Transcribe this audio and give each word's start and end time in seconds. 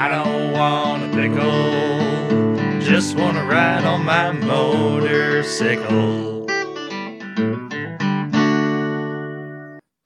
I 0.00 0.08
don't 0.08 0.52
want 0.52 1.02
a 1.02 1.08
pickle, 1.14 2.80
just 2.80 3.18
want 3.18 3.36
to 3.36 3.42
ride 3.42 3.84
on 3.84 4.06
my 4.06 4.32
motorcycle. 4.32 6.46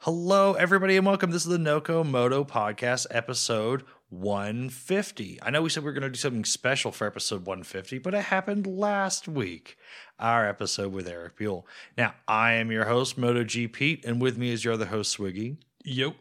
Hello, 0.00 0.54
everybody, 0.54 0.96
and 0.96 1.06
welcome. 1.06 1.30
This 1.30 1.46
is 1.46 1.48
the 1.48 1.58
NoCo 1.58 2.04
Moto 2.04 2.42
Podcast, 2.42 3.06
episode 3.12 3.84
150. 4.08 5.38
I 5.40 5.50
know 5.50 5.62
we 5.62 5.68
said 5.68 5.84
we 5.84 5.90
were 5.90 5.92
going 5.92 6.02
to 6.02 6.10
do 6.10 6.18
something 6.18 6.44
special 6.44 6.90
for 6.90 7.06
episode 7.06 7.46
150, 7.46 7.98
but 7.98 8.14
it 8.14 8.24
happened 8.24 8.66
last 8.66 9.28
week. 9.28 9.78
Our 10.18 10.48
episode 10.48 10.92
with 10.92 11.06
Eric 11.06 11.36
Buell. 11.36 11.68
Now, 11.96 12.14
I 12.26 12.54
am 12.54 12.72
your 12.72 12.86
host, 12.86 13.16
MotoGPete, 13.16 14.04
and 14.04 14.20
with 14.20 14.38
me 14.38 14.50
is 14.50 14.64
your 14.64 14.74
other 14.74 14.86
host, 14.86 15.16
Swiggy. 15.16 15.58
Yep. 15.84 16.16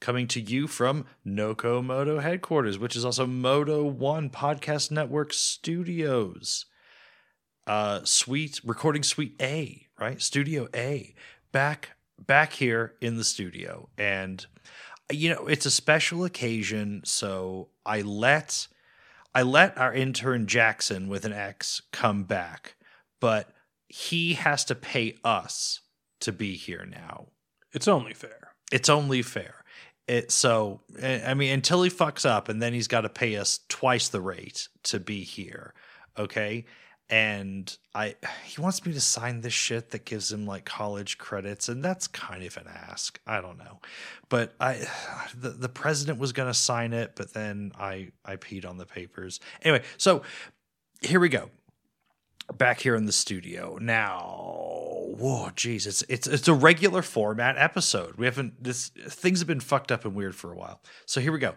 Coming 0.00 0.26
to 0.28 0.40
you 0.40 0.66
from 0.66 1.04
NoCo 1.26 1.84
Moto 1.84 2.20
headquarters, 2.20 2.78
which 2.78 2.96
is 2.96 3.04
also 3.04 3.26
Moto 3.26 3.84
One 3.84 4.30
Podcast 4.30 4.90
Network 4.90 5.34
Studios. 5.34 6.64
Uh, 7.66 8.00
suite 8.04 8.60
recording 8.64 9.02
suite 9.02 9.36
A, 9.42 9.86
right? 9.98 10.20
Studio 10.20 10.68
A, 10.74 11.14
back 11.52 11.90
back 12.18 12.54
here 12.54 12.94
in 13.00 13.16
the 13.16 13.24
studio, 13.24 13.90
and 13.98 14.46
you 15.12 15.28
know 15.28 15.46
it's 15.46 15.66
a 15.66 15.70
special 15.70 16.24
occasion, 16.24 17.02
so 17.04 17.68
I 17.84 18.00
let 18.00 18.68
I 19.34 19.42
let 19.42 19.76
our 19.76 19.92
intern 19.92 20.46
Jackson 20.46 21.08
with 21.08 21.26
an 21.26 21.32
X 21.34 21.82
come 21.92 22.24
back, 22.24 22.74
but 23.20 23.52
he 23.86 24.34
has 24.34 24.64
to 24.64 24.74
pay 24.74 25.16
us 25.24 25.80
to 26.20 26.32
be 26.32 26.56
here 26.56 26.86
now. 26.86 27.28
It's 27.72 27.88
only 27.88 28.14
fair. 28.14 28.52
It's 28.72 28.88
only 28.88 29.22
fair. 29.22 29.59
It 30.06 30.30
so 30.30 30.80
eh, 30.98 31.22
I 31.24 31.34
mean 31.34 31.52
until 31.52 31.82
he 31.82 31.90
fucks 31.90 32.28
up 32.28 32.48
and 32.48 32.60
then 32.60 32.72
he's 32.72 32.88
got 32.88 33.02
to 33.02 33.08
pay 33.08 33.36
us 33.36 33.60
twice 33.68 34.08
the 34.08 34.20
rate 34.20 34.68
to 34.84 35.00
be 35.00 35.22
here. 35.22 35.74
Okay? 36.18 36.64
And 37.08 37.76
I 37.94 38.16
he 38.44 38.60
wants 38.60 38.84
me 38.84 38.92
to 38.92 39.00
sign 39.00 39.40
this 39.40 39.52
shit 39.52 39.90
that 39.90 40.04
gives 40.04 40.32
him 40.32 40.46
like 40.46 40.64
college 40.64 41.18
credits 41.18 41.68
and 41.68 41.84
that's 41.84 42.06
kind 42.06 42.44
of 42.44 42.56
an 42.56 42.66
ask. 42.68 43.20
I 43.26 43.40
don't 43.40 43.58
know. 43.58 43.80
But 44.28 44.54
I 44.60 44.86
the, 45.36 45.50
the 45.50 45.68
president 45.68 46.18
was 46.18 46.32
to 46.48 46.54
sign 46.54 46.92
it, 46.92 47.12
but 47.14 47.32
then 47.32 47.72
I 47.78 48.10
I 48.24 48.36
peed 48.36 48.68
on 48.68 48.78
the 48.78 48.86
papers. 48.86 49.40
Anyway, 49.62 49.84
so 49.96 50.22
here 51.02 51.20
we 51.20 51.28
go 51.28 51.50
back 52.56 52.80
here 52.80 52.94
in 52.94 53.06
the 53.06 53.12
studio 53.12 53.78
now. 53.80 54.99
Whoa, 55.12 55.50
geez, 55.56 55.88
it's 55.88 56.02
it's 56.08 56.28
it's 56.28 56.46
a 56.46 56.54
regular 56.54 57.02
format 57.02 57.58
episode. 57.58 58.14
We 58.16 58.26
haven't 58.26 58.62
this 58.62 58.88
things 58.88 59.40
have 59.40 59.48
been 59.48 59.60
fucked 59.60 59.90
up 59.90 60.04
and 60.04 60.14
weird 60.14 60.36
for 60.36 60.52
a 60.52 60.56
while. 60.56 60.80
So 61.04 61.20
here 61.20 61.32
we 61.32 61.40
go. 61.40 61.54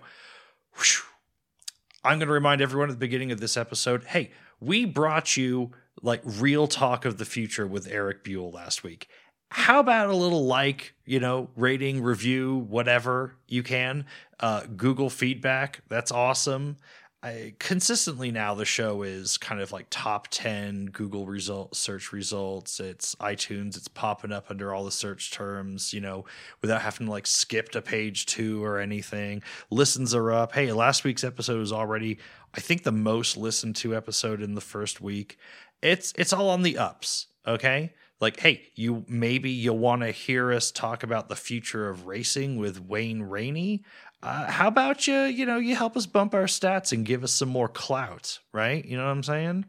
I'm 2.03 2.17
going 2.17 2.27
to 2.27 2.33
remind 2.33 2.61
everyone 2.61 2.89
at 2.89 2.95
the 2.95 2.99
beginning 2.99 3.31
of 3.31 3.39
this 3.39 3.55
episode. 3.55 4.05
Hey, 4.05 4.31
we 4.59 4.85
brought 4.85 5.37
you 5.37 5.71
like 6.01 6.21
real 6.25 6.67
talk 6.67 7.05
of 7.05 7.17
the 7.17 7.25
future 7.25 7.67
with 7.67 7.87
Eric 7.87 8.23
Buell 8.23 8.51
last 8.51 8.83
week. 8.83 9.07
How 9.49 9.79
about 9.79 10.09
a 10.09 10.15
little 10.15 10.45
like, 10.47 10.95
you 11.05 11.19
know, 11.19 11.51
rating, 11.55 12.01
review, 12.01 12.65
whatever 12.67 13.35
you 13.47 13.61
can. 13.61 14.05
Uh, 14.39 14.63
Google 14.75 15.11
feedback, 15.11 15.83
that's 15.89 16.11
awesome. 16.11 16.77
I, 17.23 17.53
consistently 17.57 18.31
now 18.31 18.53
the 18.53 18.65
show 18.65 19.03
is 19.03 19.37
kind 19.37 19.61
of 19.61 19.71
like 19.71 19.87
top 19.89 20.27
10 20.29 20.87
google 20.87 21.25
result 21.25 21.73
search 21.73 22.11
results. 22.11 22.81
It's 22.81 23.15
itunes 23.15 23.77
it's 23.77 23.87
popping 23.87 24.33
up 24.33 24.47
under 24.49 24.73
all 24.73 24.83
the 24.83 24.91
search 24.91 25.31
terms 25.31 25.93
you 25.93 26.01
know 26.01 26.25
without 26.61 26.81
having 26.81 27.07
to 27.07 27.11
like 27.11 27.25
skip 27.25 27.69
to 27.69 27.81
page 27.81 28.25
two 28.25 28.61
or 28.61 28.77
anything. 28.77 29.41
Listens 29.69 30.13
are 30.13 30.33
up. 30.33 30.53
Hey 30.53 30.73
last 30.73 31.05
week's 31.05 31.23
episode 31.23 31.59
was 31.59 31.71
already 31.71 32.19
i 32.53 32.59
think 32.59 32.83
the 32.83 32.91
most 32.91 33.37
listened 33.37 33.77
to 33.77 33.95
episode 33.95 34.41
in 34.41 34.53
the 34.53 34.61
first 34.61 34.99
week. 34.99 35.37
It's 35.81 36.13
it's 36.17 36.33
all 36.33 36.49
on 36.49 36.63
the 36.63 36.77
ups 36.77 37.27
okay? 37.47 37.93
Like 38.19 38.39
hey 38.39 38.69
you 38.75 39.05
maybe 39.07 39.49
you'll 39.49 39.77
want 39.77 40.01
to 40.01 40.11
hear 40.11 40.51
us 40.51 40.71
talk 40.71 41.03
about 41.03 41.29
the 41.29 41.35
future 41.35 41.89
of 41.89 42.05
racing 42.05 42.57
with 42.57 42.81
wayne 42.81 43.23
rainey 43.23 43.83
uh, 44.23 44.49
how 44.49 44.67
about 44.67 45.05
you 45.05 45.23
you 45.23 45.45
know 45.45 45.57
you 45.57 45.75
help 45.75 45.97
us 45.97 46.05
bump 46.05 46.33
our 46.33 46.45
stats 46.45 46.93
and 46.93 47.05
give 47.05 47.23
us 47.23 47.31
some 47.31 47.49
more 47.49 47.67
clout 47.67 48.39
right? 48.53 48.83
You 48.85 48.97
know 48.97 49.03
what 49.03 49.11
i'm 49.11 49.23
saying? 49.23 49.65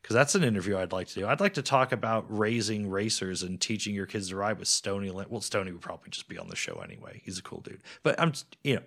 Because 0.00 0.14
that's 0.14 0.36
an 0.36 0.44
interview 0.44 0.78
i'd 0.78 0.92
like 0.92 1.08
to 1.08 1.14
do. 1.14 1.26
I'd 1.26 1.40
like 1.40 1.54
to 1.54 1.62
talk 1.62 1.90
about 1.90 2.24
raising 2.28 2.88
racers 2.88 3.42
and 3.42 3.60
teaching 3.60 3.94
your 3.94 4.06
kids 4.06 4.28
to 4.28 4.36
ride 4.36 4.58
with 4.58 4.68
stony 4.68 5.10
well 5.10 5.40
stony 5.40 5.72
would 5.72 5.80
probably 5.80 6.10
just 6.10 6.28
be 6.28 6.38
on 6.38 6.48
the 6.48 6.56
show 6.56 6.80
anyway. 6.84 7.20
He's 7.24 7.38
a 7.38 7.42
cool 7.42 7.60
dude. 7.60 7.82
But 8.02 8.18
i'm 8.20 8.32
you 8.62 8.76
know 8.76 8.82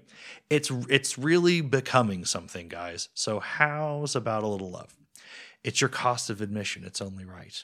it's 0.50 0.72
it's 0.90 1.18
really 1.18 1.62
becoming 1.62 2.24
something 2.26 2.70
guys. 2.70 3.10
So 3.14 3.40
how's 3.40 4.16
about 4.16 4.44
a 4.44 4.48
little 4.48 4.72
love? 4.72 4.96
It's 5.64 5.82
your 5.82 5.90
cost 5.90 6.30
of 6.30 6.40
admission. 6.40 6.86
It's 6.86 7.02
only 7.02 7.26
right. 7.26 7.64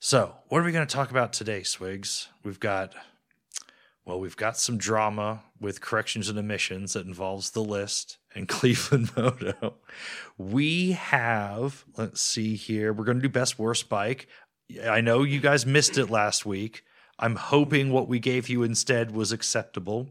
So 0.00 0.36
what 0.48 0.60
are 0.60 0.64
we 0.64 0.70
going 0.70 0.86
to 0.86 0.94
talk 0.94 1.10
about 1.10 1.32
today 1.32 1.64
swigs? 1.64 2.28
We've 2.44 2.60
got 2.60 2.94
well, 4.08 4.18
we've 4.18 4.38
got 4.38 4.56
some 4.56 4.78
drama 4.78 5.42
with 5.60 5.82
corrections 5.82 6.30
and 6.30 6.38
omissions 6.38 6.94
that 6.94 7.06
involves 7.06 7.50
the 7.50 7.62
list 7.62 8.16
and 8.34 8.48
Cleveland 8.48 9.10
Moto. 9.14 9.74
We 10.38 10.92
have, 10.92 11.84
let's 11.98 12.22
see 12.22 12.56
here, 12.56 12.94
we're 12.94 13.04
going 13.04 13.18
to 13.18 13.22
do 13.22 13.28
best 13.28 13.58
worst 13.58 13.90
bike. 13.90 14.26
I 14.88 15.02
know 15.02 15.24
you 15.24 15.40
guys 15.40 15.66
missed 15.66 15.98
it 15.98 16.08
last 16.08 16.46
week. 16.46 16.84
I'm 17.18 17.36
hoping 17.36 17.92
what 17.92 18.08
we 18.08 18.18
gave 18.18 18.48
you 18.48 18.62
instead 18.62 19.10
was 19.10 19.30
acceptable. 19.30 20.08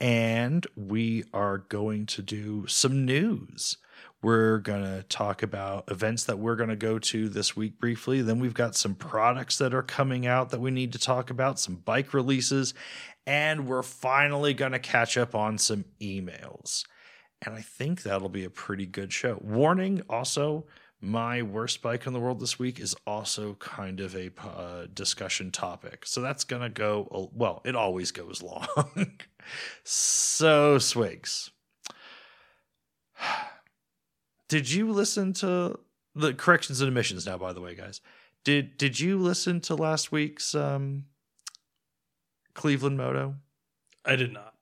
And 0.00 0.66
we 0.74 1.24
are 1.34 1.58
going 1.58 2.06
to 2.06 2.22
do 2.22 2.66
some 2.66 3.04
news. 3.04 3.76
We're 4.26 4.58
going 4.58 4.82
to 4.82 5.04
talk 5.04 5.44
about 5.44 5.84
events 5.88 6.24
that 6.24 6.40
we're 6.40 6.56
going 6.56 6.70
to 6.70 6.74
go 6.74 6.98
to 6.98 7.28
this 7.28 7.54
week 7.54 7.78
briefly. 7.78 8.22
Then 8.22 8.40
we've 8.40 8.54
got 8.54 8.74
some 8.74 8.96
products 8.96 9.58
that 9.58 9.72
are 9.72 9.84
coming 9.84 10.26
out 10.26 10.50
that 10.50 10.60
we 10.60 10.72
need 10.72 10.94
to 10.94 10.98
talk 10.98 11.30
about, 11.30 11.60
some 11.60 11.76
bike 11.76 12.12
releases, 12.12 12.74
and 13.24 13.68
we're 13.68 13.84
finally 13.84 14.52
going 14.52 14.72
to 14.72 14.80
catch 14.80 15.16
up 15.16 15.36
on 15.36 15.58
some 15.58 15.84
emails. 16.00 16.82
And 17.40 17.54
I 17.54 17.60
think 17.60 18.02
that'll 18.02 18.28
be 18.28 18.42
a 18.42 18.50
pretty 18.50 18.84
good 18.84 19.12
show. 19.12 19.38
Warning 19.40 20.02
also, 20.10 20.66
my 21.00 21.42
worst 21.42 21.80
bike 21.80 22.04
in 22.04 22.12
the 22.12 22.18
world 22.18 22.40
this 22.40 22.58
week 22.58 22.80
is 22.80 22.96
also 23.06 23.54
kind 23.60 24.00
of 24.00 24.16
a 24.16 24.32
uh, 24.44 24.86
discussion 24.92 25.52
topic. 25.52 26.04
So 26.04 26.20
that's 26.20 26.42
going 26.42 26.62
to 26.62 26.68
go, 26.68 27.30
well, 27.32 27.62
it 27.64 27.76
always 27.76 28.10
goes 28.10 28.42
long. 28.42 28.66
so, 29.84 30.78
Swigs. 30.78 31.52
Did 34.48 34.70
you 34.70 34.92
listen 34.92 35.32
to 35.34 35.78
the 36.14 36.34
corrections 36.34 36.80
and 36.80 36.88
omissions 36.88 37.26
now? 37.26 37.38
By 37.38 37.52
the 37.52 37.60
way, 37.60 37.74
guys, 37.74 38.00
did 38.44 38.76
did 38.78 39.00
you 39.00 39.18
listen 39.18 39.60
to 39.62 39.74
last 39.74 40.12
week's 40.12 40.54
um, 40.54 41.06
Cleveland 42.54 42.96
Moto? 42.96 43.34
I 44.04 44.16
did 44.16 44.32
not. 44.32 44.54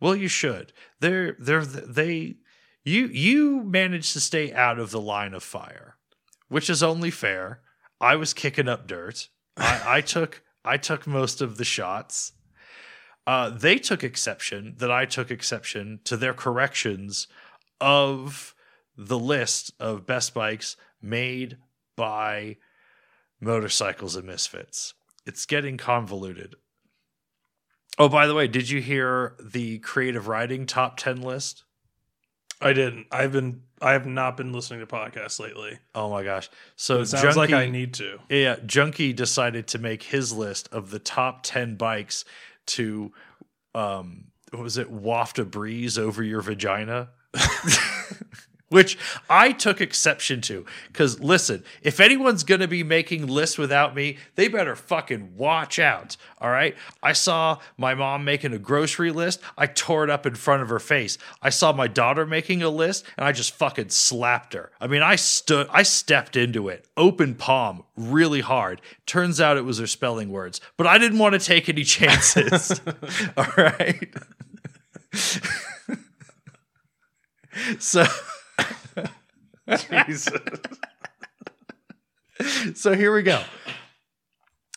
Well, 0.00 0.16
you 0.16 0.28
should. 0.28 0.72
They're 1.00 1.36
they're 1.38 1.64
they 1.64 2.36
you 2.84 3.06
you 3.06 3.62
managed 3.62 4.12
to 4.14 4.20
stay 4.20 4.52
out 4.52 4.80
of 4.80 4.90
the 4.90 5.00
line 5.00 5.32
of 5.32 5.44
fire, 5.44 5.96
which 6.48 6.68
is 6.68 6.82
only 6.82 7.10
fair. 7.10 7.60
I 8.00 8.16
was 8.16 8.34
kicking 8.34 8.68
up 8.68 8.88
dirt. 8.88 9.28
I, 9.56 9.82
I 9.86 10.00
took 10.00 10.42
I 10.64 10.76
took 10.76 11.06
most 11.06 11.40
of 11.40 11.56
the 11.56 11.64
shots. 11.64 12.32
Uh, 13.24 13.50
they 13.50 13.78
took 13.78 14.02
exception 14.02 14.74
that 14.78 14.90
I 14.90 15.04
took 15.04 15.30
exception 15.30 16.00
to 16.02 16.16
their 16.16 16.34
corrections 16.34 17.28
of 17.80 18.56
the 18.96 19.18
list 19.18 19.72
of 19.80 20.06
best 20.06 20.34
bikes 20.34 20.76
made 21.00 21.58
by 21.96 22.56
motorcycles 23.40 24.16
and 24.16 24.26
misfits. 24.26 24.94
It's 25.26 25.46
getting 25.46 25.76
convoluted. 25.76 26.56
Oh, 27.98 28.08
by 28.08 28.26
the 28.26 28.34
way, 28.34 28.48
did 28.48 28.70
you 28.70 28.80
hear 28.80 29.36
the 29.42 29.78
creative 29.78 30.26
riding 30.28 30.66
top 30.66 30.96
10 30.96 31.20
list? 31.20 31.64
I 32.60 32.72
didn't. 32.72 33.06
I've 33.10 33.32
been 33.32 33.62
I 33.80 33.92
have 33.92 34.06
not 34.06 34.36
been 34.36 34.52
listening 34.52 34.80
to 34.80 34.86
podcasts 34.86 35.40
lately. 35.40 35.78
Oh 35.94 36.08
my 36.08 36.22
gosh. 36.22 36.48
So 36.76 37.00
it 37.00 37.06
sounds 37.06 37.22
Junkie, 37.34 37.38
like 37.38 37.52
I 37.52 37.68
need 37.68 37.94
to. 37.94 38.20
Yeah, 38.28 38.56
Junkie 38.64 39.12
decided 39.12 39.66
to 39.68 39.78
make 39.78 40.04
his 40.04 40.32
list 40.32 40.68
of 40.70 40.90
the 40.90 41.00
top 41.00 41.42
10 41.42 41.74
bikes 41.74 42.24
to 42.66 43.12
um 43.74 44.26
what 44.52 44.62
was 44.62 44.76
it 44.76 44.90
waft 44.90 45.38
a 45.38 45.44
breeze 45.44 45.98
over 45.98 46.22
your 46.22 46.40
vagina? 46.40 47.10
which 48.72 48.98
I 49.28 49.52
took 49.52 49.82
exception 49.82 50.40
to. 50.42 50.64
Because 50.88 51.20
listen, 51.20 51.62
if 51.82 52.00
anyone's 52.00 52.42
going 52.42 52.62
to 52.62 52.68
be 52.68 52.82
making 52.82 53.26
lists 53.26 53.58
without 53.58 53.94
me, 53.94 54.16
they 54.34 54.48
better 54.48 54.74
fucking 54.74 55.36
watch 55.36 55.78
out. 55.78 56.16
All 56.40 56.50
right. 56.50 56.74
I 57.02 57.12
saw 57.12 57.58
my 57.76 57.94
mom 57.94 58.24
making 58.24 58.54
a 58.54 58.58
grocery 58.58 59.12
list. 59.12 59.40
I 59.58 59.66
tore 59.66 60.04
it 60.04 60.10
up 60.10 60.24
in 60.24 60.36
front 60.36 60.62
of 60.62 60.70
her 60.70 60.78
face. 60.78 61.18
I 61.42 61.50
saw 61.50 61.74
my 61.74 61.86
daughter 61.86 62.24
making 62.24 62.62
a 62.62 62.70
list 62.70 63.04
and 63.18 63.26
I 63.26 63.32
just 63.32 63.54
fucking 63.54 63.90
slapped 63.90 64.54
her. 64.54 64.72
I 64.80 64.86
mean, 64.86 65.02
I 65.02 65.16
stood, 65.16 65.66
I 65.70 65.82
stepped 65.82 66.34
into 66.34 66.68
it, 66.68 66.88
open 66.96 67.34
palm, 67.34 67.84
really 67.94 68.40
hard. 68.40 68.80
Turns 69.04 69.38
out 69.38 69.58
it 69.58 69.66
was 69.66 69.80
her 69.80 69.86
spelling 69.86 70.30
words, 70.30 70.62
but 70.78 70.86
I 70.86 70.96
didn't 70.96 71.18
want 71.18 71.34
to 71.34 71.38
take 71.38 71.68
any 71.68 71.84
chances. 71.84 72.80
all 73.36 73.52
right. 73.58 74.14
so 77.78 78.06
Jesus. 80.06 80.28
so 82.74 82.94
here 82.94 83.14
we 83.14 83.22
go. 83.22 83.42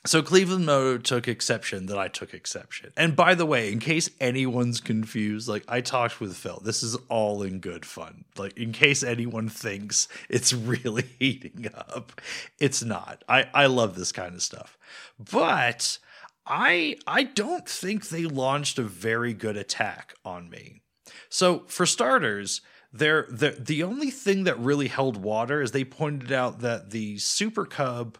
So 0.05 0.21
Cleveland 0.21 0.67
Moto 0.67 0.99
took 0.99 1.27
exception 1.27 1.87
that 1.87 1.97
I 1.97 2.07
took 2.07 2.35
exception. 2.35 2.93
And 2.95 3.15
by 3.15 3.33
the 3.33 3.45
way, 3.45 3.71
in 3.71 3.79
case 3.79 4.07
anyone's 4.19 4.79
confused, 4.79 5.47
like 5.47 5.63
I 5.67 5.81
talked 5.81 6.21
with 6.21 6.35
Phil, 6.35 6.61
this 6.63 6.83
is 6.83 6.95
all 7.09 7.41
in 7.41 7.59
good 7.59 7.87
fun. 7.87 8.25
Like 8.37 8.55
in 8.55 8.71
case 8.71 9.01
anyone 9.01 9.49
thinks 9.49 10.07
it's 10.29 10.53
really 10.53 11.09
heating 11.19 11.67
up, 11.73 12.21
it's 12.59 12.83
not. 12.83 13.23
I 13.27 13.49
I 13.51 13.65
love 13.65 13.95
this 13.95 14.11
kind 14.11 14.35
of 14.35 14.43
stuff. 14.43 14.77
But 15.19 15.97
I 16.45 16.97
I 17.07 17.23
don't 17.23 17.67
think 17.67 18.09
they 18.09 18.25
launched 18.25 18.77
a 18.77 18.83
very 18.83 19.33
good 19.33 19.57
attack 19.57 20.13
on 20.23 20.51
me. 20.51 20.83
So 21.29 21.63
for 21.67 21.87
starters, 21.87 22.61
they're, 22.97 23.27
the 23.29 23.51
the 23.51 23.83
only 23.83 24.09
thing 24.09 24.45
that 24.45 24.57
really 24.59 24.87
held 24.87 25.17
water 25.17 25.61
is 25.61 25.71
they 25.71 25.83
pointed 25.83 26.31
out 26.31 26.59
that 26.59 26.91
the 26.91 27.17
Super 27.17 27.65
Cub 27.65 28.17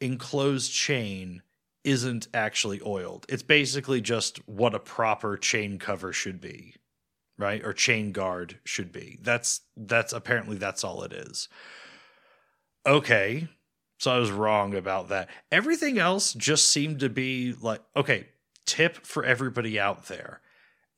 enclosed 0.00 0.72
chain 0.72 1.42
isn't 1.84 2.28
actually 2.34 2.80
oiled. 2.84 3.26
It's 3.28 3.42
basically 3.42 4.00
just 4.00 4.46
what 4.48 4.74
a 4.74 4.80
proper 4.80 5.36
chain 5.36 5.78
cover 5.78 6.12
should 6.12 6.40
be, 6.40 6.74
right? 7.38 7.64
Or 7.64 7.72
chain 7.72 8.12
guard 8.12 8.58
should 8.64 8.92
be. 8.92 9.18
That's 9.22 9.60
that's 9.76 10.12
apparently 10.12 10.56
that's 10.56 10.84
all 10.84 11.02
it 11.02 11.12
is. 11.12 11.48
Okay. 12.86 13.48
So 13.98 14.10
I 14.10 14.18
was 14.18 14.30
wrong 14.30 14.74
about 14.74 15.10
that. 15.10 15.28
Everything 15.52 15.98
else 15.98 16.32
just 16.32 16.68
seemed 16.68 17.00
to 17.00 17.08
be 17.08 17.54
like 17.60 17.82
okay, 17.96 18.28
tip 18.66 19.06
for 19.06 19.24
everybody 19.24 19.78
out 19.78 20.06
there. 20.06 20.40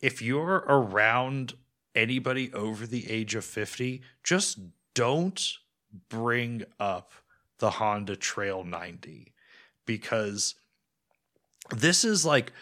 If 0.01 0.23
you're 0.23 0.65
around 0.69 1.55
anybody 1.95 2.53
over 2.53 2.87
the 2.87 3.11
age 3.11 3.35
of 3.35 3.45
50, 3.45 4.03
just 4.23 4.59
don't 4.95 5.53
bring 6.09 6.65
up 6.81 7.13
the 7.59 7.71
Honda 7.71 8.17
Trail 8.17 8.65
90 8.65 9.33
because 9.87 10.55
this 11.71 12.05
is 12.05 12.25
like 12.25 12.53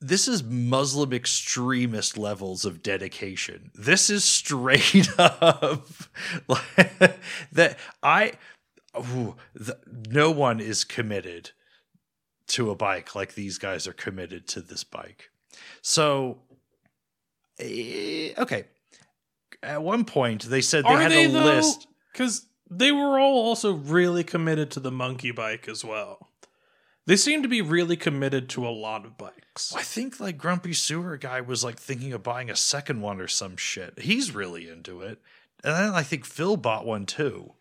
this 0.00 0.28
is 0.28 0.42
Muslim 0.42 1.14
extremist 1.14 2.18
levels 2.18 2.66
of 2.66 2.82
dedication. 2.82 3.70
This 3.74 4.10
is 4.10 4.22
straight 4.22 5.08
up 5.18 5.88
that 7.52 7.78
I 8.02 8.32
ooh, 8.96 9.36
the, 9.54 9.78
no 10.10 10.30
one 10.30 10.60
is 10.60 10.84
committed 10.84 11.52
to 12.48 12.70
a 12.70 12.74
bike 12.74 13.14
like 13.14 13.34
these 13.34 13.56
guys 13.56 13.86
are 13.86 13.94
committed 13.94 14.46
to 14.48 14.60
this 14.60 14.84
bike. 14.84 15.30
So 15.80 16.38
Eh, 17.58 18.32
okay. 18.38 18.64
At 19.62 19.82
one 19.82 20.04
point 20.04 20.42
they 20.44 20.60
said 20.60 20.84
they 20.84 20.88
Are 20.88 21.00
had 21.00 21.10
they 21.10 21.26
a 21.26 21.28
though? 21.28 21.44
list 21.44 21.86
Because 22.12 22.46
they 22.70 22.92
were 22.92 23.18
all 23.18 23.38
also 23.48 23.72
really 23.72 24.24
committed 24.24 24.70
to 24.72 24.80
the 24.80 24.90
monkey 24.90 25.30
bike 25.30 25.68
as 25.68 25.84
well. 25.84 26.30
They 27.06 27.16
seem 27.16 27.42
to 27.42 27.48
be 27.48 27.60
really 27.60 27.96
committed 27.96 28.48
to 28.50 28.66
a 28.66 28.70
lot 28.70 29.04
of 29.04 29.18
bikes. 29.18 29.74
I 29.76 29.82
think 29.82 30.18
like 30.20 30.38
Grumpy 30.38 30.72
Sewer 30.72 31.16
guy 31.18 31.40
was 31.42 31.62
like 31.62 31.78
thinking 31.78 32.12
of 32.14 32.22
buying 32.22 32.50
a 32.50 32.56
second 32.56 33.02
one 33.02 33.20
or 33.20 33.28
some 33.28 33.56
shit. 33.56 33.98
He's 34.00 34.34
really 34.34 34.68
into 34.68 35.02
it. 35.02 35.20
And 35.62 35.74
then 35.74 35.90
I 35.94 36.02
think 36.02 36.24
Phil 36.24 36.56
bought 36.56 36.86
one 36.86 37.04
too. 37.06 37.52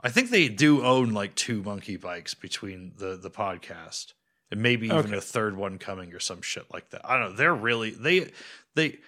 I 0.00 0.10
think 0.10 0.30
they 0.30 0.48
do 0.48 0.84
own 0.84 1.10
like 1.12 1.34
two 1.34 1.62
monkey 1.62 1.96
bikes 1.96 2.34
between 2.34 2.92
the 2.98 3.16
the 3.16 3.30
podcast. 3.30 4.12
And 4.50 4.62
maybe 4.62 4.86
even 4.86 4.98
Okay. 4.98 5.16
a 5.16 5.20
third 5.20 5.56
one 5.56 5.78
coming 5.78 6.14
or 6.14 6.20
some 6.20 6.40
shit 6.40 6.64
like 6.72 6.88
that. 6.90 7.02
I 7.04 7.18
don't 7.18 7.30
know. 7.30 7.36
They're 7.36 7.54
really 7.54 7.90
they 7.90 8.30
they 8.74 8.98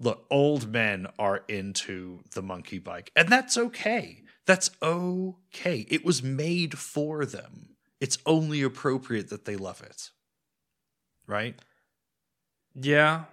look, 0.00 0.26
old 0.30 0.72
men 0.72 1.06
are 1.18 1.44
into 1.46 2.20
the 2.32 2.42
monkey 2.42 2.78
bike. 2.78 3.12
And 3.14 3.28
that's 3.28 3.56
okay. 3.56 4.22
That's 4.46 4.70
okay. 4.82 5.86
It 5.88 6.04
was 6.04 6.22
made 6.22 6.78
for 6.78 7.24
them. 7.24 7.76
It's 8.00 8.18
only 8.24 8.62
appropriate 8.62 9.28
that 9.28 9.44
they 9.44 9.56
love 9.56 9.82
it. 9.82 10.10
Right? 11.26 11.54
Yeah. 12.74 13.24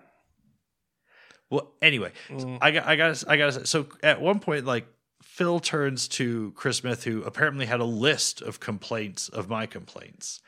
Well, 1.49 1.71
anyway, 1.81 2.11
Mm. 2.29 2.57
I 2.61 2.71
got, 2.71 2.85
I 2.85 2.95
got, 2.97 3.23
I 3.27 3.37
got. 3.37 3.67
So 3.67 3.87
at 4.03 4.19
one 4.21 4.39
point, 4.39 4.65
like 4.65 4.85
Phil 5.23 5.59
turns 5.61 6.07
to 6.09 6.51
Chris 6.55 6.77
Smith, 6.77 7.05
who 7.05 7.23
apparently 7.23 7.65
had 7.65 7.79
a 7.79 7.85
list 7.85 8.41
of 8.41 8.59
complaints 8.59 9.29
of 9.29 9.47
my 9.49 9.65
complaints, 9.65 10.41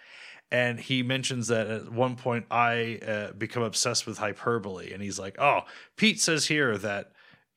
and 0.52 0.80
he 0.80 1.04
mentions 1.04 1.48
that 1.48 1.68
at 1.68 1.92
one 1.92 2.16
point 2.16 2.46
I 2.50 3.00
uh, 3.06 3.32
become 3.34 3.64
obsessed 3.64 4.08
with 4.08 4.18
hyperbole, 4.18 4.92
and 4.92 5.02
he's 5.02 5.20
like, 5.20 5.40
"Oh, 5.40 5.62
Pete 5.96 6.20
says 6.20 6.48
here 6.48 6.78
that 6.78 7.12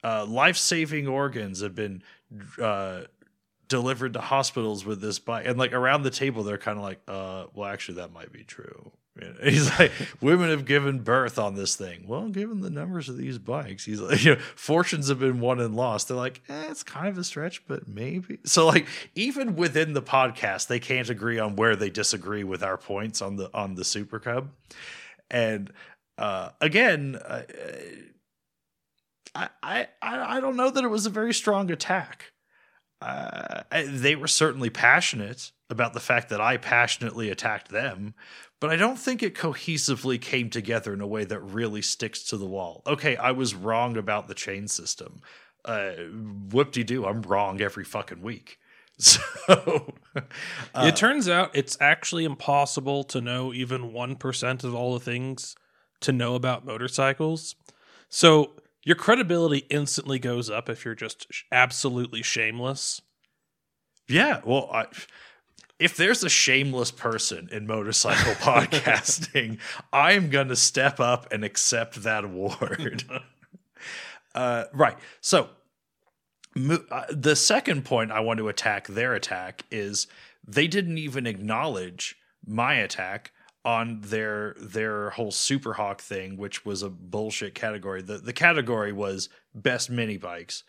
uh, 0.05 0.27
life-saving 0.27 1.07
organs 1.07 1.61
have 1.61 1.75
been." 1.75 2.03
Uh, 2.61 3.03
delivered 3.69 4.13
to 4.13 4.21
hospitals 4.21 4.85
with 4.85 5.01
this 5.01 5.19
bike 5.19 5.47
and 5.47 5.59
like 5.59 5.73
around 5.73 6.03
the 6.03 6.11
table 6.11 6.43
they're 6.43 6.59
kind 6.59 6.77
of 6.77 6.85
like 6.85 7.01
uh 7.09 7.47
well 7.55 7.71
actually 7.71 7.95
that 7.95 8.13
might 8.13 8.31
be 8.31 8.45
true 8.45 8.93
he's 9.43 9.79
like 9.79 9.93
women 10.21 10.49
have 10.49 10.65
given 10.65 11.01
birth 11.01 11.39
on 11.39 11.55
this 11.55 11.77
thing. 11.77 12.05
Well 12.07 12.29
given 12.29 12.61
the 12.61 12.71
numbers 12.71 13.09
of 13.09 13.17
these 13.17 13.39
bikes 13.39 13.85
he's 13.85 14.01
like 14.01 14.25
you 14.25 14.35
know 14.35 14.41
fortunes 14.57 15.09
have 15.09 15.21
been 15.21 15.41
won 15.41 15.61
and 15.61 15.77
lost. 15.77 16.09
They're 16.09 16.17
like 16.17 16.41
eh, 16.49 16.67
it's 16.71 16.83
kind 16.83 17.09
of 17.09 17.19
a 17.19 17.25
stretch 17.25 17.67
but 17.67 17.87
maybe. 17.87 18.39
So 18.45 18.67
like 18.67 18.87
even 19.15 19.57
within 19.57 19.93
the 19.93 20.03
podcast 20.03 20.69
they 20.69 20.81
can't 20.81 21.11
agree 21.11 21.39
on 21.39 21.57
where 21.57 21.77
they 21.77 21.91
disagree 21.91 22.45
with 22.45 22.63
our 22.63 22.79
points 22.79 23.21
on 23.21 23.37
the 23.37 23.51
on 23.53 23.75
the 23.75 23.85
super 23.85 24.19
cub. 24.19 24.51
And 25.31 25.73
uh 26.19 26.51
again 26.61 27.17
uh, 27.17 27.43
I, 29.35 29.49
I 29.63 29.89
I 30.03 30.41
don't 30.41 30.57
know 30.57 30.71
that 30.71 30.85
it 30.85 30.89
was 30.89 31.07
a 31.07 31.11
very 31.11 31.33
strong 31.35 31.71
attack. 31.71 32.33
Uh, 33.01 33.63
they 33.73 34.15
were 34.15 34.29
certainly 34.29 34.71
passionate 34.71 35.51
about 35.71 35.93
the 35.93 36.01
fact 36.01 36.29
that 36.29 36.41
I 36.41 36.57
passionately 36.57 37.31
attacked 37.31 37.69
them, 37.71 38.15
but 38.63 38.71
I 38.71 38.77
don't 38.77 38.97
think 38.97 39.25
it 39.25 39.35
cohesively 39.35 40.21
came 40.21 40.49
together 40.49 40.95
in 40.95 41.01
a 41.01 41.07
way 41.07 41.25
that 41.25 41.41
really 41.41 41.83
sticks 41.83 42.23
to 42.27 42.37
the 42.37 42.47
wall. 42.47 42.85
Okay, 42.87 43.17
I 43.17 43.33
was 43.33 43.57
wrong 43.57 43.97
about 43.97 44.29
the 44.29 44.35
chain 44.35 44.69
system. 44.69 45.21
Uh, 45.65 45.91
whoop 46.53 46.71
de 46.71 46.85
doo, 46.85 47.05
I'm 47.05 47.23
wrong 47.23 47.61
every 47.61 47.85
fucking 47.85 48.23
week. 48.23 48.59
So, 48.99 49.95
uh, 50.15 50.85
it 50.87 50.95
turns 50.95 51.29
out 51.29 51.51
it's 51.55 51.77
actually 51.81 52.25
impossible 52.25 53.03
to 53.05 53.21
know 53.21 53.53
even 53.53 53.91
1% 53.91 54.65
of 54.65 54.75
all 54.77 54.95
the 54.95 55.01
things 55.01 55.57
to 56.03 56.13
know 56.13 56.37
about 56.37 56.65
motorcycles. 56.65 57.57
So 58.09 58.53
your 58.85 58.95
credibility 58.95 59.67
instantly 59.71 60.21
goes 60.21 60.51
up 60.51 60.69
if 60.69 60.85
you're 60.85 60.95
just 60.95 61.27
absolutely 61.51 62.23
shameless. 62.23 63.01
yeah, 64.09 64.41
well, 64.45 64.69
I, 64.73 64.87
if 65.83 65.97
there's 65.97 66.23
a 66.23 66.29
shameless 66.29 66.93
person 66.93 67.49
in 67.51 67.67
motorcycle 67.67 68.33
podcasting, 68.35 69.59
I'm 69.93 70.31
going 70.31 70.47
to 70.49 70.57
step 70.57 71.01
up 71.01 71.33
and 71.33 71.45
accept 71.45 72.05
that 72.05 72.23
award. 72.23 73.05
uh, 74.35 74.65
right. 74.73 74.97
So, 75.21 75.49
mo- 76.55 76.85
uh, 76.89 77.07
the 77.11 77.35
second 77.35 77.85
point 77.85 78.13
I 78.13 78.21
want 78.21 78.39
to 78.39 78.49
attack 78.49 78.87
their 78.87 79.15
attack 79.15 79.65
is 79.73 80.07
they 80.47 80.69
didn't 80.69 80.99
even 80.99 81.27
acknowledge 81.27 82.17
my 82.47 82.75
attack 82.75 83.33
on 83.65 84.01
their 84.03 84.55
their 84.61 85.11
whole 85.11 85.33
Superhawk 85.33 85.99
thing, 85.99 86.37
which 86.37 86.65
was 86.65 86.83
a 86.83 86.91
bullshit 86.91 87.57
category. 87.57 88.03
The 88.03 88.19
the 88.19 88.33
category 88.33 88.93
was 88.93 89.29
best 89.53 89.91
mini 89.91 90.17
bikes. 90.17 90.63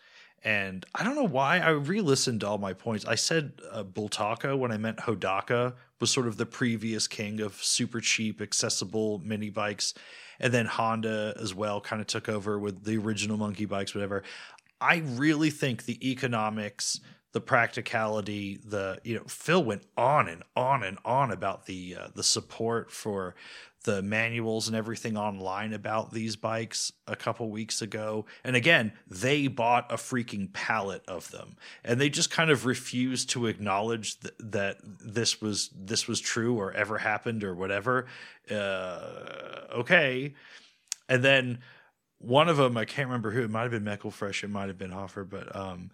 And 0.44 0.84
I 0.94 1.02
don't 1.02 1.14
know 1.14 1.24
why 1.24 1.58
I 1.58 1.70
re-listened 1.70 2.40
to 2.40 2.48
all 2.48 2.58
my 2.58 2.74
points. 2.74 3.06
I 3.06 3.14
said 3.14 3.52
uh, 3.72 3.82
Bultaco 3.82 4.58
when 4.58 4.70
I 4.70 4.76
meant 4.76 4.98
Hodaka 4.98 5.72
was 6.00 6.10
sort 6.10 6.26
of 6.26 6.36
the 6.36 6.44
previous 6.44 7.08
king 7.08 7.40
of 7.40 7.54
super 7.54 8.00
cheap, 8.00 8.42
accessible 8.42 9.22
mini 9.24 9.48
bikes, 9.48 9.94
and 10.38 10.52
then 10.52 10.66
Honda 10.66 11.34
as 11.40 11.54
well 11.54 11.80
kind 11.80 12.02
of 12.02 12.06
took 12.06 12.28
over 12.28 12.58
with 12.58 12.84
the 12.84 12.98
original 12.98 13.38
monkey 13.38 13.64
bikes, 13.64 13.94
whatever. 13.94 14.22
I 14.82 14.96
really 14.96 15.48
think 15.48 15.86
the 15.86 16.10
economics, 16.10 17.00
the 17.34 17.40
practicality, 17.40 18.60
the 18.64 19.00
you 19.02 19.16
know, 19.16 19.24
Phil 19.26 19.62
went 19.62 19.82
on 19.96 20.28
and 20.28 20.44
on 20.54 20.84
and 20.84 20.98
on 21.04 21.32
about 21.32 21.66
the 21.66 21.96
uh, 22.00 22.08
the 22.14 22.22
support 22.22 22.92
for 22.92 23.34
the 23.82 24.02
manuals 24.02 24.68
and 24.68 24.76
everything 24.76 25.16
online 25.16 25.72
about 25.72 26.12
these 26.12 26.36
bikes 26.36 26.92
a 27.08 27.16
couple 27.16 27.50
weeks 27.50 27.82
ago. 27.82 28.24
And 28.44 28.54
again, 28.54 28.92
they 29.08 29.48
bought 29.48 29.90
a 29.90 29.96
freaking 29.96 30.52
pallet 30.52 31.02
of 31.08 31.28
them, 31.32 31.56
and 31.84 32.00
they 32.00 32.08
just 32.08 32.30
kind 32.30 32.50
of 32.50 32.66
refused 32.66 33.30
to 33.30 33.46
acknowledge 33.46 34.20
th- 34.20 34.34
that 34.38 34.78
this 34.84 35.42
was 35.42 35.70
this 35.76 36.06
was 36.06 36.20
true 36.20 36.56
or 36.56 36.72
ever 36.72 36.98
happened 36.98 37.42
or 37.42 37.52
whatever. 37.56 38.06
Uh, 38.48 39.66
okay, 39.74 40.34
and 41.08 41.24
then 41.24 41.58
one 42.18 42.48
of 42.48 42.58
them, 42.58 42.76
I 42.76 42.84
can't 42.84 43.08
remember 43.08 43.32
who. 43.32 43.42
It 43.42 43.50
might 43.50 43.62
have 43.62 43.72
been 43.72 43.84
Meckelfresh, 43.84 44.44
it 44.44 44.50
might 44.50 44.68
have 44.68 44.78
been 44.78 44.92
Hoffer, 44.92 45.24
but 45.24 45.54
um, 45.54 45.90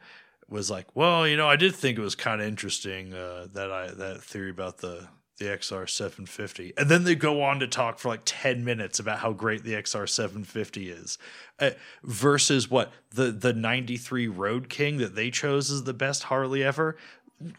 was 0.51 0.71
like, 0.71 0.87
well, 0.95 1.27
you 1.27 1.37
know, 1.37 1.49
I 1.49 1.57
did 1.57 1.75
think 1.75 1.99
it 1.99 2.03
was 2.03 2.15
kind 2.15 2.41
of 2.41 2.47
interesting 2.49 3.15
uh, 3.15 3.47
that 3.53 3.71
I 3.71 3.89
that 3.93 4.23
theory 4.23 4.51
about 4.51 4.79
the 4.79 5.09
the 5.39 5.47
XR 5.47 5.89
750. 5.89 6.75
And 6.77 6.91
then 6.91 7.05
they 7.05 7.15
go 7.15 7.43
on 7.43 7.61
to 7.61 7.67
talk 7.67 7.99
for 7.99 8.09
like 8.11 8.21
10 8.27 8.63
minutes 8.63 8.99
about 8.99 9.21
how 9.21 9.33
great 9.33 9.65
the 9.65 9.73
XR 9.73 10.07
750 10.07 10.91
is. 10.91 11.17
Uh, 11.59 11.71
versus 12.05 12.71
what 12.71 12.93
the 13.11 13.31
the 13.31 13.53
93 13.55 14.29
Road 14.29 14.69
King 14.69 14.99
that 14.99 15.15
they 15.15 15.31
chose 15.31 15.71
as 15.71 15.85
the 15.85 15.95
best 15.95 16.25
Harley 16.25 16.63
ever. 16.63 16.97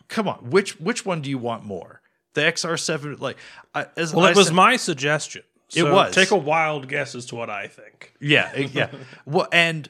Come 0.10 0.27
on, 0.27 0.51
which 0.51 0.79
which 0.79 1.05
one 1.05 1.21
do 1.21 1.29
you 1.29 1.39
want 1.39 1.63
more? 1.65 2.01
The 2.33 2.41
XR 2.41 2.79
7 2.79 3.17
like 3.19 3.38
I, 3.74 3.88
as 3.98 4.13
Well, 4.13 4.25
I 4.25 4.31
it 4.31 4.36
was 4.36 4.48
said- 4.48 4.55
my 4.55 4.75
suggestion. 4.75 5.43
It 5.74 5.83
was. 5.83 6.13
Take 6.13 6.31
a 6.31 6.38
wild 6.38 6.89
guess 6.89 7.15
as 7.15 7.25
to 7.27 7.36
what 7.36 7.50
I 7.50 7.67
think. 7.67 8.13
Yeah, 8.19 8.53
yeah. 8.57 8.89
well, 9.25 9.48
and 9.53 9.89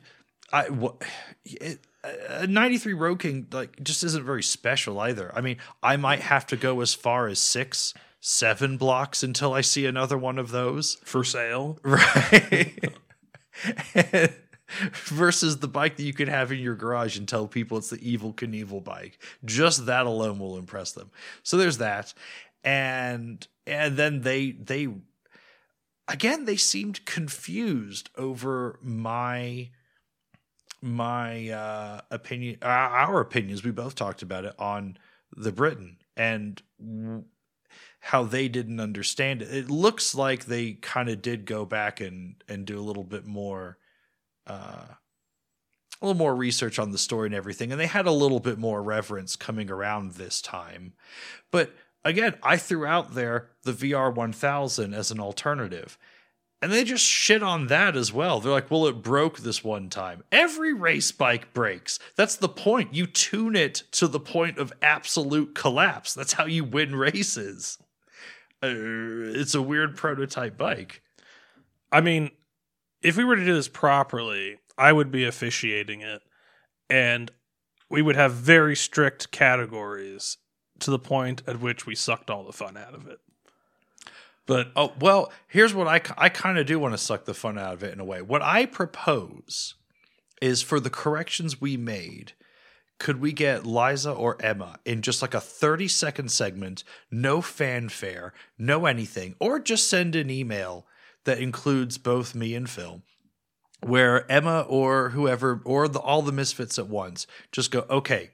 I 0.53 0.69
well, 0.69 0.99
it, 1.43 1.79
a 2.03 2.47
93 2.47 2.93
Road 2.93 3.19
King 3.19 3.47
like 3.51 3.81
just 3.83 4.03
isn't 4.03 4.23
very 4.23 4.43
special 4.43 4.99
either. 4.99 5.31
I 5.35 5.41
mean, 5.41 5.57
I 5.83 5.97
might 5.97 6.21
have 6.21 6.47
to 6.47 6.57
go 6.57 6.81
as 6.81 6.93
far 6.93 7.27
as 7.27 7.39
6 7.39 7.93
7 8.23 8.77
blocks 8.77 9.23
until 9.23 9.53
I 9.53 9.61
see 9.61 9.85
another 9.85 10.17
one 10.17 10.37
of 10.37 10.51
those. 10.51 10.95
For 11.03 11.23
sale. 11.23 11.79
Right. 11.83 12.93
Versus 14.93 15.57
the 15.57 15.67
bike 15.67 15.97
that 15.97 16.03
you 16.03 16.13
could 16.13 16.29
have 16.29 16.51
in 16.51 16.59
your 16.59 16.75
garage 16.75 17.17
and 17.17 17.27
tell 17.27 17.45
people 17.45 17.77
it's 17.77 17.89
the 17.89 17.97
Evel 17.97 18.33
Knievel 18.33 18.81
bike. 18.81 19.19
Just 19.43 19.85
that 19.85 20.05
alone 20.05 20.39
will 20.39 20.57
impress 20.57 20.93
them. 20.93 21.11
So 21.43 21.57
there's 21.57 21.79
that. 21.79 22.13
And 22.63 23.45
and 23.67 23.97
then 23.97 24.21
they 24.21 24.51
they 24.51 24.87
again 26.07 26.45
they 26.45 26.55
seemed 26.55 27.05
confused 27.05 28.09
over 28.17 28.79
my 28.81 29.71
my 30.81 31.49
uh 31.49 32.01
opinion 32.09 32.57
uh, 32.61 32.65
our 32.65 33.21
opinions 33.21 33.63
we 33.63 33.71
both 33.71 33.93
talked 33.95 34.21
about 34.21 34.45
it 34.45 34.55
on 34.57 34.97
the 35.35 35.51
Britten 35.51 35.97
and 36.17 36.61
how 37.99 38.23
they 38.23 38.47
didn't 38.47 38.79
understand 38.79 39.41
it. 39.41 39.53
It 39.53 39.69
looks 39.69 40.15
like 40.15 40.45
they 40.45 40.73
kind 40.73 41.07
of 41.07 41.21
did 41.21 41.45
go 41.45 41.65
back 41.65 42.01
and 42.01 42.35
and 42.47 42.65
do 42.65 42.79
a 42.79 42.81
little 42.81 43.03
bit 43.03 43.25
more 43.25 43.77
uh 44.47 44.85
a 46.01 46.05
little 46.05 46.17
more 46.17 46.35
research 46.35 46.79
on 46.79 46.91
the 46.91 46.97
story 46.97 47.27
and 47.27 47.35
everything 47.35 47.71
and 47.71 47.79
they 47.79 47.87
had 47.87 48.07
a 48.07 48.11
little 48.11 48.39
bit 48.39 48.57
more 48.57 48.81
reverence 48.81 49.35
coming 49.35 49.69
around 49.69 50.13
this 50.13 50.41
time. 50.41 50.93
But 51.51 51.73
again 52.03 52.35
i 52.43 52.57
threw 52.57 52.85
out 52.85 53.13
there 53.13 53.49
the 53.63 53.73
vr 53.73 54.13
1000 54.13 54.93
as 54.93 55.11
an 55.11 55.19
alternative 55.19 55.97
and 56.61 56.71
they 56.71 56.83
just 56.83 57.05
shit 57.05 57.41
on 57.41 57.67
that 57.67 57.95
as 57.95 58.13
well. 58.13 58.39
They're 58.39 58.51
like, 58.51 58.69
well, 58.69 58.85
it 58.85 59.01
broke 59.01 59.39
this 59.39 59.63
one 59.63 59.89
time. 59.89 60.23
Every 60.31 60.73
race 60.73 61.11
bike 61.11 61.53
breaks. 61.53 61.97
That's 62.15 62.35
the 62.35 62.49
point. 62.49 62.93
You 62.93 63.07
tune 63.07 63.55
it 63.55 63.83
to 63.93 64.07
the 64.07 64.19
point 64.19 64.59
of 64.59 64.71
absolute 64.81 65.55
collapse. 65.55 66.13
That's 66.13 66.33
how 66.33 66.45
you 66.45 66.63
win 66.63 66.95
races. 66.95 67.79
Uh, 68.63 68.69
it's 68.69 69.55
a 69.55 69.61
weird 69.61 69.97
prototype 69.97 70.55
bike. 70.55 71.01
I 71.91 72.01
mean, 72.01 72.29
if 73.01 73.17
we 73.17 73.23
were 73.23 73.35
to 73.35 73.45
do 73.45 73.55
this 73.55 73.67
properly, 73.67 74.59
I 74.77 74.93
would 74.93 75.11
be 75.11 75.25
officiating 75.25 76.01
it, 76.01 76.21
and 76.89 77.31
we 77.89 78.03
would 78.03 78.15
have 78.15 78.33
very 78.33 78.75
strict 78.75 79.31
categories 79.31 80.37
to 80.79 80.91
the 80.91 80.99
point 80.99 81.41
at 81.47 81.59
which 81.59 81.87
we 81.87 81.95
sucked 81.95 82.29
all 82.29 82.43
the 82.43 82.53
fun 82.53 82.77
out 82.77 82.93
of 82.93 83.07
it. 83.07 83.19
But 84.45 84.71
Oh, 84.75 84.93
well, 84.99 85.31
here's 85.47 85.73
what 85.73 85.87
I, 85.87 86.01
I 86.17 86.29
kind 86.29 86.57
of 86.57 86.65
do 86.65 86.79
want 86.79 86.93
to 86.93 86.97
suck 86.97 87.25
the 87.25 87.33
fun 87.33 87.57
out 87.57 87.73
of 87.73 87.83
it 87.83 87.93
in 87.93 87.99
a 87.99 88.05
way. 88.05 88.21
What 88.21 88.41
I 88.41 88.65
propose 88.65 89.75
is 90.41 90.61
for 90.61 90.79
the 90.79 90.89
corrections 90.89 91.61
we 91.61 91.77
made, 91.77 92.33
could 92.97 93.21
we 93.21 93.31
get 93.31 93.65
Liza 93.65 94.11
or 94.11 94.37
Emma 94.41 94.79
in 94.85 95.01
just 95.01 95.21
like 95.21 95.33
a 95.33 95.41
30 95.41 95.87
second 95.87 96.31
segment, 96.31 96.83
no 97.09 97.41
fanfare, 97.41 98.33
no 98.57 98.85
anything, 98.85 99.35
or 99.39 99.59
just 99.59 99.89
send 99.89 100.15
an 100.15 100.29
email 100.29 100.85
that 101.25 101.39
includes 101.39 101.97
both 101.97 102.35
me 102.35 102.55
and 102.55 102.69
Phil, 102.69 103.01
where 103.81 104.29
Emma 104.31 104.61
or 104.67 105.09
whoever, 105.09 105.61
or 105.65 105.87
the, 105.87 105.99
all 105.99 106.21
the 106.21 106.31
misfits 106.31 106.77
at 106.79 106.87
once, 106.87 107.27
just 107.51 107.71
go, 107.71 107.85
okay, 107.89 108.31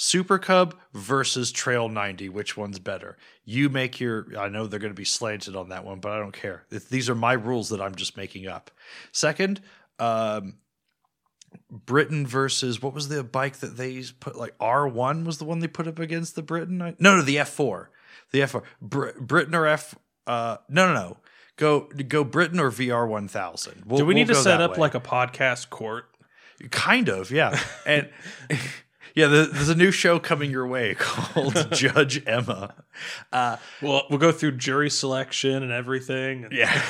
Super 0.00 0.38
Cub 0.38 0.76
versus 0.94 1.50
Trail 1.50 1.88
90, 1.88 2.28
which 2.28 2.56
one's 2.56 2.78
better? 2.78 3.18
You 3.44 3.68
make 3.68 3.98
your, 3.98 4.28
I 4.38 4.48
know 4.48 4.68
they're 4.68 4.78
going 4.78 4.92
to 4.92 4.96
be 4.96 5.04
slanted 5.04 5.56
on 5.56 5.70
that 5.70 5.84
one, 5.84 5.98
but 5.98 6.12
I 6.12 6.20
don't 6.20 6.32
care. 6.32 6.66
These 6.70 7.10
are 7.10 7.16
my 7.16 7.32
rules 7.32 7.70
that 7.70 7.80
I'm 7.80 7.96
just 7.96 8.16
making 8.16 8.46
up. 8.46 8.70
Second, 9.10 9.60
um, 9.98 10.58
Britten 11.68 12.28
versus 12.28 12.80
what 12.80 12.94
was 12.94 13.08
the 13.08 13.24
bike 13.24 13.56
that 13.56 13.76
they 13.76 14.04
put 14.20 14.36
like 14.36 14.56
R1 14.58 15.24
was 15.24 15.38
the 15.38 15.44
one 15.44 15.58
they 15.58 15.66
put 15.66 15.88
up 15.88 15.98
against 15.98 16.36
the 16.36 16.42
Britten? 16.42 16.78
No, 16.78 16.94
no, 17.00 17.22
the 17.22 17.34
F4. 17.34 17.88
The 18.30 18.38
F4. 18.38 18.62
Br- 18.80 19.18
Britten 19.18 19.54
or 19.56 19.66
F 19.66 19.96
uh 20.28 20.58
no 20.68 20.86
no 20.86 20.94
no. 20.94 21.16
Go 21.56 21.88
go 22.06 22.22
Britten 22.22 22.60
or 22.60 22.70
VR 22.70 23.08
1000. 23.08 23.82
We'll, 23.84 23.98
do 23.98 24.06
we 24.06 24.14
need 24.14 24.28
we'll 24.28 24.36
to 24.36 24.42
set 24.42 24.60
up 24.60 24.72
way. 24.72 24.76
like 24.78 24.94
a 24.94 25.00
podcast 25.00 25.70
court? 25.70 26.04
Kind 26.70 27.08
of, 27.08 27.32
yeah. 27.32 27.58
And 27.84 28.10
yeah, 29.14 29.26
there's 29.26 29.68
a 29.68 29.74
new 29.74 29.90
show 29.90 30.18
coming 30.18 30.50
your 30.50 30.66
way 30.66 30.94
called 30.98 31.54
Judge 31.72 32.26
Emma. 32.26 32.74
Uh, 33.32 33.56
Well, 33.82 34.04
we'll 34.10 34.18
go 34.18 34.32
through 34.32 34.52
jury 34.52 34.90
selection 34.90 35.62
and 35.62 35.72
everything. 35.72 36.44
and- 36.44 36.52
yeah. 36.52 36.82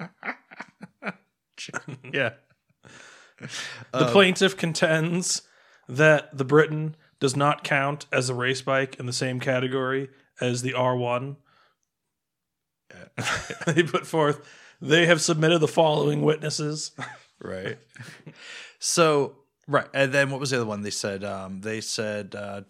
yeah. 2.12 2.30
The 3.92 4.06
plaintiff 4.10 4.56
contends 4.56 5.42
that 5.88 6.36
the 6.36 6.44
Britten 6.44 6.96
does 7.20 7.36
not 7.36 7.64
count 7.64 8.06
as 8.12 8.28
a 8.28 8.34
race 8.34 8.62
bike 8.62 8.96
in 8.98 9.06
the 9.06 9.12
same 9.12 9.40
category 9.40 10.08
as 10.40 10.62
the 10.62 10.72
R1. 10.72 11.36
they 13.66 13.82
put 13.82 14.06
forth, 14.06 14.46
they 14.80 15.06
have 15.06 15.20
submitted 15.20 15.58
the 15.60 15.68
following 15.68 16.22
witnesses. 16.22 16.92
Right. 17.40 17.78
so 18.78 19.36
right, 19.66 19.86
and 19.94 20.12
then 20.12 20.30
what 20.30 20.40
was 20.40 20.50
the 20.50 20.56
other 20.56 20.66
one? 20.66 20.82
They 20.82 20.90
said 20.90 21.24
um 21.24 21.60
they 21.60 21.80
said 21.80 22.34
uh 22.34 22.60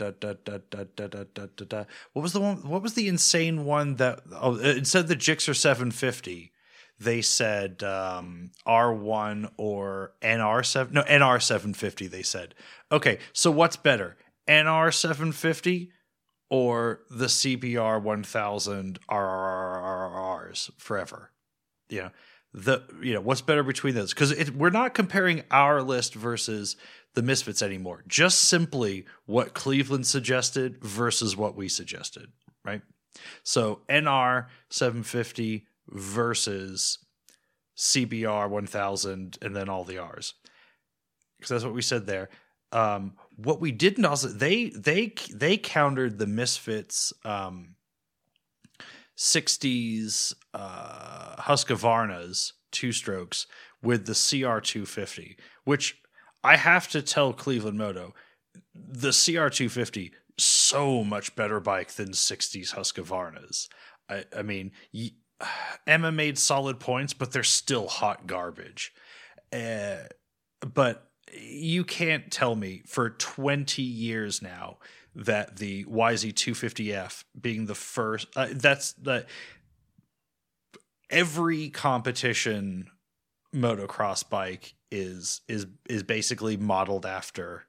what 2.12 2.22
was 2.22 2.32
the 2.32 2.40
one 2.40 2.68
what 2.68 2.82
was 2.82 2.94
the 2.94 3.08
insane 3.08 3.64
one 3.64 3.96
that 3.96 4.20
oh 4.32 4.56
it 4.56 4.86
said 4.86 5.08
the 5.08 5.16
Gixxer 5.16 5.56
750 5.56 6.52
they 6.98 7.22
said 7.22 7.82
um, 7.82 8.52
R1 8.66 9.50
or 9.56 10.12
NR7 10.22 10.92
no 10.92 11.02
NR 11.02 11.42
750 11.42 12.06
they 12.06 12.22
said. 12.22 12.54
Okay 12.92 13.18
so 13.32 13.50
what's 13.50 13.76
better 13.76 14.16
NR 14.48 14.92
750 14.92 15.90
or 16.50 17.00
the 17.10 17.26
CBR 17.26 18.02
1000 18.02 19.00
RRRRs 19.10 20.70
forever? 20.78 21.30
You 21.88 22.02
know 22.02 22.10
the 22.54 22.82
you 23.02 23.12
know 23.12 23.20
what's 23.20 23.42
better 23.42 23.62
between 23.62 23.94
those? 23.94 24.14
Because 24.14 24.50
we're 24.52 24.70
not 24.70 24.94
comparing 24.94 25.42
our 25.50 25.82
list 25.82 26.14
versus 26.14 26.76
the 27.14 27.22
misfits 27.22 27.60
anymore. 27.62 28.04
Just 28.08 28.40
simply 28.40 29.04
what 29.26 29.54
cleveland 29.54 30.06
suggested 30.06 30.82
versus 30.82 31.36
what 31.36 31.56
we 31.56 31.68
suggested 31.68 32.30
right? 32.64 32.82
So 33.42 33.80
nr 33.88 34.46
750 34.70 35.66
versus 35.88 36.98
cbr 37.76 38.48
1000 38.48 39.38
and 39.42 39.56
then 39.56 39.68
all 39.68 39.84
the 39.84 39.98
r's. 39.98 40.34
Because 41.38 41.50
that's 41.50 41.64
what 41.64 41.74
we 41.74 41.82
said 41.82 42.06
there. 42.06 42.30
Um 42.72 43.14
what 43.36 43.60
we 43.60 43.72
didn't 43.72 44.04
also 44.04 44.28
they 44.28 44.70
they 44.70 45.14
they 45.32 45.56
countered 45.56 46.18
the 46.18 46.26
misfits 46.26 47.12
um 47.24 47.76
60s 49.16 50.34
uh, 50.52 51.36
Husqvarna's 51.36 52.54
two 52.72 52.92
strokes 52.92 53.46
with 53.82 54.06
the 54.06 54.12
CR250, 54.12 55.36
which 55.64 56.00
I 56.42 56.56
have 56.56 56.88
to 56.88 57.02
tell 57.02 57.32
Cleveland 57.32 57.78
Moto, 57.78 58.14
the 58.74 59.10
CR250 59.10 60.10
so 60.38 61.04
much 61.04 61.36
better 61.36 61.60
bike 61.60 61.92
than 61.92 62.10
60s 62.10 62.74
Husqvarna's. 62.74 63.68
I, 64.08 64.24
I 64.36 64.42
mean, 64.42 64.72
y- 64.92 65.12
Emma 65.86 66.10
made 66.12 66.38
solid 66.38 66.80
points, 66.80 67.12
but 67.12 67.32
they're 67.32 67.42
still 67.42 67.88
hot 67.88 68.26
garbage. 68.26 68.92
Uh, 69.52 69.96
but 70.74 71.10
you 71.32 71.84
can't 71.84 72.30
tell 72.30 72.54
me 72.54 72.82
for 72.86 73.10
20 73.10 73.82
years 73.82 74.42
now 74.42 74.78
that 75.14 75.56
the 75.56 75.84
YZ250F 75.84 77.24
being 77.40 77.66
the 77.66 77.74
first 77.74 78.28
uh, 78.36 78.48
that's 78.52 78.92
the 78.94 79.26
every 81.10 81.70
competition 81.70 82.88
motocross 83.54 84.28
bike 84.28 84.74
is 84.90 85.40
is 85.48 85.66
is 85.88 86.02
basically 86.02 86.56
modeled 86.56 87.06
after 87.06 87.64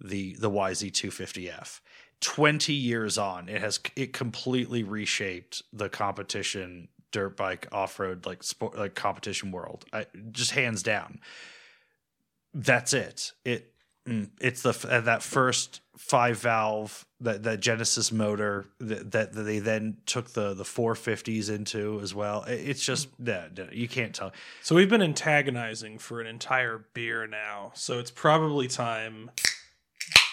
the 0.00 0.36
the 0.38 0.50
YZ250F 0.50 1.80
20 2.20 2.72
years 2.72 3.18
on 3.18 3.48
it 3.48 3.60
has 3.60 3.80
it 3.96 4.12
completely 4.12 4.82
reshaped 4.82 5.62
the 5.72 5.88
competition 5.88 6.88
dirt 7.10 7.36
bike 7.36 7.66
off-road 7.72 8.26
like 8.26 8.42
sport 8.42 8.76
like 8.76 8.94
competition 8.94 9.50
world. 9.50 9.84
I, 9.92 10.06
just 10.30 10.52
hands 10.52 10.82
down. 10.82 11.20
That's 12.54 12.92
it. 12.92 13.32
It 13.44 13.72
Mm, 14.08 14.30
it's 14.40 14.62
the 14.62 14.70
uh, 14.90 15.00
that 15.02 15.22
first 15.22 15.82
five 15.96 16.38
valve 16.38 17.04
that 17.20 17.42
that 17.42 17.60
Genesis 17.60 18.10
motor 18.10 18.64
that, 18.78 19.12
that 19.12 19.32
they 19.34 19.58
then 19.58 19.98
took 20.06 20.30
the 20.30 20.54
the 20.54 20.64
450s 20.64 21.50
into 21.50 22.00
as 22.02 22.14
well. 22.14 22.42
It- 22.44 22.70
It's 22.70 22.84
just 22.84 23.08
that 23.18 23.74
you 23.74 23.88
can't 23.88 24.14
tell. 24.14 24.32
So 24.62 24.74
we've 24.74 24.88
been 24.88 25.02
antagonizing 25.02 25.98
for 25.98 26.20
an 26.20 26.26
entire 26.26 26.86
beer 26.94 27.26
now. 27.26 27.72
So 27.74 27.98
it's 27.98 28.10
probably 28.10 28.68
time 28.68 29.30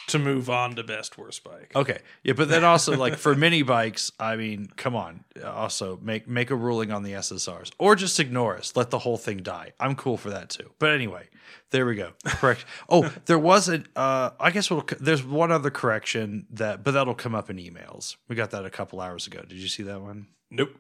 to 0.08 0.20
move 0.20 0.50
on 0.50 0.76
to 0.76 0.84
best 0.84 1.18
worst 1.18 1.44
bike. 1.44 1.72
Okay, 1.76 2.00
yeah, 2.24 2.34
but 2.34 2.50
then 2.50 2.64
also 2.64 2.96
like 2.98 3.18
for 3.18 3.36
mini 3.46 3.62
bikes, 3.62 4.12
I 4.20 4.36
mean, 4.36 4.70
come 4.76 4.96
on. 4.96 5.24
Also 5.46 6.00
make 6.02 6.28
make 6.28 6.50
a 6.50 6.56
ruling 6.56 6.92
on 6.92 7.04
the 7.04 7.14
SSRs 7.14 7.72
or 7.78 7.96
just 7.96 8.20
ignore 8.20 8.58
us. 8.58 8.76
Let 8.76 8.90
the 8.90 9.00
whole 9.00 9.18
thing 9.18 9.38
die. 9.38 9.74
I'm 9.80 9.96
cool 9.96 10.18
for 10.18 10.30
that 10.30 10.50
too. 10.50 10.72
But 10.80 10.94
anyway, 10.94 11.28
there 11.72 11.86
we 11.86 11.96
go. 11.96 12.12
Correct. 12.26 12.66
oh, 12.90 13.14
there 13.26 13.40
wasn't. 13.40 13.88
Uh, 13.96 14.32
I 14.40 14.52
guess 14.52 14.72
we'll, 14.72 14.86
there's 15.00 15.24
one 15.24 15.52
other 15.52 15.70
correction 15.70 16.48
that, 16.52 16.84
but 16.84 16.92
that'll 16.92 17.16
come 17.16 17.36
up 17.36 17.50
in 17.50 17.58
emails. 17.58 18.16
We 18.28 18.36
got 18.36 18.52
that 18.52 18.66
a 18.66 18.70
couple 18.70 19.02
hours 19.02 19.28
ago. 19.28 19.42
Did 19.42 19.58
you 19.58 19.68
see 19.68 19.84
that 19.84 20.02
one? 20.02 20.28
Nope. 20.50 20.76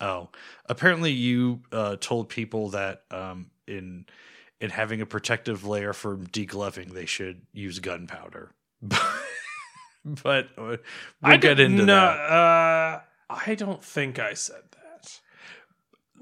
Oh, 0.00 0.30
apparently 0.66 1.12
you 1.12 1.60
uh, 1.72 1.96
told 2.00 2.30
people 2.30 2.70
that 2.70 3.02
um, 3.10 3.50
in 3.66 4.06
in 4.60 4.70
having 4.70 5.00
a 5.00 5.06
protective 5.06 5.66
layer 5.66 5.92
for 5.92 6.16
degloving, 6.16 6.92
they 6.92 7.06
should 7.06 7.42
use 7.52 7.78
gunpowder. 7.78 8.52
but 10.04 10.46
uh, 10.56 10.62
we'll 10.62 10.78
I 11.22 11.36
get 11.36 11.60
into 11.60 11.84
no, 11.84 11.94
that. 11.94 12.18
Uh, 12.18 13.00
I 13.28 13.54
don't 13.54 13.82
think 13.84 14.18
I 14.18 14.34
said 14.34 14.62
that. 14.72 15.20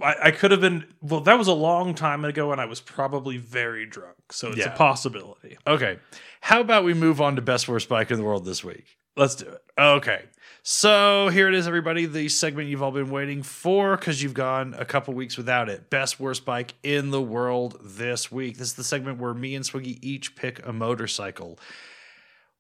I, 0.02 0.28
I 0.28 0.30
could 0.30 0.50
have 0.50 0.60
been. 0.60 0.84
Well, 1.00 1.20
that 1.20 1.38
was 1.38 1.48
a 1.48 1.52
long 1.54 1.94
time 1.94 2.24
ago, 2.24 2.52
and 2.52 2.60
I 2.60 2.66
was 2.66 2.80
probably 2.80 3.36
very 3.36 3.86
drunk. 3.86 4.32
So 4.32 4.48
it's 4.48 4.58
Yeah. 4.58 4.74
a 4.74 4.76
possibility. 4.76 5.56
Okay, 5.66 5.98
how 6.40 6.60
about 6.60 6.84
we 6.84 6.94
move 6.94 7.20
on 7.20 7.36
to 7.36 7.42
best 7.42 7.68
worst 7.68 7.88
bike 7.88 8.10
in 8.10 8.18
the 8.18 8.24
world 8.24 8.44
this 8.44 8.62
week? 8.64 8.98
Let's 9.16 9.34
do 9.34 9.46
it. 9.46 9.62
Okay. 9.76 10.22
So 10.62 11.28
here 11.28 11.48
it 11.48 11.54
is, 11.54 11.66
everybody. 11.66 12.04
The 12.04 12.28
segment 12.28 12.68
you've 12.68 12.82
all 12.82 12.90
been 12.90 13.10
waiting 13.10 13.42
for 13.42 13.96
because 13.96 14.22
you've 14.22 14.34
gone 14.34 14.74
a 14.78 14.84
couple 14.84 15.14
weeks 15.14 15.36
without 15.38 15.68
it. 15.70 15.88
Best 15.88 16.20
worst 16.20 16.44
bike 16.44 16.74
in 16.82 17.10
the 17.10 17.22
world 17.22 17.78
this 17.82 18.30
week. 18.30 18.58
This 18.58 18.68
is 18.68 18.74
the 18.74 18.84
segment 18.84 19.18
where 19.18 19.32
me 19.32 19.54
and 19.54 19.64
Swiggy 19.64 19.98
each 20.02 20.36
pick 20.36 20.64
a 20.66 20.72
motorcycle 20.72 21.58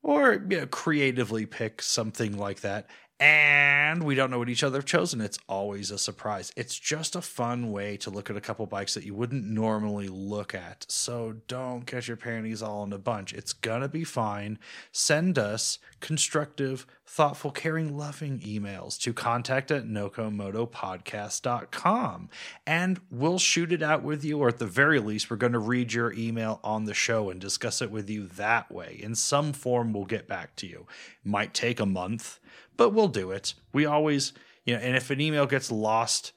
or 0.02 0.44
you 0.48 0.60
know, 0.60 0.66
creatively 0.66 1.46
pick 1.46 1.82
something 1.82 2.36
like 2.36 2.60
that. 2.60 2.86
And 3.20 4.04
we 4.04 4.14
don't 4.14 4.30
know 4.30 4.38
what 4.38 4.48
each 4.48 4.62
other 4.62 4.78
have 4.78 4.84
chosen. 4.84 5.20
It's 5.20 5.40
always 5.48 5.90
a 5.90 5.98
surprise. 5.98 6.52
It's 6.56 6.78
just 6.78 7.16
a 7.16 7.20
fun 7.20 7.72
way 7.72 7.96
to 7.98 8.10
look 8.10 8.30
at 8.30 8.36
a 8.36 8.40
couple 8.40 8.64
bikes 8.66 8.94
that 8.94 9.04
you 9.04 9.12
wouldn't 9.12 9.44
normally 9.44 10.06
look 10.06 10.54
at. 10.54 10.86
So 10.88 11.34
don't 11.48 11.84
get 11.84 12.06
your 12.06 12.16
panties 12.16 12.62
all 12.62 12.84
in 12.84 12.92
a 12.92 12.98
bunch. 12.98 13.32
It's 13.32 13.52
gonna 13.52 13.88
be 13.88 14.04
fine. 14.04 14.60
Send 14.92 15.36
us 15.36 15.80
constructive, 15.98 16.86
thoughtful, 17.08 17.50
caring, 17.50 17.96
loving 17.96 18.38
emails 18.40 19.00
to 19.00 19.14
contact 19.14 19.70
at 19.70 19.84
nocomotopodcast.com. 19.84 22.28
And 22.66 23.00
we'll 23.10 23.38
shoot 23.38 23.72
it 23.72 23.82
out 23.82 24.02
with 24.02 24.22
you, 24.24 24.38
or 24.38 24.48
at 24.48 24.58
the 24.58 24.66
very 24.66 25.00
least, 25.00 25.30
we're 25.30 25.38
going 25.38 25.54
to 25.54 25.58
read 25.58 25.94
your 25.94 26.12
email 26.12 26.60
on 26.62 26.84
the 26.84 26.92
show 26.92 27.30
and 27.30 27.40
discuss 27.40 27.80
it 27.80 27.90
with 27.90 28.10
you 28.10 28.26
that 28.26 28.70
way. 28.70 29.00
In 29.02 29.14
some 29.14 29.54
form, 29.54 29.94
we'll 29.94 30.04
get 30.04 30.28
back 30.28 30.54
to 30.56 30.66
you. 30.66 30.86
Might 31.24 31.54
take 31.54 31.80
a 31.80 31.86
month, 31.86 32.38
but 32.76 32.90
we'll 32.90 33.08
do 33.08 33.30
it. 33.30 33.54
We 33.72 33.86
always, 33.86 34.34
you 34.66 34.74
know, 34.74 34.80
and 34.80 34.94
if 34.94 35.08
an 35.10 35.18
email 35.20 35.46
gets 35.46 35.72
lost, 35.72 36.32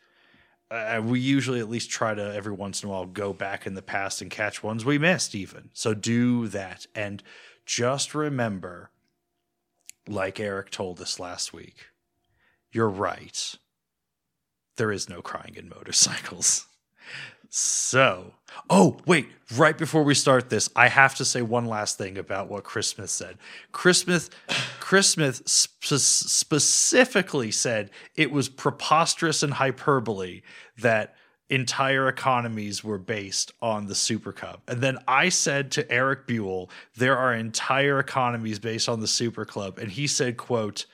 uh, 0.72 1.02
we 1.04 1.20
usually 1.20 1.60
at 1.60 1.70
least 1.70 1.90
try 1.90 2.16
to 2.16 2.34
every 2.34 2.54
once 2.54 2.82
in 2.82 2.88
a 2.88 2.92
while 2.94 3.06
go 3.06 3.34
back 3.34 3.68
in 3.68 3.74
the 3.74 3.82
past 3.82 4.22
and 4.22 4.32
catch 4.32 4.64
ones 4.64 4.86
we 4.86 4.98
missed, 4.98 5.36
even. 5.36 5.70
So 5.74 5.94
do 5.94 6.48
that. 6.48 6.86
And 6.96 7.22
just 7.66 8.16
remember, 8.16 8.90
like 10.08 10.40
Eric 10.40 10.72
told 10.72 11.00
us 11.02 11.20
last 11.20 11.54
week, 11.54 11.88
you're 12.72 12.90
right. 12.90 13.56
There 14.78 14.92
is 14.92 15.10
no 15.10 15.22
crying 15.22 15.56
in 15.56 15.70
motorcycles. 15.70 16.66
So, 17.54 18.36
oh, 18.70 18.98
wait, 19.06 19.28
right 19.58 19.78
before 19.78 20.04
we 20.04 20.14
start 20.14 20.50
this, 20.50 20.70
I 20.74 20.88
have 20.88 21.16
to 21.16 21.26
say 21.26 21.42
one 21.42 21.66
last 21.66 21.98
thing 21.98 22.18
about 22.18 22.50
what 22.50 22.64
Chris 22.64 22.88
Smith 22.88 23.10
said. 23.10 23.38
Chris 23.74 24.00
Smith, 24.00 24.30
Chris 24.80 25.10
Smith 25.10 25.42
sp- 25.52 26.00
specifically 26.00 27.52
said 27.52 27.90
it 28.16 28.32
was 28.32 28.48
preposterous 28.48 29.44
and 29.44 29.56
hyperbole 29.56 30.44
that 30.78 31.16
entire 31.52 32.08
economies 32.08 32.82
were 32.84 32.98
based 32.98 33.52
on 33.62 33.88
the 33.88 33.94
Super 33.94 34.32
Cub. 34.32 34.62
And 34.68 34.82
then 34.82 34.98
I 35.08 35.28
said 35.30 35.70
to 35.72 35.92
Eric 35.92 36.26
Buell, 36.26 36.70
there 36.96 37.18
are 37.18 37.34
entire 37.34 38.00
economies 38.00 38.58
based 38.58 38.88
on 38.88 39.02
the 39.02 39.08
Super 39.08 39.44
Club. 39.44 39.78
And 39.78 39.92
he 39.92 40.08
said, 40.08 40.38
quote, 40.38 40.86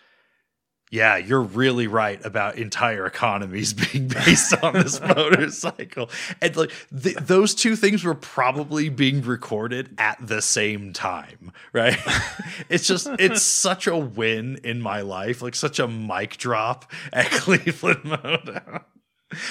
yeah, 0.90 1.18
you're 1.18 1.42
really 1.42 1.86
right 1.86 2.24
about 2.26 2.58
entire 2.58 3.06
economies 3.06 3.74
being 3.92 4.08
based 4.08 4.54
on 4.64 4.74
this 4.74 5.00
motorcycle. 5.16 6.10
And 6.42 6.56
like 6.56 6.72
th- 7.04 7.18
those 7.18 7.54
two 7.54 7.76
things 7.76 8.04
were 8.04 8.16
probably 8.16 8.90
being 8.90 9.22
recorded 9.22 9.94
at 10.00 10.18
the 10.26 10.42
same 10.42 10.92
time, 10.92 11.52
right? 11.72 11.98
it's 12.70 12.88
just 12.88 13.08
it's 13.20 13.44
such 13.44 13.86
a 13.86 13.98
win 13.98 14.60
in 14.64 14.82
my 14.82 15.02
life, 15.02 15.42
like 15.42 15.56
such 15.56 15.78
a 15.78 15.88
mic 15.88 16.38
drop 16.38 16.92
at 17.14 17.30
Cleveland 17.30 18.06
Moto. 18.06 18.86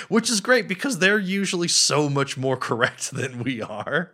Which 0.08 0.30
is 0.30 0.40
great 0.40 0.68
because 0.68 0.98
they're 0.98 1.18
usually 1.18 1.68
so 1.68 2.08
much 2.08 2.36
more 2.36 2.56
correct 2.56 3.10
than 3.10 3.42
we 3.42 3.60
are. 3.62 4.12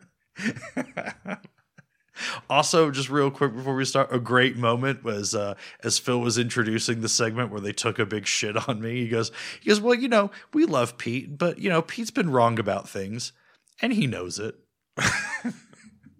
Also, 2.48 2.90
just 2.90 3.08
real 3.08 3.30
quick 3.30 3.54
before 3.54 3.74
we 3.74 3.84
start, 3.84 4.12
a 4.12 4.18
great 4.18 4.56
moment 4.56 5.02
was 5.02 5.34
uh, 5.34 5.54
as 5.82 5.98
Phil 5.98 6.20
was 6.20 6.38
introducing 6.38 7.00
the 7.00 7.08
segment 7.08 7.50
where 7.50 7.60
they 7.60 7.72
took 7.72 7.98
a 7.98 8.06
big 8.06 8.26
shit 8.26 8.68
on 8.68 8.80
me. 8.80 9.02
He 9.02 9.08
goes, 9.08 9.32
he 9.60 9.68
goes, 9.68 9.80
well, 9.80 9.94
you 9.94 10.08
know, 10.08 10.30
we 10.52 10.64
love 10.64 10.98
Pete, 10.98 11.38
but 11.38 11.58
you 11.58 11.70
know, 11.70 11.82
Pete's 11.82 12.10
been 12.10 12.30
wrong 12.30 12.58
about 12.58 12.88
things, 12.88 13.32
and 13.80 13.92
he 13.92 14.06
knows 14.06 14.38
it, 14.38 14.56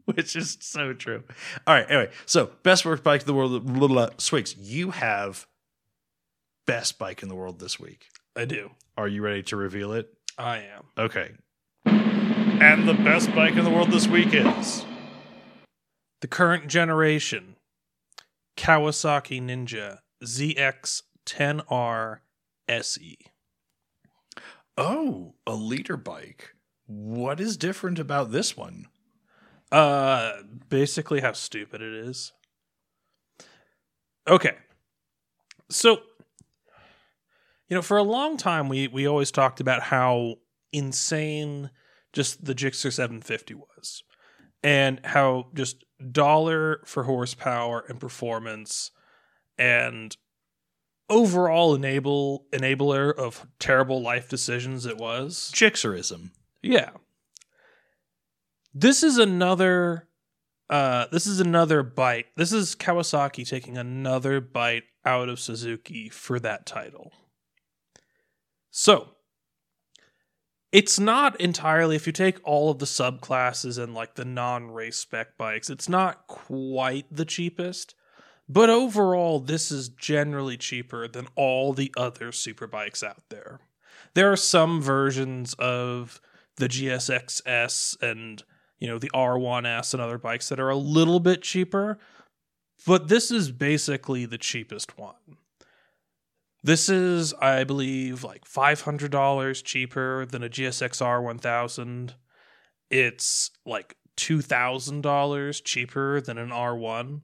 which 0.07 0.35
is 0.35 0.57
so 0.61 0.93
true. 0.95 1.23
All 1.67 1.75
right, 1.75 1.89
anyway, 1.89 2.11
so 2.27 2.51
best 2.63 2.85
work 2.85 3.03
bike 3.03 3.21
in 3.21 3.27
the 3.27 3.35
world, 3.35 3.65
blah. 3.65 4.09
Swigs, 4.19 4.57
you 4.57 4.91
have 4.93 5.47
best 6.67 6.99
bike 6.99 7.23
in 7.23 7.29
the 7.29 7.37
world 7.37 7.61
this 7.61 7.79
week. 7.79 8.07
I 8.35 8.47
do. 8.47 8.71
Are 8.97 9.09
you 9.09 9.23
ready 9.23 9.43
to 9.45 9.57
reveal 9.57 9.93
it? 9.93 10.13
I 10.37 10.59
am. 10.59 10.85
Okay. 10.99 11.33
And 11.85 12.89
the 12.89 12.95
best 12.95 13.35
bike 13.35 13.57
in 13.57 13.65
the 13.65 13.71
world 13.71 13.91
this 13.91 14.07
week 14.07 14.35
is. 14.35 14.85
The 16.21 16.29
current 16.29 16.69
generation 16.69 17.57
Kawasaki 18.57 19.43
Ninja 19.43 19.99
ZX10R 20.23 22.19
SE. 22.69 23.19
Oh, 24.77 25.35
a 25.47 25.55
liter 25.55 25.97
bike. 25.97 26.55
What 26.87 27.41
is 27.41 27.57
different 27.57 27.99
about 27.99 28.31
this 28.31 28.57
one? 28.57 28.87
Uh, 29.71 30.33
basically, 30.69 31.21
how 31.21 31.33
stupid 31.33 31.81
it 31.81 31.93
is. 31.95 32.33
Okay, 34.29 34.57
so 35.71 36.03
you 37.73 37.77
know, 37.77 37.81
for 37.81 37.97
a 37.97 38.03
long 38.03 38.37
time, 38.37 38.69
we 38.69 38.87
we 38.87 39.09
always 39.09 39.31
talked 39.31 39.59
about 39.59 39.81
how 39.81 40.35
insane 40.75 41.71
just 42.13 42.45
the 42.45 42.55
Gixxer 42.55 42.93
750 42.93 43.55
was, 43.55 44.03
and 44.63 45.01
how 45.05 45.47
just 45.55 45.83
dollar 46.11 46.83
for 46.85 47.05
horsepower 47.05 47.83
and 47.89 47.99
performance, 47.99 48.91
and 49.57 50.15
overall 51.09 51.75
enable 51.75 52.45
enabler 52.53 53.17
of 53.17 53.47
terrible 53.59 54.03
life 54.03 54.29
decisions 54.29 54.85
it 54.85 54.99
was. 54.99 55.51
Jixerism. 55.55 56.29
Yeah. 56.63 56.91
This 58.75 59.03
is 59.03 59.17
another 59.17 60.09
uh 60.69 61.07
this 61.11 61.27
is 61.27 61.41
another 61.41 61.83
bite. 61.83 62.27
This 62.37 62.53
is 62.53 62.77
Kawasaki 62.77 63.49
taking 63.49 63.79
another 63.79 64.43
bite 64.43 64.85
out 65.07 65.31
of 65.31 65.41
Suzuki 65.41 66.11
for 66.11 66.39
that 66.39 66.67
title. 66.67 67.15
So, 68.73 69.11
it's 70.73 70.99
not 70.99 71.39
entirely 71.39 71.95
if 71.95 72.07
you 72.07 72.13
take 72.13 72.41
all 72.43 72.71
of 72.71 72.79
the 72.79 72.87
subclasses 72.87 73.81
and 73.81 73.95
like 73.95 74.15
the 74.15 74.25
non-race 74.25 74.97
spec 74.97 75.37
bikes, 75.37 75.69
it's 75.69 75.91
not 75.91 76.27
quite 76.27 77.05
the 77.11 77.27
cheapest. 77.27 77.95
But 78.49 78.71
overall, 78.71 79.39
this 79.39 79.71
is 79.71 79.91
generally 79.91 80.57
cheaper 80.57 81.07
than 81.07 81.29
all 81.37 81.75
the 81.75 81.93
other 81.97 82.33
super 82.33 82.67
bikes 82.67 83.03
out 83.03 83.23
there. 83.29 83.61
There 84.15 84.33
are 84.33 84.37
some 84.37 84.81
versions 84.81 85.55
of 85.59 86.21
the 86.57 86.69
GSXS 86.69 88.03
and 88.03 88.43
you 88.79 88.89
know 88.89 88.99
the 88.99 89.11
R1S 89.11 89.93
and 89.93 90.03
other 90.03 90.19
bikes 90.19 90.49
that 90.49 90.59
are 90.59 90.71
a 90.71 90.77
little 90.77 91.21
bit 91.21 91.43
cheaper, 91.43 91.99
but 92.87 93.09
this 93.09 93.31
is 93.31 93.53
basically 93.53 94.25
the 94.25 94.39
cheapest 94.39 94.99
one. 94.99 95.37
This 96.65 96.89
is, 96.89 97.35
I 97.35 97.65
believe, 97.65 98.23
like 98.23 98.47
five 98.47 98.83
hundred 98.83 99.11
dollars 99.11 99.63
cheaper 99.63 100.27
than 100.27 100.45
a 100.45 100.49
GSXR 100.49 101.23
one 101.23 101.39
thousand. 101.39 102.15
It's 102.91 103.51
like 103.67 103.97
two 104.17 104.41
thousand 104.43 105.01
dollars 105.01 105.61
cheaper 105.61 106.21
than 106.21 106.39
an 106.39 106.53
R 106.53 106.77
one. 106.77 107.23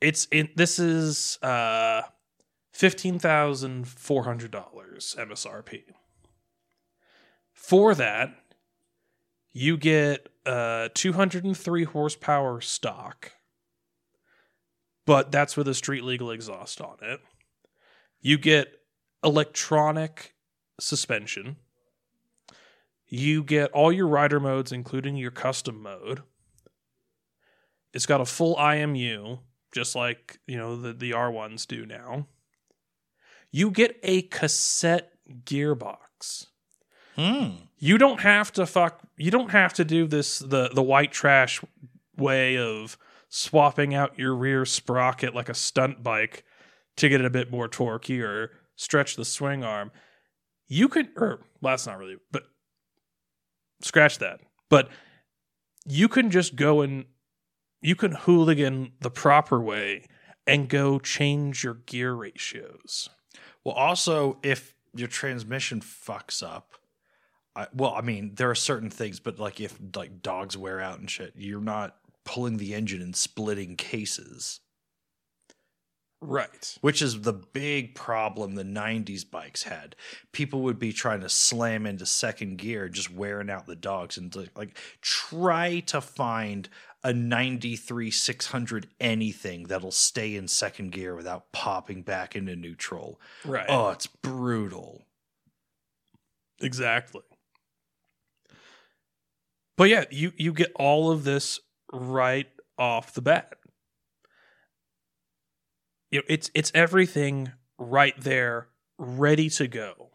It's 0.00 0.26
in 0.30 0.48
this 0.56 0.78
is 0.78 1.38
uh 1.42 2.02
fifteen 2.72 3.18
thousand 3.18 3.88
four 3.88 4.24
hundred 4.24 4.50
dollars 4.50 5.14
MSRP. 5.18 5.82
For 7.52 7.94
that, 7.94 8.34
you 9.52 9.76
get 9.76 10.28
uh 10.46 10.88
203 10.94 11.84
horsepower 11.84 12.60
stock, 12.62 13.32
but 15.04 15.30
that's 15.30 15.56
with 15.56 15.68
a 15.68 15.74
street 15.74 16.04
legal 16.04 16.30
exhaust 16.30 16.80
on 16.80 16.96
it. 17.02 17.20
You 18.24 18.38
get 18.38 18.80
electronic 19.22 20.34
suspension. 20.80 21.56
You 23.06 23.44
get 23.44 23.70
all 23.72 23.92
your 23.92 24.08
rider 24.08 24.40
modes, 24.40 24.72
including 24.72 25.16
your 25.16 25.30
custom 25.30 25.82
mode. 25.82 26.22
It's 27.92 28.06
got 28.06 28.22
a 28.22 28.24
full 28.24 28.56
IMU, 28.56 29.40
just 29.72 29.94
like 29.94 30.38
you 30.46 30.56
know 30.56 30.74
the, 30.74 30.94
the 30.94 31.10
R1s 31.10 31.66
do 31.66 31.84
now. 31.84 32.26
You 33.50 33.70
get 33.70 34.00
a 34.02 34.22
cassette 34.22 35.12
gearbox. 35.44 36.46
Hmm. 37.16 37.50
You 37.76 37.98
don't 37.98 38.20
have 38.20 38.50
to 38.54 38.64
fuck 38.64 39.00
you 39.18 39.30
don't 39.30 39.50
have 39.50 39.74
to 39.74 39.84
do 39.84 40.06
this 40.06 40.38
the 40.38 40.70
the 40.70 40.82
white 40.82 41.12
trash 41.12 41.60
way 42.16 42.56
of 42.56 42.96
swapping 43.28 43.94
out 43.94 44.18
your 44.18 44.34
rear 44.34 44.64
sprocket 44.64 45.34
like 45.34 45.50
a 45.50 45.54
stunt 45.54 46.02
bike 46.02 46.42
to 46.96 47.08
get 47.08 47.20
it 47.20 47.26
a 47.26 47.30
bit 47.30 47.50
more 47.50 47.68
torquey 47.68 48.22
or 48.22 48.50
stretch 48.76 49.16
the 49.16 49.24
swing 49.24 49.64
arm. 49.64 49.90
You 50.66 50.88
could 50.88 51.08
or 51.16 51.40
well, 51.60 51.72
that's 51.72 51.86
not 51.86 51.98
really 51.98 52.16
but 52.32 52.44
scratch 53.80 54.18
that. 54.18 54.40
But 54.70 54.88
you 55.86 56.08
can 56.08 56.30
just 56.30 56.56
go 56.56 56.80
and 56.80 57.04
you 57.80 57.94
can 57.94 58.12
hooligan 58.12 58.92
the 59.00 59.10
proper 59.10 59.60
way 59.60 60.06
and 60.46 60.68
go 60.68 60.98
change 60.98 61.64
your 61.64 61.74
gear 61.74 62.14
ratios. 62.14 63.08
Well, 63.62 63.74
also, 63.74 64.38
if 64.42 64.74
your 64.94 65.08
transmission 65.08 65.80
fucks 65.80 66.42
up, 66.42 66.74
I, 67.56 67.66
well, 67.72 67.94
I 67.94 68.00
mean, 68.00 68.34
there 68.34 68.50
are 68.50 68.54
certain 68.54 68.90
things, 68.90 69.20
but 69.20 69.38
like 69.38 69.60
if 69.60 69.78
like 69.94 70.22
dogs 70.22 70.56
wear 70.56 70.80
out 70.80 70.98
and 70.98 71.10
shit, 71.10 71.34
you're 71.36 71.60
not 71.60 71.96
pulling 72.24 72.56
the 72.56 72.74
engine 72.74 73.02
and 73.02 73.14
splitting 73.14 73.76
cases, 73.76 74.60
Right. 76.26 76.78
which 76.80 77.02
is 77.02 77.20
the 77.22 77.32
big 77.32 77.94
problem 77.94 78.54
the 78.54 78.64
90s 78.64 79.30
bikes 79.30 79.64
had. 79.64 79.94
People 80.32 80.62
would 80.62 80.78
be 80.78 80.92
trying 80.92 81.20
to 81.20 81.28
slam 81.28 81.86
into 81.86 82.06
second 82.06 82.56
gear, 82.56 82.88
just 82.88 83.12
wearing 83.12 83.50
out 83.50 83.66
the 83.66 83.76
dogs, 83.76 84.16
and 84.16 84.34
like, 84.56 84.78
try 85.02 85.80
to 85.80 86.00
find 86.00 86.68
a 87.02 87.12
93 87.12 88.10
600 88.10 88.88
anything 88.98 89.64
that'll 89.64 89.90
stay 89.90 90.34
in 90.34 90.48
second 90.48 90.92
gear 90.92 91.14
without 91.14 91.52
popping 91.52 92.00
back 92.02 92.34
into 92.34 92.56
neutral. 92.56 93.20
Right. 93.44 93.66
Oh, 93.68 93.90
it's 93.90 94.06
brutal. 94.06 95.02
Exactly. 96.60 97.20
But 99.76 99.90
yeah, 99.90 100.04
you 100.10 100.32
you 100.36 100.52
get 100.52 100.72
all 100.76 101.10
of 101.10 101.24
this 101.24 101.60
right 101.92 102.48
off 102.78 103.12
the 103.12 103.20
bat. 103.20 103.54
You 106.14 106.20
know, 106.20 106.26
it's 106.28 106.48
it's 106.54 106.70
everything 106.76 107.50
right 107.76 108.14
there, 108.16 108.68
ready 108.98 109.50
to 109.50 109.66
go. 109.66 110.10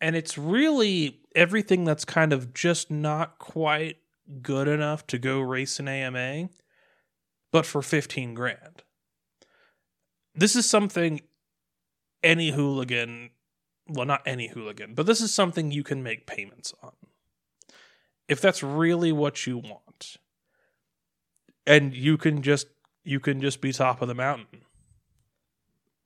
And 0.00 0.14
it's 0.14 0.38
really 0.38 1.22
everything 1.34 1.82
that's 1.82 2.04
kind 2.04 2.32
of 2.32 2.54
just 2.54 2.88
not 2.88 3.40
quite 3.40 3.96
good 4.42 4.68
enough 4.68 5.08
to 5.08 5.18
go 5.18 5.40
race 5.40 5.80
an 5.80 5.88
AMA, 5.88 6.50
but 7.50 7.66
for 7.66 7.82
15 7.82 8.34
grand. 8.34 8.84
This 10.36 10.54
is 10.54 10.70
something 10.70 11.20
any 12.22 12.52
hooligan 12.52 13.30
well, 13.88 14.06
not 14.06 14.22
any 14.24 14.46
hooligan, 14.46 14.94
but 14.94 15.06
this 15.06 15.20
is 15.20 15.34
something 15.34 15.72
you 15.72 15.82
can 15.82 16.00
make 16.00 16.28
payments 16.28 16.72
on. 16.80 16.92
If 18.28 18.40
that's 18.40 18.62
really 18.62 19.10
what 19.10 19.48
you 19.48 19.58
want. 19.58 20.18
And 21.66 21.92
you 21.92 22.18
can 22.18 22.40
just 22.40 22.68
you 23.02 23.18
can 23.18 23.40
just 23.40 23.60
be 23.60 23.72
top 23.72 24.00
of 24.00 24.06
the 24.06 24.14
mountain. 24.14 24.63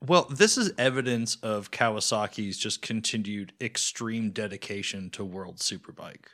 Well, 0.04 0.24
this 0.30 0.56
is 0.56 0.72
evidence 0.78 1.36
of 1.42 1.70
Kawasaki's 1.70 2.56
just 2.56 2.82
continued 2.82 3.52
extreme 3.60 4.30
dedication 4.30 5.10
to 5.10 5.24
World 5.24 5.56
Superbike. 5.56 6.26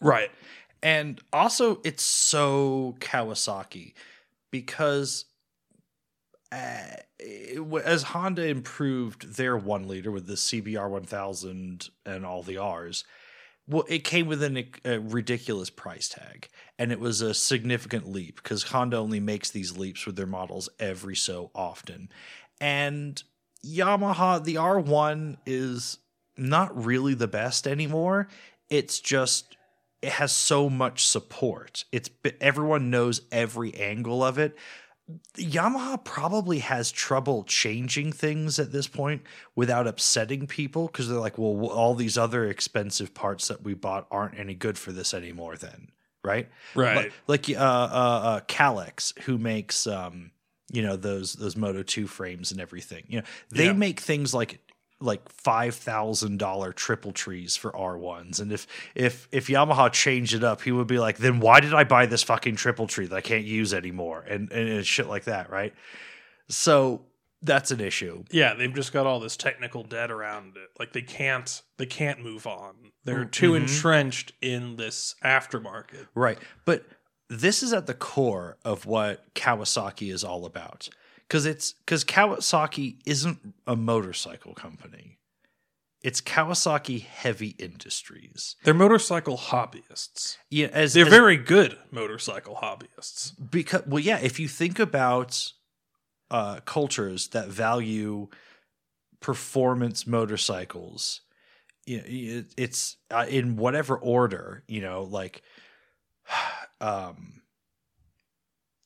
Right. 0.00 0.30
And 0.82 1.20
also, 1.32 1.80
it's 1.84 2.02
so 2.02 2.96
Kawasaki 3.00 3.94
because 4.50 5.24
uh, 6.52 6.96
it- 7.18 7.62
as 7.84 8.02
Honda 8.02 8.46
improved 8.46 9.36
their 9.36 9.56
one 9.56 9.86
liter 9.86 10.10
with 10.10 10.26
the 10.26 10.34
CBR 10.34 10.90
1000 10.90 11.88
and 12.04 12.26
all 12.26 12.42
the 12.42 12.58
R's, 12.58 13.04
well, 13.68 13.84
it 13.88 14.04
came 14.04 14.26
with 14.26 14.42
an, 14.42 14.64
a 14.84 14.98
ridiculous 15.00 15.70
price 15.70 16.08
tag, 16.08 16.48
and 16.78 16.92
it 16.92 17.00
was 17.00 17.20
a 17.20 17.34
significant 17.34 18.08
leap 18.08 18.36
because 18.36 18.64
Honda 18.64 18.96
only 18.96 19.20
makes 19.20 19.50
these 19.50 19.76
leaps 19.76 20.06
with 20.06 20.16
their 20.16 20.26
models 20.26 20.68
every 20.78 21.16
so 21.16 21.50
often. 21.54 22.08
And 22.60 23.20
Yamaha, 23.64 24.42
the 24.42 24.54
R1 24.54 25.38
is 25.46 25.98
not 26.36 26.84
really 26.84 27.14
the 27.14 27.26
best 27.26 27.66
anymore. 27.66 28.28
It's 28.70 29.00
just 29.00 29.56
it 30.02 30.12
has 30.12 30.32
so 30.32 30.70
much 30.70 31.06
support. 31.06 31.84
It's 31.90 32.10
everyone 32.40 32.90
knows 32.90 33.22
every 33.32 33.74
angle 33.74 34.22
of 34.22 34.38
it. 34.38 34.56
Yamaha 35.36 36.02
probably 36.02 36.58
has 36.58 36.90
trouble 36.90 37.44
changing 37.44 38.12
things 38.12 38.58
at 38.58 38.72
this 38.72 38.88
point 38.88 39.22
without 39.54 39.86
upsetting 39.86 40.46
people 40.46 40.86
because 40.88 41.08
they're 41.08 41.20
like, 41.20 41.38
well, 41.38 41.66
all 41.68 41.94
these 41.94 42.18
other 42.18 42.46
expensive 42.46 43.14
parts 43.14 43.48
that 43.48 43.62
we 43.62 43.74
bought 43.74 44.06
aren't 44.10 44.38
any 44.38 44.54
good 44.54 44.76
for 44.76 44.90
this 44.90 45.14
anymore. 45.14 45.56
Then, 45.56 45.88
right? 46.24 46.48
Right. 46.74 47.12
Like, 47.28 47.48
like 47.48 47.56
uh, 47.58 47.62
uh, 47.62 48.20
uh, 48.24 48.40
Kalex, 48.48 49.16
who 49.20 49.38
makes 49.38 49.86
um, 49.86 50.32
you 50.72 50.82
know 50.82 50.96
those 50.96 51.34
those 51.34 51.56
Moto 51.56 51.84
two 51.84 52.08
frames 52.08 52.50
and 52.50 52.60
everything. 52.60 53.04
You 53.06 53.20
know, 53.20 53.26
they 53.50 53.66
Yeah. 53.66 53.72
make 53.74 54.00
things 54.00 54.34
like 54.34 54.60
like 55.00 55.28
five 55.30 55.74
thousand 55.74 56.38
dollar 56.38 56.72
triple 56.72 57.12
trees 57.12 57.56
for 57.56 57.74
R 57.76 57.98
ones, 57.98 58.40
and 58.40 58.50
if 58.52 58.66
if 58.94 59.28
if 59.30 59.48
Yamaha 59.48 59.92
changed 59.92 60.34
it 60.34 60.42
up, 60.44 60.62
he 60.62 60.72
would 60.72 60.86
be 60.86 60.98
like, 60.98 61.18
then 61.18 61.40
why 61.40 61.60
did 61.60 61.74
I 61.74 61.84
buy 61.84 62.06
this 62.06 62.22
fucking 62.22 62.56
triple 62.56 62.86
tree 62.86 63.06
that 63.06 63.16
I 63.16 63.20
can't 63.20 63.44
use 63.44 63.74
anymore, 63.74 64.24
and 64.28 64.50
and, 64.52 64.86
shit 64.86 65.06
like 65.08 65.24
that, 65.24 65.50
right? 65.50 65.74
So 66.48 67.02
that's 67.42 67.70
an 67.70 67.80
issue. 67.80 68.24
yeah, 68.30 68.54
they've 68.54 68.74
just 68.74 68.92
got 68.92 69.06
all 69.06 69.20
this 69.20 69.36
technical 69.36 69.82
debt 69.82 70.10
around 70.10 70.56
it. 70.56 70.70
Like 70.78 70.92
they 70.92 71.02
can't 71.02 71.62
they 71.76 71.86
can't 71.86 72.22
move 72.22 72.46
on. 72.46 72.74
They're 73.04 73.24
Mm, 73.26 73.30
too 73.30 73.54
entrenched 73.54 74.32
in 74.40 74.76
this 74.76 75.14
aftermarket. 75.22 76.06
Right. 76.14 76.38
But 76.64 76.84
this 77.28 77.62
is 77.62 77.72
at 77.72 77.86
the 77.86 77.94
core 77.94 78.56
of 78.64 78.86
what 78.86 79.32
Kawasaki 79.34 80.12
is 80.12 80.24
all 80.24 80.44
about. 80.46 80.88
Cuz 81.28 81.44
it's 81.46 81.74
cuz 81.86 82.04
Kawasaki 82.04 82.98
isn't 83.06 83.54
a 83.66 83.74
motorcycle 83.76 84.54
company. 84.54 85.18
It's 86.02 86.20
Kawasaki 86.20 87.02
Heavy 87.02 87.56
Industries. 87.58 88.54
They're 88.62 88.74
motorcycle 88.74 89.36
hobbyists. 89.36 90.36
Yeah, 90.50 90.68
as 90.68 90.92
They're 90.94 91.04
as- 91.06 91.10
very 91.10 91.36
good 91.36 91.78
motorcycle 91.90 92.56
hobbyists. 92.62 93.32
because 93.50 93.82
well 93.86 93.98
yeah, 93.98 94.18
if 94.18 94.38
you 94.38 94.46
think 94.48 94.78
about 94.78 95.52
uh 96.30 96.60
cultures 96.64 97.28
that 97.28 97.48
value 97.48 98.28
performance 99.20 100.06
motorcycles, 100.06 101.22
you 101.86 101.96
know, 101.98 102.04
it, 102.06 102.46
it's 102.56 102.96
uh, 103.10 103.26
in 103.28 103.56
whatever 103.56 103.96
order, 103.96 104.62
you 104.68 104.80
know, 104.80 105.02
like 105.02 105.42
um 106.80 107.40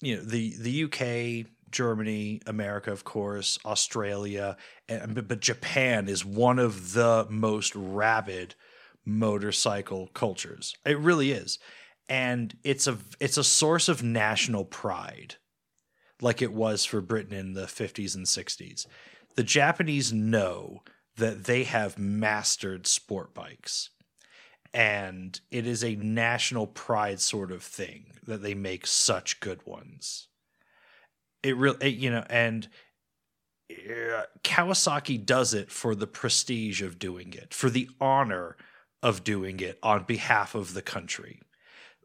you 0.00 0.16
know, 0.16 0.22
the 0.22 0.54
the 0.58 0.84
UK, 0.84 1.46
Germany, 1.70 2.40
America, 2.46 2.92
of 2.92 3.04
course, 3.04 3.58
Australia, 3.64 4.56
and 4.88 5.26
but, 5.26 5.40
Japan 5.40 6.08
is 6.08 6.24
one 6.24 6.58
of 6.58 6.92
the 6.92 7.26
most 7.30 7.74
rabid 7.74 8.54
motorcycle 9.04 10.08
cultures. 10.08 10.74
It 10.84 10.98
really 10.98 11.32
is. 11.32 11.58
And 12.08 12.56
it's 12.64 12.86
a 12.86 12.98
it's 13.20 13.38
a 13.38 13.44
source 13.44 13.88
of 13.88 14.02
national 14.02 14.64
pride 14.64 15.36
like 16.22 16.42
it 16.42 16.52
was 16.52 16.84
for 16.84 17.00
Britain 17.00 17.32
in 17.32 17.54
the 17.54 17.66
50s 17.66 18.14
and 18.14 18.26
60s. 18.26 18.86
The 19.36 19.42
Japanese 19.42 20.12
know 20.12 20.82
that 21.16 21.44
they 21.44 21.64
have 21.64 21.98
mastered 21.98 22.86
sport 22.86 23.34
bikes. 23.34 23.90
And 24.72 25.40
it 25.50 25.66
is 25.66 25.82
a 25.82 25.96
national 25.96 26.66
pride 26.66 27.20
sort 27.20 27.50
of 27.50 27.62
thing 27.62 28.12
that 28.26 28.42
they 28.42 28.54
make 28.54 28.86
such 28.86 29.40
good 29.40 29.66
ones. 29.66 30.28
It 31.42 31.56
really, 31.56 31.90
you 31.90 32.10
know, 32.10 32.24
and 32.28 32.68
uh, 33.70 34.22
Kawasaki 34.42 35.24
does 35.24 35.54
it 35.54 35.70
for 35.70 35.94
the 35.94 36.06
prestige 36.06 36.82
of 36.82 36.98
doing 36.98 37.32
it, 37.34 37.54
for 37.54 37.70
the 37.70 37.88
honor 38.00 38.56
of 39.02 39.24
doing 39.24 39.60
it 39.60 39.78
on 39.82 40.04
behalf 40.04 40.54
of 40.54 40.74
the 40.74 40.82
country. 40.82 41.40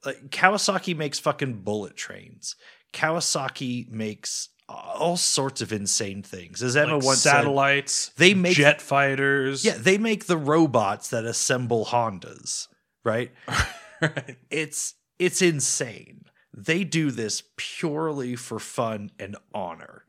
like 0.05 0.29
Kawasaki 0.29 0.95
makes 0.95 1.19
fucking 1.19 1.61
bullet 1.63 1.95
trains. 1.97 2.55
Kawasaki 2.93 3.89
makes 3.89 4.49
all 4.69 5.17
sorts 5.17 5.61
of 5.61 5.73
insane 5.73 6.23
things. 6.23 6.63
As 6.63 6.77
Emma 6.77 6.95
Like 6.95 7.03
once 7.03 7.21
said, 7.21 7.31
satellites, 7.31 8.11
they 8.17 8.33
make 8.33 8.55
jet 8.55 8.81
fighters. 8.81 9.65
yeah, 9.65 9.75
they 9.77 9.97
make 9.97 10.25
the 10.25 10.37
robots 10.37 11.09
that 11.09 11.25
assemble 11.25 11.85
Hondas, 11.85 12.67
right? 13.03 13.31
right. 14.01 14.37
It's 14.49 14.95
it's 15.19 15.41
insane. 15.41 16.23
They 16.57 16.85
do 16.85 17.11
this 17.11 17.43
purely 17.57 18.35
for 18.35 18.59
fun 18.59 19.11
and 19.19 19.35
honor. 19.53 20.05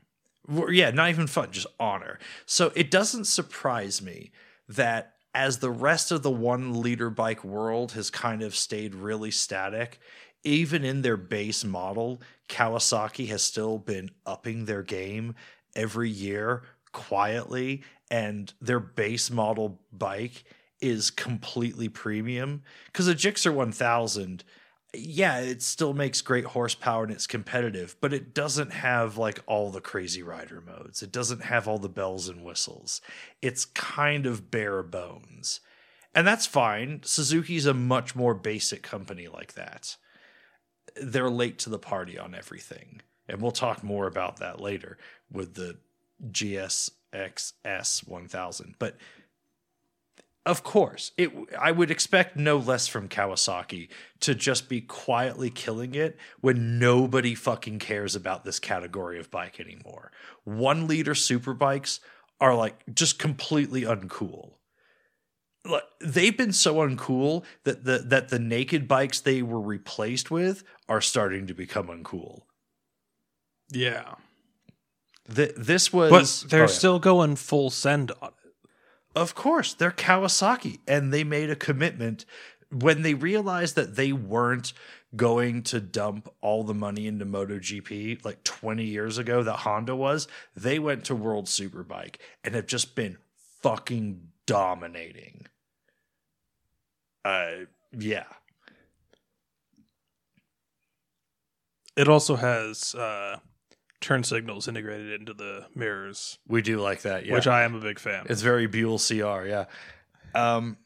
Yeah, 0.71 0.93
not 0.93 1.11
even 1.11 1.27
fun, 1.27 1.51
just 1.51 1.67
honor. 1.81 2.21
So 2.47 2.71
it 2.77 2.91
doesn't 2.91 3.25
surprise 3.25 4.01
me 4.01 4.31
that 4.69 5.15
as 5.35 5.59
the 5.59 5.71
rest 5.71 6.13
of 6.13 6.23
the 6.23 6.31
one 6.31 6.81
liter 6.81 7.11
bike 7.11 7.43
world 7.43 7.93
has 7.93 8.11
kind 8.11 8.43
of 8.43 8.55
stayed 8.55 8.95
really 8.95 9.33
static, 9.33 9.99
even 10.45 10.85
in 10.85 11.03
their 11.03 11.17
base 11.17 11.65
model, 11.65 12.23
Kawasaki 12.49 13.27
has 13.29 13.43
still 13.43 13.79
been 13.79 14.11
upping 14.25 14.65
their 14.65 14.83
game 14.85 15.35
every 15.75 16.09
year 16.09 16.63
quietly, 16.93 17.83
and 18.11 18.55
their 18.61 18.81
base 18.81 19.31
model 19.31 19.81
bike 19.93 20.45
is 20.81 21.11
completely 21.11 21.89
premium. 21.89 22.63
Because 22.87 23.09
a 23.09 23.15
Gixxer 23.15 23.53
1000, 23.53 24.45
yeah, 24.95 25.39
it 25.39 25.63
still 25.63 25.95
makes 25.95 26.21
great 26.21 26.45
horsepower 26.45 27.05
and 27.05 27.13
it's 27.13 27.27
competitive, 27.27 27.97
but 28.01 28.13
it 28.13 28.35
doesn't 28.35 28.73
have 28.73 29.19
like 29.19 29.41
all 29.47 29.71
the 29.71 29.81
crazy 29.81 30.23
rider 30.23 30.61
modes. 30.61 31.03
It 31.03 31.13
doesn't 31.13 31.43
have 31.43 31.69
all 31.69 31.79
the 31.79 31.89
bells 31.89 32.29
and 32.29 32.45
whistles. 32.45 33.01
It's 33.43 33.65
kind 33.65 34.27
of 34.27 34.51
bare 34.51 34.83
bones. 34.83 35.61
And 36.15 36.27
that's 36.27 36.47
fine. 36.47 37.01
Suzuki's 37.05 37.67
a 37.67 37.75
much 37.75 38.17
more 38.17 38.35
basic 38.35 38.83
company 38.83 39.29
like 39.29 39.55
that. 39.55 39.97
They're 40.97 41.29
late 41.29 41.59
to 41.61 41.71
the 41.71 41.79
party 41.79 42.19
on 42.19 42.35
everything. 42.35 43.03
And 43.29 43.43
we'll 43.43 43.51
talk 43.51 43.83
more 43.83 44.07
about 44.07 44.39
that 44.39 44.61
later 44.61 44.97
with 45.31 45.55
the 45.55 45.77
GSXS 46.31 48.09
1000. 48.09 48.75
But 48.79 48.97
of 50.47 50.63
course, 50.63 51.11
it 51.19 51.31
I 51.59 51.73
would 51.73 51.91
expect 51.91 52.37
no 52.37 52.57
less 52.57 52.87
from 52.87 53.09
Kawasaki 53.09 53.89
to 54.21 54.35
just 54.35 54.69
be 54.69 54.81
quietly 54.81 55.51
killing 55.51 55.95
it 55.97 56.17
when 56.41 56.79
nobody 56.79 57.35
fucking 57.35 57.81
cares 57.81 58.15
about 58.15 58.45
this 58.45 58.61
category 58.61 59.19
of 59.19 59.31
bike 59.31 59.59
anymore. 59.59 60.13
1 60.45 60.87
liter 60.87 61.17
super 61.17 61.53
bikes 61.53 61.99
are 62.41 62.55
like 62.55 62.83
just 62.95 63.19
completely 63.19 63.83
uncool. 63.83 64.53
Like 65.65 65.83
they've 66.01 66.37
been 66.37 66.53
so 66.53 66.77
uncool 66.77 67.43
that 67.65 67.85
the 67.85 67.99
that 68.07 68.29
the 68.29 68.39
naked 68.39 68.87
bikes 68.87 69.19
they 69.19 69.43
were 69.43 69.61
replaced 69.61 70.31
with 70.31 70.63
are 70.89 71.01
starting 71.01 71.49
to 71.49 71.55
become 71.55 71.89
uncool. 71.89 72.43
Yeah. 73.73 74.15
Th- 75.35 75.55
this 75.57 75.93
was 75.93 76.11
But 76.43 76.51
they're 76.51 76.61
oh, 76.61 76.65
yeah. 76.65 76.69
still 76.69 76.99
going 77.01 77.35
full 77.35 77.71
send 77.71 78.13
on 78.23 78.29
it. 78.29 78.36
Of 79.17 79.35
course, 79.35 79.73
they're 79.73 79.91
Kawasaki, 79.91 80.79
and 80.87 81.13
they 81.13 81.25
made 81.25 81.51
a 81.51 81.57
commitment 81.57 82.27
when 82.71 83.03
they 83.03 83.15
realized 83.15 83.75
that 83.77 83.97
they 83.97 84.13
weren't 84.13 84.75
going 85.17 85.63
to 85.63 85.81
dump 85.81 86.29
all 86.43 86.63
the 86.63 86.75
money 86.75 87.07
into 87.07 87.25
MotoGP 87.25 88.25
like 88.25 88.45
20 88.45 88.85
years 88.85 89.17
ago 89.17 89.43
that 89.43 89.61
Honda 89.61 89.97
was. 89.97 90.29
They 90.55 90.79
went 90.79 91.07
to 91.07 91.15
World 91.15 91.47
Superbike 91.47 92.17
and 92.45 92.55
have 92.55 92.67
just 92.67 92.95
been 92.95 93.17
fucking 93.63 94.29
dominating. 94.45 95.47
Uh, 97.25 97.65
yeah, 97.99 98.25
It 101.97 102.09
also 102.09 102.37
has 102.37 102.95
uh, 102.95 103.39
turn 104.07 104.23
signals 104.23 104.69
integrated 104.69 105.21
into 105.21 105.35
the 105.35 105.67
mirrors, 105.75 106.39
we 106.47 106.63
do 106.63 106.81
like 106.81 107.03
that. 107.03 107.27
Yeah, 107.27 107.35
which 107.35 107.49
I 107.49 107.65
am 107.65 107.75
a 107.75 107.81
big 107.81 107.99
fan. 107.99 108.27
It's 108.31 108.41
very 108.41 108.67
Buell 108.67 108.99
CR, 108.99 109.47
yeah. 109.47 109.65
Um, 110.35 110.77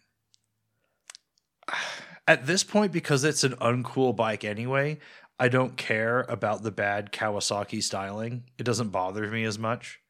at 2.27 2.47
this 2.47 2.65
point, 2.65 2.93
because 2.93 3.23
it's 3.25 3.45
an 3.45 3.53
uncool 3.57 4.17
bike 4.17 4.43
anyway, 4.43 4.99
I 5.39 5.49
don't 5.49 5.77
care 5.77 6.21
about 6.29 6.63
the 6.63 6.71
bad 6.71 7.13
Kawasaki 7.13 7.83
styling. 7.83 8.45
It 8.59 8.65
doesn't 8.65 8.89
bother 8.89 9.27
me 9.27 9.45
as 9.45 9.59
much. 9.59 10.01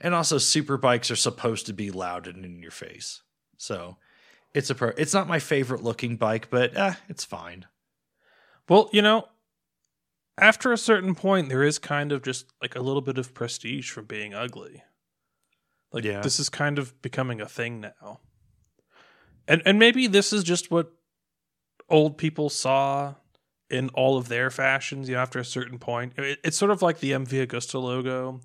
And 0.00 0.14
also, 0.14 0.38
super 0.38 0.76
bikes 0.78 1.10
are 1.10 1.16
supposed 1.16 1.66
to 1.66 1.72
be 1.72 1.90
loud 1.90 2.26
and 2.26 2.44
in 2.44 2.60
your 2.60 2.70
face, 2.70 3.22
so 3.56 3.96
it's 4.52 4.68
a 4.68 4.74
pro. 4.74 4.88
It's 4.96 5.14
not 5.14 5.28
my 5.28 5.38
favorite 5.38 5.82
looking 5.82 6.16
bike, 6.16 6.48
but 6.50 6.76
eh, 6.76 6.94
it's 7.08 7.24
fine. 7.24 7.66
Well, 8.68 8.90
you 8.92 9.02
know, 9.02 9.28
after 10.38 10.72
a 10.72 10.78
certain 10.78 11.14
point, 11.14 11.48
there 11.48 11.62
is 11.62 11.78
kind 11.78 12.12
of 12.12 12.22
just 12.22 12.46
like 12.60 12.74
a 12.74 12.80
little 12.80 13.02
bit 13.02 13.18
of 13.18 13.34
prestige 13.34 13.90
from 13.90 14.06
being 14.06 14.34
ugly. 14.34 14.82
Like 15.92 16.04
Yeah. 16.04 16.20
this 16.20 16.40
is 16.40 16.48
kind 16.48 16.78
of 16.78 17.00
becoming 17.02 17.40
a 17.40 17.48
thing 17.48 17.80
now. 17.80 18.20
And 19.46 19.62
and 19.64 19.78
maybe 19.78 20.06
this 20.06 20.32
is 20.32 20.42
just 20.42 20.70
what 20.70 20.92
old 21.88 22.18
people 22.18 22.48
saw 22.48 23.14
in 23.70 23.88
all 23.90 24.16
of 24.16 24.28
their 24.28 24.50
fashions, 24.50 25.08
you 25.08 25.14
know, 25.14 25.20
after 25.20 25.38
a 25.38 25.44
certain 25.44 25.78
point. 25.78 26.14
It, 26.18 26.38
it's 26.44 26.56
sort 26.56 26.70
of 26.70 26.82
like 26.82 27.00
the 27.00 27.12
MV 27.12 27.46
Agusta 27.46 27.80
logo 27.80 28.40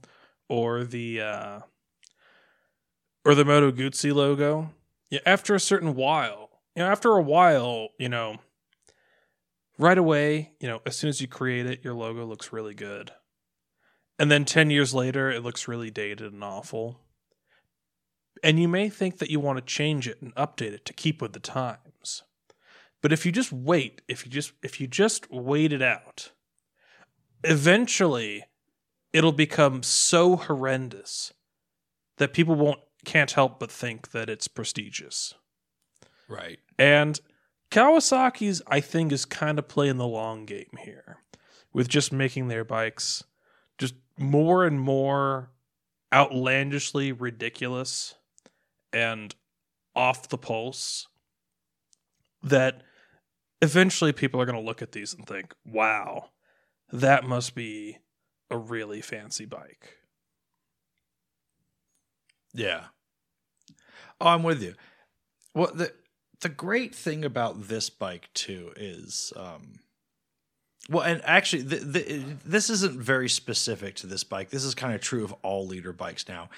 or 0.48 0.84
the 0.84 1.22
uh 1.22 1.60
or 3.26 3.36
the 3.36 3.46
Moto 3.46 3.72
Guzzi 3.72 4.14
logo. 4.14 4.72
Yeah, 5.10 5.20
after 5.26 5.56
a 5.56 5.60
certain 5.60 5.96
while, 5.96 6.50
you 6.76 6.84
know, 6.84 6.90
after 6.90 7.12
a 7.12 7.22
while, 7.22 7.90
you 7.98 8.10
know, 8.10 8.38
right 9.80 9.98
away, 9.98 10.52
you 10.60 10.68
know, 10.68 10.82
as 10.86 10.96
soon 10.96 11.10
as 11.10 11.22
you 11.22 11.28
create 11.28 11.66
it, 11.66 11.84
your 11.84 11.96
logo 11.96 12.26
looks 12.26 12.54
really 12.54 12.76
good. 12.76 13.12
And 14.20 14.30
then 14.30 14.46
10 14.46 14.70
years 14.70 14.94
later, 14.94 15.32
it 15.32 15.42
looks 15.42 15.68
really 15.68 15.90
dated 15.90 16.34
and 16.34 16.44
awful. 16.44 17.00
And 18.44 18.60
you 18.60 18.68
may 18.68 18.90
think 18.90 19.18
that 19.18 19.32
you 19.32 19.40
want 19.40 19.58
to 19.58 19.66
change 19.66 20.08
it 20.08 20.22
and 20.22 20.36
update 20.36 20.74
it 20.74 20.86
to 20.86 20.94
keep 20.94 21.22
with 21.22 21.34
the 21.34 21.40
times. 21.40 22.24
But 23.02 23.14
if 23.14 23.26
you 23.26 23.32
just 23.32 23.54
wait, 23.54 24.02
if 24.10 24.26
you 24.26 24.32
just 24.32 24.52
if 24.62 24.82
you 24.82 24.88
just 24.88 25.32
wait 25.32 25.72
it 25.72 25.82
out, 25.82 26.32
eventually 27.46 28.44
it'll 29.14 29.32
become 29.32 29.84
so 29.84 30.36
horrendous 30.36 31.34
that 32.18 32.34
people 32.34 32.56
won't 32.56 32.80
can't 33.06 33.32
help 33.32 33.60
but 33.60 33.72
think 33.72 34.12
that 34.12 34.30
it's 34.30 34.50
prestigious. 34.50 35.34
Right. 36.28 36.60
And 36.78 37.20
Kawasaki's, 37.72 38.62
I 38.68 38.80
think, 38.80 39.12
is 39.12 39.26
kind 39.26 39.60
of 39.60 39.68
playing 39.68 39.98
the 39.98 40.08
long 40.08 40.46
game 40.46 40.78
here 40.80 41.20
with 41.72 41.88
just 41.88 42.12
making 42.12 42.48
their 42.48 42.64
bikes 42.64 43.24
just 43.78 43.94
more 44.18 44.66
and 44.66 44.80
more 44.80 45.52
outlandishly 46.14 47.12
ridiculous 47.12 48.16
and 48.92 49.36
off 49.96 50.30
the 50.30 50.38
pulse 50.38 51.08
that 52.42 52.82
eventually 53.62 54.14
people 54.14 54.42
are 54.42 54.46
going 54.46 54.58
to 54.58 54.66
look 54.66 54.82
at 54.82 54.92
these 54.92 55.14
and 55.14 55.28
think, 55.28 55.54
wow, 55.66 56.30
that 56.92 57.24
must 57.24 57.54
be 57.54 57.98
a 58.50 58.58
really 58.58 59.02
fancy 59.02 59.46
bike. 59.46 59.98
Yeah. 62.54 62.86
Oh, 64.20 64.30
I'm 64.30 64.44
with 64.44 64.64
you. 64.64 64.74
Well, 65.54 65.72
the 65.74 65.94
the 66.42 66.50
great 66.50 66.96
thing 66.96 67.26
about 67.26 67.68
this 67.68 67.90
bike 67.90 68.30
too 68.34 68.72
is, 68.76 69.34
um, 69.36 69.80
well, 70.90 71.04
and 71.04 71.22
actually, 71.24 71.62
the, 71.62 71.76
the, 71.78 72.24
this 72.46 72.70
isn't 72.70 73.00
very 73.00 73.30
specific 73.30 73.96
to 73.96 74.08
this 74.08 74.24
bike. 74.24 74.50
This 74.50 74.64
is 74.64 74.74
kind 74.74 74.94
of 74.94 75.02
true 75.02 75.24
of 75.24 75.34
all 75.44 75.68
liter 75.68 75.94
bikes 75.94 76.28
now, 76.28 76.50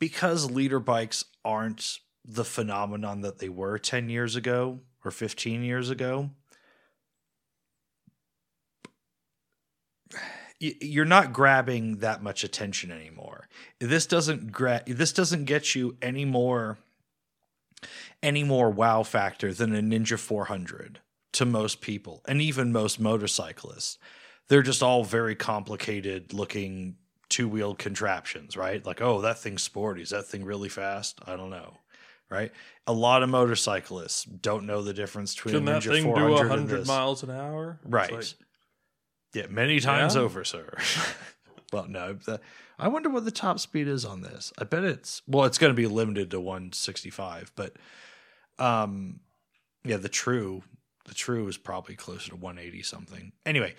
because 0.00 0.50
liter 0.50 0.80
bikes 0.80 1.24
aren't 1.44 1.98
the 2.24 2.44
phenomenon 2.44 3.20
that 3.20 3.38
they 3.38 3.48
were 3.48 3.78
ten 3.78 4.08
years 4.08 4.34
ago 4.34 4.80
or 5.04 5.10
fifteen 5.10 5.62
years 5.62 5.90
ago. 5.90 6.30
You're 10.58 11.04
not 11.04 11.34
grabbing 11.34 11.98
that 11.98 12.22
much 12.22 12.42
attention 12.42 12.90
anymore. 12.90 13.48
This 13.80 14.06
doesn't 14.06 14.50
gra- 14.50 14.84
This 14.86 15.12
doesn't 15.12 15.44
get 15.44 15.74
you 15.74 15.96
any 16.00 16.24
more 16.24 16.78
any 18.22 18.44
more 18.44 18.70
wow 18.70 19.02
factor 19.02 19.52
than 19.52 19.74
a 19.74 19.80
Ninja 19.80 20.18
400 20.18 21.00
to 21.34 21.44
most 21.44 21.80
people 21.80 22.22
and 22.26 22.40
even 22.40 22.72
most 22.72 23.00
motorcyclists. 23.00 23.98
They're 24.48 24.62
just 24.62 24.82
all 24.82 25.04
very 25.04 25.34
complicated 25.34 26.32
looking 26.32 26.96
two 27.28 27.48
wheeled 27.48 27.78
contraptions, 27.78 28.56
right? 28.56 28.84
Like, 28.84 29.00
oh, 29.00 29.20
that 29.22 29.38
thing's 29.38 29.62
sporty. 29.62 30.02
Is 30.02 30.10
that 30.10 30.26
thing 30.26 30.44
really 30.44 30.68
fast? 30.68 31.18
I 31.26 31.36
don't 31.36 31.50
know. 31.50 31.78
Right? 32.30 32.52
A 32.86 32.92
lot 32.92 33.22
of 33.22 33.28
motorcyclists 33.28 34.24
don't 34.24 34.66
know 34.66 34.82
the 34.82 34.92
difference 34.94 35.34
between 35.34 35.54
Can 35.54 35.68
a 35.68 35.72
that 35.72 35.82
Ninja 35.82 35.92
thing 35.92 36.04
do 36.04 36.10
400 36.14 36.40
and 36.40 36.50
100 36.50 36.78
this. 36.80 36.88
miles 36.88 37.22
an 37.22 37.30
hour? 37.30 37.78
Right. 37.84 38.12
like- 38.12 38.26
yeah, 39.34 39.46
many 39.48 39.80
times 39.80 40.14
Yeah? 40.14 40.22
over, 40.22 40.44
sir. 40.44 40.72
well, 41.72 41.86
no. 41.88 42.16
I 42.78 42.88
wonder 42.88 43.08
what 43.08 43.24
the 43.24 43.30
top 43.30 43.60
speed 43.60 43.86
is 43.88 44.04
on 44.04 44.22
this. 44.22 44.52
I 44.58 44.64
bet 44.64 44.84
it's 44.84 45.22
well, 45.26 45.44
it's 45.44 45.58
going 45.58 45.72
to 45.72 45.76
be 45.76 45.86
limited 45.86 46.30
to 46.32 46.40
165, 46.40 47.52
but 47.54 47.76
um, 48.58 49.20
yeah, 49.84 49.96
the 49.96 50.08
true 50.08 50.62
The 51.06 51.14
True 51.14 51.46
is 51.48 51.56
probably 51.56 51.94
closer 51.96 52.30
to 52.30 52.36
180 52.36 52.82
something. 52.82 53.32
Anyway, 53.44 53.74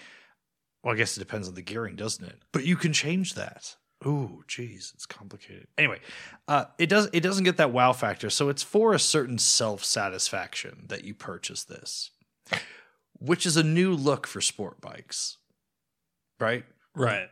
well, 0.84 0.94
I 0.94 0.98
guess 0.98 1.18
it 1.18 1.20
depends 1.20 1.48
on 1.48 1.56
the 1.56 1.62
gearing, 1.62 1.96
doesn't 1.96 2.24
it? 2.26 2.40
But 2.52 2.66
you 2.66 2.76
can 2.76 2.94
change 2.94 3.34
that. 3.36 3.76
Ooh, 4.06 4.44
geez, 4.48 4.92
it's 4.94 5.06
complicated. 5.06 5.68
Anyway, 5.78 6.00
uh, 6.48 6.66
it 6.78 6.88
does 6.88 7.10
it 7.14 7.22
doesn't 7.22 7.46
get 7.46 7.58
that 7.58 7.72
wow 7.72 7.92
factor, 7.94 8.30
so 8.30 8.50
it's 8.50 8.62
for 8.62 8.94
a 8.94 9.00
certain 9.00 9.38
self 9.40 9.84
satisfaction 9.84 10.86
that 10.90 11.04
you 11.04 11.14
purchase 11.16 11.64
this, 11.64 12.12
which 13.18 13.46
is 13.46 13.58
a 13.58 13.64
new 13.64 13.94
look 13.94 14.28
for 14.28 14.42
sport 14.42 14.80
bikes, 14.82 15.38
right? 16.40 16.66
Right. 16.94 17.30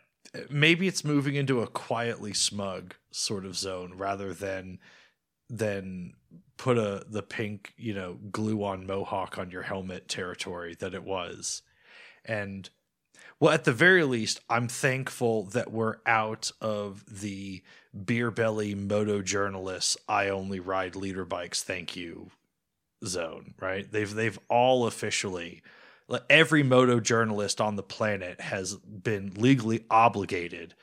Maybe 0.49 0.87
it's 0.87 1.03
moving 1.03 1.35
into 1.35 1.61
a 1.61 1.67
quietly 1.67 2.33
smug 2.33 2.95
sort 3.11 3.45
of 3.45 3.55
zone 3.55 3.93
rather 3.95 4.33
than 4.33 4.79
than 5.49 6.13
put 6.57 6.77
a 6.77 7.03
the 7.07 7.21
pink 7.21 7.73
you 7.77 7.93
know 7.93 8.17
glue 8.31 8.63
on 8.63 8.85
mohawk 8.87 9.37
on 9.37 9.51
your 9.51 9.61
helmet 9.63 10.07
territory 10.07 10.75
that 10.79 10.93
it 10.93 11.03
was. 11.03 11.61
And 12.25 12.69
well 13.39 13.53
at 13.53 13.63
the 13.63 13.73
very 13.73 14.03
least 14.03 14.39
i'm 14.49 14.67
thankful 14.67 15.43
that 15.43 15.71
we're 15.71 15.97
out 16.05 16.51
of 16.61 17.03
the 17.21 17.61
beer 18.05 18.31
belly 18.31 18.75
moto 18.75 19.21
journalists 19.21 19.97
i 20.07 20.29
only 20.29 20.59
ride 20.59 20.95
liter 20.95 21.25
bikes 21.25 21.61
thank 21.63 21.95
you 21.95 22.29
zone 23.05 23.53
right? 23.59 23.91
They've 23.91 24.13
they've 24.13 24.39
all 24.49 24.85
officially 24.87 25.61
every 26.29 26.63
moto 26.63 26.99
journalist 26.99 27.59
on 27.61 27.75
the 27.75 27.83
planet 27.83 28.39
has 28.41 28.75
been 28.75 29.33
legally 29.35 29.85
obligated 29.89 30.75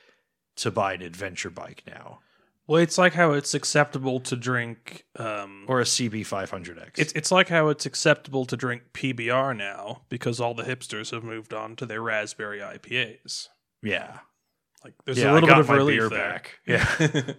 to 0.56 0.70
buy 0.70 0.94
an 0.94 1.02
adventure 1.02 1.50
bike 1.50 1.82
now 1.86 2.18
Well, 2.66 2.82
it's 2.82 2.98
like 2.98 3.14
how 3.14 3.32
it's 3.32 3.54
acceptable 3.54 4.20
to 4.20 4.36
drink. 4.36 5.04
Um, 5.16 5.64
or 5.68 5.80
a 5.80 5.84
CB500X. 5.84 6.98
it's 6.98 7.12
it's 7.14 7.30
like 7.32 7.48
how 7.48 7.68
it's 7.68 7.86
acceptable 7.86 8.44
to 8.46 8.56
drink 8.56 8.82
PBR 8.92 9.56
now 9.56 10.02
because 10.08 10.40
all 10.40 10.54
the 10.54 10.62
hipsters 10.64 11.10
have 11.12 11.24
moved 11.24 11.52
on 11.54 11.76
to 11.76 11.86
their 11.86 12.02
raspberry 12.02 12.60
IPAs. 12.60 13.48
yeah, 13.82 14.18
Like 14.84 14.94
there's 15.04 15.18
yeah. 15.18 15.32
a 15.32 15.34
little 15.34 15.48
bit 15.48 15.58
of 15.58 15.68
relief 15.70 16.10
there. 16.10 16.10
back. 16.10 16.58
Yeah, 16.66 17.32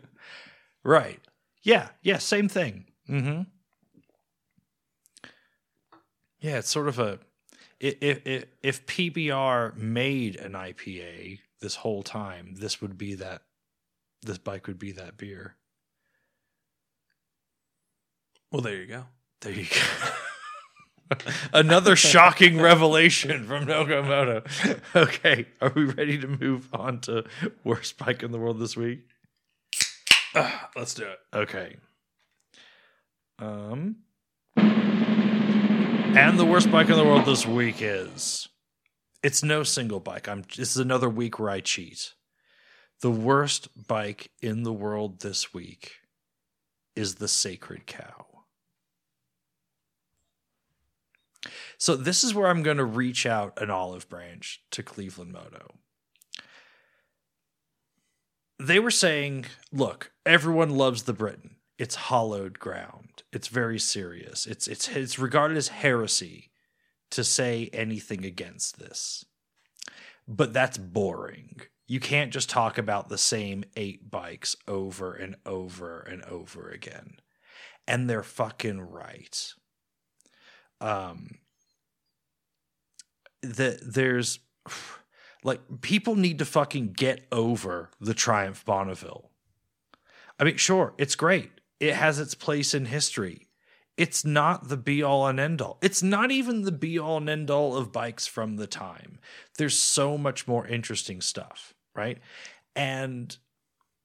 right. 0.84 1.20
Yeah, 1.64 1.90
yeah. 2.02 2.18
Same 2.18 2.50
thing. 2.50 2.86
Mm-hmm. 3.10 3.42
Yeah, 6.40 6.58
it's 6.58 6.70
sort 6.72 6.88
of 6.88 6.98
a 7.00 7.20
if 7.82 8.22
if 8.26 8.46
if 8.62 8.86
PBR 8.86 9.76
made 9.76 10.36
an 10.36 10.54
IPA 10.54 11.40
this 11.60 11.76
whole 11.76 12.04
time, 12.04 12.56
this 12.56 12.82
would 12.82 12.98
be 12.98 13.16
that. 13.16 13.42
This 14.24 14.38
bike 14.38 14.68
would 14.68 14.78
be 14.78 14.92
that 14.92 15.18
beer. 15.18 15.56
well, 18.52 18.62
there 18.62 18.76
you 18.76 18.86
go. 18.86 19.06
There 19.42 19.52
you 19.52 19.66
go. 19.66 21.18
Another 21.54 21.96
shocking 21.96 22.62
revelation 22.62 23.46
from 23.46 23.66
NoCo 23.66 24.06
Moto. 24.06 24.44
Okay, 24.96 25.48
are 25.60 25.72
we 25.76 25.86
ready 25.86 26.20
to 26.20 26.28
move 26.28 26.70
on 26.74 27.00
to 27.02 27.24
worst 27.64 27.98
bike 27.98 28.22
in 28.22 28.32
the 28.32 28.38
world 28.38 28.60
this 28.60 28.78
week? 28.78 29.08
Ah, 30.36 30.70
let's 30.76 30.94
do 30.94 31.06
it. 31.06 31.20
Okay. 31.34 31.78
Um 33.40 33.96
and 36.18 36.38
the 36.38 36.46
worst 36.46 36.70
bike 36.70 36.90
in 36.90 36.98
the 36.98 37.06
world 37.06 37.26
this 37.26 37.46
week 37.48 37.78
is 37.80 38.50
it's 39.24 39.44
no 39.44 39.64
single 39.64 40.00
bike. 40.00 40.28
I'm 40.28 40.44
this 40.58 40.72
is 40.72 40.78
another 40.78 41.10
week 41.10 41.40
where 41.40 41.50
I 41.50 41.62
cheat. 41.62 42.14
The 43.02 43.12
worst 43.12 43.70
bike 43.88 44.30
in 44.42 44.64
the 44.64 44.74
world 44.74 45.22
this 45.22 45.54
week 45.54 45.94
is 46.96 47.16
the 47.16 47.28
Sacred 47.28 47.88
Cow. 47.88 48.26
So 51.78 51.96
this 51.96 52.24
is 52.24 52.36
where 52.36 52.48
I'm 52.48 52.62
going 52.62 52.78
to 52.78 52.86
reach 52.86 53.26
out 53.26 53.60
an 53.62 53.72
olive 53.72 54.08
branch 54.10 54.62
to 54.72 54.84
Cleveland 54.84 55.32
Moto. 55.32 55.76
They 58.60 58.80
were 58.80 58.92
saying, 58.92 59.46
look, 59.72 60.12
everyone 60.26 60.70
loves 60.72 61.04
the 61.04 61.14
Britten. 61.14 61.56
It's 61.82 61.96
hollowed 61.96 62.60
ground. 62.60 63.24
It's 63.34 63.48
very 63.48 63.80
serious. 63.80 64.46
It's 64.46 64.68
it's 64.68 64.88
it's 64.88 65.18
regarded 65.18 65.58
as 65.58 65.70
heresy 65.70 66.52
to 67.10 67.24
say 67.24 67.72
anything 67.74 68.24
against 68.24 68.78
this. 68.78 69.26
But 70.28 70.54
that's 70.54 70.78
boring. 70.78 71.62
You 71.88 72.00
can't 72.00 72.32
just 72.32 72.52
talk 72.52 72.78
about 72.78 73.10
the 73.10 73.18
same 73.18 73.64
eight 73.76 74.12
bikes 74.12 74.56
over 74.68 75.16
and 75.16 75.38
over 75.44 76.02
and 76.02 76.22
over 76.26 76.70
again. 76.70 77.16
And 77.88 78.08
they're 78.08 78.22
fucking 78.22 78.80
right. 78.82 79.52
Um 80.80 81.40
that 83.42 83.80
there's 83.82 84.38
like 85.44 85.62
people 85.82 86.16
need 86.16 86.38
to 86.38 86.46
fucking 86.46 86.94
get 86.94 87.26
over 87.32 87.90
the 88.00 88.14
Triumph 88.14 88.64
Bonneville. 88.66 89.32
I 90.40 90.44
mean, 90.44 90.58
sure, 90.58 90.94
it's 91.00 91.16
great. 91.16 91.50
It 91.82 91.96
has 91.96 92.20
its 92.20 92.36
place 92.36 92.76
in 92.76 92.86
history. 92.86 93.48
It's 93.98 94.24
not 94.24 94.70
the 94.70 94.78
be 94.78 95.02
all 95.02 95.26
and 95.28 95.40
end 95.40 95.62
all. 95.62 95.80
It's 95.82 96.04
not 96.04 96.30
even 96.32 96.62
the 96.62 96.72
be 96.72 97.00
all 97.00 97.18
and 97.18 97.28
end 97.28 97.50
all 97.50 97.76
of 97.76 97.92
bikes 97.92 98.28
from 98.28 98.56
the 98.56 98.68
time. 98.68 99.18
There's 99.58 99.78
so 99.78 100.16
much 100.16 100.48
more 100.48 100.66
interesting 100.68 101.22
stuff, 101.22 101.74
right? 101.96 102.20
And 102.76 103.36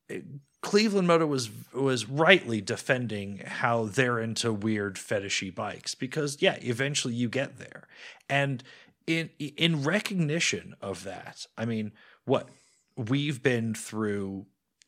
it- 0.09 0.25
Cleveland 0.63 1.07
Moto 1.07 1.27
was 1.27 1.51
was 1.73 2.07
rightly 2.09 2.61
defending 2.61 3.39
how 3.45 3.85
they're 3.85 4.19
into 4.19 4.53
weird 4.53 4.97
fetishy 4.97 5.55
bikes 5.55 5.95
because 5.95 6.39
yeah, 6.41 6.57
eventually 6.61 7.15
you 7.15 7.29
get 7.29 7.59
there. 7.59 7.87
And 8.29 8.65
in 9.07 9.31
in 9.39 9.85
recognition 9.85 10.75
of 10.81 11.05
that, 11.05 11.47
I 11.57 11.67
mean, 11.67 11.93
what 12.25 12.49
we've 12.97 13.43
been 13.43 13.75
through 13.75 14.47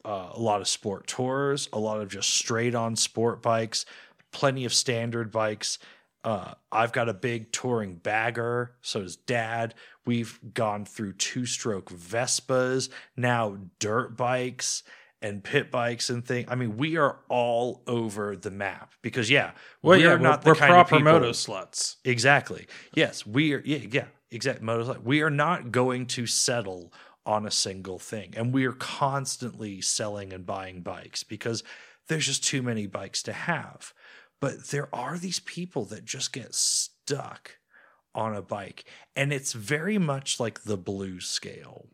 uh, 0.09 0.31
a 0.33 0.41
lot 0.41 0.63
of 0.63 0.69
sport 0.69 1.07
tours, 1.07 1.69
a 1.71 1.79
lot 1.79 2.01
of 2.01 2.09
just 2.09 2.31
straight 2.31 2.75
on 2.75 2.97
sport 2.97 3.43
bikes, 3.43 3.85
plenty 4.33 4.65
of 4.65 4.73
standard 4.73 5.31
bikes. 5.31 5.79
Uh, 6.25 6.55
I've 6.73 6.93
got 6.93 7.11
a 7.11 7.15
big 7.15 7.53
touring 7.53 7.97
bagger, 7.97 8.73
so 8.81 9.03
does 9.03 9.17
dad. 9.17 9.75
We've 10.07 10.39
gone 10.55 10.87
through 10.87 11.13
two 11.13 11.45
stroke 11.45 11.91
Vespas, 11.91 12.89
now 13.19 13.59
dirt 13.79 14.17
bikes 14.17 14.83
and 15.21 15.45
pit 15.45 15.71
bikes 15.71 16.09
and 16.09 16.25
things. 16.25 16.49
I 16.51 16.55
mean, 16.55 16.79
we 16.79 16.97
are 16.97 17.19
all 17.29 17.83
over 17.87 18.35
the 18.35 18.51
map 18.51 18.95
because, 19.03 19.29
yeah, 19.29 19.51
Well, 19.83 19.99
we're 19.99 20.05
yeah, 20.05 20.17
not 20.17 20.41
we're, 20.41 20.45
the 20.45 20.51
we're 20.51 20.55
kind 20.55 20.73
proper 20.73 20.95
of 20.95 21.01
people, 21.01 21.13
moto 21.13 21.31
sluts. 21.33 21.97
Exactly. 22.07 22.67
Yes, 22.95 23.27
we 23.27 23.53
are. 23.53 23.63
Yeah, 23.63 23.79
yeah, 23.91 24.05
exactly. 24.31 24.65
Motorcycle. 24.65 25.03
We 25.05 25.21
are 25.21 25.31
not 25.31 25.71
going 25.71 26.07
to 26.07 26.27
settle 26.27 26.93
on 27.29 27.45
a 27.45 27.51
single 27.51 27.99
thing, 27.99 28.33
and 28.37 28.55
we 28.55 28.65
are 28.65 28.73
constantly 28.73 29.83
selling 29.83 30.33
and 30.33 30.47
buying 30.47 30.81
bikes 30.81 31.23
because 31.23 31.63
there's 32.09 32.25
just 32.25 32.43
too 32.43 32.63
many 32.63 32.87
bikes 32.87 33.23
to 33.23 33.35
have. 33.35 33.93
But 34.41 34.69
there 34.69 34.89
are 34.95 35.19
these 35.19 35.41
people 35.41 35.85
that 35.87 36.07
just 36.07 36.33
get 36.33 36.55
stuck 36.55 37.59
on 38.15 38.35
a 38.35 38.41
bike, 38.41 38.87
and 39.15 39.31
it's 39.31 39.53
very 39.53 39.99
much 39.99 40.41
like 40.41 40.63
the 40.63 40.79
blues 40.79 41.27
scale. 41.27 41.89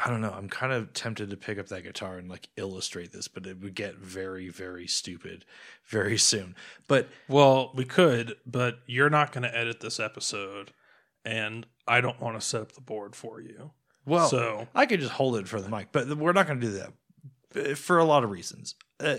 I 0.00 0.08
don't 0.08 0.20
know. 0.20 0.32
I'm 0.32 0.48
kind 0.48 0.72
of 0.72 0.92
tempted 0.92 1.30
to 1.30 1.36
pick 1.36 1.58
up 1.58 1.66
that 1.68 1.82
guitar 1.82 2.16
and 2.16 2.28
like 2.30 2.48
illustrate 2.56 3.12
this, 3.12 3.26
but 3.26 3.46
it 3.46 3.60
would 3.60 3.74
get 3.74 3.96
very, 3.96 4.48
very 4.48 4.86
stupid 4.86 5.44
very 5.86 6.18
soon. 6.18 6.54
But 6.86 7.08
Well, 7.28 7.72
we 7.74 7.84
could, 7.84 8.36
but 8.46 8.78
you're 8.86 9.10
not 9.10 9.32
going 9.32 9.42
to 9.42 9.56
edit 9.56 9.80
this 9.80 9.98
episode, 9.98 10.72
and 11.24 11.66
I 11.88 12.00
don't 12.00 12.20
want 12.20 12.40
to 12.40 12.46
set 12.46 12.62
up 12.62 12.72
the 12.72 12.80
board 12.80 13.16
for 13.16 13.40
you. 13.40 13.72
Well, 14.06 14.28
so 14.28 14.68
I 14.74 14.86
could 14.86 15.00
just 15.00 15.12
hold 15.12 15.36
it 15.36 15.48
for 15.48 15.60
the 15.60 15.68
mic, 15.68 15.88
but 15.92 16.08
we're 16.16 16.32
not 16.32 16.46
going 16.46 16.60
to 16.60 16.66
do 16.66 16.72
that 16.72 17.72
uh, 17.72 17.74
for 17.74 17.98
a 17.98 18.04
lot 18.04 18.24
of 18.24 18.30
reasons. 18.30 18.74
Uh, 19.00 19.16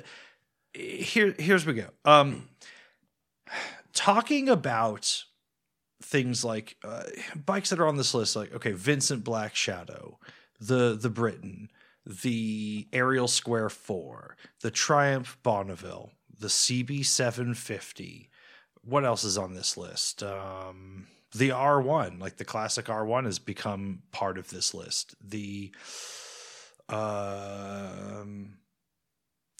here, 0.74 1.34
here's 1.38 1.65
we 1.65 1.74
go. 1.74 1.89
Um, 2.04 2.50
talking 3.93 4.50
about 4.50 5.24
things 6.04 6.43
like 6.43 6.78
uh, 6.84 7.04
bikes 7.45 7.69
that 7.71 7.80
are 7.80 7.88
on 7.88 7.98
this 7.98 8.13
list, 8.13 8.36
like 8.36 8.54
okay, 8.54 8.74
Vincent 8.74 9.24
Black 9.24 9.56
Shadow, 9.56 10.19
the 10.60 10.95
the 10.95 11.10
Britten, 11.10 11.69
the 12.06 12.88
Ariel 12.93 13.28
Square 13.28 13.70
Four, 13.70 14.36
the 14.62 14.72
Triumph 14.72 15.38
Bonneville, 15.41 16.12
the 16.38 16.47
CB 16.47 17.05
seven 17.05 17.53
fifty. 17.53 18.30
What 18.84 19.03
else 19.03 19.24
is 19.24 19.38
on 19.38 19.55
this 19.55 19.78
list? 19.78 20.22
Um, 20.22 21.07
the 21.36 21.50
R1, 21.50 22.20
like 22.20 22.38
the 22.38 22.46
classic 22.46 22.86
R1 22.86 23.26
has 23.26 23.40
become 23.40 24.04
part 24.12 24.38
of 24.38 24.50
this 24.50 24.74
list. 24.74 25.16
The 25.22 25.72
um 26.88 28.58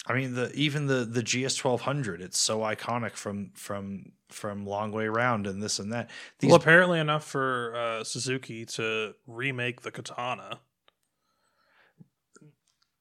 I 0.08 0.14
mean 0.14 0.36
the 0.36 0.52
even 0.54 0.86
the 0.86 1.06
the 1.06 1.24
GS 1.24 1.64
1200 1.64 2.22
it's 2.22 2.38
so 2.38 2.60
iconic 2.60 3.14
from 3.14 3.50
from 3.56 4.12
from 4.30 4.66
long 4.66 4.92
way 4.92 5.06
around 5.06 5.48
and 5.48 5.62
this 5.62 5.80
and 5.80 5.92
that. 5.92 6.10
These 6.40 6.50
well, 6.50 6.60
apparently 6.60 7.00
enough 7.00 7.26
for 7.26 7.76
uh, 7.76 8.04
Suzuki 8.04 8.66
to 8.66 9.16
remake 9.28 9.82
the 9.82 9.92
Katana. 9.92 10.60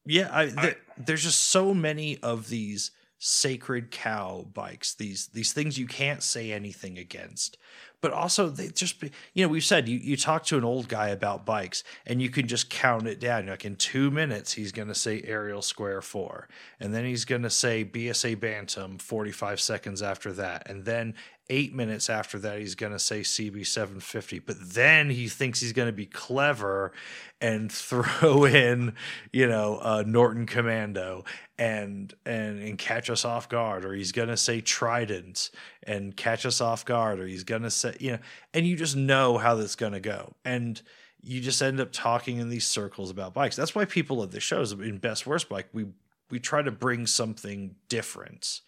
yeah, 0.06 0.28
I, 0.32 0.46
th- 0.46 0.78
there's 0.96 1.22
just 1.22 1.40
so 1.40 1.74
many 1.74 2.18
of 2.22 2.48
these 2.48 2.90
sacred 3.18 3.90
cow 3.90 4.46
bikes 4.52 4.94
these 4.94 5.28
these 5.28 5.52
things 5.52 5.78
you 5.78 5.86
can't 5.86 6.22
say 6.22 6.52
anything 6.52 6.98
against 6.98 7.56
but 8.00 8.12
also 8.12 8.48
they 8.48 8.68
just 8.68 9.00
be, 9.00 9.10
you 9.32 9.44
know 9.44 9.48
we've 9.50 9.64
said 9.64 9.88
you, 9.88 9.98
you 9.98 10.16
talk 10.16 10.44
to 10.44 10.58
an 10.58 10.64
old 10.64 10.88
guy 10.88 11.08
about 11.08 11.46
bikes 11.46 11.82
and 12.06 12.20
you 12.20 12.28
can 12.28 12.46
just 12.46 12.68
count 12.68 13.06
it 13.06 13.18
down. 13.18 13.46
Like 13.46 13.64
in 13.64 13.76
two 13.76 14.10
minutes 14.10 14.52
he's 14.52 14.72
going 14.72 14.88
to 14.88 14.94
say 14.94 15.22
Ariel 15.24 15.62
square 15.62 16.02
four 16.02 16.48
and 16.80 16.92
then 16.92 17.04
he's 17.04 17.24
going 17.24 17.42
to 17.42 17.50
say 17.50 17.84
bsa 17.84 18.38
bantam 18.38 18.98
45 18.98 19.60
seconds 19.60 20.02
after 20.02 20.32
that 20.34 20.68
and 20.68 20.84
then 20.84 21.14
eight 21.50 21.74
minutes 21.74 22.08
after 22.08 22.38
that 22.38 22.58
he's 22.58 22.74
going 22.74 22.92
to 22.92 22.98
say 22.98 23.20
cb750 23.20 24.42
but 24.44 24.56
then 24.60 25.10
he 25.10 25.28
thinks 25.28 25.60
he's 25.60 25.72
going 25.72 25.88
to 25.88 25.92
be 25.92 26.06
clever 26.06 26.92
and 27.40 27.70
throw 27.72 28.44
in 28.44 28.94
you 29.32 29.46
know 29.46 29.78
uh, 29.82 30.02
norton 30.06 30.46
commando 30.46 31.24
and 31.58 32.14
and 32.24 32.58
and 32.60 32.78
catch 32.78 33.10
us 33.10 33.24
off 33.24 33.48
guard 33.48 33.84
or 33.84 33.92
he's 33.92 34.12
going 34.12 34.28
to 34.28 34.36
say 34.36 34.60
trident 34.60 35.50
and 35.86 36.16
catch 36.16 36.46
us 36.46 36.60
off 36.60 36.84
guard 36.84 37.20
or 37.20 37.26
he's 37.26 37.44
going 37.44 37.62
to 37.62 37.70
say 37.70 37.96
you 38.00 38.12
know 38.12 38.18
and 38.52 38.66
you 38.66 38.76
just 38.76 38.96
know 38.96 39.38
how 39.38 39.54
that's 39.54 39.76
going 39.76 39.92
to 39.92 40.00
go 40.00 40.34
and 40.44 40.82
you 41.22 41.40
just 41.40 41.62
end 41.62 41.80
up 41.80 41.90
talking 41.92 42.38
in 42.38 42.48
these 42.48 42.66
circles 42.66 43.10
about 43.10 43.34
bikes 43.34 43.56
that's 43.56 43.74
why 43.74 43.84
people 43.84 44.22
at 44.22 44.30
the 44.30 44.40
shows 44.40 44.72
in 44.72 44.98
best 44.98 45.26
worst 45.26 45.48
bike 45.48 45.68
we 45.72 45.86
we 46.30 46.40
try 46.40 46.62
to 46.62 46.70
bring 46.70 47.06
something 47.06 47.76
different 47.88 48.60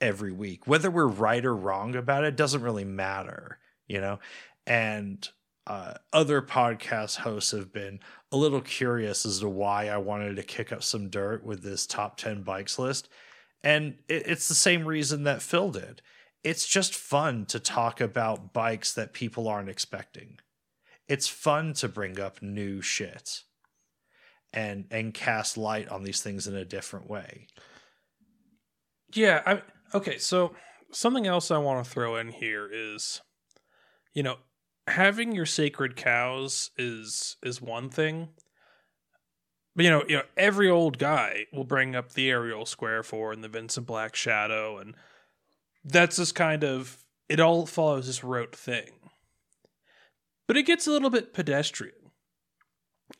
every 0.00 0.32
week. 0.32 0.66
Whether 0.66 0.90
we're 0.90 1.06
right 1.06 1.44
or 1.44 1.54
wrong 1.54 1.94
about 1.94 2.24
it 2.24 2.36
doesn't 2.36 2.62
really 2.62 2.84
matter, 2.84 3.58
you 3.86 4.00
know? 4.00 4.18
And 4.66 5.26
uh, 5.66 5.94
other 6.12 6.42
podcast 6.42 7.16
hosts 7.16 7.52
have 7.52 7.72
been 7.72 8.00
a 8.30 8.36
little 8.36 8.60
curious 8.60 9.24
as 9.24 9.40
to 9.40 9.48
why 9.48 9.88
I 9.88 9.96
wanted 9.96 10.36
to 10.36 10.42
kick 10.42 10.72
up 10.72 10.82
some 10.82 11.08
dirt 11.08 11.44
with 11.44 11.62
this 11.62 11.86
top 11.86 12.16
10 12.16 12.42
bikes 12.42 12.78
list. 12.78 13.08
And 13.62 13.96
it, 14.08 14.26
it's 14.26 14.48
the 14.48 14.54
same 14.54 14.84
reason 14.84 15.24
that 15.24 15.42
Phil 15.42 15.70
did. 15.70 16.02
It's 16.44 16.66
just 16.66 16.94
fun 16.94 17.46
to 17.46 17.58
talk 17.58 18.00
about 18.00 18.52
bikes 18.52 18.92
that 18.94 19.14
people 19.14 19.48
aren't 19.48 19.70
expecting. 19.70 20.38
It's 21.08 21.26
fun 21.26 21.72
to 21.74 21.88
bring 21.88 22.20
up 22.20 22.42
new 22.42 22.82
shit 22.82 23.42
and 24.52 24.84
and 24.90 25.12
cast 25.12 25.56
light 25.56 25.88
on 25.88 26.04
these 26.04 26.22
things 26.22 26.46
in 26.46 26.54
a 26.54 26.64
different 26.64 27.08
way. 27.10 27.48
Yeah, 29.12 29.42
I 29.44 29.62
Okay, 29.94 30.18
so 30.18 30.54
something 30.92 31.26
else 31.26 31.50
I 31.50 31.58
want 31.58 31.84
to 31.84 31.90
throw 31.90 32.16
in 32.16 32.28
here 32.28 32.68
is, 32.70 33.20
you 34.12 34.22
know, 34.22 34.36
having 34.88 35.32
your 35.32 35.46
sacred 35.46 35.96
cows 35.96 36.70
is 36.76 37.36
is 37.42 37.62
one 37.62 37.90
thing. 37.90 38.30
But 39.76 39.84
you 39.84 39.90
know, 39.90 40.04
you 40.08 40.16
know, 40.16 40.24
every 40.36 40.70
old 40.70 40.98
guy 40.98 41.46
will 41.52 41.64
bring 41.64 41.94
up 41.94 42.12
the 42.12 42.30
Ariel 42.30 42.66
Square 42.66 43.04
Four 43.04 43.32
and 43.32 43.42
the 43.42 43.48
Vincent 43.48 43.86
Black 43.86 44.14
Shadow, 44.14 44.78
and 44.78 44.94
that's 45.84 46.16
this 46.16 46.32
kind 46.32 46.64
of 46.64 47.04
it 47.28 47.40
all 47.40 47.66
follows 47.66 48.06
this 48.06 48.24
rote 48.24 48.54
thing. 48.54 48.90
But 50.46 50.56
it 50.56 50.66
gets 50.66 50.86
a 50.86 50.90
little 50.90 51.10
bit 51.10 51.32
pedestrian. 51.32 51.94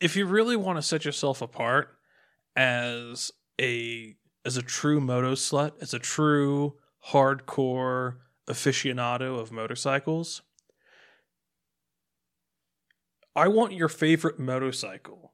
If 0.01 0.17
you 0.17 0.27
really 0.27 0.57
want 0.57 0.79
to 0.79 0.83
set 0.83 1.05
yourself 1.05 1.41
apart 1.41 1.97
as 2.57 3.31
a 3.61 4.17
as 4.45 4.57
a 4.57 4.62
true 4.62 5.01
moto 5.01 5.33
slut, 5.33 5.73
as 5.81 5.95
a 5.95 5.99
true 5.99 6.75
hardcore 7.11 8.17
aficionado 8.47 9.39
of 9.39 9.53
motorcycles, 9.53 10.43
I 13.35 13.49
want 13.49 13.73
your 13.73 13.89
favorite 13.89 14.39
motorcycle 14.39 15.33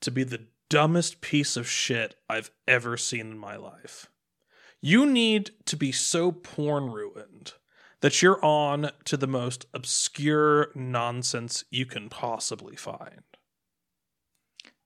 to 0.00 0.10
be 0.10 0.24
the 0.24 0.46
dumbest 0.68 1.20
piece 1.20 1.56
of 1.56 1.68
shit 1.68 2.14
I've 2.28 2.50
ever 2.66 2.96
seen 2.96 3.30
in 3.30 3.38
my 3.38 3.56
life. 3.56 4.08
You 4.80 5.06
need 5.06 5.50
to 5.66 5.76
be 5.76 5.92
so 5.92 6.32
porn 6.32 6.90
ruined 6.90 7.52
that 8.00 8.22
you're 8.22 8.44
on 8.44 8.90
to 9.04 9.16
the 9.16 9.26
most 9.26 9.66
obscure 9.74 10.70
nonsense 10.74 11.64
you 11.70 11.84
can 11.84 12.08
possibly 12.08 12.76
find. 12.76 13.22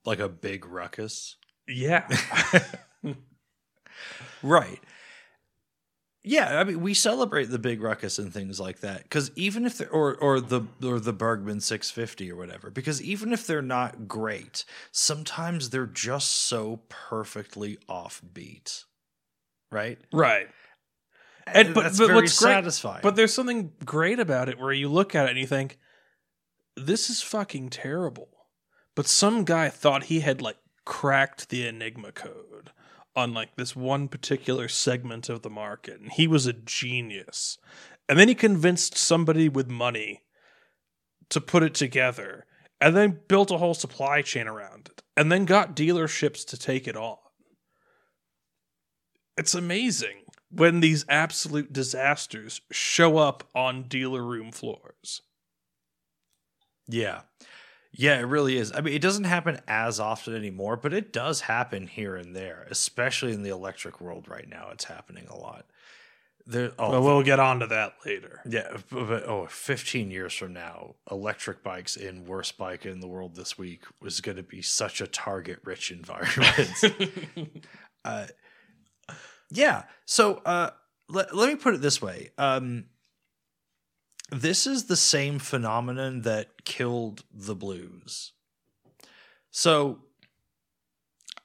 Like 0.05 0.19
a 0.19 0.29
big 0.29 0.67
ruckus? 0.67 1.37
Yeah. 1.69 2.09
Right. 4.43 4.81
Yeah, 6.25 6.61
I 6.61 6.65
mean, 6.65 6.81
we 6.81 6.95
celebrate 6.95 7.47
the 7.47 7.59
big 7.59 7.83
ruckus 7.83 8.19
and 8.19 8.33
things 8.33 8.61
like 8.61 8.79
that 8.81 9.03
because 9.03 9.33
even 9.35 9.67
if 9.67 9.79
they're 9.79 9.91
or 9.91 10.15
or 10.17 10.41
the 10.41 10.63
or 10.81 11.01
the 11.01 11.13
Burgman 11.13 11.61
650 11.61 12.31
or 12.31 12.37
whatever, 12.37 12.71
because 12.71 13.03
even 13.03 13.33
if 13.33 13.45
they're 13.45 13.61
not 13.61 14.07
great, 14.07 14.65
sometimes 14.93 15.71
they're 15.71 15.87
just 15.87 16.31
so 16.31 16.83
perfectly 16.89 17.77
offbeat, 17.89 18.85
right? 19.73 19.99
Right. 20.13 20.49
And, 21.47 21.67
And- 21.67 21.75
but- 21.75 21.83
that's 21.83 21.99
but 21.99 22.07
very 22.07 22.21
what's 22.21 22.39
great- 22.39 22.51
satisfying. 22.53 23.01
But 23.03 23.17
there's 23.17 23.35
something 23.35 23.73
great 23.85 24.21
about 24.21 24.49
it 24.49 24.59
where 24.61 24.73
you 24.73 24.89
look 24.89 25.15
at 25.15 25.27
it 25.27 25.31
and 25.31 25.39
you 25.39 25.47
think, 25.47 25.79
this 26.77 27.11
is 27.11 27.21
fucking 27.23 27.71
terrible. 27.71 28.29
But 28.95 29.07
some 29.07 29.45
guy 29.45 29.69
thought 29.71 30.05
he 30.05 30.21
had 30.21 30.41
like 30.41 30.59
cracked 30.85 31.49
the 31.49 31.67
Enigma 31.67 32.13
code 32.13 32.71
on 33.17 33.35
like 33.35 33.57
this 33.57 33.75
one 33.77 34.09
particular 34.09 34.69
segment 34.69 35.29
of 35.29 35.43
the 35.43 35.51
market, 35.51 36.01
and 36.01 36.13
he 36.13 36.27
was 36.27 36.47
a 36.47 36.53
genius. 36.53 37.59
And 38.09 38.19
then 38.19 38.29
he 38.29 38.35
convinced 38.35 38.97
somebody 38.97 39.49
with 39.49 39.69
money 39.71 40.23
to 41.31 41.41
put 41.41 41.63
it 41.63 41.75
together, 41.75 42.47
and 42.81 42.97
then 42.97 43.21
built 43.29 43.51
a 43.51 43.59
whole 43.59 43.75
supply 43.75 44.23
chain 44.23 44.47
around 44.47 44.89
it, 44.91 45.03
and 45.17 45.31
then 45.33 45.45
got 45.45 45.77
dealerships 45.77 46.45
to 46.47 46.59
take 46.59 46.87
it 46.89 46.97
on. 46.97 47.17
It's 49.37 49.55
amazing 49.55 50.23
when 50.51 50.81
these 50.81 51.05
absolute 51.09 51.73
disasters 51.73 52.61
show 52.71 53.19
up 53.19 53.49
on 53.55 53.85
dealer 53.85 54.23
room 54.23 54.53
floors. 54.53 55.23
Yeah. 56.89 57.23
Yeah, 57.95 58.19
it 58.19 58.25
really 58.25 58.57
is. 58.57 58.73
I 58.75 58.81
mean, 58.81 58.95
it 58.95 59.03
doesn't 59.03 59.25
happen 59.25 59.61
as 59.69 60.01
often 60.01 60.35
anymore, 60.35 60.77
but 60.77 60.95
it 60.95 61.13
does 61.13 61.43
happen 61.43 61.87
here 61.87 62.17
and 62.17 62.35
there, 62.35 62.67
especially 62.71 63.33
in 63.33 63.43
the 63.43 63.51
electric 63.51 64.01
world 64.01 64.29
right 64.29 64.49
now. 64.49 64.69
It's 64.73 64.85
happening 64.85 65.27
a 65.29 65.37
lot. 65.37 65.67
There, 66.47 66.73
oh, 66.79 66.91
But 66.91 67.03
we'll 67.03 67.23
get 67.23 67.39
on 67.39 67.61
to 67.61 67.67
that 67.69 67.95
later. 68.05 68.41
yeah, 68.49 68.77
but, 68.91 69.09
but, 69.09 69.25
oh, 69.25 69.47
15 69.47 70.11
years 70.11 70.35
from 70.35 70.55
now, 70.55 70.97
electric 71.11 71.63
bikes 71.63 71.97
in 71.97 72.25
worst 72.25 72.59
bike 72.59 72.85
in 72.85 73.01
the 73.01 73.07
world 73.07 73.37
this 73.37 73.57
week 73.57 73.85
was 74.01 74.21
going 74.21 74.39
to 74.39 74.43
be 74.43 74.61
such 74.63 75.01
a 75.01 75.07
target 75.07 75.61
rich 75.63 75.91
environment. 75.91 76.71
uh, 78.05 78.27
yeah. 79.53 79.85
So 80.07 80.37
uh, 80.45 80.71
let, 81.09 81.35
let 81.35 81.49
me 81.49 81.57
put 81.57 81.75
it 81.75 81.81
this 81.81 82.01
way. 82.01 82.31
Um, 82.39 82.87
this 84.31 84.67
is 84.67 84.85
the 84.85 84.97
same 84.97 85.39
phenomenon 85.39 86.23
that 86.23 86.65
killed 86.65 87.23
the 87.33 87.55
blues. 87.55 88.33
So 89.51 89.99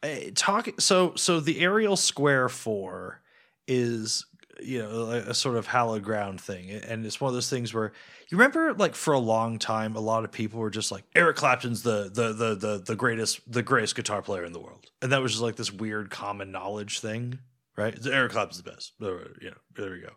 eh, 0.04 0.32
talk 0.34 0.70
so 0.80 1.14
so 1.16 1.40
the 1.40 1.60
Ariel 1.60 1.98
square 1.98 2.48
4 2.48 3.22
is 3.68 4.26
you 4.62 4.80
know 4.80 5.12
a, 5.12 5.18
a 5.30 5.34
sort 5.34 5.58
of 5.58 5.68
hallowed 5.68 6.04
ground 6.04 6.42
thing 6.42 6.72
and 6.72 7.06
it's 7.06 7.22
one 7.22 7.30
of 7.30 7.34
those 7.34 7.50
things 7.50 7.74
where 7.74 7.92
you 8.30 8.38
remember 8.38 8.74
like 8.74 8.96
for 8.96 9.14
a 9.14 9.20
long 9.20 9.60
time 9.60 9.96
a 9.96 10.00
lot 10.00 10.24
of 10.24 10.32
people 10.32 10.60
were 10.60 10.70
just 10.70 10.92
like 10.92 11.04
Eric 11.16 11.36
Clapton's 11.36 11.84
the 11.84 12.10
the 12.12 12.34
the 12.34 12.56
the, 12.56 12.84
the 12.86 12.96
greatest 12.96 13.52
the 13.52 13.62
greatest 13.62 13.96
guitar 13.96 14.22
player 14.22 14.46
in 14.46 14.54
the 14.54 14.60
world 14.60 14.86
and 15.02 15.12
that 15.12 15.22
was 15.22 15.34
just 15.34 15.44
like 15.44 15.58
this 15.58 15.72
weird 15.72 16.10
common 16.10 16.52
knowledge 16.52 17.02
thing 17.02 17.40
right? 17.78 18.02
The 18.02 18.14
Eric 18.14 18.32
Clapton's 18.34 18.62
the 18.62 18.70
best 18.70 18.94
Or, 19.02 19.36
you 19.42 19.52
know 19.52 19.58
there 19.76 19.92
we 19.92 20.02
go. 20.02 20.12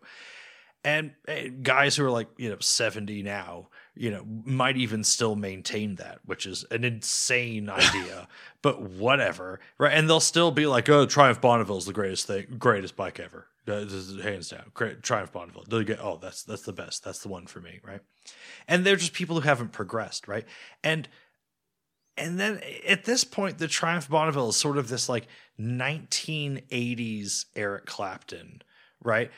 And 0.83 1.11
uh, 1.27 1.49
guys 1.61 1.95
who 1.95 2.05
are 2.05 2.11
like 2.11 2.29
you 2.37 2.49
know 2.49 2.57
70 2.59 3.21
now 3.21 3.69
you 3.95 4.09
know 4.09 4.25
might 4.45 4.77
even 4.77 5.03
still 5.03 5.35
maintain 5.35 5.95
that 5.95 6.19
which 6.25 6.45
is 6.45 6.65
an 6.71 6.83
insane 6.83 7.69
idea 7.69 8.27
but 8.61 8.81
whatever 8.81 9.59
right? 9.77 9.93
And 9.93 10.09
they'll 10.09 10.19
still 10.19 10.51
be 10.51 10.65
like 10.65 10.89
oh 10.89 11.05
triumph 11.05 11.39
bonneville's 11.39 11.85
the 11.85 11.93
greatest 11.93 12.27
thing 12.27 12.55
greatest 12.57 12.95
bike 12.95 13.19
ever. 13.19 13.47
Uh, 13.67 13.81
this 13.81 13.93
is 13.93 14.21
hands 14.23 14.49
down. 14.49 14.71
Great 14.73 15.03
triumph 15.03 15.31
bonneville. 15.31 15.63
They 15.69 15.83
get 15.83 15.99
oh 16.03 16.17
that's 16.21 16.43
that's 16.43 16.63
the 16.63 16.73
best. 16.73 17.03
That's 17.03 17.19
the 17.19 17.29
one 17.29 17.45
for 17.45 17.61
me 17.61 17.79
right? 17.83 18.01
And 18.67 18.83
they're 18.83 18.95
just 18.95 19.13
people 19.13 19.35
who 19.35 19.47
haven't 19.47 19.71
progressed 19.71 20.27
right? 20.27 20.45
And 20.83 21.07
and 22.21 22.39
then 22.39 22.61
at 22.87 23.05
this 23.05 23.23
point 23.23 23.57
the 23.57 23.67
triumph 23.67 24.09
bonneville 24.09 24.49
is 24.49 24.55
sort 24.55 24.77
of 24.77 24.87
this 24.87 25.09
like 25.09 25.27
1980s 25.59 27.45
eric 27.55 27.85
clapton 27.85 28.61
right 29.03 29.31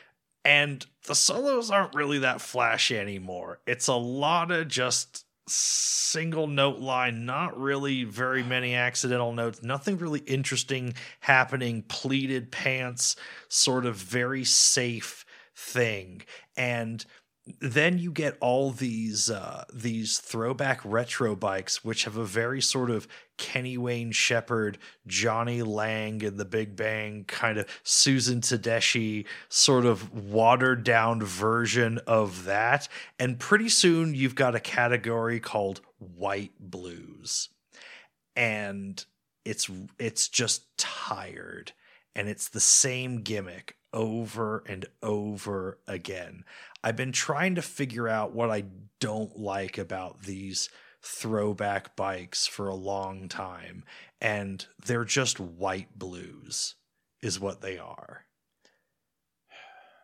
and 0.44 0.84
the 1.06 1.14
solos 1.14 1.70
aren't 1.70 1.94
really 1.94 2.18
that 2.18 2.40
flashy 2.40 2.98
anymore. 2.98 3.60
It's 3.66 3.88
a 3.88 3.94
lot 3.94 4.50
of 4.50 4.68
just 4.68 5.24
single 5.48 6.46
note 6.46 6.78
line, 6.78 7.24
not 7.24 7.58
really 7.58 8.04
very 8.04 8.42
many 8.42 8.74
accidental 8.74 9.32
notes, 9.32 9.62
nothing 9.62 9.98
really 9.98 10.20
interesting 10.20 10.94
happening, 11.20 11.82
pleated 11.82 12.50
pants, 12.50 13.16
sort 13.48 13.86
of 13.86 13.96
very 13.96 14.44
safe 14.44 15.24
thing. 15.56 16.22
And 16.56 17.04
then 17.60 17.98
you 17.98 18.10
get 18.10 18.38
all 18.40 18.70
these 18.70 19.30
uh, 19.30 19.64
these 19.72 20.18
throwback 20.18 20.80
retro 20.82 21.36
bikes, 21.36 21.84
which 21.84 22.04
have 22.04 22.16
a 22.16 22.24
very 22.24 22.62
sort 22.62 22.90
of 22.90 23.06
Kenny 23.36 23.76
Wayne 23.76 24.12
Shepherd, 24.12 24.78
Jonny 25.06 25.62
Lang 25.62 26.24
and 26.24 26.38
the 26.38 26.46
Big 26.46 26.74
Bang 26.74 27.24
kind 27.26 27.58
of 27.58 27.66
Susan 27.82 28.40
Tedeschi 28.40 29.26
sort 29.50 29.84
of 29.84 30.12
watered 30.14 30.84
down 30.84 31.22
version 31.22 31.98
of 32.06 32.44
that. 32.44 32.88
And 33.18 33.38
pretty 33.38 33.68
soon 33.68 34.14
you've 34.14 34.34
got 34.34 34.54
a 34.54 34.60
category 34.60 35.38
called 35.38 35.82
white 35.98 36.52
blues. 36.58 37.50
And 38.34 39.04
it's 39.44 39.70
it's 39.98 40.28
just 40.28 40.76
tired 40.78 41.72
and 42.14 42.28
it's 42.28 42.48
the 42.48 42.60
same 42.60 43.22
gimmick 43.22 43.76
over 43.92 44.62
and 44.66 44.86
over 45.02 45.78
again. 45.86 46.44
I've 46.82 46.96
been 46.96 47.12
trying 47.12 47.54
to 47.54 47.62
figure 47.62 48.08
out 48.08 48.34
what 48.34 48.50
I 48.50 48.64
don't 49.00 49.38
like 49.38 49.78
about 49.78 50.22
these 50.22 50.68
throwback 51.02 51.96
bikes 51.96 52.46
for 52.46 52.68
a 52.68 52.74
long 52.74 53.28
time, 53.28 53.84
and 54.20 54.66
they're 54.84 55.04
just 55.04 55.38
white 55.38 55.98
blues, 55.98 56.74
is 57.22 57.38
what 57.38 57.60
they 57.60 57.78
are. 57.78 58.24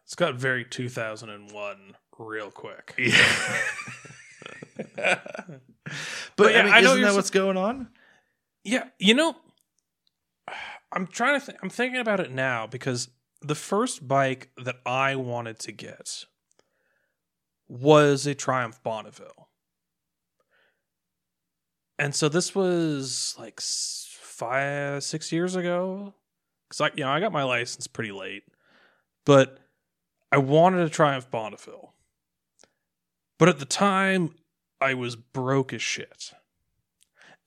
It's 0.04 0.14
got 0.14 0.34
very 0.34 0.64
2001 0.64 1.96
real 2.18 2.50
quick. 2.50 2.94
Yeah. 2.98 3.58
but, 5.04 5.60
But 6.36 6.52
yeah, 6.52 6.60
I 6.60 6.64
mean, 6.64 6.72
I 6.72 6.80
know 6.80 6.90
isn't 6.92 7.02
that 7.02 7.08
s- 7.10 7.14
what's 7.16 7.30
going 7.30 7.56
on? 7.56 7.88
Yeah, 8.64 8.84
you 8.98 9.14
know, 9.14 9.36
I'm 10.92 11.06
trying 11.06 11.40
to. 11.40 11.54
I'm 11.62 11.70
thinking 11.70 12.00
about 12.00 12.20
it 12.20 12.32
now 12.32 12.66
because 12.66 13.08
the 13.42 13.54
first 13.54 14.06
bike 14.06 14.50
that 14.62 14.76
I 14.84 15.16
wanted 15.16 15.58
to 15.60 15.72
get 15.72 16.24
was 17.68 18.26
a 18.26 18.34
Triumph 18.34 18.82
Bonneville, 18.82 19.48
and 21.98 22.14
so 22.14 22.28
this 22.28 22.54
was 22.54 23.34
like 23.38 23.60
five, 23.60 25.04
six 25.04 25.30
years 25.32 25.54
ago. 25.54 26.14
Because 26.68 26.80
I, 26.80 26.90
you 26.96 27.04
know, 27.04 27.10
I 27.10 27.20
got 27.20 27.32
my 27.32 27.42
license 27.42 27.86
pretty 27.86 28.12
late, 28.12 28.44
but 29.24 29.58
I 30.32 30.38
wanted 30.38 30.80
a 30.80 30.88
Triumph 30.88 31.30
Bonneville. 31.30 31.94
But 33.38 33.48
at 33.48 33.58
the 33.58 33.64
time, 33.64 34.34
I 34.80 34.94
was 34.94 35.16
broke 35.16 35.72
as 35.72 35.82
shit. 35.82 36.32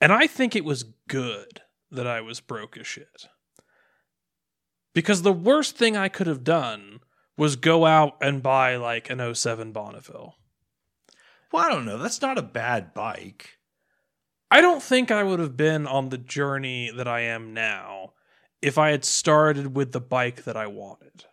And 0.02 0.12
I 0.12 0.28
think 0.28 0.56
it 0.56 0.66
was 0.66 0.84
good 1.08 1.62
that 1.92 2.06
I 2.06 2.22
was 2.22 2.40
broke 2.40 2.78
as 2.78 2.86
shit. 2.86 3.28
Because 4.94 5.22
the 5.22 5.34
worst 5.34 5.76
thing 5.76 5.98
I 5.98 6.10
could 6.10 6.28
have 6.28 6.44
done 6.44 7.00
was 7.38 7.56
go 7.56 7.86
out 7.86 8.16
and 8.22 8.44
buy 8.44 8.76
like 8.76 9.10
an 9.10 9.34
07 9.34 9.72
Bonneville. 9.72 10.36
Well, 11.52 11.66
I 11.66 11.70
don't 11.70 11.86
know. 11.86 11.98
That's 11.98 12.22
not 12.22 12.38
a 12.38 12.44
bad 12.44 12.94
bike. 12.94 13.58
I 14.52 14.62
don't 14.62 14.84
think 14.84 15.10
I 15.10 15.24
would 15.24 15.40
have 15.40 15.58
been 15.58 15.88
on 15.88 16.10
the 16.10 16.18
journey 16.18 16.92
that 16.96 17.08
I 17.08 17.22
am 17.22 17.54
now 17.54 18.14
if 18.62 18.78
I 18.78 18.92
had 18.92 19.04
started 19.04 19.76
with 19.76 19.92
the 19.92 20.00
bike 20.00 20.44
that 20.44 20.56
I 20.56 20.68
wanted. 20.68 21.26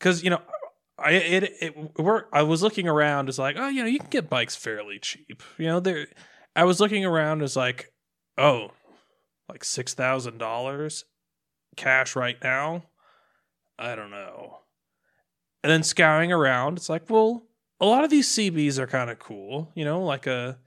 Cuz 0.00 0.24
you 0.24 0.30
know, 0.30 0.42
I 0.98 1.12
it 1.12 1.44
it 1.60 1.98
work 1.98 2.28
I 2.32 2.42
was 2.42 2.62
looking 2.62 2.88
around 2.88 3.28
as 3.28 3.38
like, 3.38 3.56
oh, 3.56 3.68
you 3.68 3.82
know, 3.82 3.88
you 3.88 4.00
can 4.00 4.10
get 4.10 4.28
bikes 4.28 4.56
fairly 4.56 4.98
cheap. 4.98 5.42
You 5.56 5.66
know, 5.66 5.80
there 5.80 6.08
I 6.56 6.64
was 6.64 6.80
looking 6.80 7.04
around 7.04 7.42
as 7.42 7.56
like, 7.56 7.92
oh, 8.36 8.72
like 9.48 9.62
$6,000 9.62 11.04
cash 11.76 12.16
right 12.16 12.36
now. 12.42 12.84
I 13.78 13.94
don't 13.94 14.10
know. 14.10 14.58
And 15.62 15.70
then 15.70 15.82
scouring 15.82 16.32
around, 16.32 16.76
it's 16.76 16.88
like, 16.88 17.08
well, 17.08 17.44
a 17.80 17.86
lot 17.86 18.04
of 18.04 18.10
these 18.10 18.28
CBs 18.28 18.78
are 18.78 18.86
kind 18.86 19.10
of 19.10 19.18
cool, 19.18 19.70
you 19.74 19.84
know, 19.84 20.02
like 20.02 20.26
a 20.26 20.58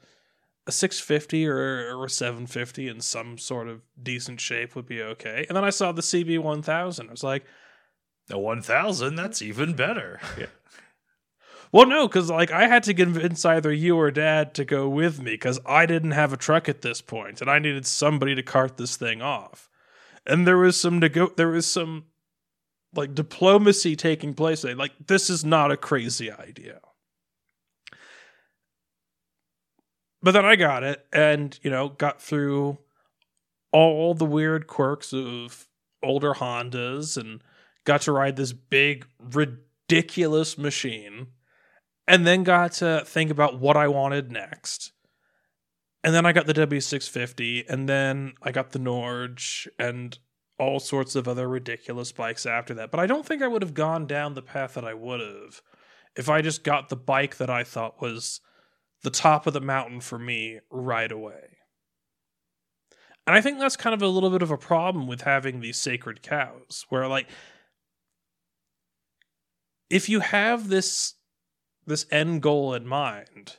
a 0.68 0.72
650 0.72 1.47
or, 1.47 1.97
or 1.97 2.06
a 2.06 2.10
750 2.10 2.88
in 2.88 2.99
some 2.99 3.38
sort 3.38 3.68
of 3.68 3.82
decent 4.01 4.41
shape 4.41 4.76
would 4.76 4.88
be 4.88 5.01
okay. 5.01 5.45
And 5.47 5.56
then 5.56 5.64
I 5.64 5.70
saw 5.70 5.91
the 5.91 6.01
CB 6.01 6.39
1000. 6.39 7.08
I 7.08 7.12
was 7.12 7.24
like, 7.24 7.45
A 8.32 8.39
1000, 8.39 9.16
that's 9.16 9.41
even 9.41 9.76
better. 9.76 10.20
Yeah. 10.39 10.47
well, 11.72 11.86
no, 11.86 12.08
because 12.08 12.32
like 12.32 12.51
I 12.51 12.68
had 12.68 12.84
to 12.84 12.93
convince 12.93 13.45
either 13.45 13.72
you 13.72 13.95
or 13.95 14.10
dad 14.10 14.56
to 14.56 14.66
go 14.66 14.89
with 14.89 15.20
me 15.20 15.32
because 15.32 15.60
I 15.66 15.86
didn't 15.86 16.12
have 16.12 16.34
a 16.34 16.38
truck 16.38 16.68
at 16.68 16.82
this 16.82 17.01
point 17.01 17.41
and 17.41 17.49
I 17.49 17.60
needed 17.60 17.86
somebody 17.86 18.34
to 18.34 18.43
cart 18.43 18.78
this 18.78 18.97
thing 18.97 19.22
off. 19.22 19.70
And 20.26 20.47
there 20.47 20.57
was 20.57 20.80
some 20.80 20.99
nego- 20.99 21.34
there 21.36 21.49
was 21.49 21.67
some 21.67 22.05
like 22.95 23.13
diplomacy 23.13 23.95
taking 23.95 24.34
place. 24.34 24.61
there. 24.61 24.76
Like 24.76 24.93
this 25.07 25.30
is 25.30 25.45
not 25.45 25.71
a 25.71 25.78
crazy 25.78 26.32
idea. 26.32 26.80
But 30.26 30.32
then 30.32 30.45
I 30.45 30.55
got 30.55 30.84
it 30.84 31.05
and, 31.13 31.59
you 31.61 31.69
know, 31.69 31.89
got 31.89 32.19
through 32.19 32.80
all 33.71 34.15
the 34.15 34.26
weird 34.26 34.65
quirks 34.65 35.13
of 35.13 35.67
older 36.01 36.34
Hondas 36.34 37.15
and 37.15 37.43
got 37.84 38.01
to 38.01 38.11
ride 38.11 38.36
this 38.36 38.51
big, 38.51 39.05
ridiculous 39.19 40.57
machine. 40.57 41.28
And 42.07 42.26
then 42.26 42.43
got 42.43 42.71
to 42.73 43.03
think 43.05 43.30
about 43.30 43.59
what 43.59 43.78
I 43.78 43.88
wanted 43.88 44.32
next. 44.32 44.93
And 46.06 46.14
then 46.14 46.24
I 46.24 46.34
got 46.34 46.45
the 46.45 46.53
W650, 46.53 47.66
and 47.68 47.89
then 47.89 48.36
I 48.43 48.51
got 48.51 48.74
the 48.74 48.80
Norge, 48.80 49.68
and 49.80 50.16
all 50.60 50.80
sorts 50.80 51.16
of 51.16 51.28
other 51.28 51.49
ridiculous 51.49 52.12
bikes 52.12 52.45
after 52.45 52.76
that. 52.76 52.91
But 52.91 52.99
I 52.99 53.08
don't 53.08 53.26
think 53.26 53.41
I 53.41 53.47
would 53.47 53.64
have 53.64 53.74
gone 53.74 54.06
down 54.06 54.36
the 54.36 54.43
path 54.43 54.76
that 54.76 54.86
I 54.86 54.93
would 54.93 55.20
have 55.20 55.64
if 56.16 56.30
I 56.30 56.43
just 56.43 56.64
got 56.64 56.89
the 56.89 56.95
bike 56.95 57.38
that 57.38 57.49
I 57.49 57.64
thought 57.64 58.03
was 58.03 58.39
the 59.01 59.10
top 59.10 59.47
of 59.47 59.53
the 59.53 59.60
mountain 59.60 59.99
for 59.99 60.20
me 60.20 60.60
right 60.70 61.12
away. 61.12 61.58
And 63.26 63.36
I 63.36 63.41
think 63.41 63.58
that's 63.58 63.76
kind 63.76 63.95
of 63.95 64.03
a 64.03 64.08
little 64.08 64.30
bit 64.30 64.43
of 64.43 64.51
a 64.51 64.60
problem 64.60 65.08
with 65.08 65.22
having 65.22 65.60
these 65.60 65.78
sacred 65.78 66.22
cows, 66.22 66.86
where 66.89 67.08
like 67.08 67.28
if 69.89 70.08
you 70.08 70.20
have 70.20 70.70
this 70.70 71.16
this 71.88 72.06
end 72.12 72.43
goal 72.43 72.76
in 72.76 72.86
mind 72.86 73.58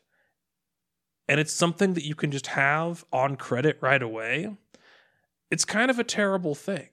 and 1.28 1.40
it's 1.40 1.52
something 1.52 1.94
that 1.94 2.04
you 2.04 2.14
can 2.14 2.30
just 2.30 2.48
have 2.48 3.04
on 3.12 3.36
credit 3.36 3.78
right 3.80 4.02
away, 4.02 4.56
it's 5.50 5.64
kind 5.64 5.90
of 5.90 5.98
a 5.98 6.04
terrible 6.04 6.54
thing. 6.54 6.88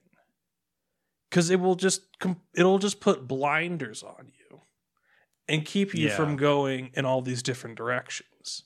Cuz 1.30 1.50
it 1.50 1.60
will 1.60 1.74
just 1.74 2.02
it'll 2.54 2.78
just 2.78 3.00
put 3.00 3.26
blinders 3.26 4.02
on 4.02 4.30
you 4.38 4.60
and 5.48 5.64
keep 5.64 5.92
you 5.94 6.08
Yeah. 6.08 6.16
from 6.16 6.36
going 6.36 6.90
in 6.94 7.04
all 7.04 7.22
these 7.22 7.42
different 7.42 7.76
directions. 7.76 8.62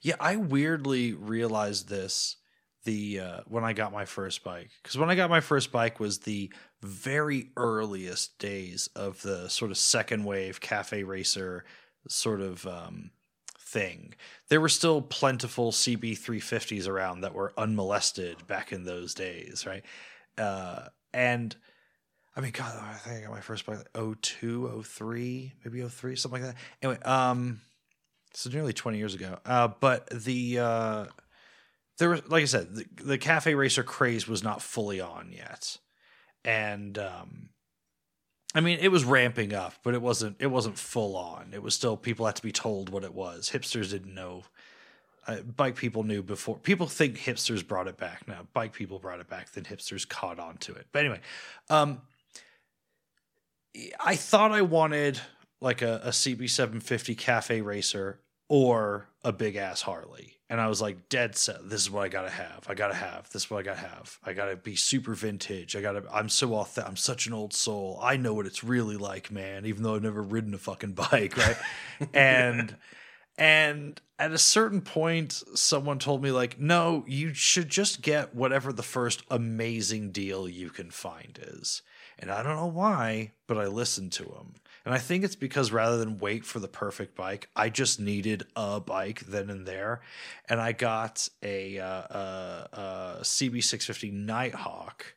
Yeah, 0.00 0.16
I 0.20 0.36
weirdly 0.36 1.12
realized 1.12 1.88
this 1.88 2.36
the 2.84 3.18
uh, 3.20 3.40
when 3.46 3.64
I 3.64 3.72
got 3.72 3.92
my 3.92 4.04
first 4.04 4.44
bike 4.44 4.70
because 4.82 4.96
when 4.96 5.10
I 5.10 5.16
got 5.16 5.28
my 5.28 5.40
first 5.40 5.72
bike 5.72 5.98
was 5.98 6.20
the 6.20 6.52
very 6.80 7.50
earliest 7.56 8.38
days 8.38 8.88
of 8.94 9.20
the 9.22 9.48
sort 9.48 9.70
of 9.72 9.76
second 9.76 10.24
wave 10.24 10.60
cafe 10.60 11.02
racer 11.02 11.64
sort 12.08 12.40
of 12.40 12.64
um, 12.66 13.10
thing. 13.76 14.14
There 14.48 14.60
were 14.60 14.70
still 14.70 15.02
plentiful 15.02 15.70
CB 15.70 16.18
350s 16.18 16.88
around 16.88 17.20
that 17.20 17.34
were 17.34 17.52
unmolested 17.58 18.46
back 18.46 18.72
in 18.72 18.84
those 18.84 19.12
days, 19.12 19.66
right? 19.66 19.84
Uh, 20.38 20.86
and 21.12 21.54
I 22.34 22.40
mean, 22.40 22.52
God, 22.52 22.74
I 22.74 22.94
think 22.94 23.18
I 23.18 23.22
got 23.24 23.32
my 23.32 23.40
first 23.40 23.66
bike 23.66 23.78
like 23.94 24.20
02, 24.22 24.82
03, 24.82 25.52
maybe 25.62 25.86
03, 25.86 26.16
something 26.16 26.42
like 26.42 26.52
that. 26.52 26.60
Anyway, 26.82 27.02
um, 27.02 27.60
so 28.32 28.48
nearly 28.48 28.72
20 28.72 28.96
years 28.96 29.14
ago. 29.14 29.38
Uh, 29.44 29.68
but 29.80 30.08
the 30.08 30.58
uh, 30.58 31.04
there 31.98 32.10
was, 32.10 32.26
like 32.28 32.42
I 32.42 32.46
said, 32.46 32.74
the, 32.74 32.86
the 33.04 33.18
cafe 33.18 33.54
racer 33.54 33.82
craze 33.82 34.26
was 34.26 34.42
not 34.42 34.62
fully 34.62 35.02
on 35.02 35.32
yet, 35.32 35.76
and 36.44 36.98
um, 36.98 37.50
I 38.54 38.60
mean, 38.60 38.78
it 38.80 38.88
was 38.88 39.04
ramping 39.04 39.52
up, 39.52 39.74
but 39.82 39.94
it 39.94 40.00
wasn't. 40.00 40.36
It 40.38 40.46
wasn't 40.46 40.78
full 40.78 41.16
on. 41.16 41.50
It 41.52 41.62
was 41.62 41.74
still 41.74 41.96
people 41.96 42.26
had 42.26 42.36
to 42.36 42.42
be 42.42 42.52
told 42.52 42.88
what 42.88 43.04
it 43.04 43.14
was. 43.14 43.50
Hipsters 43.50 43.90
didn't 43.90 44.14
know. 44.14 44.44
Uh, 45.26 45.40
bike 45.40 45.74
people 45.74 46.04
knew 46.04 46.22
before. 46.22 46.56
People 46.56 46.86
think 46.86 47.18
hipsters 47.18 47.66
brought 47.66 47.88
it 47.88 47.96
back. 47.96 48.28
Now, 48.28 48.46
bike 48.52 48.72
people 48.72 48.98
brought 48.98 49.18
it 49.18 49.28
back. 49.28 49.50
Then 49.50 49.64
hipsters 49.64 50.08
caught 50.08 50.38
on 50.38 50.56
to 50.58 50.74
it. 50.74 50.86
But 50.92 51.00
anyway, 51.00 51.20
um, 51.68 52.00
I 53.98 54.14
thought 54.16 54.52
I 54.52 54.62
wanted 54.62 55.20
like 55.60 55.82
a, 55.82 56.00
a 56.04 56.10
CB750 56.10 57.18
cafe 57.18 57.60
racer 57.60 58.20
or 58.48 59.08
a 59.24 59.32
big 59.32 59.56
ass 59.56 59.82
Harley. 59.82 60.35
And 60.48 60.60
I 60.60 60.68
was 60.68 60.80
like, 60.80 61.08
dead 61.08 61.34
set. 61.34 61.68
This 61.68 61.80
is 61.80 61.90
what 61.90 62.04
I 62.04 62.08
gotta 62.08 62.30
have. 62.30 62.66
I 62.68 62.74
gotta 62.74 62.94
have. 62.94 63.28
This 63.30 63.44
is 63.44 63.50
what 63.50 63.58
I 63.58 63.62
gotta 63.62 63.80
have. 63.80 64.18
I 64.24 64.32
gotta 64.32 64.54
be 64.54 64.76
super 64.76 65.14
vintage. 65.14 65.74
I 65.74 65.80
gotta. 65.80 66.04
I'm 66.12 66.28
so 66.28 66.54
authentic. 66.54 66.88
I'm 66.88 66.96
such 66.96 67.26
an 67.26 67.32
old 67.32 67.52
soul. 67.52 67.98
I 68.00 68.16
know 68.16 68.32
what 68.32 68.46
it's 68.46 68.62
really 68.62 68.96
like, 68.96 69.32
man. 69.32 69.66
Even 69.66 69.82
though 69.82 69.96
I've 69.96 70.02
never 70.02 70.22
ridden 70.22 70.54
a 70.54 70.58
fucking 70.58 70.92
bike, 71.10 71.36
right? 71.36 71.56
and 72.14 72.76
and 73.38 74.00
at 74.18 74.32
a 74.32 74.38
certain 74.38 74.80
point, 74.80 75.42
someone 75.54 75.98
told 75.98 76.22
me 76.22 76.30
like, 76.30 76.58
no, 76.58 77.04
you 77.06 77.34
should 77.34 77.68
just 77.68 78.00
get 78.00 78.34
whatever 78.34 78.72
the 78.72 78.82
first 78.82 79.22
amazing 79.30 80.10
deal 80.10 80.48
you 80.48 80.70
can 80.70 80.90
find 80.90 81.38
is. 81.42 81.82
And 82.18 82.30
I 82.30 82.42
don't 82.42 82.56
know 82.56 82.66
why, 82.66 83.32
but 83.46 83.58
I 83.58 83.66
listened 83.66 84.12
to 84.12 84.24
him. 84.24 84.54
And 84.86 84.94
I 84.94 84.98
think 84.98 85.24
it's 85.24 85.34
because 85.34 85.72
rather 85.72 85.98
than 85.98 86.18
wait 86.18 86.46
for 86.46 86.60
the 86.60 86.68
perfect 86.68 87.16
bike, 87.16 87.50
I 87.56 87.70
just 87.70 87.98
needed 87.98 88.44
a 88.54 88.78
bike 88.78 89.20
then 89.26 89.50
and 89.50 89.66
there. 89.66 90.00
And 90.48 90.60
I 90.60 90.70
got 90.70 91.28
a, 91.42 91.80
uh, 91.80 91.84
uh, 91.84 92.66
uh, 92.72 93.20
CB650 93.20 94.12
Nighthawk 94.12 95.16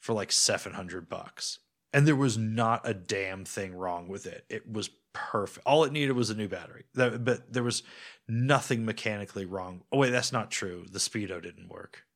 for 0.00 0.14
like 0.14 0.32
700 0.32 1.08
bucks. 1.08 1.60
And 1.92 2.08
there 2.08 2.16
was 2.16 2.36
not 2.36 2.80
a 2.84 2.92
damn 2.92 3.44
thing 3.44 3.72
wrong 3.72 4.08
with 4.08 4.26
it. 4.26 4.44
It 4.50 4.70
was 4.70 4.90
perfect. 5.12 5.64
All 5.64 5.84
it 5.84 5.92
needed 5.92 6.12
was 6.12 6.30
a 6.30 6.34
new 6.34 6.48
battery. 6.48 6.84
That, 6.94 7.24
but 7.24 7.52
there 7.52 7.62
was 7.62 7.84
nothing 8.26 8.84
mechanically 8.84 9.44
wrong. 9.46 9.82
Oh, 9.92 9.98
wait, 9.98 10.10
that's 10.10 10.32
not 10.32 10.50
true. 10.50 10.84
The 10.90 10.98
Speedo 10.98 11.40
didn't 11.40 11.68
work. 11.68 12.02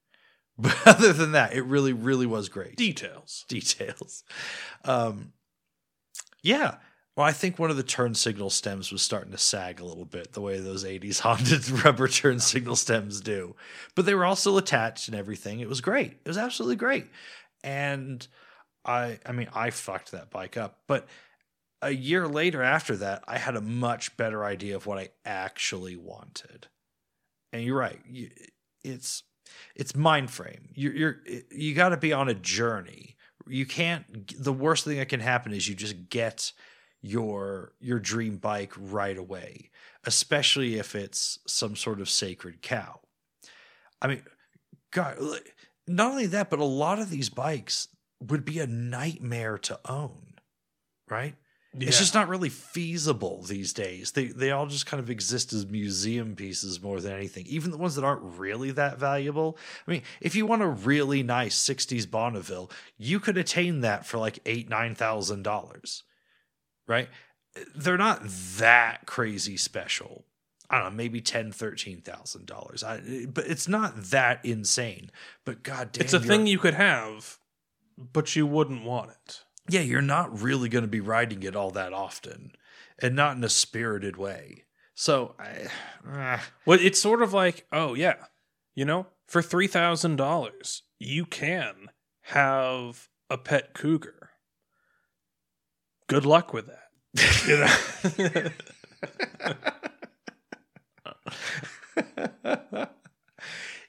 But 0.58 0.76
other 0.84 1.14
than 1.14 1.32
that, 1.32 1.54
it 1.54 1.62
really, 1.62 1.94
really 1.94 2.26
was 2.26 2.50
great. 2.50 2.76
Details. 2.76 3.46
Details. 3.48 4.22
Um, 4.84 5.32
yeah. 6.42 6.76
Well, 7.16 7.26
I 7.26 7.32
think 7.32 7.58
one 7.58 7.70
of 7.70 7.76
the 7.76 7.82
turn 7.82 8.14
signal 8.14 8.48
stems 8.48 8.90
was 8.90 9.02
starting 9.02 9.32
to 9.32 9.38
sag 9.38 9.80
a 9.80 9.84
little 9.84 10.06
bit, 10.06 10.32
the 10.32 10.40
way 10.40 10.58
those 10.58 10.84
80s 10.84 11.20
Honda 11.20 11.60
rubber 11.84 12.08
turn 12.08 12.40
signal 12.40 12.76
stems 12.76 13.20
do. 13.20 13.54
But 13.94 14.06
they 14.06 14.14
were 14.14 14.34
still 14.34 14.56
attached 14.58 15.08
and 15.08 15.16
everything. 15.16 15.60
It 15.60 15.68
was 15.68 15.80
great. 15.80 16.12
It 16.24 16.28
was 16.28 16.38
absolutely 16.38 16.76
great. 16.76 17.06
And 17.62 18.26
I 18.84 19.18
I 19.26 19.32
mean, 19.32 19.48
I 19.54 19.70
fucked 19.70 20.12
that 20.12 20.30
bike 20.30 20.56
up. 20.56 20.80
But 20.86 21.06
a 21.82 21.90
year 21.90 22.26
later 22.28 22.62
after 22.62 22.96
that, 22.96 23.24
I 23.26 23.38
had 23.38 23.56
a 23.56 23.60
much 23.60 24.16
better 24.16 24.44
idea 24.44 24.76
of 24.76 24.86
what 24.86 24.98
I 24.98 25.10
actually 25.24 25.96
wanted. 25.96 26.68
And 27.52 27.62
you're 27.62 27.78
right. 27.78 28.00
It's 28.82 29.22
it's 29.74 29.94
mind 29.94 30.30
frame. 30.30 30.70
You're, 30.74 30.94
you're 30.94 31.16
you 31.50 31.74
got 31.74 31.90
to 31.90 31.96
be 31.96 32.12
on 32.12 32.28
a 32.28 32.34
journey. 32.34 33.16
You 33.48 33.66
can't. 33.66 34.42
The 34.42 34.52
worst 34.52 34.84
thing 34.84 34.98
that 34.98 35.08
can 35.08 35.20
happen 35.20 35.52
is 35.52 35.68
you 35.68 35.74
just 35.74 36.08
get 36.08 36.52
your 37.00 37.72
your 37.80 37.98
dream 37.98 38.36
bike 38.36 38.72
right 38.76 39.16
away, 39.16 39.70
especially 40.04 40.78
if 40.78 40.94
it's 40.94 41.38
some 41.46 41.76
sort 41.76 42.00
of 42.00 42.08
sacred 42.08 42.62
cow. 42.62 43.00
I 44.00 44.08
mean, 44.08 44.22
God, 44.92 45.18
not 45.86 46.10
only 46.12 46.26
that, 46.26 46.50
but 46.50 46.58
a 46.58 46.64
lot 46.64 46.98
of 46.98 47.10
these 47.10 47.28
bikes 47.28 47.88
would 48.20 48.44
be 48.44 48.60
a 48.60 48.66
nightmare 48.66 49.58
to 49.58 49.80
own, 49.88 50.34
right? 51.08 51.34
Yeah. 51.74 51.88
It's 51.88 51.98
just 51.98 52.12
not 52.12 52.28
really 52.28 52.50
feasible 52.50 53.42
these 53.42 53.72
days. 53.72 54.12
They 54.12 54.26
they 54.26 54.50
all 54.50 54.66
just 54.66 54.84
kind 54.84 55.02
of 55.02 55.08
exist 55.08 55.54
as 55.54 55.66
museum 55.66 56.36
pieces 56.36 56.82
more 56.82 57.00
than 57.00 57.12
anything. 57.12 57.46
Even 57.46 57.70
the 57.70 57.78
ones 57.78 57.94
that 57.94 58.04
aren't 58.04 58.38
really 58.38 58.72
that 58.72 58.98
valuable. 58.98 59.56
I 59.86 59.90
mean, 59.90 60.02
if 60.20 60.34
you 60.34 60.44
want 60.44 60.60
a 60.60 60.68
really 60.68 61.22
nice 61.22 61.58
'60s 61.58 62.10
Bonneville, 62.10 62.70
you 62.98 63.20
could 63.20 63.38
attain 63.38 63.80
that 63.80 64.04
for 64.04 64.18
like 64.18 64.38
eight 64.44 64.68
nine 64.68 64.94
thousand 64.94 65.44
dollars, 65.44 66.02
right? 66.86 67.08
They're 67.74 67.96
not 67.96 68.20
that 68.58 69.06
crazy 69.06 69.56
special. 69.56 70.26
I 70.68 70.78
don't 70.78 70.90
know, 70.90 70.96
maybe 70.96 71.22
ten, 71.22 71.52
thirteen 71.52 72.02
thousand 72.02 72.46
dollars. 72.46 72.84
I 72.84 73.26
but 73.32 73.46
it's 73.46 73.66
not 73.66 73.94
that 74.04 74.44
insane. 74.44 75.10
But 75.46 75.62
god 75.62 75.92
damn, 75.92 76.04
it's 76.04 76.12
a 76.12 76.20
thing 76.20 76.46
you 76.46 76.58
could 76.58 76.74
have, 76.74 77.38
but 77.96 78.36
you 78.36 78.46
wouldn't 78.46 78.84
want 78.84 79.10
it. 79.10 79.44
Yeah, 79.68 79.80
you're 79.80 80.02
not 80.02 80.40
really 80.40 80.68
going 80.68 80.84
to 80.84 80.88
be 80.88 81.00
riding 81.00 81.42
it 81.42 81.56
all 81.56 81.70
that 81.72 81.92
often, 81.92 82.52
and 82.98 83.14
not 83.14 83.36
in 83.36 83.44
a 83.44 83.48
spirited 83.48 84.16
way. 84.16 84.64
So, 84.94 85.34
I, 85.38 85.68
ah, 86.06 86.44
Well, 86.66 86.78
it's 86.80 87.00
sort 87.00 87.22
of 87.22 87.32
like, 87.32 87.66
oh 87.72 87.94
yeah, 87.94 88.16
you 88.74 88.84
know, 88.84 89.06
for 89.26 89.42
three 89.42 89.66
thousand 89.66 90.16
dollars, 90.16 90.82
you 90.98 91.24
can 91.24 91.90
have 92.22 93.08
a 93.30 93.38
pet 93.38 93.74
cougar. 93.74 94.30
Good 96.08 96.26
luck 96.26 96.52
with 96.52 96.66
that. 96.66 98.52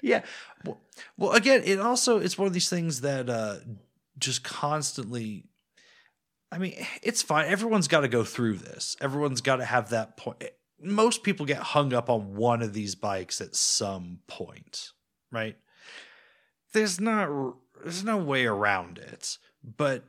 Yeah. 0.03 0.23
Well, 0.65 0.81
well, 1.17 1.31
again, 1.31 1.61
it 1.63 1.79
also 1.79 2.19
it's 2.19 2.37
one 2.37 2.45
of 2.45 2.53
these 2.53 2.69
things 2.69 3.01
that 3.01 3.29
uh, 3.29 3.55
just 4.19 4.43
constantly. 4.43 5.45
I 6.53 6.59
mean, 6.59 6.85
it's 7.01 7.23
fine. 7.23 7.47
Everyone's 7.47 7.87
got 7.87 8.01
to 8.01 8.07
go 8.07 8.23
through 8.23 8.57
this. 8.57 8.95
Everyone's 9.01 9.41
got 9.41 9.55
to 9.55 9.65
have 9.65 9.89
that 9.89 10.17
point. 10.17 10.43
Most 10.79 11.23
people 11.23 11.47
get 11.47 11.57
hung 11.57 11.93
up 11.93 12.09
on 12.11 12.35
one 12.35 12.61
of 12.61 12.73
these 12.73 12.93
bikes 12.93 13.41
at 13.41 13.55
some 13.55 14.19
point, 14.27 14.91
right? 15.31 15.57
There's 16.73 16.99
not. 16.99 17.55
There's 17.81 18.03
no 18.03 18.17
way 18.17 18.45
around 18.45 18.99
it. 18.99 19.39
But 19.63 20.03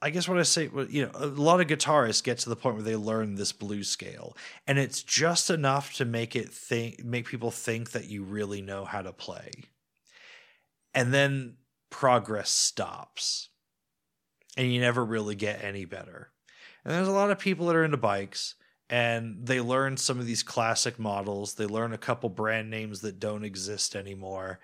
I 0.00 0.10
guess 0.10 0.26
what 0.28 0.38
I 0.38 0.42
say, 0.42 0.70
you 0.88 1.04
know, 1.04 1.10
a 1.14 1.26
lot 1.26 1.60
of 1.60 1.66
guitarists 1.66 2.24
get 2.24 2.38
to 2.38 2.48
the 2.48 2.56
point 2.56 2.76
where 2.76 2.84
they 2.84 2.96
learn 2.96 3.34
this 3.34 3.52
blues 3.52 3.88
scale, 3.88 4.36
and 4.66 4.78
it's 4.78 5.02
just 5.02 5.50
enough 5.50 5.94
to 5.94 6.04
make 6.04 6.34
it 6.34 6.48
think, 6.50 7.04
make 7.04 7.26
people 7.26 7.50
think 7.50 7.90
that 7.90 8.08
you 8.08 8.22
really 8.22 8.62
know 8.62 8.84
how 8.84 9.02
to 9.02 9.12
play, 9.12 9.50
and 10.94 11.12
then 11.12 11.56
progress 11.90 12.50
stops, 12.50 13.48
and 14.56 14.72
you 14.72 14.80
never 14.80 15.04
really 15.04 15.34
get 15.34 15.64
any 15.64 15.84
better. 15.84 16.30
And 16.84 16.92
there's 16.92 17.08
a 17.08 17.12
lot 17.12 17.30
of 17.30 17.38
people 17.38 17.66
that 17.66 17.76
are 17.76 17.84
into 17.84 17.96
bikes, 17.96 18.54
and 18.90 19.46
they 19.46 19.60
learn 19.60 19.96
some 19.96 20.18
of 20.20 20.26
these 20.26 20.42
classic 20.42 20.98
models. 20.98 21.54
They 21.54 21.66
learn 21.66 21.92
a 21.92 21.98
couple 21.98 22.28
brand 22.28 22.70
names 22.70 23.00
that 23.00 23.18
don't 23.18 23.44
exist 23.44 23.96
anymore, 23.96 24.60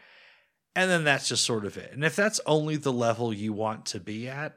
and 0.76 0.90
then 0.90 1.04
that's 1.04 1.28
just 1.28 1.44
sort 1.44 1.64
of 1.64 1.76
it. 1.76 1.92
And 1.92 2.04
if 2.04 2.14
that's 2.14 2.40
only 2.46 2.76
the 2.76 2.92
level 2.92 3.32
you 3.32 3.52
want 3.52 3.86
to 3.86 4.00
be 4.00 4.28
at, 4.28 4.56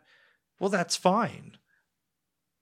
well, 0.59 0.69
that's 0.69 0.95
fine. 0.95 1.57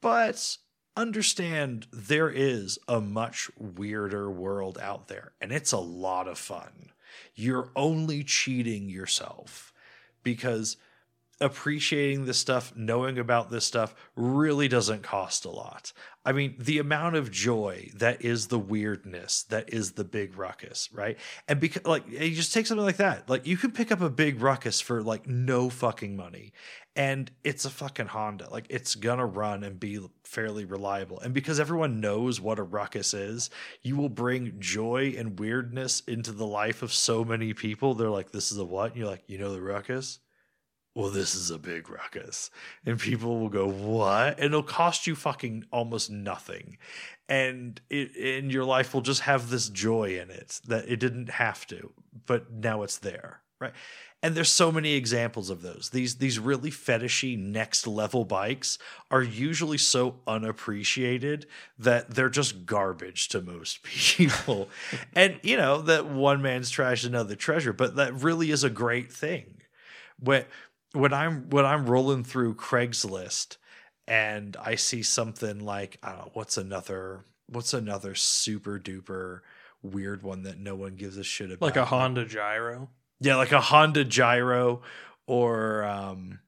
But 0.01 0.57
understand 0.95 1.87
there 1.91 2.29
is 2.29 2.77
a 2.87 3.01
much 3.01 3.49
weirder 3.57 4.29
world 4.29 4.77
out 4.81 5.07
there, 5.07 5.33
and 5.41 5.51
it's 5.51 5.71
a 5.71 5.79
lot 5.79 6.27
of 6.27 6.37
fun. 6.37 6.91
You're 7.35 7.71
only 7.75 8.23
cheating 8.23 8.89
yourself 8.89 9.73
because 10.23 10.77
appreciating 11.41 12.25
this 12.25 12.37
stuff, 12.37 12.73
knowing 12.75 13.17
about 13.17 13.49
this 13.49 13.65
stuff 13.65 13.95
really 14.15 14.67
doesn't 14.67 15.03
cost 15.03 15.43
a 15.45 15.49
lot. 15.49 15.91
I 16.23 16.33
mean, 16.33 16.55
the 16.59 16.77
amount 16.77 17.15
of 17.15 17.31
joy 17.31 17.89
that 17.95 18.23
is 18.23 18.47
the 18.47 18.59
weirdness, 18.59 19.43
that 19.43 19.73
is 19.73 19.93
the 19.93 20.03
big 20.03 20.37
ruckus, 20.37 20.87
right? 20.93 21.17
And 21.47 21.59
because 21.59 21.83
like 21.83 22.07
you 22.07 22.35
just 22.35 22.53
take 22.53 22.67
something 22.67 22.85
like 22.85 22.97
that. 22.97 23.27
Like 23.27 23.47
you 23.47 23.57
can 23.57 23.71
pick 23.71 23.91
up 23.91 24.01
a 24.01 24.09
big 24.09 24.39
ruckus 24.39 24.79
for 24.79 25.01
like 25.01 25.27
no 25.27 25.69
fucking 25.69 26.15
money. 26.15 26.53
And 26.95 27.31
it's 27.43 27.65
a 27.65 27.71
fucking 27.71 28.07
Honda. 28.07 28.49
Like 28.51 28.67
it's 28.69 28.93
gonna 28.93 29.25
run 29.25 29.63
and 29.63 29.79
be 29.79 29.99
fairly 30.23 30.65
reliable. 30.65 31.19
And 31.19 31.33
because 31.33 31.59
everyone 31.59 32.01
knows 32.01 32.39
what 32.39 32.59
a 32.59 32.63
ruckus 32.63 33.15
is, 33.15 33.49
you 33.81 33.95
will 33.95 34.09
bring 34.09 34.59
joy 34.59 35.15
and 35.17 35.39
weirdness 35.39 36.01
into 36.01 36.33
the 36.33 36.45
life 36.45 36.83
of 36.83 36.93
so 36.93 37.25
many 37.25 37.53
people. 37.55 37.95
They're 37.95 38.09
like, 38.09 38.31
this 38.31 38.51
is 38.51 38.59
a 38.59 38.65
what? 38.65 38.91
And 38.91 38.97
you're 38.97 39.09
like, 39.09 39.23
you 39.25 39.39
know 39.39 39.51
the 39.53 39.61
ruckus? 39.61 40.19
Well, 40.93 41.09
this 41.09 41.35
is 41.35 41.51
a 41.51 41.57
big 41.57 41.89
ruckus. 41.89 42.51
And 42.85 42.99
people 42.99 43.39
will 43.39 43.49
go, 43.49 43.67
what? 43.67 44.37
And 44.37 44.47
it'll 44.47 44.63
cost 44.63 45.07
you 45.07 45.15
fucking 45.15 45.65
almost 45.71 46.09
nothing. 46.09 46.77
And 47.29 47.79
it 47.89 48.15
and 48.15 48.51
your 48.51 48.65
life 48.65 48.93
will 48.93 49.01
just 49.01 49.21
have 49.21 49.49
this 49.49 49.69
joy 49.69 50.19
in 50.19 50.29
it 50.29 50.59
that 50.67 50.89
it 50.89 50.99
didn't 50.99 51.29
have 51.29 51.65
to, 51.67 51.93
but 52.25 52.51
now 52.51 52.83
it's 52.83 52.97
there. 52.97 53.41
Right. 53.59 53.73
And 54.23 54.35
there's 54.35 54.49
so 54.49 54.71
many 54.71 54.93
examples 54.93 55.49
of 55.49 55.61
those. 55.61 55.91
These 55.91 56.15
these 56.15 56.39
really 56.39 56.71
fetishy 56.71 57.37
next 57.37 57.87
level 57.87 58.25
bikes 58.25 58.77
are 59.09 59.23
usually 59.23 59.77
so 59.77 60.19
unappreciated 60.27 61.45
that 61.79 62.11
they're 62.11 62.29
just 62.29 62.65
garbage 62.65 63.29
to 63.29 63.41
most 63.41 63.81
people. 63.83 64.67
and 65.15 65.39
you 65.41 65.55
know, 65.55 65.81
that 65.83 66.07
one 66.07 66.41
man's 66.41 66.69
trash 66.69 66.99
is 67.01 67.05
another 67.05 67.35
treasure, 67.35 67.71
but 67.71 67.95
that 67.95 68.13
really 68.13 68.51
is 68.51 68.63
a 68.63 68.69
great 68.69 69.11
thing. 69.11 69.61
When 70.19 70.45
when 70.93 71.13
I'm 71.13 71.49
when 71.49 71.65
I'm 71.65 71.85
rolling 71.85 72.23
through 72.23 72.55
Craigslist 72.55 73.57
and 74.07 74.57
I 74.57 74.75
see 74.75 75.03
something 75.03 75.59
like 75.59 75.97
I 76.03 76.09
don't 76.09 76.19
know 76.19 76.31
what's 76.33 76.57
another 76.57 77.25
what's 77.47 77.73
another 77.73 78.15
super 78.15 78.79
duper 78.79 79.39
weird 79.81 80.23
one 80.23 80.43
that 80.43 80.59
no 80.59 80.75
one 80.75 80.95
gives 80.95 81.17
a 81.17 81.23
shit 81.23 81.51
about 81.51 81.61
like 81.65 81.75
a 81.75 81.85
Honda 81.85 82.25
Gyro. 82.25 82.89
yeah 83.19 83.35
like 83.35 83.51
a 83.51 83.61
Honda 83.61 84.03
Gyro 84.03 84.81
or 85.27 85.83
um 85.83 86.39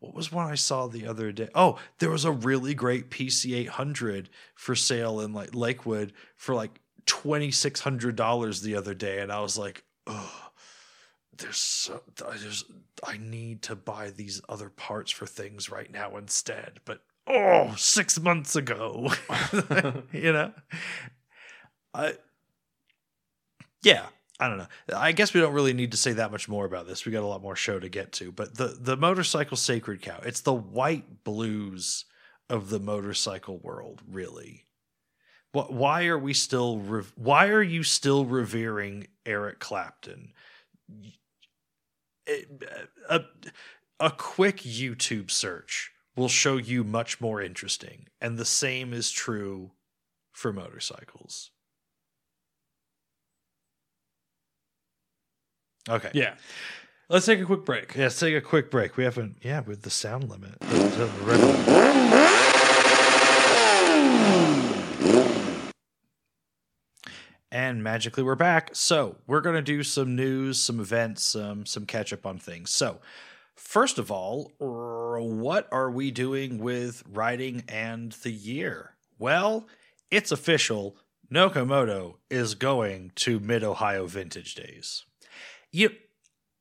what 0.00 0.14
was 0.14 0.30
one 0.30 0.50
I 0.50 0.54
saw 0.54 0.86
the 0.86 1.06
other 1.06 1.32
day? 1.32 1.48
Oh, 1.54 1.78
there 1.98 2.10
was 2.10 2.26
a 2.26 2.30
really 2.30 2.74
great 2.74 3.10
PC 3.10 3.56
800 3.56 4.28
for 4.54 4.74
sale 4.74 5.18
in 5.20 5.32
like 5.32 5.54
Lakewood 5.54 6.12
for 6.36 6.54
like 6.54 6.78
$2600 7.06 8.62
the 8.62 8.76
other 8.76 8.92
day 8.94 9.20
and 9.20 9.32
I 9.32 9.40
was 9.40 9.56
like, 9.56 9.82
"Oh, 10.06 10.43
there's 11.38 11.58
so 11.58 12.02
I 12.26 12.36
just 12.36 12.66
I 13.02 13.18
need 13.18 13.62
to 13.62 13.76
buy 13.76 14.10
these 14.10 14.40
other 14.48 14.68
parts 14.68 15.10
for 15.10 15.26
things 15.26 15.70
right 15.70 15.90
now 15.90 16.16
instead. 16.16 16.80
But 16.84 17.00
oh, 17.26 17.74
six 17.76 18.20
months 18.20 18.56
ago, 18.56 19.12
you 20.12 20.32
know, 20.32 20.52
I 21.92 22.14
yeah. 23.82 24.06
I 24.40 24.48
don't 24.48 24.58
know. 24.58 24.66
I 24.92 25.12
guess 25.12 25.32
we 25.32 25.40
don't 25.40 25.54
really 25.54 25.72
need 25.72 25.92
to 25.92 25.96
say 25.96 26.12
that 26.14 26.32
much 26.32 26.48
more 26.48 26.64
about 26.64 26.88
this. 26.88 27.06
We 27.06 27.12
got 27.12 27.22
a 27.22 27.26
lot 27.26 27.40
more 27.40 27.54
show 27.54 27.78
to 27.78 27.88
get 27.88 28.10
to. 28.14 28.32
But 28.32 28.56
the 28.56 28.76
the 28.78 28.96
motorcycle 28.96 29.56
sacred 29.56 30.02
cow, 30.02 30.18
it's 30.24 30.40
the 30.40 30.52
white 30.52 31.22
blues 31.22 32.04
of 32.50 32.68
the 32.68 32.80
motorcycle 32.80 33.58
world, 33.58 34.02
really. 34.10 34.66
What? 35.52 35.72
Why 35.72 36.06
are 36.06 36.18
we 36.18 36.34
still? 36.34 36.78
Re- 36.78 37.04
why 37.14 37.46
are 37.46 37.62
you 37.62 37.84
still 37.84 38.24
revering 38.24 39.06
Eric 39.24 39.60
Clapton? 39.60 40.32
It- 42.26 42.48
a, 43.08 43.20
a 44.00 44.10
quick 44.10 44.58
YouTube 44.58 45.30
search 45.30 45.90
will 46.16 46.28
show 46.28 46.56
you 46.56 46.84
much 46.84 47.20
more 47.20 47.40
interesting, 47.42 48.06
and 48.20 48.38
the 48.38 48.44
same 48.44 48.92
is 48.92 49.10
true 49.10 49.72
for 50.32 50.52
motorcycles. 50.52 51.50
Okay. 55.88 56.10
Yeah. 56.14 56.34
Let's 57.10 57.26
take 57.26 57.40
a 57.40 57.44
quick 57.44 57.64
break. 57.66 57.94
Yeah, 57.94 58.04
let's 58.04 58.18
take 58.18 58.34
a 58.34 58.40
quick 58.40 58.70
break. 58.70 58.96
We 58.96 59.04
haven't, 59.04 59.36
yeah, 59.42 59.60
with 59.60 59.82
the 59.82 59.90
sound 59.90 60.30
limit. 60.30 60.54
And 67.54 67.84
magically, 67.84 68.24
we're 68.24 68.34
back. 68.34 68.70
So 68.72 69.14
we're 69.28 69.40
gonna 69.40 69.62
do 69.62 69.84
some 69.84 70.16
news, 70.16 70.58
some 70.58 70.80
events, 70.80 71.22
some 71.22 71.64
some 71.66 71.86
catch 71.86 72.12
up 72.12 72.26
on 72.26 72.40
things. 72.40 72.70
So, 72.72 72.98
first 73.54 73.96
of 73.96 74.10
all, 74.10 74.50
what 74.58 75.68
are 75.70 75.88
we 75.88 76.10
doing 76.10 76.58
with 76.58 77.04
writing 77.08 77.62
and 77.68 78.10
the 78.10 78.32
year? 78.32 78.96
Well, 79.20 79.68
it's 80.10 80.32
official. 80.32 80.96
NoCo 81.32 81.64
Moto 81.64 82.18
is 82.28 82.56
going 82.56 83.12
to 83.16 83.38
Mid 83.38 83.62
Ohio 83.62 84.06
Vintage 84.08 84.56
Days. 84.56 85.04
You, 85.70 85.90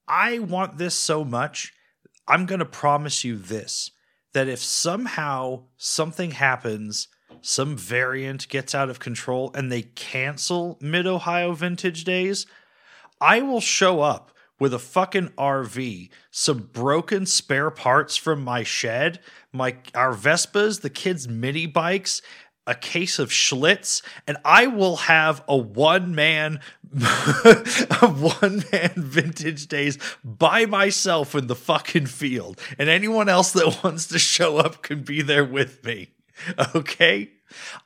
I 0.07 0.37
want 0.37 0.77
this 0.77 0.93
so 0.93 1.25
much. 1.25 1.73
I'm 2.27 2.45
going 2.45 2.59
to 2.59 2.65
promise 2.65 3.23
you 3.23 3.35
this 3.35 3.89
that 4.33 4.47
if 4.47 4.59
somehow 4.59 5.63
something 5.75 6.31
happens, 6.31 7.07
some 7.41 7.77
variant 7.77 8.47
gets 8.49 8.73
out 8.73 8.89
of 8.89 8.99
control 8.99 9.51
and 9.53 9.71
they 9.71 9.83
cancel 9.83 10.77
Mid 10.81 11.07
Ohio 11.07 11.53
Vintage 11.53 12.03
Days, 12.03 12.45
I 13.19 13.41
will 13.41 13.61
show 13.61 14.01
up 14.01 14.31
with 14.59 14.73
a 14.73 14.79
fucking 14.79 15.29
RV, 15.29 16.09
some 16.31 16.69
broken 16.71 17.25
spare 17.25 17.69
parts 17.69 18.15
from 18.15 18.43
my 18.43 18.63
shed, 18.63 19.19
my 19.51 19.75
our 19.93 20.13
Vespas, 20.13 20.81
the 20.81 20.89
kids' 20.89 21.27
mini 21.27 21.65
bikes, 21.65 22.21
a 22.65 22.75
case 22.75 23.19
of 23.19 23.29
Schlitz, 23.29 24.01
and 24.25 24.37
I 24.45 24.67
will 24.67 24.95
have 24.95 25.43
a 25.47 25.57
one 25.57 26.15
man, 26.15 26.61
a 26.93 28.07
one 28.07 28.63
man 28.71 28.93
vintage 28.95 29.67
days 29.67 29.97
by 30.23 30.65
myself 30.65 31.35
in 31.35 31.47
the 31.47 31.55
fucking 31.55 32.05
field, 32.05 32.61
and 32.77 32.87
anyone 32.87 33.27
else 33.27 33.51
that 33.51 33.79
wants 33.83 34.07
to 34.07 34.19
show 34.19 34.57
up 34.57 34.81
can 34.81 35.03
be 35.03 35.21
there 35.21 35.45
with 35.45 35.83
me. 35.83 36.12
Okay, 36.75 37.31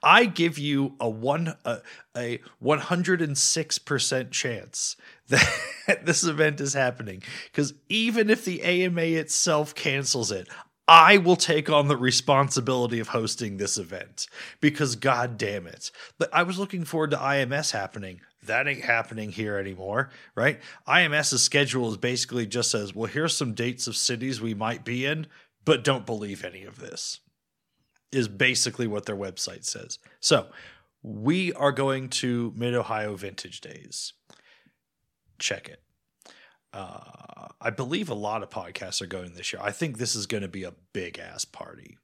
I 0.01 0.25
give 0.25 0.57
you 0.57 0.95
a 0.99 1.09
one 1.09 1.55
a, 1.65 1.79
a 2.15 2.39
one 2.59 2.79
hundred 2.79 3.21
and 3.21 3.37
six 3.37 3.77
percent 3.77 4.31
chance 4.31 4.95
that 5.27 6.05
this 6.05 6.23
event 6.23 6.61
is 6.61 6.73
happening 6.73 7.23
because 7.51 7.73
even 7.89 8.29
if 8.29 8.45
the 8.45 8.63
AMA 8.63 9.01
itself 9.01 9.75
cancels 9.75 10.31
it, 10.31 10.47
I 10.87 11.17
will 11.17 11.35
take 11.35 11.69
on 11.69 11.89
the 11.89 11.97
responsibility 11.97 12.99
of 12.99 13.09
hosting 13.09 13.57
this 13.57 13.77
event 13.77 14.27
because 14.61 14.95
god 14.95 15.37
damn 15.37 15.67
it. 15.67 15.91
But 16.17 16.29
I 16.33 16.43
was 16.43 16.57
looking 16.57 16.85
forward 16.85 17.11
to 17.11 17.17
IMS 17.17 17.71
happening. 17.71 18.21
That 18.43 18.67
ain't 18.67 18.85
happening 18.85 19.33
here 19.33 19.57
anymore, 19.57 20.11
right? 20.33 20.61
IMS's 20.87 21.43
schedule 21.43 21.89
is 21.89 21.97
basically 21.97 22.45
just 22.45 22.71
says, 22.71 22.95
well, 22.95 23.11
here's 23.11 23.35
some 23.35 23.53
dates 23.53 23.87
of 23.87 23.97
cities 23.97 24.39
we 24.39 24.53
might 24.53 24.85
be 24.85 25.05
in, 25.05 25.27
but 25.65 25.83
don't 25.83 26.05
believe 26.05 26.45
any 26.45 26.63
of 26.63 26.79
this. 26.79 27.19
Is 28.11 28.27
basically 28.27 28.87
what 28.87 29.05
their 29.05 29.15
website 29.15 29.65
says. 29.65 29.99
So 30.19 30.47
we 31.03 31.53
are 31.53 31.71
going 31.71 32.09
to 32.09 32.53
Mid 32.55 32.73
Ohio 32.73 33.15
Vintage 33.15 33.61
Days. 33.61 34.13
Check 35.39 35.67
it 35.67 35.81
uh, 36.73 37.47
I 37.59 37.69
believe 37.69 38.09
a 38.09 38.15
lot 38.15 38.43
of 38.43 38.49
podcasts 38.49 39.01
are 39.01 39.07
going 39.07 39.33
this 39.33 39.51
year. 39.51 39.61
I 39.63 39.71
think 39.71 39.97
this 39.97 40.15
is 40.15 40.27
going 40.27 40.43
to 40.43 40.47
be 40.47 40.63
a 40.63 40.73
big 40.93 41.17
ass 41.17 41.45
party. 41.45 41.97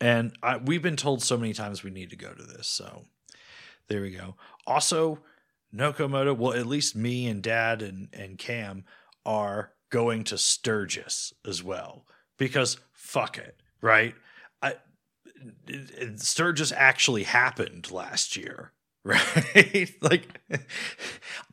And 0.00 0.32
I, 0.42 0.58
we've 0.58 0.82
been 0.82 0.96
told 0.96 1.22
so 1.22 1.36
many 1.36 1.52
times 1.52 1.82
we 1.82 1.90
need 1.90 2.10
to 2.10 2.16
go 2.16 2.32
to 2.32 2.42
this. 2.42 2.68
So 2.68 3.04
there 3.88 4.00
we 4.00 4.12
go. 4.12 4.36
Also, 4.66 5.20
NoCo 5.74 6.08
Moto, 6.08 6.34
well, 6.34 6.52
at 6.52 6.66
least 6.66 6.94
me 6.94 7.26
and 7.26 7.42
dad 7.42 7.82
and, 7.82 8.08
and 8.12 8.38
Cam 8.38 8.84
are 9.26 9.72
going 9.90 10.24
to 10.24 10.38
Sturgis 10.38 11.32
as 11.44 11.62
well 11.62 12.06
because 12.36 12.78
fuck 12.92 13.38
it, 13.38 13.60
right? 13.80 14.14
Sturgis 16.16 16.72
actually 16.72 17.24
happened 17.24 17.90
last 17.90 18.36
year 18.36 18.72
right? 19.04 19.90
like 20.02 20.40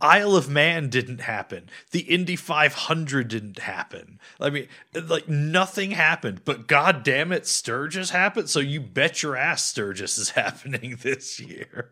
Isle 0.02 0.36
of 0.36 0.50
Man 0.50 0.90
didn't 0.90 1.22
happen. 1.22 1.70
The 1.92 2.02
Indy 2.02 2.36
500 2.36 3.28
didn't 3.30 3.60
happen. 3.60 4.20
I 4.42 4.50
mean, 4.50 4.68
like 4.94 5.30
nothing 5.30 5.92
happened, 5.92 6.42
but 6.44 6.68
god 6.68 7.04
damn 7.04 7.32
it, 7.32 7.48
Sturgis 7.48 8.10
happened. 8.10 8.50
So 8.50 8.60
you 8.60 8.82
bet 8.82 9.24
your 9.24 9.38
ass 9.38 9.64
Sturgis 9.64 10.18
is 10.18 10.30
happening 10.32 10.98
this 11.02 11.40
year. 11.40 11.92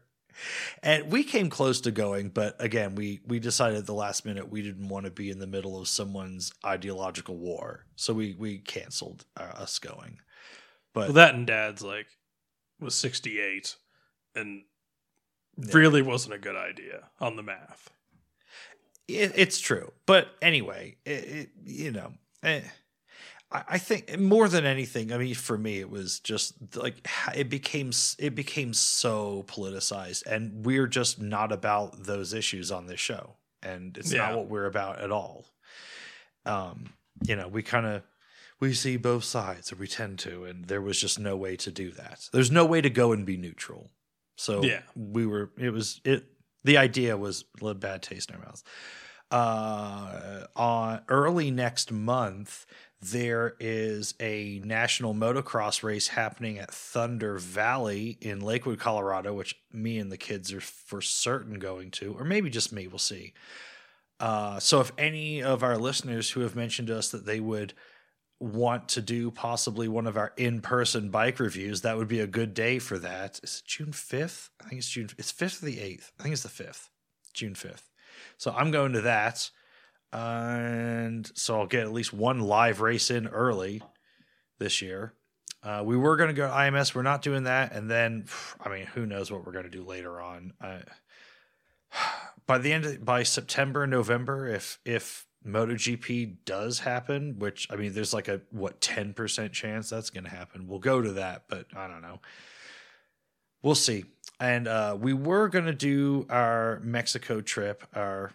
And 0.81 1.09
we 1.09 1.23
came 1.23 1.49
close 1.49 1.79
to 1.81 1.91
going, 1.91 2.29
but 2.29 2.55
again, 2.59 2.95
we 2.95 3.21
we 3.25 3.39
decided 3.39 3.77
at 3.77 3.85
the 3.85 3.93
last 3.93 4.25
minute 4.25 4.51
we 4.51 4.63
didn't 4.63 4.89
want 4.89 5.05
to 5.05 5.11
be 5.11 5.29
in 5.29 5.39
the 5.39 5.47
middle 5.47 5.79
of 5.79 5.87
someone's 5.87 6.51
ideological 6.65 7.37
war, 7.37 7.85
so 7.95 8.13
we 8.13 8.35
we 8.37 8.57
canceled 8.57 9.23
uh, 9.37 9.43
us 9.43 9.79
going. 9.79 10.17
But 10.93 11.07
Well, 11.07 11.13
that 11.13 11.35
and 11.35 11.47
dad's 11.47 11.81
like 11.81 12.07
was 12.79 12.95
68 12.95 13.75
and 14.35 14.63
Yeah. 15.57 15.73
really 15.73 16.01
wasn't 16.01 16.33
a 16.35 16.39
good 16.39 16.55
idea 16.55 17.09
on 17.19 17.35
the 17.35 17.43
math. 17.43 17.89
it, 19.07 19.31
it's 19.35 19.59
true. 19.59 19.91
But 20.05 20.29
anyway, 20.41 20.97
it, 21.05 21.11
it, 21.11 21.49
you 21.65 21.91
know, 21.91 22.13
eh, 22.43 22.61
I, 23.51 23.63
I 23.69 23.77
think 23.77 24.17
more 24.19 24.47
than 24.47 24.65
anything, 24.65 25.11
I 25.11 25.17
mean, 25.17 25.35
for 25.35 25.57
me, 25.57 25.79
it 25.79 25.89
was 25.89 26.19
just 26.19 26.55
like 26.75 27.07
it 27.35 27.49
became 27.49 27.91
it 28.19 28.35
became 28.35 28.73
so 28.73 29.43
politicized, 29.47 30.25
and 30.25 30.65
we're 30.65 30.87
just 30.87 31.21
not 31.21 31.51
about 31.51 32.03
those 32.03 32.33
issues 32.33 32.71
on 32.71 32.87
this 32.87 32.99
show, 32.99 33.35
and 33.61 33.97
it's 33.97 34.11
Yeah. 34.11 34.27
not 34.29 34.35
what 34.37 34.47
we're 34.49 34.65
about 34.65 34.99
at 34.99 35.11
all. 35.11 35.45
Um, 36.45 36.93
you 37.25 37.35
know, 37.35 37.47
we 37.47 37.61
kind 37.63 37.85
of 37.85 38.03
we 38.63 38.73
see 38.73 38.97
both 38.97 39.23
sides, 39.23 39.71
or 39.71 39.75
we 39.75 39.87
tend 39.87 40.19
to, 40.19 40.45
and 40.45 40.65
there 40.65 40.81
was 40.81 40.99
just 40.99 41.19
no 41.19 41.35
way 41.35 41.55
to 41.57 41.71
do 41.71 41.91
that. 41.91 42.29
There's 42.31 42.51
no 42.51 42.65
way 42.65 42.81
to 42.81 42.89
go 42.89 43.11
and 43.11 43.25
be 43.25 43.37
neutral. 43.37 43.91
So 44.37 44.63
Yeah. 44.63 44.81
we 44.95 45.25
were. 45.25 45.51
It 45.57 45.71
was 45.71 45.99
it. 46.05 46.25
The 46.63 46.77
idea 46.77 47.17
was 47.17 47.45
a 47.61 47.73
bad 47.73 48.01
taste 48.01 48.29
in 48.29 48.35
our 48.37 48.41
mouths. 48.41 48.63
Uh, 49.31 50.45
on 50.55 51.01
early 51.09 51.51
next 51.51 51.91
month, 51.91 52.65
there 53.01 53.55
is 53.59 54.13
a 54.19 54.61
national 54.63 55.13
motocross 55.13 55.83
race 55.83 56.07
happening 56.09 56.57
at 56.59 56.71
Thunder 56.71 57.37
Valley 57.37 58.17
in 58.21 58.39
Lakewood, 58.39 58.79
Colorado, 58.79 59.33
which 59.33 59.55
me 59.71 59.97
and 59.99 60.11
the 60.11 60.17
kids 60.17 60.53
are 60.53 60.61
for 60.61 61.01
certain 61.01 61.59
going 61.59 61.91
to, 61.91 62.15
or 62.17 62.23
maybe 62.23 62.49
just 62.49 62.71
me. 62.71 62.87
We'll 62.87 62.99
see. 62.99 63.33
Uh, 64.19 64.59
so, 64.59 64.79
if 64.79 64.91
any 64.97 65.43
of 65.43 65.63
our 65.63 65.77
listeners 65.77 66.29
who 66.31 66.41
have 66.41 66.55
mentioned 66.55 66.87
to 66.87 66.97
us 66.97 67.09
that 67.11 67.25
they 67.25 67.39
would 67.41 67.73
want 68.43 68.89
to 68.89 69.01
do 69.01 69.31
possibly 69.31 69.87
one 69.87 70.07
of 70.07 70.17
our 70.17 70.33
in-person 70.37 71.09
bike 71.09 71.39
reviews, 71.39 71.81
that 71.81 71.97
would 71.97 72.07
be 72.07 72.19
a 72.19 72.27
good 72.27 72.53
day 72.53 72.79
for 72.79 72.99
that. 72.99 73.39
Is 73.41 73.61
it 73.63 73.67
June 73.67 73.93
fifth? 73.93 74.49
I 74.59 74.67
think 74.67 74.79
it's 74.79 74.89
June. 74.89 75.09
It's 75.17 75.31
fifth 75.31 75.63
or 75.63 75.67
the 75.67 75.79
eighth. 75.79 76.11
I 76.19 76.23
think 76.23 76.33
it's 76.33 76.43
the 76.43 76.49
fifth. 76.49 76.89
June 77.33 77.55
fifth. 77.55 77.89
So 78.37 78.53
I'm 78.55 78.71
going 78.71 78.93
to 78.93 79.01
that, 79.01 79.49
and 80.11 81.29
so 81.35 81.59
I'll 81.59 81.67
get 81.67 81.83
at 81.83 81.93
least 81.93 82.13
one 82.13 82.41
live 82.41 82.81
race 82.81 83.09
in 83.09 83.27
early 83.27 83.81
this 84.59 84.81
year. 84.81 85.13
Uh, 85.63 85.81
we 85.85 85.95
were 85.95 86.17
going 86.17 86.27
to 86.27 86.33
go 86.33 86.47
to 86.47 86.53
IMS. 86.53 86.93
We're 86.93 87.03
not 87.03 87.21
doing 87.21 87.43
that, 87.43 87.71
and 87.71 87.89
then 87.89 88.25
I 88.59 88.69
mean, 88.69 88.85
who 88.87 89.05
knows 89.05 89.31
what 89.31 89.45
we're 89.45 89.53
going 89.53 89.65
to 89.65 89.71
do 89.71 89.83
later 89.83 90.21
on. 90.21 90.53
I, 90.61 90.81
by 92.45 92.57
the 92.57 92.73
end 92.73 92.85
of, 92.85 93.05
by 93.05 93.23
September, 93.23 93.87
November, 93.87 94.47
if 94.47 94.79
if 94.85 95.25
MotoGP 95.45 96.37
does 96.45 96.79
happen, 96.79 97.37
which 97.39 97.67
I 97.69 97.75
mean, 97.75 97.93
there's 97.93 98.13
like 98.13 98.27
a 98.27 98.41
what 98.51 98.81
ten 98.81 99.13
percent 99.13 99.53
chance 99.53 99.89
that's 99.89 100.09
going 100.09 100.23
to 100.23 100.29
happen. 100.29 100.67
We'll 100.67 100.79
go 100.79 101.01
to 101.01 101.13
that, 101.13 101.43
but 101.47 101.67
I 101.75 101.87
don't 101.87 102.01
know. 102.01 102.19
We'll 103.61 103.75
see. 103.75 104.05
And 104.39 104.67
uh, 104.67 104.97
we 104.99 105.13
were 105.13 105.47
going 105.47 105.65
to 105.65 105.73
do 105.73 106.25
our 106.29 106.79
Mexico 106.83 107.41
trip, 107.41 107.83
our 107.95 108.31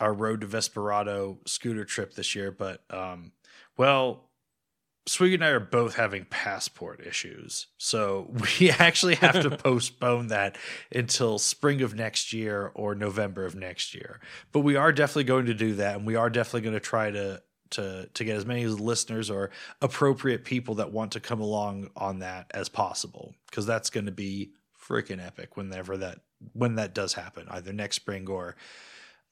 our 0.00 0.12
road 0.12 0.42
to 0.42 0.46
Vesperado 0.46 1.38
scooter 1.48 1.84
trip 1.84 2.14
this 2.14 2.34
year, 2.34 2.50
but 2.50 2.82
um, 2.90 3.32
well, 3.76 4.25
Swig 5.08 5.34
and 5.34 5.44
I 5.44 5.50
are 5.50 5.60
both 5.60 5.94
having 5.94 6.24
passport 6.24 7.00
issues, 7.06 7.68
so 7.78 8.32
we 8.60 8.70
actually 8.70 9.14
have 9.16 9.40
to 9.42 9.50
postpone 9.56 10.28
that 10.28 10.58
until 10.92 11.38
spring 11.38 11.80
of 11.82 11.94
next 11.94 12.32
year 12.32 12.72
or 12.74 12.94
November 12.94 13.44
of 13.44 13.54
next 13.54 13.94
year. 13.94 14.20
But 14.52 14.60
we 14.60 14.76
are 14.76 14.92
definitely 14.92 15.24
going 15.24 15.46
to 15.46 15.54
do 15.54 15.74
that, 15.74 15.96
and 15.96 16.06
we 16.06 16.16
are 16.16 16.28
definitely 16.28 16.62
going 16.62 16.74
to 16.74 16.80
try 16.80 17.10
to 17.10 17.42
to 17.70 18.08
to 18.14 18.24
get 18.24 18.36
as 18.36 18.46
many 18.46 18.66
listeners 18.66 19.30
or 19.30 19.50
appropriate 19.80 20.44
people 20.44 20.76
that 20.76 20.92
want 20.92 21.12
to 21.12 21.20
come 21.20 21.40
along 21.40 21.90
on 21.96 22.20
that 22.20 22.50
as 22.52 22.68
possible 22.68 23.34
because 23.50 23.66
that's 23.66 23.90
going 23.90 24.06
to 24.06 24.12
be 24.12 24.52
freaking 24.80 25.24
epic 25.24 25.56
whenever 25.56 25.96
that 25.96 26.20
when 26.52 26.76
that 26.76 26.94
does 26.94 27.14
happen 27.14 27.46
either 27.50 27.72
next 27.72 27.96
spring 27.96 28.28
or 28.28 28.56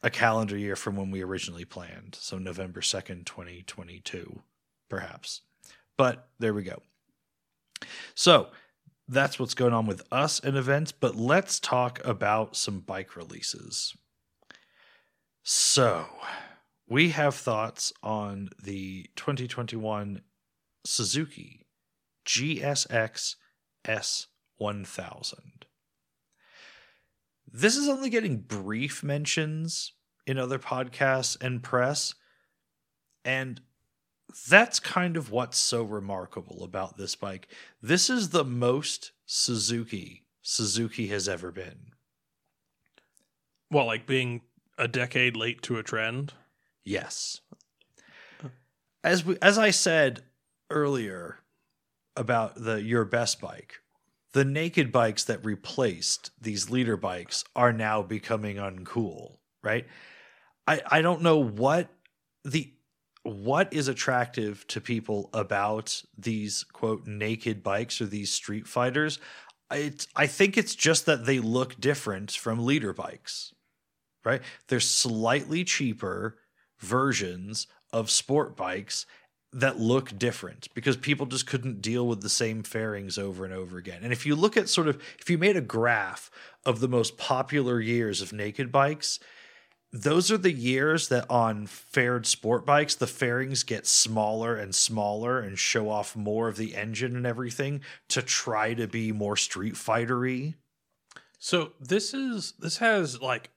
a 0.03 0.11
calendar 0.11 0.57
year 0.57 0.75
from 0.75 0.97
when 0.97 1.11
we 1.11 1.23
originally 1.23 1.65
planned 1.65 2.17
so 2.19 2.39
november 2.39 2.81
2nd 2.81 3.25
2022 3.25 4.41
perhaps 4.89 5.43
but 5.97 6.29
there 6.39 6.55
we 6.55 6.63
go 6.63 6.83
so 8.15 8.49
that's 9.09 9.39
what's 9.39 9.55
going 9.55 9.73
on 9.73 9.87
with 9.87 10.03
us 10.11 10.41
and 10.41 10.57
events 10.57 10.93
but 10.93 11.17
let's 11.17 11.61
talk 11.61 12.01
about 12.05 12.57
some 12.57 12.81
bike 12.81 13.17
releases 13.17 13.95
so 15.43 16.07
we 16.89 17.11
have 17.11 17.35
thoughts 17.35 17.93
on 18.03 18.49
the 18.63 19.09
2021 19.17 20.23
Suzuki 20.85 21.67
GSX 22.27 23.37
S1000. 23.87 25.35
This 27.47 27.77
is 27.77 27.89
only 27.89 28.11
getting 28.11 28.39
brief 28.39 29.03
mentions 29.03 29.93
in 30.27 30.39
other 30.39 30.59
podcasts 30.59 31.37
and 31.41 31.63
press, 31.63 32.15
and 33.25 33.61
that's 34.49 34.81
kind 34.81 35.17
of 35.17 35.31
what's 35.31 35.59
so 35.59 35.83
remarkable 35.83 36.65
about 36.65 36.97
this 36.97 37.15
bike. 37.15 37.49
This 37.83 38.11
is 38.11 38.31
the 38.31 38.45
most 38.45 39.13
Suzuki 39.27 40.25
Suzuki 40.47 41.07
has 41.07 41.27
ever 41.27 41.51
been. 41.51 41.93
Well, 43.71 43.87
like 43.87 44.07
being 44.07 44.43
a 44.77 44.87
decade 44.87 45.37
late 45.37 45.63
to 45.63 45.79
a 45.79 45.83
trend. 45.83 46.35
Yes. 46.85 47.41
As 49.03 49.25
we, 49.25 49.39
as 49.41 49.57
I 49.57 49.71
said 49.71 50.23
earlier 50.71 51.39
about 52.15 52.63
the 52.63 52.83
your 52.83 53.07
best 53.07 53.41
bike, 53.41 53.81
the 54.33 54.45
naked 54.45 54.93
bikes 54.93 55.25
that 55.25 55.45
replaced 55.45 56.31
these 56.41 56.69
liter 56.69 56.97
bikes 56.99 57.45
are 57.57 57.73
now 57.73 58.03
becoming 58.03 58.57
uncool, 58.57 59.39
right? 59.63 59.87
I 60.67 60.83
I 60.91 61.03
don't 61.03 61.23
know 61.23 61.39
what 61.39 61.89
the 62.45 62.71
what 63.25 63.73
is 63.73 63.89
attractive 63.89 64.67
to 64.69 64.81
people 64.81 65.31
about 65.33 66.03
these 66.17 66.65
quote 66.73 67.07
naked 67.07 67.63
bikes 67.63 68.01
or 68.01 68.07
these 68.07 68.31
street 68.31 68.69
fighters. 68.69 69.19
It's, 69.73 70.07
I 70.15 70.27
think 70.27 70.57
it's 70.57 70.75
just 70.75 71.07
that 71.07 71.25
they 71.25 71.41
look 71.41 71.81
different 71.81 72.31
from 72.31 72.65
liter 72.65 72.93
bikes, 72.93 73.53
right? 74.25 74.43
They're 74.69 74.79
slightly 74.79 75.65
cheaper 75.65 76.37
versions 76.79 77.67
of 77.93 78.11
sport 78.11 78.57
bikes 78.57 79.07
that 79.55 79.79
look 79.79 80.19
different 80.19 80.69
because 80.75 80.97
people 80.97 81.27
just 81.27 81.47
couldn't 81.47 81.81
deal 81.81 82.07
with 82.07 82.21
the 82.21 82.29
same 82.29 82.63
fairings 82.63 83.17
over 83.17 83.45
and 83.45 83.55
over 83.55 83.79
again. 83.79 84.01
And 84.03 84.13
if 84.13 84.27
you 84.27 84.35
look 84.35 84.57
at 84.57 84.69
sort 84.69 84.89
of 84.89 85.01
if 85.19 85.31
you 85.31 85.39
made 85.39 85.57
a 85.57 85.63
graph 85.63 86.31
of 86.67 86.81
the 86.81 86.89
most 86.89 87.17
popular 87.17 87.81
years 87.81 88.21
of 88.21 88.33
naked 88.33 88.71
bikes, 88.71 89.19
those 89.95 90.33
are 90.33 90.39
the 90.39 90.51
years 90.51 91.07
that 91.07 91.25
on 91.31 91.69
fared 91.69 92.27
sport 92.27 92.67
bikes 92.67 92.97
the 92.97 93.07
fairings 93.07 93.63
get 93.63 93.87
smaller 93.87 94.57
and 94.57 94.75
smaller 94.75 95.39
and 95.39 95.57
show 95.57 95.89
off 95.89 96.17
more 96.17 96.49
of 96.49 96.57
the 96.57 96.75
engine 96.75 97.15
and 97.15 97.25
everything 97.25 97.81
to 98.09 98.21
try 98.21 98.75
to 98.75 98.89
be 98.89 99.13
more 99.13 99.37
street 99.37 99.75
fightery. 99.75 100.55
So 101.39 101.75
this 101.81 102.13
is 102.13 102.55
this 102.59 102.79
has 102.79 103.23
like 103.23 103.51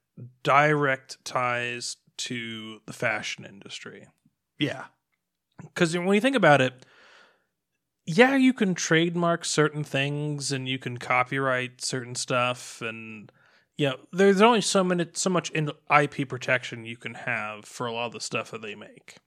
direct 0.44 1.18
ties 1.26 1.98
to 2.18 2.82
the 2.86 2.94
fashion 2.94 3.44
industry. 3.44 4.06
Yeah. 4.60 4.86
Because 5.60 5.98
when 5.98 6.14
you 6.14 6.22
think 6.22 6.36
about 6.36 6.62
it, 6.62 6.86
yeah, 8.06 8.36
you 8.36 8.54
can 8.54 8.76
trademark 8.76 9.44
certain 9.44 9.84
things 9.84 10.52
and 10.52 10.70
you 10.70 10.78
can 10.78 11.00
copyright 11.00 11.84
certain 11.84 12.14
stuff, 12.14 12.80
and 12.80 13.32
yeah, 13.78 13.93
there's 14.11 14.41
only 14.41 14.61
so 14.61 14.84
many, 14.84 15.07
so 15.13 15.30
much 15.30 15.51
in 15.51 15.71
IP 15.95 16.28
protection 16.28 16.86
you 16.86 16.97
can 16.97 17.13
have 17.13 17.65
for 17.65 17.86
a 17.86 17.93
lot 17.93 18.07
of 18.07 18.13
the 18.13 18.19
stuff 18.19 18.51
that 18.51 18.61
they 18.61 18.75
make. 18.75 19.17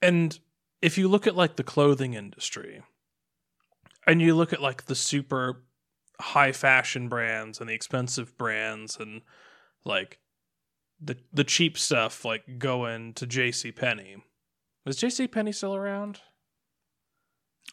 And 0.00 0.38
if 0.80 0.96
you 0.96 1.06
look 1.08 1.26
at 1.26 1.36
like 1.36 1.56
the 1.56 1.62
clothing 1.62 2.14
industry, 2.14 2.82
and 4.06 4.22
you 4.22 4.34
look 4.34 4.52
at 4.52 4.62
like 4.62 4.86
the 4.86 4.94
super 4.94 5.62
high 6.20 6.52
fashion 6.52 7.08
brands 7.08 7.60
and 7.60 7.68
the 7.68 7.74
expensive 7.74 8.36
brands 8.36 8.96
and 8.98 9.22
like 9.84 10.18
the 11.00 11.16
the 11.32 11.44
cheap 11.44 11.78
stuff 11.78 12.24
like 12.24 12.58
going 12.58 13.14
to 13.14 13.26
JC 13.26 13.74
Penney. 13.74 14.16
Was 14.84 14.98
JC 14.98 15.30
Penney 15.30 15.52
still 15.52 15.74
around? 15.74 16.20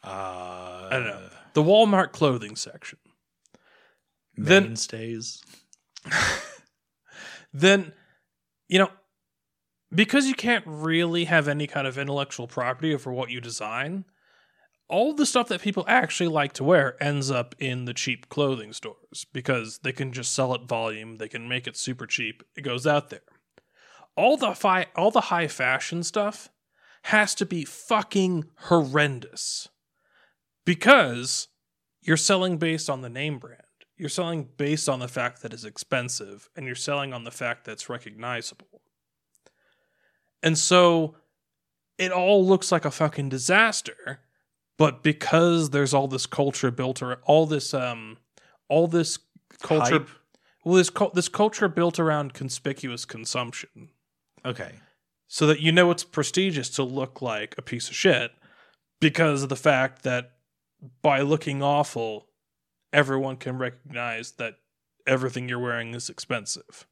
Uh 0.03 0.87
I 0.89 0.89
don't 0.91 1.05
know. 1.05 1.29
The 1.53 1.63
Walmart 1.63 2.11
clothing 2.11 2.55
section. 2.55 2.99
Then- 4.37 4.63
Mainstays. 4.63 5.41
Then 7.53 7.93
you 8.67 8.77
know 8.77 8.91
because 9.93 10.27
you 10.27 10.35
can't 10.35 10.65
really 10.67 11.25
have 11.25 11.47
any 11.47 11.65
kind 11.65 11.87
of 11.87 11.97
intellectual 11.97 12.47
property 12.47 12.93
over 12.93 13.11
what 13.11 13.29
you 13.29 13.39
design, 13.39 14.03
all 14.89 15.13
the 15.13 15.25
stuff 15.25 15.47
that 15.47 15.61
people 15.61 15.85
actually 15.87 16.27
like 16.27 16.53
to 16.53 16.63
wear 16.63 17.01
ends 17.01 17.31
up 17.31 17.55
in 17.57 17.85
the 17.85 17.93
cheap 17.93 18.29
clothing 18.29 18.73
stores 18.73 19.25
because 19.33 19.79
they 19.79 19.91
can 19.91 20.11
just 20.11 20.33
sell 20.33 20.53
it 20.53 20.67
volume, 20.67 21.15
they 21.17 21.29
can 21.29 21.47
make 21.47 21.67
it 21.67 21.77
super 21.77 22.05
cheap, 22.05 22.43
it 22.55 22.61
goes 22.61 22.85
out 22.85 23.09
there. 23.09 23.21
All 24.15 24.35
the 24.37 24.53
fi- 24.53 24.87
all 24.95 25.11
the 25.11 25.21
high 25.21 25.47
fashion 25.47 26.03
stuff 26.03 26.49
has 27.03 27.33
to 27.35 27.45
be 27.45 27.63
fucking 27.63 28.45
horrendous 28.63 29.69
because 30.65 31.47
you're 32.01 32.17
selling 32.17 32.57
based 32.57 32.89
on 32.89 33.01
the 33.01 33.09
name 33.09 33.39
brand. 33.39 33.61
You're 33.97 34.09
selling 34.09 34.47
based 34.57 34.87
on 34.87 34.99
the 34.99 35.07
fact 35.07 35.41
that 35.41 35.53
it's 35.53 35.63
expensive 35.63 36.49
and 36.55 36.65
you're 36.65 36.75
selling 36.75 37.13
on 37.13 37.23
the 37.23 37.31
fact 37.31 37.65
that 37.65 37.73
it's 37.73 37.89
recognizable. 37.89 38.81
And 40.43 40.57
so 40.57 41.15
it 41.97 42.11
all 42.11 42.45
looks 42.45 42.71
like 42.71 42.85
a 42.85 42.91
fucking 42.91 43.29
disaster, 43.29 44.19
but 44.77 45.01
because 45.01 45.71
there's 45.71 45.93
all 45.93 46.07
this 46.07 46.27
culture 46.27 46.69
built 46.69 47.01
around 47.01 47.19
all 47.25 47.45
this 47.47 47.73
um 47.73 48.17
all 48.69 48.87
this 48.87 49.17
culture 49.61 49.99
Hype? 49.99 50.09
well 50.63 50.75
this 50.75 50.91
this 51.15 51.29
culture 51.29 51.67
built 51.67 51.97
around 51.99 52.33
conspicuous 52.33 53.05
consumption 53.05 53.89
Okay. 54.45 54.73
so 55.27 55.47
that 55.47 55.59
you 55.61 55.71
know 55.71 55.89
it's 55.89 56.03
prestigious 56.03 56.69
to 56.71 56.83
look 56.83 57.21
like 57.21 57.55
a 57.57 57.61
piece 57.63 57.89
of 57.89 57.95
shit 57.95 58.31
because 58.99 59.41
of 59.41 59.49
the 59.49 59.55
fact 59.55 60.03
that 60.03 60.33
by 61.01 61.21
looking 61.21 61.63
awful 61.63 62.26
everyone 62.97 63.37
can 63.37 63.57
recognize 63.57 64.31
that 64.33 64.55
everything 65.05 65.47
you're 65.47 65.59
wearing 65.67 65.93
is 65.93 66.09
expensive 66.09 66.85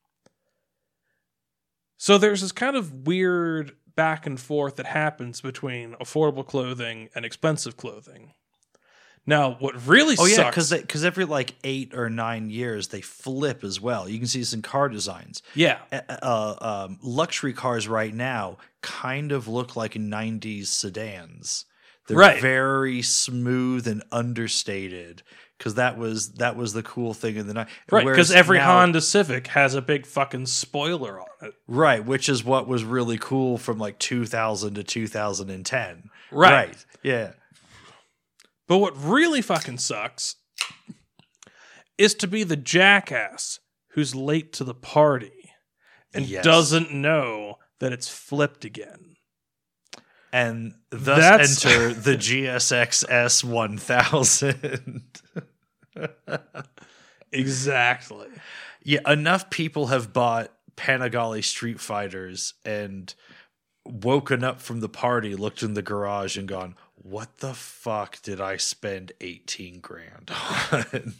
so 1.97 2.18
there's 2.18 2.41
this 2.41 2.51
kind 2.51 2.76
of 2.76 3.08
weird 3.08 3.76
back 3.95 4.26
and 4.26 4.39
forth 4.39 4.76
that 4.76 4.86
happens 4.86 5.41
between 5.41 5.93
affordable 5.95 6.45
clothing 6.45 7.10
and 7.16 7.26
expensive 7.26 7.78
clothing 7.78 8.34
now 9.26 9.56
what 9.60 9.88
really 9.88 10.16
Oh 10.20 10.26
yeah, 10.28 10.49
because 10.49 10.72
because 10.72 11.03
every 11.03 11.26
like 11.26 11.56
eight 11.64 11.95
or 11.95 12.10
nine 12.12 12.51
years 12.51 12.89
they 12.89 13.01
flip 13.01 13.64
as 13.64 13.82
well. 13.82 14.08
You 14.08 14.20
can 14.20 14.28
see 14.28 14.38
this 14.39 14.53
in 14.53 14.62
car 14.62 14.88
designs. 14.88 15.41
yeah 15.56 15.80
Uh, 15.91 16.01
uh, 16.22 16.56
um, 16.86 16.99
luxury 17.01 17.51
cars 17.53 17.88
right 17.88 18.14
now 18.14 18.58
kind 18.82 19.32
of 19.32 19.47
look 19.47 19.76
like 19.76 19.93
'90s 19.93 20.68
sedans. 20.68 21.66
They're 22.08 22.18
Right. 22.18 22.39
very 22.39 23.01
smooth 23.01 23.88
and 23.88 24.03
understated 24.12 25.24
because 25.58 25.76
that 25.76 25.97
was 25.97 26.34
that 26.34 26.56
was 26.56 26.74
the 26.74 26.84
cool 26.84 27.14
thing 27.14 27.36
in 27.38 27.47
the 27.47 27.53
night. 27.53 27.68
right 27.91 28.06
because 28.06 28.32
every 28.32 28.58
now- 28.58 28.66
honda 28.80 29.01
civic 29.01 29.47
has 29.47 29.74
a 29.76 29.82
big 29.82 30.06
fucking 30.06 30.45
spoiler 30.45 31.20
on 31.20 31.28
it 31.41 31.53
right, 31.68 32.06
which 32.06 32.28
is 32.30 32.43
what 32.43 32.68
was 32.68 32.84
really 32.84 33.18
cool 33.18 33.58
from 33.58 33.78
like 33.78 33.97
2000 33.99 34.76
to 34.76 34.84
2010. 34.84 36.10
Right. 36.32 36.86
Yeah. 37.03 37.34
But 38.68 38.80
what 38.80 38.93
really 39.01 39.41
fucking 39.41 39.78
sucks 39.78 40.36
is 41.97 42.14
to 42.16 42.28
be 42.28 42.43
the 42.43 42.56
jackass 42.58 43.60
who's 43.91 44.16
late 44.16 44.51
to 44.53 44.64
the 44.64 44.74
party 44.74 45.51
and 46.14 46.26
Yes. 46.26 46.43
doesn't 46.43 46.91
know 46.91 47.56
that 47.80 47.93
it's 47.93 48.08
flipped 48.10 48.66
again. 48.66 49.14
And 50.36 50.74
thus 50.90 51.18
That's- 51.20 51.66
enter 51.66 51.94
the 51.94 52.18
GSX-S 52.18 53.42
1000. 53.44 55.02
Exactly. 57.32 58.28
Yeah, 58.84 59.00
enough 59.12 59.50
people 59.50 59.88
have 59.88 60.14
bought 60.14 60.52
Panigale 60.78 61.44
Street 61.44 61.80
Fighters 61.80 62.54
and 62.64 63.14
woken 63.86 64.44
up 64.44 64.62
from 64.62 64.80
the 64.80 64.88
party, 64.90 65.36
looked 65.36 65.62
in 65.64 65.74
the 65.74 65.82
garage, 65.82 66.38
and 66.38 66.48
gone, 66.48 66.76
"What 66.96 67.40
the 67.40 67.54
fuck 67.54 68.22
did 68.22 68.40
I 68.40 68.58
spend 68.58 69.12
eighteen 69.22 69.80
grand 69.80 70.32
on? 70.72 71.14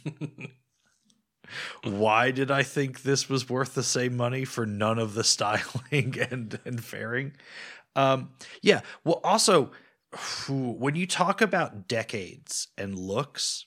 Why 1.84 2.30
did 2.30 2.50
I 2.50 2.62
think 2.62 3.02
this 3.02 3.28
was 3.28 3.48
worth 3.50 3.74
the 3.74 3.82
same 3.82 4.16
money 4.16 4.44
for 4.44 4.64
none 4.66 4.98
of 4.98 5.14
the 5.14 5.24
styling 5.24 6.16
and 6.30 6.58
and 6.64 6.82
fairing?" 6.82 7.32
Um, 7.96 8.30
yeah. 8.62 8.82
Well, 9.02 9.20
also, 9.24 9.72
when 10.48 10.94
you 10.94 11.06
talk 11.06 11.40
about 11.40 11.88
decades 11.88 12.68
and 12.78 12.96
looks, 12.96 13.66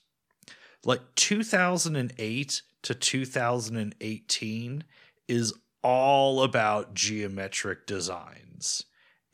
like 0.84 1.00
2008 1.16 2.62
to 2.82 2.94
2018 2.94 4.84
is 5.28 5.52
all 5.82 6.42
about 6.42 6.94
geometric 6.94 7.86
designs. 7.86 8.84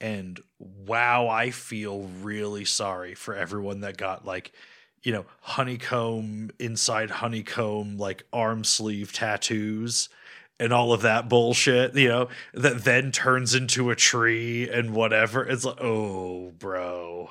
And 0.00 0.40
wow, 0.58 1.28
I 1.28 1.50
feel 1.50 2.02
really 2.22 2.64
sorry 2.64 3.14
for 3.14 3.34
everyone 3.34 3.80
that 3.80 3.96
got 3.96 4.24
like, 4.24 4.52
you 5.02 5.12
know, 5.12 5.26
honeycomb 5.40 6.50
inside 6.58 7.10
honeycomb, 7.10 7.96
like 7.96 8.24
arm 8.32 8.64
sleeve 8.64 9.12
tattoos 9.12 10.08
and 10.58 10.72
all 10.72 10.92
of 10.92 11.02
that 11.02 11.28
bullshit, 11.28 11.94
you 11.94 12.08
know, 12.08 12.28
that 12.54 12.84
then 12.84 13.12
turns 13.12 13.54
into 13.54 13.90
a 13.90 13.96
tree 13.96 14.68
and 14.68 14.94
whatever. 14.94 15.44
It's 15.44 15.64
like, 15.64 15.80
oh, 15.80 16.52
bro. 16.58 17.30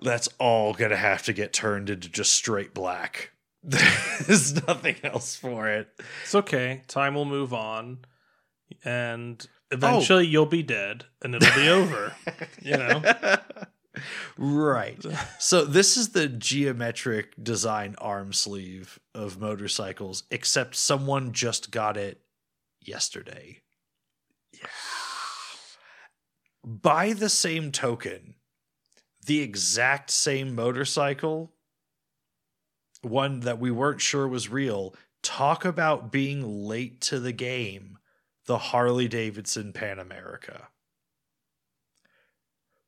That's 0.00 0.28
all 0.38 0.74
gonna 0.74 0.96
have 0.96 1.22
to 1.24 1.32
get 1.32 1.52
turned 1.52 1.90
into 1.90 2.08
just 2.08 2.34
straight 2.34 2.74
black. 2.74 3.30
There's 3.62 4.54
nothing 4.66 4.96
else 5.04 5.36
for 5.36 5.68
it. 5.68 5.88
It's 6.24 6.34
okay. 6.34 6.82
Time 6.88 7.14
will 7.14 7.24
move 7.24 7.54
on. 7.54 7.98
And 8.84 9.46
oh. 9.70 9.74
eventually 9.76 10.26
oh. 10.26 10.30
you'll 10.30 10.46
be 10.46 10.62
dead 10.62 11.04
and 11.22 11.34
it'll 11.34 11.54
be 11.54 11.68
over. 11.68 12.16
You 12.60 12.76
know? 12.76 13.02
right. 14.38 15.04
So 15.38 15.64
this 15.64 15.96
is 15.96 16.10
the 16.10 16.28
geometric 16.28 17.34
design 17.42 17.94
arm 17.98 18.32
sleeve 18.32 18.98
of 19.14 19.40
motorcycles, 19.40 20.24
except 20.30 20.76
someone 20.76 21.32
just 21.32 21.70
got 21.70 21.96
it 21.96 22.20
yesterday. 22.80 23.60
Yeah. 24.52 24.66
By 26.64 27.12
the 27.12 27.28
same 27.28 27.72
token, 27.72 28.34
the 29.26 29.40
exact 29.40 30.10
same 30.10 30.54
motorcycle, 30.54 31.52
one 33.02 33.40
that 33.40 33.58
we 33.58 33.70
weren't 33.70 34.00
sure 34.00 34.28
was 34.28 34.48
real, 34.48 34.94
talk 35.22 35.64
about 35.64 36.12
being 36.12 36.66
late 36.66 37.00
to 37.02 37.20
the 37.20 37.32
game, 37.32 37.98
the 38.46 38.58
Harley 38.58 39.08
Davidson 39.08 39.72
Pan 39.72 39.98
America. 39.98 40.68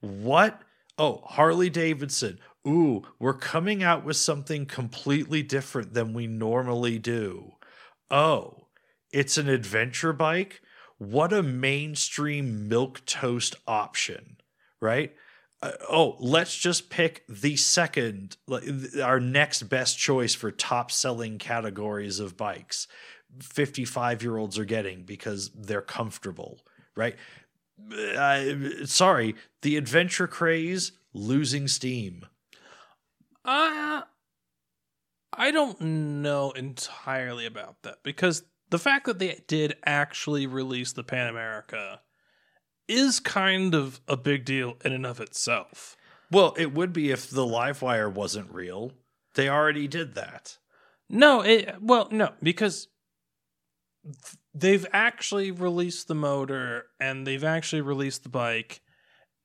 What? 0.01 0.61
Oh, 0.99 1.23
Harley 1.25 1.71
Davidson. 1.71 2.39
Ooh, 2.67 3.03
we're 3.19 3.35
coming 3.35 3.83
out 3.83 4.05
with 4.05 4.17
something 4.17 4.67
completely 4.67 5.43
different 5.43 5.93
than 5.93 6.15
we 6.15 6.27
normally 6.27 6.99
do. 6.99 7.53
Oh, 8.11 8.69
it's 9.13 9.37
an 9.37 9.49
adventure 9.49 10.13
bike? 10.13 10.61
What 10.99 11.33
a 11.33 11.43
mainstream 11.43 12.69
milk 12.69 13.05
toast 13.05 13.57
option, 13.67 14.37
right? 14.81 15.13
uh, 15.65 15.73
oh, 15.89 16.17
let's 16.21 16.55
just 16.55 16.91
pick 16.91 17.25
the 17.27 17.57
second, 17.57 18.37
our 19.03 19.19
next 19.19 19.63
best 19.63 19.99
choice 19.99 20.35
for 20.35 20.51
top 20.51 20.91
selling 20.91 21.39
categories 21.39 22.21
of 22.21 22.37
bikes. 22.37 22.87
55 23.41 24.23
year 24.23 24.37
olds 24.37 24.59
are 24.59 24.67
getting 24.67 25.05
because 25.05 25.51
they're 25.55 25.81
comfortable, 25.81 26.61
right? 26.95 27.17
Uh, 27.93 28.87
sorry, 28.87 29.35
the 29.63 29.77
adventure 29.77 30.27
craze 30.27 30.93
losing 31.13 31.69
steam. 31.69 32.27
Uh, 33.45 34.03
I 35.33 35.51
don't 35.51 35.81
know 35.81 36.53
entirely 36.53 37.47
about 37.47 37.83
that 37.83 37.99
because 38.03 38.45
the 38.71 38.79
fact 38.79 39.07
that 39.07 39.19
they 39.19 39.41
did 39.47 39.77
actually 39.85 40.47
release 40.47 40.93
the 40.93 41.05
Pan 41.05 41.29
America 41.29 42.01
is 42.89 43.21
kind 43.21 43.75
of 43.75 44.01
a 44.07 44.17
big 44.17 44.45
deal 44.45 44.77
in 44.85 44.93
and 44.93 45.07
of 45.07 45.21
itself. 45.21 45.97
Well, 46.31 46.55
it 46.57 46.73
would 46.73 46.93
be 46.93 47.11
if 47.11 47.29
the 47.29 47.45
LiveWire 47.47 48.13
wasn't 48.13 48.53
real. 48.53 48.93
They 49.35 49.49
already 49.49 49.89
did 49.89 50.15
that. 50.15 50.59
No, 51.09 51.43
it 51.43 51.77
well, 51.81 52.09
no, 52.11 52.33
because 52.43 52.89
they've 54.55 54.87
actually 54.93 55.51
released 55.51 56.09
the 56.09 56.15
motor 56.15 56.87
and 57.01 57.27
they've 57.27 57.45
actually 57.45 57.83
released 57.83 58.23
the 58.23 58.29
bike 58.29 58.81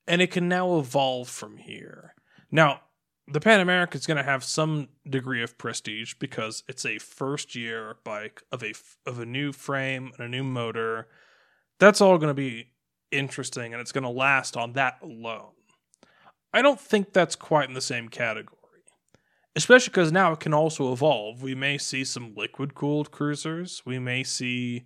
and 0.06 0.22
it 0.22 0.30
can 0.30 0.48
now 0.48 0.78
evolve 0.78 1.28
from 1.28 1.56
here. 1.56 2.14
Now, 2.50 2.80
the 3.28 3.40
Pan 3.40 3.60
America 3.60 3.96
is 3.96 4.06
going 4.06 4.16
to 4.16 4.24
have 4.24 4.42
some 4.42 4.88
degree 5.08 5.42
of 5.42 5.58
prestige 5.58 6.14
because 6.18 6.64
it's 6.68 6.84
a 6.84 6.98
first 6.98 7.54
year 7.54 7.96
bike 8.02 8.42
of 8.50 8.62
a 8.62 8.72
of 9.06 9.20
a 9.20 9.26
new 9.26 9.52
frame 9.52 10.12
and 10.16 10.26
a 10.26 10.28
new 10.28 10.42
motor. 10.42 11.06
That's 11.78 12.00
all 12.00 12.18
going 12.18 12.30
to 12.30 12.34
be 12.34 12.70
interesting 13.10 13.72
and 13.72 13.80
it's 13.80 13.92
going 13.92 14.04
to 14.04 14.10
last 14.10 14.56
on 14.56 14.72
that 14.74 14.98
alone. 15.02 15.52
I 16.52 16.62
don't 16.62 16.80
think 16.80 17.12
that's 17.12 17.36
quite 17.36 17.68
in 17.68 17.74
the 17.74 17.80
same 17.80 18.08
category. 18.08 18.56
Especially 19.56 19.90
because 19.90 20.12
now 20.12 20.32
it 20.32 20.40
can 20.40 20.54
also 20.54 20.92
evolve. 20.92 21.42
We 21.42 21.54
may 21.54 21.76
see 21.76 22.04
some 22.04 22.34
liquid 22.36 22.74
cooled 22.74 23.10
cruisers. 23.10 23.82
We 23.84 23.98
may 23.98 24.22
see 24.22 24.84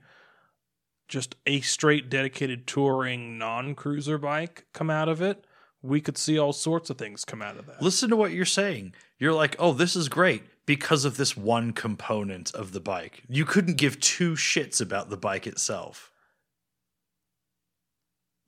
just 1.08 1.36
a 1.46 1.60
straight 1.60 2.08
dedicated 2.08 2.66
touring 2.66 3.38
non 3.38 3.74
cruiser 3.74 4.18
bike 4.18 4.66
come 4.72 4.90
out 4.90 5.08
of 5.08 5.20
it. 5.20 5.46
We 5.82 6.00
could 6.00 6.16
see 6.16 6.38
all 6.38 6.52
sorts 6.52 6.88
of 6.88 6.96
things 6.96 7.24
come 7.24 7.42
out 7.42 7.58
of 7.58 7.66
that. 7.66 7.82
Listen 7.82 8.08
to 8.10 8.16
what 8.16 8.32
you're 8.32 8.46
saying. 8.46 8.94
You're 9.18 9.34
like, 9.34 9.54
oh, 9.58 9.72
this 9.72 9.94
is 9.94 10.08
great 10.08 10.42
because 10.66 11.04
of 11.04 11.16
this 11.16 11.36
one 11.36 11.72
component 11.72 12.54
of 12.54 12.72
the 12.72 12.80
bike. 12.80 13.22
You 13.28 13.44
couldn't 13.44 13.76
give 13.76 14.00
two 14.00 14.32
shits 14.32 14.80
about 14.80 15.10
the 15.10 15.16
bike 15.18 15.46
itself. 15.46 16.10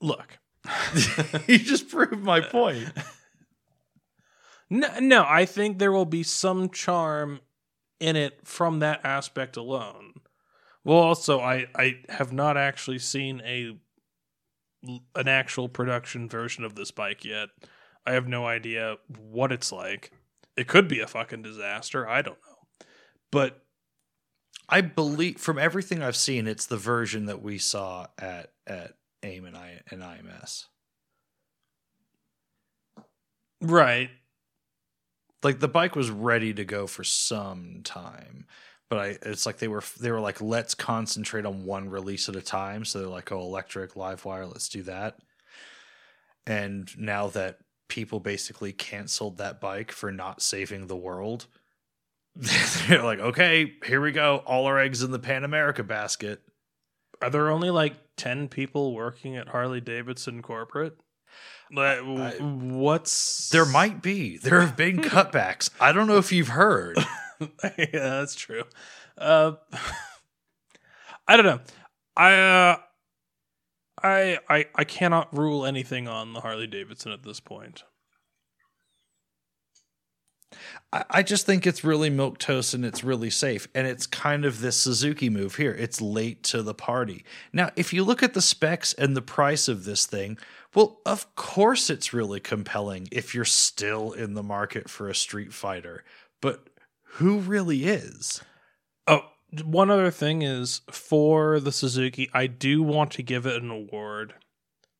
Look, 0.00 0.38
you 1.46 1.58
just 1.58 1.88
proved 1.88 2.22
my 2.22 2.40
point. 2.40 2.92
No, 4.68 4.88
no, 4.98 5.24
I 5.28 5.44
think 5.44 5.78
there 5.78 5.92
will 5.92 6.06
be 6.06 6.24
some 6.24 6.70
charm 6.70 7.40
in 8.00 8.16
it 8.16 8.40
from 8.44 8.80
that 8.80 9.00
aspect 9.04 9.56
alone. 9.56 10.05
Well, 10.86 10.98
also, 10.98 11.40
I 11.40 11.66
I 11.74 11.98
have 12.08 12.32
not 12.32 12.56
actually 12.56 13.00
seen 13.00 13.42
a 13.44 13.76
an 15.16 15.26
actual 15.26 15.68
production 15.68 16.28
version 16.28 16.62
of 16.62 16.76
this 16.76 16.92
bike 16.92 17.24
yet. 17.24 17.48
I 18.06 18.12
have 18.12 18.28
no 18.28 18.46
idea 18.46 18.94
what 19.08 19.50
it's 19.50 19.72
like. 19.72 20.12
It 20.56 20.68
could 20.68 20.86
be 20.86 21.00
a 21.00 21.08
fucking 21.08 21.42
disaster. 21.42 22.08
I 22.08 22.22
don't 22.22 22.38
know. 22.38 22.86
But 23.32 23.64
I 24.68 24.80
believe 24.80 25.38
from 25.38 25.58
everything 25.58 26.04
I've 26.04 26.14
seen, 26.14 26.46
it's 26.46 26.66
the 26.66 26.76
version 26.76 27.26
that 27.26 27.42
we 27.42 27.58
saw 27.58 28.06
at 28.16 28.52
at 28.64 28.92
AIM 29.24 29.44
and 29.44 29.56
I 29.56 29.80
and 29.90 30.02
IMS. 30.02 30.66
Right. 33.60 34.10
Like 35.42 35.60
the 35.60 35.68
bike 35.68 35.96
was 35.96 36.10
ready 36.10 36.54
to 36.54 36.64
go 36.64 36.86
for 36.86 37.04
some 37.04 37.80
time, 37.84 38.46
but 38.88 38.98
I 38.98 39.18
it's 39.22 39.46
like 39.46 39.58
they 39.58 39.68
were 39.68 39.82
they 40.00 40.10
were 40.10 40.20
like 40.20 40.40
let's 40.40 40.74
concentrate 40.74 41.46
on 41.46 41.64
one 41.64 41.88
release 41.88 42.28
at 42.28 42.36
a 42.36 42.42
time. 42.42 42.84
So 42.84 43.00
they're 43.00 43.08
like, 43.08 43.32
oh, 43.32 43.40
electric 43.40 43.94
LiveWire, 43.94 44.46
let's 44.46 44.68
do 44.68 44.82
that. 44.84 45.18
And 46.46 46.88
now 46.98 47.28
that 47.28 47.58
people 47.88 48.20
basically 48.20 48.72
canceled 48.72 49.38
that 49.38 49.60
bike 49.60 49.90
for 49.90 50.12
not 50.12 50.42
saving 50.42 50.86
the 50.86 50.96
world, 50.96 51.46
they're 52.34 53.02
like, 53.02 53.18
okay, 53.18 53.74
here 53.84 54.00
we 54.00 54.12
go, 54.12 54.42
all 54.46 54.66
our 54.66 54.78
eggs 54.78 55.02
in 55.02 55.10
the 55.10 55.18
Pan 55.18 55.44
America 55.44 55.82
basket. 55.82 56.42
Are 57.22 57.30
there 57.30 57.50
only 57.50 57.70
like 57.70 57.94
10 58.16 58.48
people 58.48 58.94
working 58.94 59.36
at 59.36 59.48
Harley 59.48 59.80
Davidson 59.80 60.42
corporate? 60.42 60.96
Like, 61.72 62.00
what's 62.38 63.48
there 63.48 63.64
might 63.64 64.00
be 64.00 64.38
there 64.38 64.60
have 64.60 64.76
been 64.76 64.98
cutbacks 65.02 65.68
i 65.80 65.90
don't 65.90 66.06
know 66.06 66.18
if 66.18 66.30
you've 66.30 66.48
heard 66.48 66.96
yeah 67.78 67.86
that's 67.92 68.34
true 68.34 68.62
uh 69.18 69.52
i 71.28 71.36
don't 71.36 71.46
know 71.46 71.60
i 72.16 72.34
uh 72.34 72.76
I, 74.02 74.38
I 74.48 74.66
I 74.74 74.84
cannot 74.84 75.36
rule 75.36 75.64
anything 75.64 76.06
on 76.06 76.34
the 76.34 76.40
Harley 76.40 76.66
Davidson 76.66 77.12
at 77.12 77.22
this 77.22 77.40
point. 77.40 77.82
I 80.92 81.22
just 81.22 81.44
think 81.44 81.66
it's 81.66 81.84
really 81.84 82.10
milk 82.10 82.38
toast 82.38 82.72
and 82.72 82.84
it's 82.84 83.02
really 83.02 83.28
safe. 83.28 83.66
And 83.74 83.86
it's 83.86 84.06
kind 84.06 84.44
of 84.44 84.60
this 84.60 84.76
Suzuki 84.76 85.28
move 85.28 85.56
here. 85.56 85.72
It's 85.72 86.00
late 86.00 86.42
to 86.44 86.62
the 86.62 86.74
party. 86.74 87.24
Now, 87.52 87.70
if 87.76 87.92
you 87.92 88.04
look 88.04 88.22
at 88.22 88.34
the 88.34 88.40
specs 88.40 88.92
and 88.92 89.16
the 89.16 89.22
price 89.22 89.68
of 89.68 89.84
this 89.84 90.06
thing, 90.06 90.38
well, 90.74 91.00
of 91.04 91.34
course 91.34 91.90
it's 91.90 92.14
really 92.14 92.40
compelling 92.40 93.08
if 93.10 93.34
you're 93.34 93.44
still 93.44 94.12
in 94.12 94.34
the 94.34 94.42
market 94.42 94.88
for 94.88 95.08
a 95.08 95.14
Street 95.14 95.52
Fighter. 95.52 96.04
But 96.40 96.68
who 97.16 97.38
really 97.40 97.84
is? 97.84 98.42
Oh, 99.06 99.22
one 99.64 99.90
other 99.90 100.10
thing 100.10 100.42
is 100.42 100.80
for 100.90 101.60
the 101.60 101.72
Suzuki, 101.72 102.28
I 102.34 102.46
do 102.46 102.82
want 102.82 103.10
to 103.12 103.22
give 103.22 103.46
it 103.46 103.62
an 103.62 103.70
award, 103.70 104.34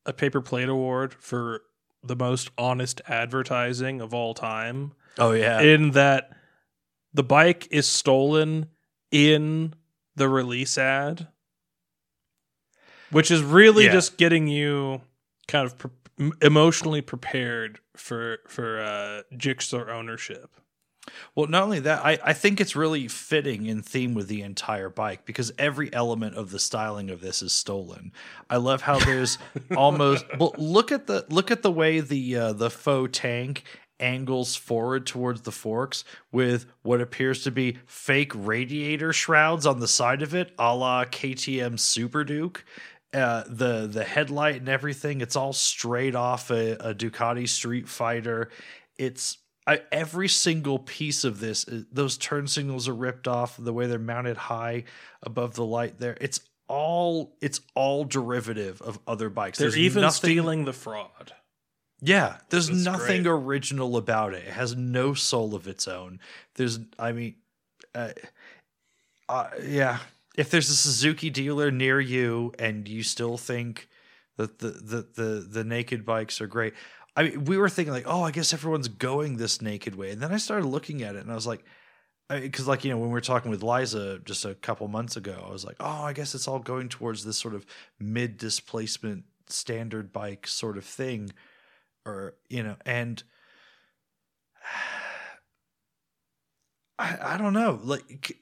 a 0.05 0.13
paper 0.13 0.41
plate 0.41 0.69
award 0.69 1.13
for 1.19 1.61
the 2.03 2.15
most 2.15 2.49
honest 2.57 3.01
advertising 3.07 3.99
of 4.01 4.13
all 4.13 4.33
time 4.33 4.93
Oh 5.19 5.31
yeah. 5.31 5.59
In 5.61 5.91
that 5.91 6.29
the 7.13 7.23
bike 7.23 7.67
is 7.71 7.87
stolen 7.87 8.67
in 9.11 9.73
the 10.15 10.29
release 10.29 10.77
ad. 10.77 11.27
which 13.11 13.31
is 13.31 13.41
really 13.41 13.85
Yeah. 13.85 13.93
just 13.93 14.17
getting 14.17 14.47
you 14.47 15.01
kind 15.47 15.65
of 15.65 15.77
pre- 15.77 16.31
emotionally 16.41 17.01
prepared 17.01 17.79
for 17.95 18.39
for 18.47 18.79
uh, 18.81 19.21
Gixxer 19.35 19.89
ownership. 19.89 20.51
Well, 21.35 21.47
not 21.47 21.63
only 21.63 21.79
that, 21.81 22.05
I, 22.05 22.19
I 22.23 22.33
think 22.33 22.59
it's 22.59 22.75
really 22.75 23.07
fitting 23.07 23.65
in 23.65 23.81
theme 23.81 24.13
with 24.13 24.27
the 24.27 24.41
entire 24.41 24.89
bike 24.89 25.25
because 25.25 25.51
every 25.57 25.93
element 25.93 26.35
of 26.35 26.51
the 26.51 26.59
styling 26.59 27.09
of 27.09 27.21
this 27.21 27.41
is 27.41 27.53
stolen. 27.53 28.11
I 28.49 28.57
love 28.57 28.81
how 28.81 28.99
there's 28.99 29.37
almost 29.75 30.25
well 30.39 30.53
look 30.57 30.91
at 30.91 31.07
the 31.07 31.25
look 31.29 31.51
at 31.51 31.61
the 31.61 31.71
way 31.71 31.99
the 31.99 32.35
uh, 32.35 32.53
the 32.53 32.69
faux 32.69 33.17
tank 33.17 33.63
angles 33.99 34.55
forward 34.55 35.05
towards 35.05 35.41
the 35.41 35.51
forks 35.51 36.03
with 36.31 36.65
what 36.83 37.01
appears 37.01 37.43
to 37.43 37.51
be 37.51 37.77
fake 37.85 38.31
radiator 38.35 39.11
shrouds 39.13 39.65
on 39.65 39.79
the 39.79 39.87
side 39.87 40.21
of 40.21 40.35
it, 40.35 40.51
a 40.59 40.75
la 40.75 41.05
KTM 41.05 41.79
Super 41.79 42.23
Duke. 42.23 42.63
Uh, 43.13 43.43
the 43.47 43.87
the 43.87 44.03
headlight 44.03 44.57
and 44.57 44.69
everything, 44.69 45.21
it's 45.21 45.35
all 45.35 45.53
straight 45.53 46.13
off 46.13 46.51
a, 46.51 46.73
a 46.73 46.93
Ducati 46.93 47.43
Streetfighter. 47.43 48.47
It's 48.97 49.37
I, 49.67 49.81
every 49.91 50.29
single 50.29 50.79
piece 50.79 51.25
of 51.25 51.41
this, 51.41 51.67
uh, 51.67 51.81
those 51.91 52.17
turn 52.17 52.47
signals 52.47 52.87
are 52.87 52.95
ripped 52.95 53.27
off. 53.27 53.57
The 53.59 53.73
way 53.73 53.85
they're 53.87 53.99
mounted 53.99 54.37
high 54.37 54.85
above 55.21 55.55
the 55.55 55.65
light, 55.65 55.99
there, 55.99 56.17
it's 56.21 56.39
all 56.69 57.35
it's 57.41 57.61
all 57.75 58.05
derivative 58.05 58.81
of 58.81 58.99
other 59.05 59.29
bikes. 59.29 59.57
They're 59.57 59.69
There's 59.69 59.77
even 59.77 60.01
nothing, 60.01 60.29
stealing 60.29 60.65
the 60.65 60.73
fraud. 60.73 61.33
Yeah, 62.01 62.37
there's 62.49 62.67
That's 62.67 62.83
nothing 62.85 63.23
great. 63.23 63.31
original 63.31 63.97
about 63.97 64.33
it. 64.33 64.45
It 64.47 64.53
has 64.53 64.75
no 64.75 65.13
soul 65.13 65.55
of 65.55 65.67
its 65.67 65.87
own. 65.87 66.19
There's, 66.55 66.79
I 66.99 67.11
mean, 67.11 67.35
uh, 67.95 68.11
uh, 69.27 69.49
yeah. 69.63 69.99
If 70.37 70.51
there's 70.51 70.69
a 70.69 70.75
Suzuki 70.75 71.31
dealer 71.31 71.71
near 71.71 71.99
you 71.99 72.53
and 72.59 72.87
you 72.87 73.01
still 73.01 73.37
think 73.37 73.89
that 74.37 74.59
the 74.59 74.69
the 74.69 75.07
the, 75.15 75.47
the 75.49 75.63
naked 75.63 76.05
bikes 76.05 76.39
are 76.39 76.47
great, 76.47 76.75
I 77.17 77.23
mean, 77.23 77.45
we 77.45 77.57
were 77.57 77.67
thinking 77.67 77.93
like, 77.93 78.07
oh, 78.07 78.23
I 78.23 78.31
guess 78.31 78.53
everyone's 78.53 78.87
going 78.87 79.35
this 79.35 79.61
naked 79.61 79.95
way, 79.95 80.11
and 80.11 80.21
then 80.21 80.31
I 80.31 80.37
started 80.37 80.67
looking 80.67 81.03
at 81.03 81.15
it 81.15 81.23
and 81.23 81.31
I 81.31 81.35
was 81.35 81.47
like. 81.47 81.63
Because, 82.29 82.67
like, 82.67 82.83
you 82.83 82.91
know, 82.91 82.97
when 82.97 83.07
we 83.07 83.13
were 83.13 83.21
talking 83.21 83.49
with 83.49 83.63
Liza 83.63 84.19
just 84.25 84.43
a 84.43 84.53
couple 84.53 84.85
months 84.89 85.15
ago, 85.15 85.45
I 85.47 85.49
was 85.49 85.63
like, 85.63 85.77
oh, 85.79 86.03
I 86.03 86.11
guess 86.11 86.35
it's 86.35 86.45
all 86.45 86.59
going 86.59 86.89
towards 86.89 87.23
this 87.23 87.37
sort 87.37 87.55
of 87.55 87.65
mid 88.01 88.35
displacement 88.35 89.23
standard 89.49 90.11
bike 90.11 90.45
sort 90.45 90.77
of 90.77 90.85
thing 90.85 91.31
or 92.05 92.35
you 92.49 92.63
know 92.63 92.75
and 92.85 93.23
I, 96.99 97.17
I 97.21 97.37
don't 97.37 97.53
know 97.53 97.79
like 97.83 98.37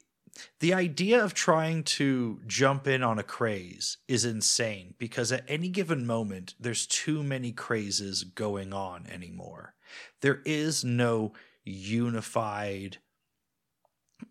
the 0.59 0.73
idea 0.73 1.23
of 1.23 1.33
trying 1.33 1.83
to 1.83 2.41
jump 2.45 2.88
in 2.88 3.03
on 3.03 3.19
a 3.19 3.23
craze 3.23 3.97
is 4.07 4.25
insane 4.25 4.93
because 4.97 5.31
at 5.31 5.45
any 5.47 5.69
given 5.69 6.05
moment 6.05 6.55
there's 6.59 6.86
too 6.86 7.23
many 7.23 7.51
crazes 7.51 8.23
going 8.23 8.73
on 8.73 9.07
anymore. 9.07 9.75
There 10.21 10.41
is 10.45 10.83
no 10.83 11.33
unified 11.63 12.97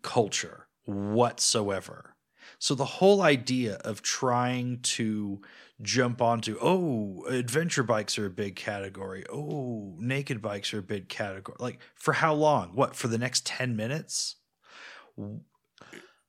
culture 0.01 0.67
whatsoever. 0.85 2.15
So 2.59 2.75
the 2.75 2.85
whole 2.85 3.21
idea 3.21 3.75
of 3.83 4.01
trying 4.01 4.79
to 4.81 5.41
jump 5.81 6.21
onto 6.21 6.57
oh 6.61 7.25
adventure 7.27 7.83
bikes 7.83 8.17
are 8.17 8.27
a 8.27 8.31
big 8.31 8.55
category. 8.55 9.25
Oh 9.31 9.95
naked 9.99 10.41
bikes 10.41 10.73
are 10.73 10.79
a 10.79 10.83
big 10.83 11.09
category. 11.09 11.57
Like 11.59 11.79
for 11.95 12.13
how 12.13 12.33
long? 12.33 12.69
What 12.75 12.95
for 12.95 13.07
the 13.07 13.17
next 13.17 13.45
10 13.45 13.75
minutes 13.75 14.35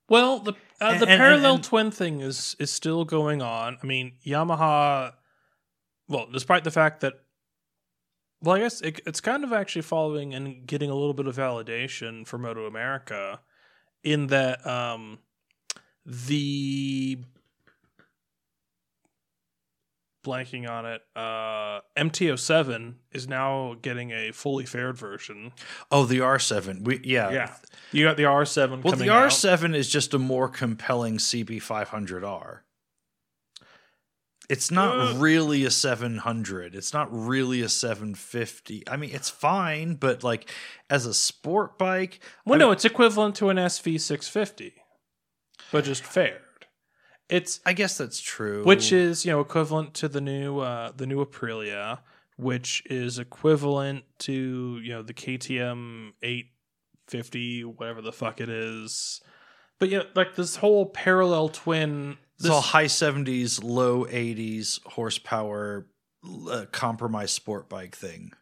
Well, 0.09 0.39
the 0.41 0.53
uh, 0.81 0.89
And- 0.93 1.01
the 1.03 1.09
and- 1.09 1.19
parallel 1.19 1.55
and- 1.57 1.65
twin 1.65 1.91
thing 1.91 2.21
is 2.21 2.55
is 2.59 2.71
still 2.73 3.05
going 3.05 3.43
on. 3.43 3.79
I 3.83 3.87
mean, 3.87 4.19
Yamaha. 4.25 5.15
Well, 6.09 6.29
despite 6.33 6.63
the 6.65 6.71
fact 6.71 7.01
that, 7.01 7.15
well, 8.41 8.55
I 8.57 8.61
guess 8.61 8.81
it, 8.81 9.01
it's 9.07 9.21
kind 9.21 9.43
of 9.43 9.53
actually 9.53 9.83
following 9.83 10.35
and 10.35 10.65
getting 10.67 10.89
a 10.91 10.95
little 10.95 11.15
bit 11.15 11.27
of 11.27 11.35
validation 11.37 12.25
for 12.27 12.39
MotoAmerica, 12.39 13.41
in 14.05 14.29
that 14.29 14.65
um, 14.65 15.19
the 16.05 17.19
blanking 20.27 20.69
on 20.69 20.85
it, 20.85 21.01
uh, 21.15 21.81
MT07 21.97 22.95
is 23.13 23.27
now 23.29 23.77
getting 23.81 24.11
a 24.11 24.33
fully 24.33 24.67
faired 24.67 24.99
version. 24.99 25.53
oh 25.91 26.05
the 26.05 26.19
r7 26.19 26.85
we 26.85 27.01
yeah 27.05 27.31
Yeah, 27.31 27.55
you 27.93 28.05
got 28.05 28.17
the 28.17 28.25
R7. 28.25 28.83
well 28.83 28.95
the 28.97 29.09
out. 29.11 29.31
r7 29.31 29.75
is 29.75 29.89
just 29.89 30.13
a 30.13 30.19
more 30.19 30.49
compelling 30.49 31.19
cb500r 31.19 32.59
it's 34.49 34.71
not 34.71 34.99
Uh. 34.99 35.15
really 35.19 35.65
a 35.65 35.71
700 35.71 36.75
it's 36.75 36.93
not 36.93 37.09
really 37.11 37.63
a 37.63 37.69
750 37.69 38.85
i 38.89 38.97
mean 38.97 39.11
it's 39.13 39.31
fine 39.31 39.95
but 39.95 40.23
like 40.23 40.49
as 40.91 41.07
a 41.07 41.15
sport 41.15 41.79
bike 41.79 42.21
Well, 42.45 42.55
I 42.57 42.59
no, 42.59 42.67
mean- 42.67 42.73
it's 42.75 42.85
equivalent 42.85 43.35
to 43.37 43.49
an 43.51 43.57
SV 43.57 44.01
650, 44.01 44.75
but 45.73 45.85
just 45.85 46.05
faired. 46.05 46.43
It's 47.29 47.61
i 47.67 47.73
guess 47.73 47.99
that's 47.99 48.21
true 48.21 48.63
which 48.65 48.93
is 48.93 49.25
you 49.25 49.33
know 49.33 49.41
equivalent 49.41 49.95
to 49.95 50.09
the 50.09 50.21
new 50.21 50.61
uh, 50.61 50.93
the 50.97 51.07
new 51.07 51.25
Aprilia, 51.25 51.99
which 52.37 52.83
is 52.87 53.19
equivalent 53.19 54.05
to 54.21 54.81
you 54.83 54.93
know 54.93 55.03
the 55.03 55.15
KTM 55.15 56.13
850, 56.23 57.65
whatever 57.65 58.01
the 58.03 58.13
fuck 58.13 58.41
it 58.41 58.49
is. 58.49 59.21
But 59.79 59.89
yeah, 59.91 60.03
like 60.15 60.35
this 60.37 60.57
whole 60.57 60.87
parallel 60.87 61.49
twin. 61.49 62.17
It's 62.39 62.49
all 62.49 62.61
This, 62.61 62.71
high 62.71 62.85
70s, 62.85 63.63
low 63.65 64.05
80s 64.05 64.81
horsepower 64.87 65.87
uh, 66.51 66.67
compromise 66.71 67.31
sport 67.33 67.69
bike 67.69 67.97
thing. 67.97 68.33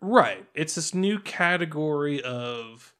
right, 0.00 0.46
it's 0.54 0.76
this 0.76 0.94
new 0.94 1.18
category 1.18 2.22
of 2.22 2.94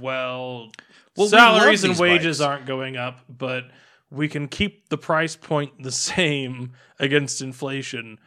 well, 0.00 0.70
Well, 1.16 1.28
salaries 1.28 1.82
love 1.84 1.90
and 1.92 2.00
wages 2.00 2.38
bikes. 2.38 2.46
aren't 2.46 2.66
going 2.66 2.96
up, 2.96 3.20
but 3.28 3.64
we 4.10 4.28
can 4.28 4.48
keep 4.48 4.88
the 4.88 4.98
price 4.98 5.36
point 5.36 5.82
the 5.82 5.92
same 5.92 6.72
against 6.98 7.40
inflation 7.40 8.18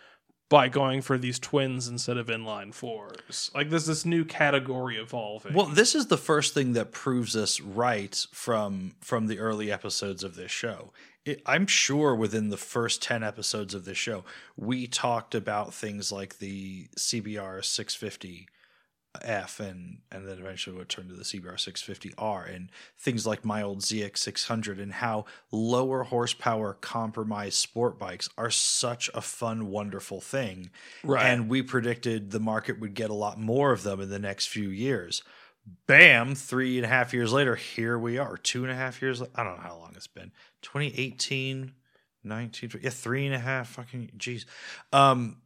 by 0.49 0.69
going 0.69 1.01
for 1.01 1.17
these 1.17 1.39
twins 1.39 1.87
instead 1.87 2.17
of 2.17 2.27
inline 2.27 2.73
fours. 2.73 3.51
Like 3.53 3.69
there's 3.69 3.85
this 3.85 4.05
new 4.05 4.23
category 4.23 4.97
evolving. 4.97 5.53
Well, 5.53 5.65
this 5.65 5.93
is 5.93 6.07
the 6.07 6.17
first 6.17 6.53
thing 6.53 6.73
that 6.73 6.91
proves 6.91 7.35
us 7.35 7.59
right 7.59 8.25
from 8.31 8.95
from 9.01 9.27
the 9.27 9.39
early 9.39 9.71
episodes 9.71 10.23
of 10.23 10.35
this 10.35 10.51
show. 10.51 10.93
It, 11.25 11.41
I'm 11.45 11.67
sure 11.67 12.15
within 12.15 12.49
the 12.49 12.57
first 12.57 13.01
10 13.01 13.21
episodes 13.21 13.73
of 13.73 13.83
this 13.83 13.97
show, 13.97 14.23
we 14.55 14.87
talked 14.87 15.35
about 15.35 15.73
things 15.73 16.09
like 16.09 16.39
the 16.39 16.87
CBR 16.97 17.65
650 17.65 18.47
F 19.21 19.59
and 19.59 19.99
and 20.11 20.27
then 20.27 20.37
eventually 20.39 20.77
would 20.77 20.89
turn 20.89 21.07
to 21.07 21.13
the 21.13 21.23
CBR 21.23 21.55
650R 21.55 22.53
and 22.53 22.69
things 22.97 23.25
like 23.25 23.45
my 23.45 23.61
old 23.61 23.79
ZX 23.79 24.17
600 24.17 24.79
and 24.79 24.93
how 24.93 25.25
lower 25.51 26.03
horsepower 26.03 26.73
compromised 26.73 27.55
sport 27.55 27.97
bikes 27.97 28.29
are 28.37 28.49
such 28.49 29.09
a 29.13 29.21
fun 29.21 29.67
wonderful 29.67 30.21
thing. 30.21 30.69
Right. 31.03 31.25
and 31.25 31.49
we 31.49 31.61
predicted 31.61 32.31
the 32.31 32.39
market 32.39 32.79
would 32.79 32.93
get 32.93 33.09
a 33.09 33.15
lot 33.15 33.39
more 33.39 33.71
of 33.71 33.83
them 33.83 34.01
in 34.01 34.09
the 34.09 34.19
next 34.19 34.47
few 34.47 34.69
years. 34.69 35.23
Bam 35.85 36.33
three 36.33 36.77
and 36.77 36.85
a 36.85 36.89
half 36.89 37.13
years 37.13 37.33
later 37.33 37.55
here 37.55 37.99
we 37.99 38.17
are 38.17 38.37
two 38.37 38.63
and 38.63 38.71
a 38.71 38.75
half 38.75 39.01
years 39.01 39.21
i 39.21 39.43
don't 39.43 39.57
know 39.57 39.63
how 39.63 39.75
long 39.75 39.91
it's 39.97 40.07
been 40.07 40.31
2018 40.61 41.73
19 42.23 42.71
yeah 42.81 42.89
three 42.89 43.25
and 43.25 43.35
a 43.35 43.39
half 43.39 43.69
fucking 43.69 44.11
jeez. 44.17 44.45
Um 44.93 45.37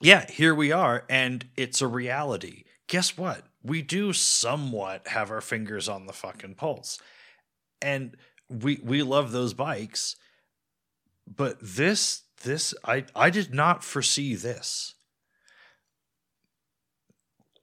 yeah, 0.00 0.30
here 0.30 0.54
we 0.54 0.72
are, 0.72 1.04
and 1.08 1.46
it's 1.56 1.82
a 1.82 1.86
reality. 1.86 2.64
Guess 2.86 3.18
what? 3.18 3.44
We 3.62 3.82
do 3.82 4.12
somewhat 4.12 5.08
have 5.08 5.30
our 5.30 5.42
fingers 5.42 5.88
on 5.88 6.06
the 6.06 6.12
fucking 6.12 6.54
pulse. 6.54 6.98
And 7.82 8.16
we 8.48 8.80
we 8.82 9.02
love 9.02 9.32
those 9.32 9.54
bikes, 9.54 10.16
but 11.26 11.58
this 11.60 12.22
this 12.42 12.74
I 12.84 13.04
I 13.14 13.30
did 13.30 13.54
not 13.54 13.84
foresee 13.84 14.34
this. 14.34 14.94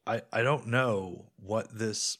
I 0.05 0.21
I 0.31 0.43
don't 0.43 0.67
know 0.67 1.25
what 1.37 1.77
this 1.77 2.17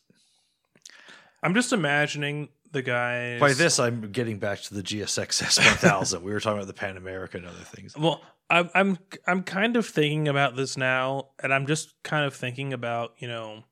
I'm 1.41 1.53
just 1.53 1.72
imagining 1.72 2.49
the 2.72 2.81
guys 2.81 3.39
by 3.39 3.53
this 3.53 3.80
I'm 3.80 4.11
getting 4.11 4.38
back 4.39 4.61
to 4.64 4.73
the 4.73 4.84
GSX-S 4.84 5.57
1000. 5.57 6.23
we 6.23 6.34
were 6.34 6.39
talking 6.39 6.57
about 6.57 6.68
the 6.68 6.73
Pan 6.73 6.98
America 6.98 7.38
and 7.38 7.45
other 7.45 7.56
things. 7.56 7.95
Well, 7.98 8.22
I'm 8.49 8.69
I'm 8.74 8.98
I'm 9.26 9.44
kind 9.44 9.76
of 9.76 9.86
thinking 9.86 10.28
about 10.28 10.56
this 10.56 10.78
now, 10.78 11.30
and 11.41 11.53
I'm 11.53 11.68
just 11.68 12.02
kind 12.03 12.26
of 12.26 12.34
thinking 12.34 12.74
about 12.74 13.14
you 13.18 13.28
know, 13.28 13.64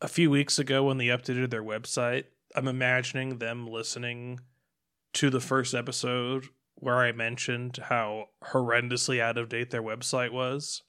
a 0.00 0.08
few 0.08 0.30
weeks 0.30 0.58
ago 0.58 0.84
when 0.84 0.98
they 0.98 1.06
updated 1.06 1.50
their 1.50 1.62
website. 1.62 2.24
I'm 2.54 2.68
imagining 2.68 3.38
them 3.38 3.66
listening 3.66 4.40
to 5.14 5.30
the 5.30 5.40
first 5.40 5.74
episode 5.74 6.46
where 6.76 6.98
I 6.98 7.12
mentioned 7.12 7.78
how 7.84 8.26
horrendously 8.52 9.20
out 9.20 9.38
of 9.38 9.48
date 9.48 9.70
their 9.70 9.82
website 9.82 10.32
was, 10.32 10.82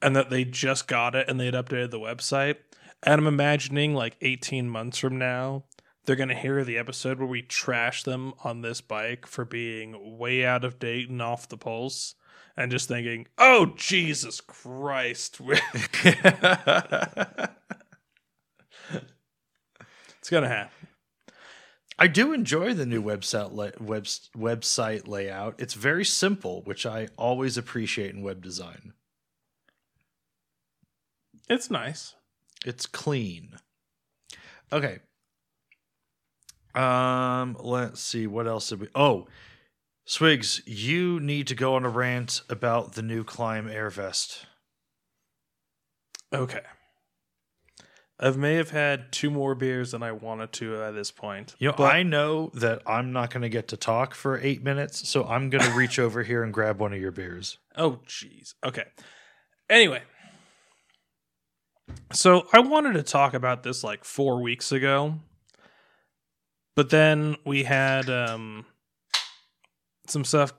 and 0.00 0.14
that 0.14 0.30
they 0.30 0.44
just 0.44 0.86
got 0.86 1.16
it 1.16 1.28
and 1.28 1.40
they 1.40 1.46
had 1.46 1.54
updated 1.54 1.90
the 1.90 1.98
website. 1.98 2.56
And 3.02 3.20
I'm 3.20 3.26
imagining 3.26 3.94
like 3.94 4.16
18 4.20 4.68
months 4.68 4.98
from 4.98 5.18
now, 5.18 5.64
they're 6.04 6.16
going 6.16 6.28
to 6.28 6.34
hear 6.34 6.64
the 6.64 6.78
episode 6.78 7.18
where 7.18 7.28
we 7.28 7.42
trash 7.42 8.02
them 8.02 8.34
on 8.42 8.62
this 8.62 8.80
bike 8.80 9.26
for 9.26 9.44
being 9.44 10.18
way 10.18 10.44
out 10.44 10.64
of 10.64 10.78
date 10.78 11.08
and 11.08 11.22
off 11.22 11.48
the 11.48 11.56
pulse 11.56 12.14
and 12.58 12.72
just 12.72 12.88
thinking, 12.88 13.26
oh, 13.38 13.72
Jesus 13.76 14.40
Christ. 14.40 15.40
it's 15.46 15.62
going 20.28 20.42
to 20.42 20.48
happen. 20.48 20.88
I 22.00 22.08
do 22.08 22.32
enjoy 22.32 22.74
the 22.74 22.84
new 22.84 23.00
website 23.00 23.52
la- 23.52 23.70
web, 23.80 24.04
website 24.36 25.06
layout. 25.06 25.54
It's 25.58 25.74
very 25.74 26.04
simple, 26.04 26.62
which 26.62 26.84
I 26.84 27.08
always 27.16 27.56
appreciate 27.56 28.12
in 28.12 28.22
web 28.22 28.42
design. 28.42 28.92
It's 31.48 31.70
nice. 31.70 32.16
It's 32.66 32.86
clean. 32.86 33.54
Okay. 34.72 34.98
Um, 36.74 37.56
let's 37.60 38.00
see 38.00 38.26
what 38.26 38.48
else 38.48 38.68
did 38.68 38.80
we 38.80 38.88
Oh, 38.96 39.28
Swigs, 40.08 40.62
you 40.64 41.20
need 41.20 41.46
to 41.48 41.54
go 41.54 41.74
on 41.74 41.84
a 41.84 41.88
rant 41.90 42.40
about 42.48 42.94
the 42.94 43.02
new 43.02 43.22
Klim 43.24 43.68
Air 43.68 43.90
Vest. 43.90 44.46
Okay. 46.32 46.62
I 48.18 48.30
may 48.30 48.54
have 48.54 48.70
had 48.70 49.12
two 49.12 49.30
more 49.30 49.54
beers 49.54 49.90
than 49.90 50.02
I 50.02 50.12
wanted 50.12 50.50
to 50.54 50.82
at 50.82 50.94
this 50.94 51.10
point. 51.10 51.54
You 51.58 51.68
know, 51.68 51.74
but 51.76 51.94
I 51.94 52.04
know 52.04 52.50
that 52.54 52.80
I'm 52.86 53.12
not 53.12 53.30
going 53.30 53.42
to 53.42 53.50
get 53.50 53.68
to 53.68 53.76
talk 53.76 54.14
for 54.14 54.40
eight 54.40 54.64
minutes, 54.64 55.06
so 55.06 55.24
I'm 55.24 55.50
going 55.50 55.64
to 55.64 55.76
reach 55.76 55.98
over 55.98 56.22
here 56.22 56.42
and 56.42 56.54
grab 56.54 56.80
one 56.80 56.94
of 56.94 56.98
your 56.98 57.12
beers. 57.12 57.58
Oh, 57.76 58.00
jeez. 58.06 58.54
Okay. 58.64 58.84
Anyway, 59.68 60.00
so 62.14 62.48
I 62.50 62.60
wanted 62.60 62.94
to 62.94 63.02
talk 63.02 63.34
about 63.34 63.62
this 63.62 63.84
like 63.84 64.04
four 64.04 64.40
weeks 64.40 64.72
ago, 64.72 65.16
but 66.74 66.88
then 66.88 67.36
we 67.44 67.64
had 67.64 68.08
um 68.08 68.64
some 70.10 70.24
stuff 70.24 70.52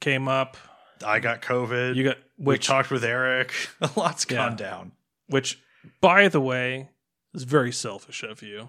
came 0.00 0.28
up. 0.28 0.56
I 1.04 1.18
got 1.20 1.42
COVID. 1.42 1.94
You 1.94 2.04
got 2.04 2.16
we 2.38 2.58
talked 2.58 2.90
with 2.90 3.04
Eric. 3.04 3.52
A 3.80 3.90
lot's 3.96 4.24
gone 4.24 4.52
Yeah. 4.52 4.56
down. 4.56 4.92
which, 5.28 5.58
by 6.00 6.28
the 6.28 6.40
way, 6.40 6.88
is 7.34 7.42
very 7.44 7.72
selfish 7.72 8.22
of 8.22 8.42
you. 8.42 8.68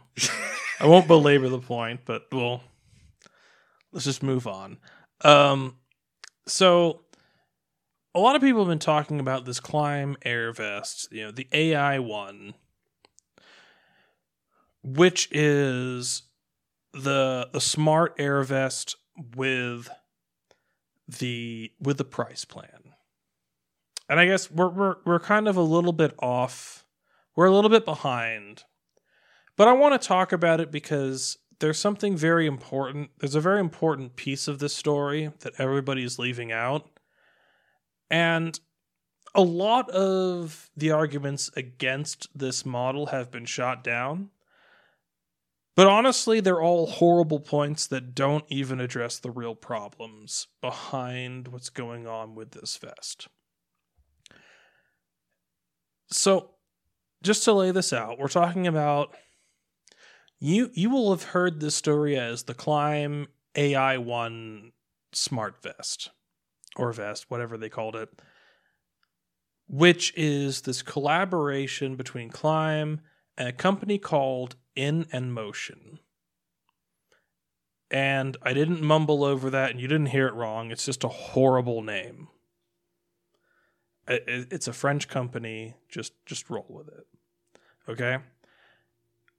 I 0.80 0.88
won't 0.88 1.08
belabor 1.08 1.50
the 1.50 1.60
point, 1.60 2.02
but 2.06 2.24
well, 2.32 2.62
let's 3.92 4.06
just 4.06 4.24
move 4.24 4.46
on. 4.48 4.78
Um, 5.22 5.78
so 6.48 7.02
a 8.14 8.20
lot 8.20 8.36
of 8.36 8.42
people 8.42 8.62
have 8.62 8.70
been 8.70 8.78
talking 8.80 9.20
about 9.20 9.46
this 9.46 9.60
Klim 9.60 10.18
air 10.24 10.52
vest, 10.52 11.08
you 11.12 11.26
know, 11.26 11.32
the 11.32 11.48
AI 11.52 12.00
one, 12.00 12.54
which 14.84 15.28
is 15.32 16.24
the 16.94 17.50
the 17.54 17.62
smart 17.62 18.16
air 18.18 18.42
vest 18.44 18.96
with 19.36 19.90
the 21.08 21.72
with 21.80 21.98
the 21.98 22.06
price 22.06 22.46
plan. 22.46 22.94
And 24.10 24.20
I 24.20 24.26
guess 24.26 24.52
we're 24.52 24.70
we're 24.70 24.96
we're 25.06 25.20
kind 25.20 25.48
of 25.48 25.58
a 25.58 25.62
little 25.62 25.94
bit 25.94 26.14
off. 26.20 26.86
We're 27.36 27.46
a 27.46 27.52
little 27.52 27.70
bit 27.70 27.86
behind. 27.86 28.64
But 29.56 29.68
I 29.68 29.74
want 29.74 30.00
to 30.00 30.08
talk 30.08 30.32
about 30.32 30.60
it 30.60 30.72
because 30.72 31.38
there's 31.60 31.80
something 31.80 32.16
very 32.16 32.46
important. 32.46 33.10
There's 33.20 33.36
a 33.36 33.42
very 33.42 33.60
important 33.60 34.16
piece 34.16 34.48
of 34.48 34.60
this 34.60 34.76
story 34.76 35.32
that 35.40 35.54
everybody's 35.58 36.20
leaving 36.20 36.52
out. 36.52 36.88
And 38.10 38.60
a 39.34 39.42
lot 39.42 39.90
of 39.90 40.70
the 40.78 40.92
arguments 40.92 41.50
against 41.56 42.28
this 42.38 42.66
model 42.66 43.08
have 43.08 43.32
been 43.32 43.46
shot 43.46 43.84
down. 43.84 44.30
But 45.78 45.86
honestly, 45.86 46.40
they're 46.40 46.60
all 46.60 46.88
horrible 46.88 47.40
points 47.40 47.86
that 47.88 48.16
don't 48.16 48.46
even 48.48 48.82
address 48.82 49.20
the 49.20 49.30
real 49.30 49.54
problems 49.54 50.48
behind 50.60 51.50
what's 51.50 51.70
going 51.70 52.08
on 52.08 52.34
with 52.34 52.50
this 52.50 52.76
vest. 52.78 53.28
So, 56.10 56.56
just 57.22 57.44
to 57.44 57.54
lay 57.54 57.70
this 57.70 57.94
out, 57.94 58.18
we're 58.18 58.28
talking 58.28 58.66
about 58.66 59.16
you 60.40 60.72
you 60.74 60.90
will 60.90 61.12
have 61.12 61.22
heard 61.22 61.60
this 61.60 61.76
story 61.76 62.18
as 62.18 62.44
the 62.44 62.56
Klim 62.56 63.28
AI1 63.54 64.72
smart 65.14 65.62
vest 65.62 66.10
or 66.76 66.92
vest, 66.92 67.30
whatever 67.30 67.56
they 67.56 67.70
called 67.70 67.96
it, 67.96 68.10
which 69.68 70.12
is 70.18 70.62
this 70.62 70.82
collaboration 70.82 71.96
between 71.96 72.30
Klim 72.32 73.02
and 73.38 73.48
a 73.48 73.54
company 73.54 74.00
called 74.00 74.56
In&motion. 74.78 76.00
And 77.90 78.38
I 78.44 78.54
didn't 78.54 78.82
mumble 78.82 79.24
over 79.24 79.50
that, 79.50 79.72
and 79.72 79.80
you 79.80 79.88
didn't 79.88 80.08
hear 80.08 80.28
it 80.28 80.34
wrong. 80.34 80.72
It's 80.72 80.86
just 80.86 81.04
a 81.04 81.10
horrible 81.10 81.82
name. 81.82 82.28
It's 84.08 84.68
a 84.68 84.74
French 84.74 85.08
company. 85.08 85.76
Just 85.90 86.14
just 86.26 86.50
roll 86.50 86.66
with 86.70 86.88
it. 86.88 87.08
Okay. 87.90 88.20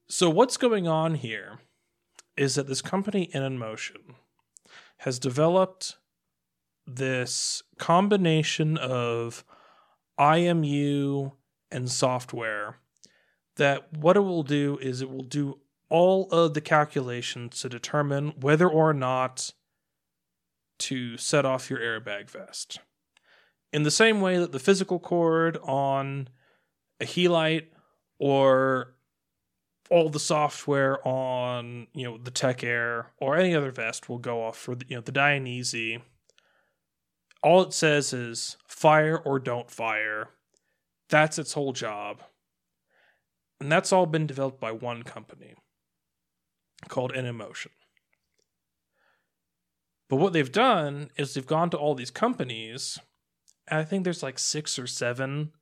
So 0.09 0.29
what's 0.29 0.57
going 0.57 0.89
on 0.89 1.15
here 1.15 1.59
is 2.37 2.55
that 2.55 2.67
this 2.67 2.83
company 2.83 3.31
In&motion 3.33 4.15
has 4.99 5.19
developed 5.19 5.97
this 6.87 7.63
combination 7.79 8.79
of 8.79 9.45
IMU 10.19 11.33
and 11.71 11.91
software 11.91 12.77
that 13.59 13.93
what 13.93 14.17
it 14.17 14.21
will 14.21 14.43
do 14.43 14.79
is 14.81 15.03
it 15.03 15.11
will 15.11 15.23
do 15.23 15.59
all 15.91 16.29
of 16.31 16.55
the 16.55 16.61
calculations 16.61 17.61
to 17.61 17.69
determine 17.69 18.33
whether 18.41 18.69
or 18.69 18.93
not 18.93 19.53
to 20.79 21.17
set 21.17 21.45
off 21.45 21.71
your 21.71 21.79
airbag 21.79 22.31
vest. 22.31 22.79
In 23.73 23.83
the 23.83 23.91
same 23.91 24.21
way 24.21 24.39
that 24.39 24.53
the 24.53 24.59
physical 24.59 24.99
cord 24.99 25.59
on 25.63 26.29
a 27.01 27.05
helite 27.05 27.67
or 28.19 28.95
all 29.91 30.09
the 30.09 30.21
software 30.21 31.07
on 31.07 31.87
you 31.95 32.05
know 32.05 32.19
the 32.19 32.31
Tech 32.31 32.63
Air 32.63 33.11
or 33.19 33.37
any 33.37 33.55
other 33.55 33.71
vest 33.71 34.09
will 34.09 34.19
go 34.19 34.43
off 34.45 34.57
for 34.57 34.75
the, 34.75 34.85
you 34.89 34.97
know 34.97 35.03
the 35.03 35.13
Dainese. 35.13 36.01
All 37.43 37.63
it 37.63 37.73
says 37.73 38.13
is 38.13 38.57
fire 38.67 39.17
or 39.17 39.39
don't 39.39 39.71
fire. 39.71 40.31
That's 41.09 41.39
its 41.39 41.55
whole 41.55 41.73
job. 41.73 42.23
And 43.61 43.73
that's 43.73 43.93
all 43.93 44.07
been 44.07 44.27
developed 44.27 44.61
by 44.61 44.73
one 44.73 45.03
company 45.03 45.55
called 46.87 47.13
In&motion. 47.13 47.73
But 50.09 50.17
what 50.17 50.33
they've 50.33 50.51
done 50.51 51.11
is 51.17 51.35
they've 51.35 51.47
gone 51.47 51.71
to 51.71 51.77
all 51.77 51.95
these 51.95 52.11
companies, 52.11 52.99
I 53.71 53.85
think 53.85 54.05
there's 54.05 54.23
like 54.23 54.39
six 54.39 54.79
or 54.79 54.87
seven, 54.87 55.53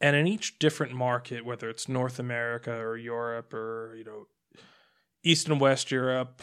and 0.00 0.16
in 0.16 0.26
each 0.26 0.58
different 0.58 0.92
market, 0.92 1.44
whether 1.44 1.68
it's 1.68 1.88
North 1.88 2.18
America 2.18 2.72
or 2.72 2.96
Europe 2.96 3.54
or 3.54 3.94
you 3.96 4.04
know 4.04 4.26
East 5.22 5.48
and 5.48 5.60
West 5.60 5.90
Europe, 5.90 6.42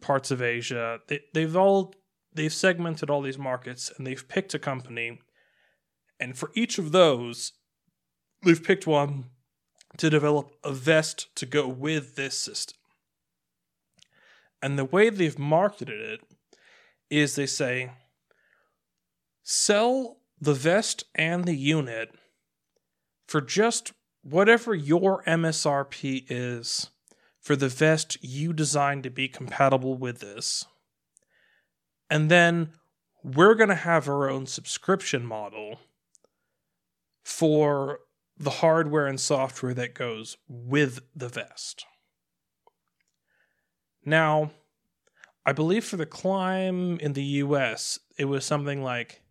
parts 0.00 0.30
of 0.30 0.40
Asia, 0.40 1.00
they, 1.08 1.20
they've 1.32 1.56
all 1.56 1.94
they've 2.32 2.52
segmented 2.52 3.10
all 3.10 3.22
these 3.22 3.38
markets 3.38 3.90
and 3.96 4.06
they've 4.06 4.28
picked 4.28 4.54
a 4.54 4.58
company, 4.58 5.18
and 6.20 6.38
for 6.38 6.50
each 6.54 6.78
of 6.78 6.92
those, 6.92 7.52
they've 8.44 8.62
picked 8.62 8.86
one 8.86 9.30
to 9.96 10.10
develop 10.10 10.54
a 10.62 10.72
vest 10.72 11.34
to 11.36 11.46
go 11.46 11.68
with 11.68 12.16
this 12.16 12.38
system. 12.38 12.78
And 14.62 14.78
the 14.78 14.84
way 14.84 15.10
they've 15.10 15.38
marketed 15.38 16.00
it 16.00 16.20
is 17.10 17.34
they 17.36 17.46
say, 17.46 17.90
sell 19.42 20.16
the 20.40 20.54
vest 20.54 21.04
and 21.14 21.44
the 21.44 21.54
unit 21.54 22.14
for 23.26 23.40
just 23.40 23.92
whatever 24.22 24.74
your 24.74 25.22
MSRP 25.24 26.24
is 26.28 26.90
for 27.40 27.56
the 27.56 27.68
vest 27.68 28.16
you 28.22 28.54
designed 28.54 29.02
to 29.02 29.10
be 29.10 29.28
compatible 29.28 29.96
with 29.96 30.20
this. 30.20 30.64
And 32.08 32.30
then 32.30 32.70
we're 33.22 33.54
going 33.54 33.68
to 33.68 33.74
have 33.74 34.08
our 34.08 34.30
own 34.30 34.46
subscription 34.46 35.26
model 35.26 35.80
for 37.22 38.00
the 38.36 38.50
hardware 38.50 39.06
and 39.06 39.20
software 39.20 39.74
that 39.74 39.94
goes 39.94 40.36
with 40.48 41.00
the 41.14 41.28
vest. 41.28 41.86
Now, 44.04 44.50
I 45.46 45.52
believe 45.52 45.84
for 45.84 45.96
the 45.96 46.06
Klim 46.06 46.98
in 46.98 47.12
the 47.12 47.24
US, 47.24 47.98
it 48.18 48.24
was 48.26 48.44
something 48.44 48.82
like 48.82 49.22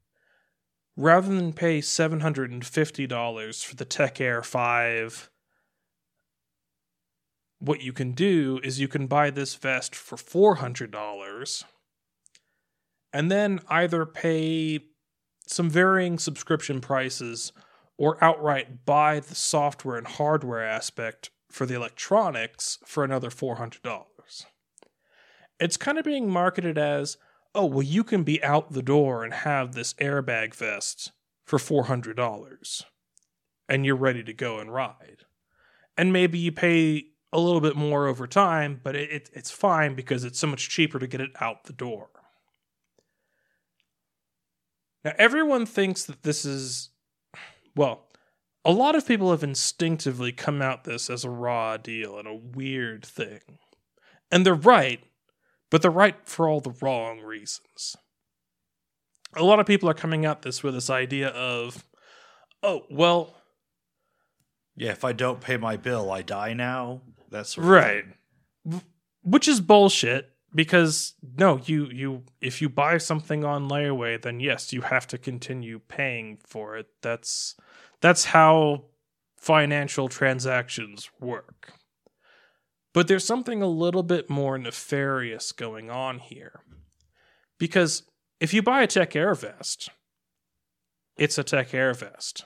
rather 0.96 1.34
than 1.34 1.54
pay 1.54 1.80
$750 1.80 3.66
for 3.66 3.76
the 3.76 3.86
Tech 3.86 4.22
Air 4.22 4.44
5, 4.44 5.30
what 7.60 7.82
you 7.82 7.94
can 7.94 8.12
do 8.12 8.60
is 8.64 8.80
you 8.80 8.88
can 8.88 9.08
buy 9.08 9.30
this 9.30 9.56
vest 9.56 9.96
for 9.96 10.18
$400 10.18 11.64
and 13.12 13.32
then 13.32 13.62
either 13.70 14.06
pay 14.06 14.80
some 15.48 15.70
varying 15.70 16.20
subscription 16.20 16.82
prices 16.82 17.54
or 17.98 18.22
outright 18.24 18.86
buy 18.86 19.20
the 19.20 19.36
software 19.36 19.98
and 19.98 20.08
hardware 20.08 20.66
aspect 20.66 21.30
for 21.50 21.66
the 21.66 21.76
electronics 21.76 22.80
for 22.86 23.04
another 23.04 23.30
$400. 23.30 24.06
It's 25.60 25.78
kind 25.78 25.98
of 25.98 26.06
being 26.06 26.30
marketed 26.30 26.78
as, 26.78 27.18
oh, 27.54 27.66
well, 27.66 27.84
you 27.84 28.04
can 28.04 28.24
be 28.24 28.44
out 28.44 28.72
the 28.72 28.82
door 28.82 29.24
and 29.24 29.34
have 29.34 29.74
this 29.74 29.94
airbag 29.96 30.56
vest 30.56 31.12
for 31.46 31.60
$400 31.60 32.84
and 33.70 33.86
you're 33.86 33.96
ready 33.96 34.24
to 34.24 34.34
go 34.34 34.60
and 34.60 34.74
ride. 34.74 35.26
And 35.98 36.12
maybe 36.12 36.40
you 36.40 36.52
pay 36.52 37.06
a 37.32 37.40
little 37.40 37.62
bit 37.62 37.76
more 37.76 38.08
over 38.08 38.28
time, 38.28 38.80
but 38.84 38.96
it, 38.96 39.12
it, 39.12 39.30
it's 39.34 39.52
fine 39.52 39.96
because 39.96 40.24
it's 40.24 40.40
so 40.40 40.48
much 40.48 40.70
cheaper 40.70 41.00
to 41.00 41.08
get 41.08 41.22
it 41.22 41.32
out 41.40 41.64
the 41.64 41.74
door. 41.74 42.10
Now, 45.04 45.14
everyone 45.18 45.66
thinks 45.66 46.06
that 46.06 46.24
this 46.24 46.46
is, 46.46 46.90
well, 47.76 48.08
a 48.66 48.72
lot 48.72 48.96
of 48.96 49.08
people 49.08 49.32
have 49.32 49.44
instinctively 49.44 50.32
come 50.32 50.62
out 50.62 50.84
this 50.84 51.10
as 51.10 51.24
a 51.26 51.30
raw 51.30 51.78
deal 51.78 52.18
and 52.18 52.28
a 52.28 52.34
weird 52.36 53.06
thing. 53.06 53.40
And 54.32 54.46
they're 54.46 54.54
right, 54.54 55.02
but 55.70 55.82
they're 55.82 55.92
right 55.92 56.16
for 56.24 56.48
all 56.48 56.62
the 56.62 56.74
wrong 56.82 57.20
reasons. 57.20 57.96
A 59.36 59.44
lot 59.44 59.60
of 59.60 59.66
people 59.66 59.90
are 59.90 59.94
coming 59.96 60.26
out 60.26 60.44
this 60.44 60.64
with 60.64 60.76
this 60.76 60.90
idea 60.90 61.30
of, 61.30 61.84
oh, 62.62 62.84
well, 62.90 63.36
Yeah, 64.76 64.92
if 64.92 65.04
I 65.04 65.14
don't 65.14 65.40
pay 65.42 65.58
my 65.58 65.78
bill, 65.78 66.12
I 66.12 66.24
die 66.24 66.54
now. 66.54 67.02
That's 67.30 67.52
sort 67.56 67.66
of 67.66 67.70
Right. 67.72 68.06
thing. 68.66 68.82
which 69.24 69.48
is 69.48 69.62
bullshit 69.62 70.33
because 70.56 71.14
no 71.38 71.60
you 71.66 71.88
you 71.92 72.24
if 72.42 72.62
you 72.62 72.70
buy 72.70 72.98
something 72.98 73.44
on 73.44 73.70
layaway 73.70 74.22
then 74.22 74.40
yes 74.40 74.72
you 74.72 74.82
have 74.82 75.08
to 75.08 75.18
continue 75.18 75.80
paying 75.80 76.38
for 76.46 76.78
it. 76.78 76.88
That's 77.02 77.56
that's 78.02 78.26
how 78.26 78.86
financial 79.38 80.08
transactions 80.10 81.10
work. 81.20 81.74
But 82.94 83.08
there's 83.08 83.26
something 83.26 83.62
a 83.62 83.68
little 83.68 84.04
bit 84.04 84.30
more 84.30 84.58
nefarious 84.58 85.52
going 85.52 85.90
on 85.90 86.20
here. 86.20 86.62
Because 87.58 88.04
if 88.40 88.54
you 88.54 88.62
buy 88.62 88.84
a 88.84 88.88
tech 88.88 89.16
air 89.16 89.34
vest 89.34 89.90
it's 91.18 91.38
a 91.38 91.44
tech 91.44 91.74
air 91.74 91.94
vest. 91.94 92.46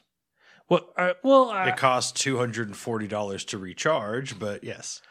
Well 0.69 0.93
well 1.23 1.51
It 1.67 1.77
costs 1.77 2.11
two 2.11 2.37
hundred 2.37 2.67
and 2.67 2.75
forty 2.75 3.07
dollars 3.07 3.45
to 3.45 3.57
recharge, 3.57 4.37
but 4.37 4.63
yes, 4.63 5.01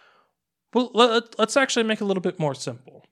Well, 0.74 0.90
let, 0.94 1.38
us 1.38 1.56
actually 1.56 1.84
make 1.84 2.00
it 2.00 2.04
a 2.04 2.06
little 2.06 2.20
bit 2.20 2.38
more 2.38 2.54
simple. 2.54 3.04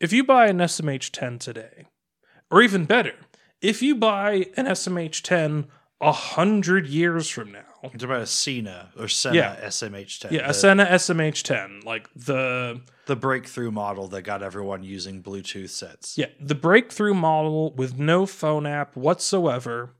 If 0.00 0.12
you 0.12 0.24
buy 0.24 0.46
an 0.46 0.58
SMH 0.58 1.10
10 1.12 1.38
today, 1.38 1.86
or 2.50 2.62
even 2.62 2.84
better, 2.84 3.14
if 3.60 3.82
you 3.82 3.94
buy 3.96 4.46
an 4.56 4.66
SMH 4.66 5.22
10 5.22 5.66
a 6.00 6.12
hundred 6.12 6.86
years 6.86 7.28
from 7.28 7.50
now, 7.50 7.64
it's 7.92 8.04
about 8.04 8.20
a 8.20 8.26
Sena 8.26 8.90
or 8.98 9.08
Senna 9.08 9.34
Yeah. 9.36 9.56
SMH 9.66 10.20
ten. 10.20 10.32
yeah, 10.32 10.42
the, 10.44 10.50
a 10.50 10.54
Senna 10.54 10.86
SMH 10.86 11.42
10, 11.42 11.80
like 11.84 12.08
the 12.14 12.80
the 13.06 13.16
breakthrough 13.16 13.70
model 13.72 14.06
that 14.08 14.22
got 14.22 14.42
everyone 14.42 14.84
using 14.84 15.22
Bluetooth 15.22 15.70
sets. 15.70 16.16
yeah 16.16 16.26
the 16.40 16.54
breakthrough 16.54 17.14
model 17.14 17.74
with 17.74 17.98
no 17.98 18.26
phone 18.26 18.64
app 18.66 18.96
whatsoever. 18.96 19.90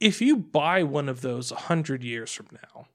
If 0.00 0.20
you 0.22 0.36
buy 0.38 0.82
one 0.82 1.08
of 1.08 1.20
those 1.20 1.52
a 1.52 1.56
hundred 1.56 2.02
years 2.02 2.32
from 2.32 2.48
now, 2.52 2.86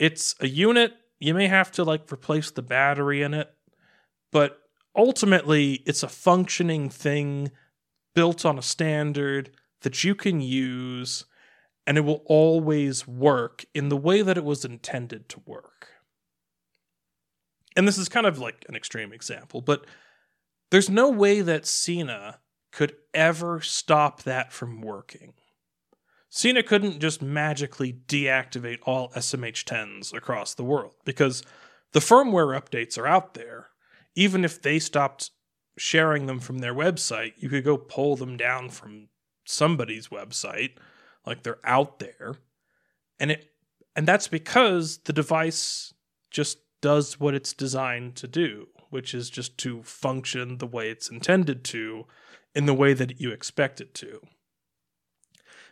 it's 0.00 0.34
a 0.40 0.48
unit. 0.48 0.94
You 1.18 1.34
may 1.34 1.48
have 1.48 1.70
to 1.72 1.84
like 1.84 2.12
replace 2.12 2.50
the 2.50 2.62
battery 2.62 3.22
in 3.22 3.34
it, 3.34 3.52
but 4.32 4.60
ultimately 4.94 5.82
it's 5.86 6.02
a 6.02 6.08
functioning 6.08 6.88
thing 6.88 7.50
built 8.14 8.44
on 8.44 8.58
a 8.58 8.62
standard 8.62 9.50
that 9.82 10.04
you 10.04 10.14
can 10.14 10.40
use 10.40 11.24
and 11.86 11.96
it 11.96 12.02
will 12.02 12.22
always 12.26 13.06
work 13.06 13.64
in 13.74 13.88
the 13.88 13.96
way 13.96 14.22
that 14.22 14.36
it 14.36 14.44
was 14.44 14.64
intended 14.64 15.28
to 15.28 15.42
work. 15.46 15.88
And 17.76 17.86
this 17.86 17.98
is 17.98 18.08
kind 18.08 18.26
of 18.26 18.38
like 18.38 18.64
an 18.68 18.74
extreme 18.74 19.12
example, 19.12 19.60
but 19.60 19.86
there's 20.70 20.90
no 20.90 21.10
way 21.10 21.42
that 21.42 21.66
Sena 21.66 22.40
could 22.72 22.96
ever 23.14 23.60
stop 23.60 24.22
that 24.24 24.52
from 24.52 24.80
working. 24.80 25.34
Sena 26.36 26.62
couldn't 26.62 27.00
just 27.00 27.22
magically 27.22 27.94
deactivate 27.94 28.80
all 28.82 29.08
SMH 29.12 29.64
10s 29.64 30.12
across 30.12 30.52
the 30.52 30.64
world 30.64 30.92
because 31.06 31.42
the 31.92 32.00
firmware 32.00 32.54
updates 32.60 32.98
are 32.98 33.06
out 33.06 33.32
there. 33.32 33.68
Even 34.14 34.44
if 34.44 34.60
they 34.60 34.78
stopped 34.78 35.30
sharing 35.78 36.26
them 36.26 36.38
from 36.38 36.58
their 36.58 36.74
website, 36.74 37.32
you 37.38 37.48
could 37.48 37.64
go 37.64 37.78
pull 37.78 38.16
them 38.16 38.36
down 38.36 38.68
from 38.68 39.08
somebody's 39.46 40.08
website. 40.08 40.72
Like 41.24 41.42
they're 41.42 41.56
out 41.64 42.00
there. 42.00 42.34
And 43.18 43.30
it 43.30 43.48
and 43.96 44.06
that's 44.06 44.28
because 44.28 44.98
the 45.06 45.14
device 45.14 45.94
just 46.30 46.58
does 46.82 47.18
what 47.18 47.34
it's 47.34 47.54
designed 47.54 48.14
to 48.16 48.28
do, 48.28 48.68
which 48.90 49.14
is 49.14 49.30
just 49.30 49.56
to 49.60 49.82
function 49.84 50.58
the 50.58 50.66
way 50.66 50.90
it's 50.90 51.08
intended 51.08 51.64
to 51.64 52.04
in 52.54 52.66
the 52.66 52.74
way 52.74 52.92
that 52.92 53.22
you 53.22 53.30
expect 53.30 53.80
it 53.80 53.94
to. 53.94 54.20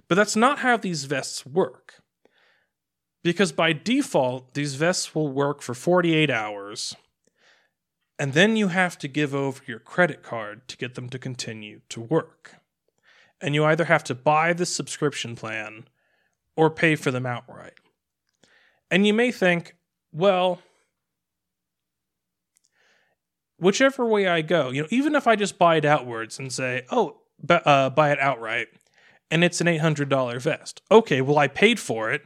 But 0.08 0.16
that's 0.16 0.36
not 0.36 0.58
how 0.58 0.76
these 0.76 1.04
vests 1.04 1.46
work. 1.46 2.02
Because 3.22 3.52
by 3.52 3.72
default, 3.72 4.52
these 4.54 4.74
vests 4.74 5.14
will 5.14 5.32
work 5.32 5.62
for 5.62 5.72
48 5.72 6.30
hours, 6.30 6.94
and 8.18 8.34
then 8.34 8.56
you 8.56 8.68
have 8.68 8.98
to 8.98 9.08
give 9.08 9.34
over 9.34 9.62
your 9.66 9.78
credit 9.78 10.22
card 10.22 10.68
to 10.68 10.76
get 10.76 10.94
them 10.94 11.08
to 11.08 11.18
continue 11.18 11.80
to 11.88 12.00
work. 12.00 12.56
And 13.40 13.54
you 13.54 13.64
either 13.64 13.86
have 13.86 14.04
to 14.04 14.14
buy 14.14 14.52
the 14.52 14.66
subscription 14.66 15.36
plan 15.36 15.88
or 16.56 16.70
pay 16.70 16.96
for 16.96 17.10
them 17.10 17.26
outright. 17.26 17.74
And 18.90 19.06
you 19.06 19.14
may 19.14 19.32
think, 19.32 19.74
well, 20.12 20.60
whichever 23.58 24.04
way 24.06 24.28
I 24.28 24.42
go, 24.42 24.70
you 24.70 24.82
know, 24.82 24.88
even 24.90 25.14
if 25.14 25.26
I 25.26 25.34
just 25.34 25.58
buy 25.58 25.76
it 25.76 25.84
outwards 25.84 26.38
and 26.38 26.52
say, 26.52 26.82
oh, 26.90 27.16
uh, 27.48 27.90
buy 27.90 28.12
it 28.12 28.20
outright, 28.20 28.68
and 29.34 29.42
it's 29.42 29.60
an 29.60 29.66
$800 29.66 30.40
vest. 30.40 30.80
Okay, 30.92 31.20
well, 31.20 31.38
I 31.38 31.48
paid 31.48 31.80
for 31.80 32.12
it. 32.12 32.22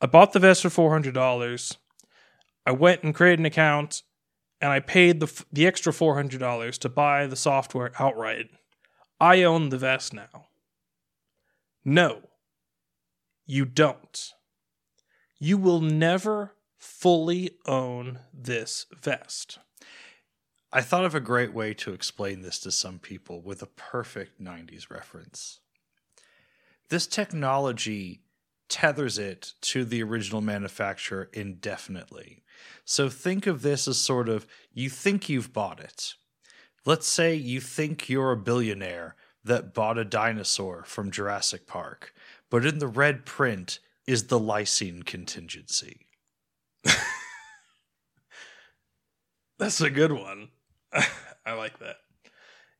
I 0.00 0.06
bought 0.06 0.32
the 0.32 0.38
vest 0.38 0.62
for 0.62 0.68
$400. 0.68 1.76
I 2.64 2.70
went 2.70 3.02
and 3.02 3.12
created 3.12 3.40
an 3.40 3.46
account 3.46 4.04
and 4.60 4.70
I 4.70 4.78
paid 4.78 5.18
the, 5.18 5.44
the 5.52 5.66
extra 5.66 5.92
$400 5.92 6.78
to 6.78 6.88
buy 6.88 7.26
the 7.26 7.34
software 7.34 7.90
outright. 7.98 8.50
I 9.20 9.42
own 9.42 9.70
the 9.70 9.76
vest 9.76 10.14
now. 10.14 10.46
No, 11.84 12.22
you 13.44 13.64
don't. 13.64 14.32
You 15.40 15.58
will 15.58 15.80
never 15.80 16.52
fully 16.78 17.56
own 17.66 18.20
this 18.32 18.86
vest. 18.96 19.58
I 20.72 20.80
thought 20.80 21.04
of 21.04 21.14
a 21.16 21.20
great 21.20 21.52
way 21.52 21.74
to 21.74 21.92
explain 21.92 22.42
this 22.42 22.60
to 22.60 22.70
some 22.70 23.00
people 23.00 23.42
with 23.42 23.62
a 23.62 23.66
perfect 23.66 24.40
90s 24.40 24.90
reference. 24.90 25.58
This 26.88 27.06
technology 27.06 28.20
tethers 28.68 29.18
it 29.18 29.52
to 29.60 29.84
the 29.84 30.02
original 30.02 30.40
manufacturer 30.40 31.28
indefinitely. 31.32 32.42
So 32.84 33.08
think 33.08 33.46
of 33.46 33.62
this 33.62 33.86
as 33.88 33.98
sort 33.98 34.28
of 34.28 34.46
you 34.72 34.88
think 34.90 35.28
you've 35.28 35.52
bought 35.52 35.80
it. 35.80 36.14
Let's 36.84 37.08
say 37.08 37.34
you 37.34 37.60
think 37.60 38.08
you're 38.08 38.32
a 38.32 38.36
billionaire 38.36 39.16
that 39.44 39.74
bought 39.74 39.98
a 39.98 40.04
dinosaur 40.04 40.84
from 40.84 41.10
Jurassic 41.10 41.66
Park, 41.66 42.12
but 42.50 42.64
in 42.64 42.78
the 42.78 42.86
red 42.88 43.26
print 43.26 43.78
is 44.06 44.28
the 44.28 44.38
lysine 44.38 45.04
contingency. 45.04 46.06
That's 49.58 49.80
a 49.80 49.90
good 49.90 50.12
one. 50.12 50.48
I 51.46 51.52
like 51.54 51.78
that. 51.80 51.96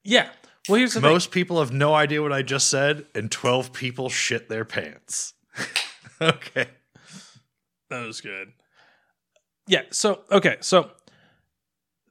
Yeah. 0.05 0.28
Well, 0.68 0.78
here's 0.78 0.94
the 0.94 1.01
thing. 1.01 1.10
Most 1.10 1.30
people 1.30 1.60
have 1.60 1.72
no 1.72 1.94
idea 1.94 2.22
what 2.22 2.32
I 2.32 2.43
just 2.43 2.68
said, 2.68 3.06
and 3.14 3.30
12 3.30 3.72
people 3.72 4.09
shit 4.09 4.48
their 4.48 4.64
pants. 4.64 5.34
okay. 6.20 6.68
That 7.90 8.06
was 8.06 8.20
good. 8.20 8.52
Yeah. 9.68 9.82
So, 9.90 10.22
okay. 10.30 10.56
So, 10.60 10.90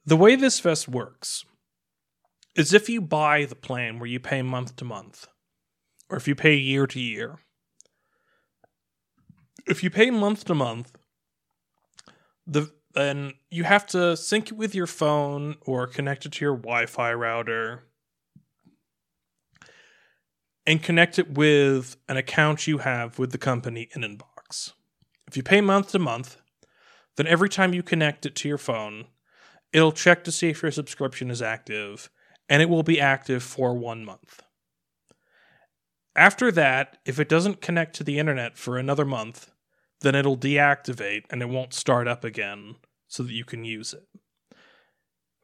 the 0.04 0.16
way 0.16 0.36
this 0.36 0.60
vest 0.60 0.88
works 0.88 1.44
is 2.54 2.72
if 2.72 2.88
you 2.88 3.00
buy 3.00 3.44
the 3.44 3.54
plan 3.54 3.98
where 3.98 4.08
you 4.08 4.20
pay 4.20 4.42
month 4.42 4.76
to 4.76 4.84
month, 4.84 5.26
or 6.08 6.16
if 6.16 6.26
you 6.26 6.34
pay 6.34 6.54
year 6.54 6.86
to 6.86 7.00
year, 7.00 7.38
if 9.66 9.82
you 9.82 9.90
pay 9.90 10.10
month 10.10 10.44
to 10.44 10.54
month, 10.54 10.96
the 12.46 12.70
then 12.94 13.34
you 13.50 13.64
have 13.64 13.86
to 13.86 14.16
sync 14.16 14.50
it 14.50 14.56
with 14.56 14.74
your 14.74 14.86
phone 14.86 15.56
or 15.66 15.86
connect 15.86 16.24
it 16.24 16.32
to 16.32 16.44
your 16.44 16.56
Wi-Fi 16.56 17.12
router 17.12 17.82
and 20.66 20.82
connect 20.82 21.18
it 21.18 21.30
with 21.30 21.96
an 22.08 22.16
account 22.16 22.66
you 22.66 22.78
have 22.78 23.18
with 23.18 23.32
the 23.32 23.38
company 23.38 23.88
in 23.94 24.02
Inbox. 24.02 24.72
If 25.28 25.36
you 25.36 25.42
pay 25.42 25.60
month 25.60 25.92
to 25.92 25.98
month, 25.98 26.36
then 27.16 27.26
every 27.26 27.48
time 27.48 27.72
you 27.72 27.82
connect 27.82 28.26
it 28.26 28.34
to 28.36 28.48
your 28.48 28.58
phone, 28.58 29.06
it'll 29.72 29.92
check 29.92 30.24
to 30.24 30.32
see 30.32 30.50
if 30.50 30.62
your 30.62 30.72
subscription 30.72 31.30
is 31.30 31.42
active, 31.42 32.10
and 32.48 32.62
it 32.62 32.68
will 32.68 32.82
be 32.82 33.00
active 33.00 33.42
for 33.42 33.74
one 33.74 34.04
month. 34.04 34.42
After 36.14 36.50
that, 36.52 36.98
if 37.04 37.20
it 37.20 37.28
doesn't 37.28 37.60
connect 37.60 37.94
to 37.96 38.04
the 38.04 38.18
internet 38.18 38.56
for 38.56 38.78
another 38.78 39.04
month, 39.04 39.50
then 40.00 40.14
it'll 40.14 40.36
deactivate 40.36 41.24
and 41.30 41.42
it 41.42 41.48
won't 41.48 41.74
start 41.74 42.08
up 42.08 42.24
again 42.24 42.76
so 43.08 43.22
that 43.22 43.32
you 43.32 43.44
can 43.44 43.64
use 43.64 43.92
it. 43.92 44.06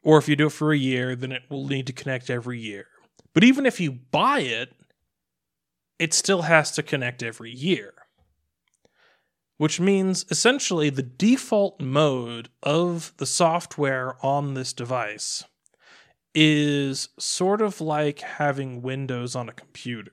Or 0.02 0.18
if 0.18 0.28
you 0.28 0.36
do 0.36 0.46
it 0.46 0.52
for 0.52 0.72
a 0.72 0.78
year, 0.78 1.14
then 1.14 1.32
it 1.32 1.42
will 1.48 1.66
need 1.66 1.86
to 1.86 1.92
connect 1.92 2.30
every 2.30 2.58
year. 2.58 2.86
But 3.34 3.44
even 3.44 3.66
if 3.66 3.80
you 3.80 3.92
buy 3.92 4.40
it, 4.40 4.74
it 6.02 6.12
still 6.12 6.42
has 6.42 6.72
to 6.72 6.82
connect 6.82 7.22
every 7.22 7.52
year. 7.52 7.94
Which 9.56 9.78
means 9.78 10.26
essentially 10.32 10.90
the 10.90 11.00
default 11.04 11.80
mode 11.80 12.48
of 12.60 13.14
the 13.18 13.26
software 13.26 14.16
on 14.20 14.54
this 14.54 14.72
device 14.72 15.44
is 16.34 17.10
sort 17.20 17.62
of 17.62 17.80
like 17.80 18.18
having 18.18 18.82
Windows 18.82 19.36
on 19.36 19.48
a 19.48 19.52
computer. 19.52 20.10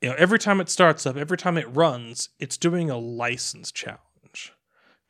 You 0.00 0.08
know, 0.08 0.14
every 0.16 0.38
time 0.38 0.62
it 0.62 0.70
starts 0.70 1.04
up, 1.04 1.18
every 1.18 1.36
time 1.36 1.58
it 1.58 1.76
runs, 1.76 2.30
it's 2.38 2.56
doing 2.56 2.88
a 2.88 2.96
license 2.96 3.70
challenge, 3.70 4.54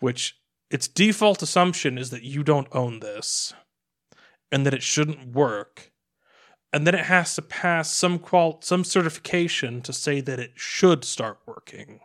which 0.00 0.40
its 0.72 0.88
default 0.88 1.40
assumption 1.40 1.98
is 1.98 2.10
that 2.10 2.24
you 2.24 2.42
don't 2.42 2.68
own 2.72 2.98
this 2.98 3.54
and 4.50 4.66
that 4.66 4.74
it 4.74 4.82
shouldn't 4.82 5.36
work. 5.36 5.92
And 6.76 6.86
then 6.86 6.94
it 6.94 7.06
has 7.06 7.34
to 7.36 7.40
pass 7.40 7.90
some 7.90 8.18
qual 8.18 8.58
some 8.60 8.84
certification 8.84 9.80
to 9.80 9.94
say 9.94 10.20
that 10.20 10.38
it 10.38 10.50
should 10.56 11.06
start 11.06 11.38
working. 11.46 12.00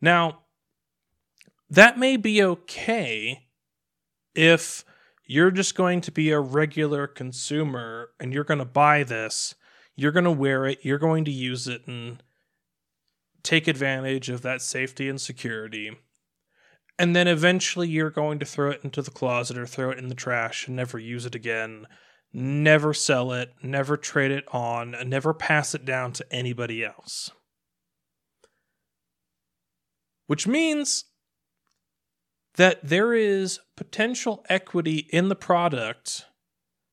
Now, 0.00 0.44
that 1.68 1.98
may 1.98 2.16
be 2.16 2.40
okay 2.40 3.48
if 4.36 4.84
you're 5.24 5.50
just 5.50 5.74
going 5.74 6.00
to 6.02 6.12
be 6.12 6.30
a 6.30 6.38
regular 6.38 7.08
consumer 7.08 8.10
and 8.20 8.32
you're 8.32 8.44
going 8.44 8.60
to 8.60 8.64
buy 8.64 9.02
this, 9.02 9.56
you're 9.96 10.12
going 10.12 10.22
to 10.22 10.30
wear 10.30 10.64
it, 10.66 10.78
you're 10.82 10.96
going 10.96 11.24
to 11.24 11.32
use 11.32 11.66
it 11.66 11.88
and 11.88 12.22
take 13.42 13.66
advantage 13.66 14.28
of 14.28 14.42
that 14.42 14.62
safety 14.62 15.08
and 15.08 15.20
security. 15.20 15.90
And 17.00 17.16
then 17.16 17.26
eventually 17.26 17.88
you're 17.88 18.10
going 18.10 18.38
to 18.38 18.46
throw 18.46 18.70
it 18.70 18.82
into 18.84 19.02
the 19.02 19.10
closet 19.10 19.58
or 19.58 19.66
throw 19.66 19.90
it 19.90 19.98
in 19.98 20.06
the 20.06 20.14
trash 20.14 20.68
and 20.68 20.76
never 20.76 21.00
use 21.00 21.26
it 21.26 21.34
again. 21.34 21.88
Never 22.38 22.92
sell 22.92 23.32
it, 23.32 23.54
never 23.62 23.96
trade 23.96 24.30
it 24.30 24.44
on, 24.52 24.94
never 25.06 25.32
pass 25.32 25.74
it 25.74 25.86
down 25.86 26.12
to 26.12 26.26
anybody 26.30 26.84
else. 26.84 27.30
Which 30.26 30.46
means 30.46 31.06
that 32.56 32.80
there 32.82 33.14
is 33.14 33.60
potential 33.74 34.44
equity 34.50 35.08
in 35.08 35.30
the 35.30 35.34
product 35.34 36.26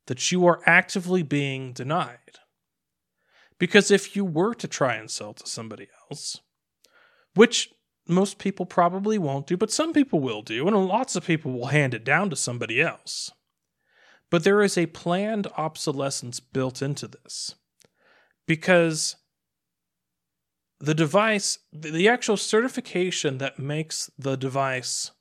that 0.08 0.32
you 0.32 0.48
are 0.48 0.62
actively 0.66 1.24
being 1.24 1.74
denied. 1.74 2.40
Because 3.60 3.92
if 3.92 4.16
you 4.16 4.24
were 4.24 4.54
to 4.54 4.68
try 4.70 4.96
and 4.96 5.12
sell 5.12 5.34
to 5.34 5.46
somebody 5.46 5.90
else, 6.10 6.40
which 7.34 7.70
most 8.08 8.40
people 8.40 8.66
probably 8.66 9.18
won't 9.18 9.48
do, 9.48 9.58
but 9.58 9.72
some 9.72 9.92
people 9.92 10.22
will 10.22 10.42
do, 10.42 10.66
and 10.70 10.88
lots 10.88 11.18
of 11.18 11.26
people 11.26 11.52
will 11.52 11.66
hand 11.66 11.94
it 11.94 12.06
down 12.06 12.30
to 12.30 12.38
somebody 12.38 12.82
else. 12.82 13.30
But 14.34 14.44
there 14.44 14.64
is 14.64 14.80
a 14.80 14.88
planned 14.88 15.46
obsolescence 15.58 16.40
built 16.40 16.82
into 16.82 17.08
this. 17.08 17.54
Because 18.48 19.18
the 20.80 20.96
device, 20.96 21.60
the 21.72 22.10
actual 22.10 22.36
certification 22.38 23.38
that 23.38 23.60
makes 23.60 24.10
the 24.18 24.36
device 24.36 25.12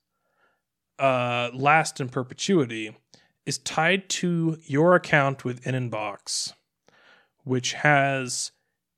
uh, 0.98 1.50
last 1.52 2.00
in 2.00 2.08
perpetuity 2.08 2.96
is 3.44 3.58
tied 3.58 4.08
to 4.08 4.56
your 4.64 4.94
account 4.94 5.44
with 5.44 5.62
Inbox, 5.64 6.54
which 7.44 7.74
has 7.74 8.52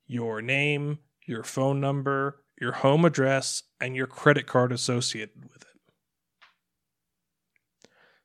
your 0.07 0.41
name, 0.41 1.01
your 1.27 1.43
phone 1.43 1.81
number, 1.81 2.41
your 2.61 2.71
home 2.71 3.05
address, 3.05 3.65
and 3.81 3.97
your 3.97 4.07
credit 4.07 4.47
card 4.47 4.71
associated 4.71 5.43
with 5.53 5.63
it. 5.63 5.74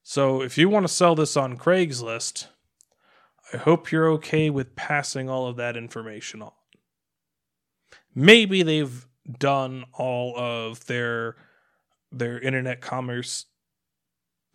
So 0.09 0.41
if 0.41 0.57
you 0.57 0.69
want 0.69 0.87
to 0.87 0.91
sell 0.91 1.13
this 1.13 1.37
on 1.37 1.55
Craigslist, 1.55 2.47
I 3.53 3.57
hope 3.57 3.91
you're 3.91 4.09
okay 4.13 4.49
with 4.49 4.75
passing 4.75 5.29
all 5.29 5.45
of 5.45 5.55
that 5.57 5.77
information 5.77 6.41
on. 6.41 6.49
Maybe 8.15 8.63
they've 8.63 9.05
done 9.37 9.85
all 9.93 10.35
of 10.35 10.83
their 10.87 11.35
their 12.11 12.39
internet 12.39 12.81
commerce 12.81 13.45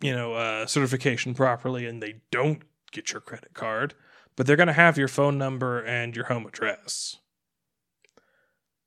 you 0.01 0.13
know, 0.13 0.33
uh, 0.33 0.65
certification 0.65 1.33
properly 1.33 1.85
and 1.85 2.03
they 2.03 2.15
don't 2.31 2.61
get 2.91 3.13
your 3.13 3.21
credit 3.21 3.53
card, 3.53 3.93
but 4.35 4.45
they're 4.45 4.57
going 4.57 4.67
to 4.67 4.73
have 4.73 4.97
your 4.97 5.07
phone 5.07 5.37
number 5.37 5.79
and 5.79 6.17
your 6.17 6.25
home 6.25 6.45
address. 6.45 7.15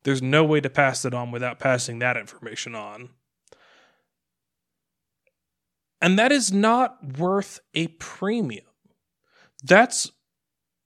There's 0.03 0.21
no 0.21 0.45
way 0.45 0.61
to 0.61 0.69
pass 0.69 1.07
it 1.07 1.15
on 1.15 1.31
without 1.31 1.59
passing 1.59 1.99
that 2.01 2.19
information 2.19 2.75
on. 2.75 3.09
And 6.01 6.19
that 6.19 6.33
is 6.33 6.53
not 6.53 7.19
worth 7.19 7.61
a 7.75 7.89
premium. 7.89 8.65
That's 9.63 10.11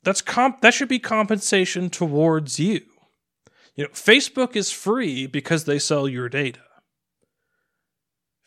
that's 0.02 0.22
comp 0.22 0.62
that 0.62 0.74
should 0.74 0.89
be 0.89 0.98
compensation 0.98 1.90
towards 1.90 2.59
you. 2.59 2.80
You 3.76 3.84
know, 3.84 3.90
Facebook 3.90 4.56
is 4.56 4.70
free 4.70 5.26
because 5.26 5.64
they 5.64 5.78
sell 5.78 6.09
your 6.09 6.28
data. 6.28 6.60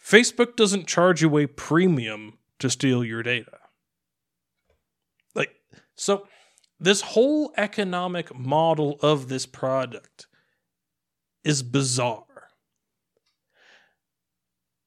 Facebook 0.03 0.55
doesn't 0.55 0.87
charge 0.87 1.21
you 1.21 1.37
a 1.37 1.47
premium 1.47 2.37
to 2.59 2.69
steal 2.69 3.03
your 3.03 3.23
data. 3.23 3.57
Like, 5.33 5.55
so 5.95 6.27
this 6.79 7.01
whole 7.01 7.51
economic 7.57 8.35
model 8.37 8.99
of 9.01 9.29
this 9.29 9.47
product 9.47 10.27
is 11.43 11.63
bizarre. 11.63 12.49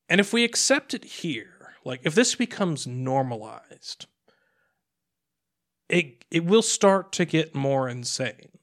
And 0.08 0.20
if 0.20 0.32
we 0.32 0.44
accept 0.44 0.94
it 0.94 1.04
here, 1.04 1.57
like 1.88 2.00
if 2.04 2.14
this 2.14 2.36
becomes 2.36 2.86
normalized, 2.86 4.06
it 5.88 6.24
it 6.30 6.44
will 6.44 6.62
start 6.62 7.10
to 7.12 7.24
get 7.24 7.54
more 7.54 7.88
insane. 7.88 8.58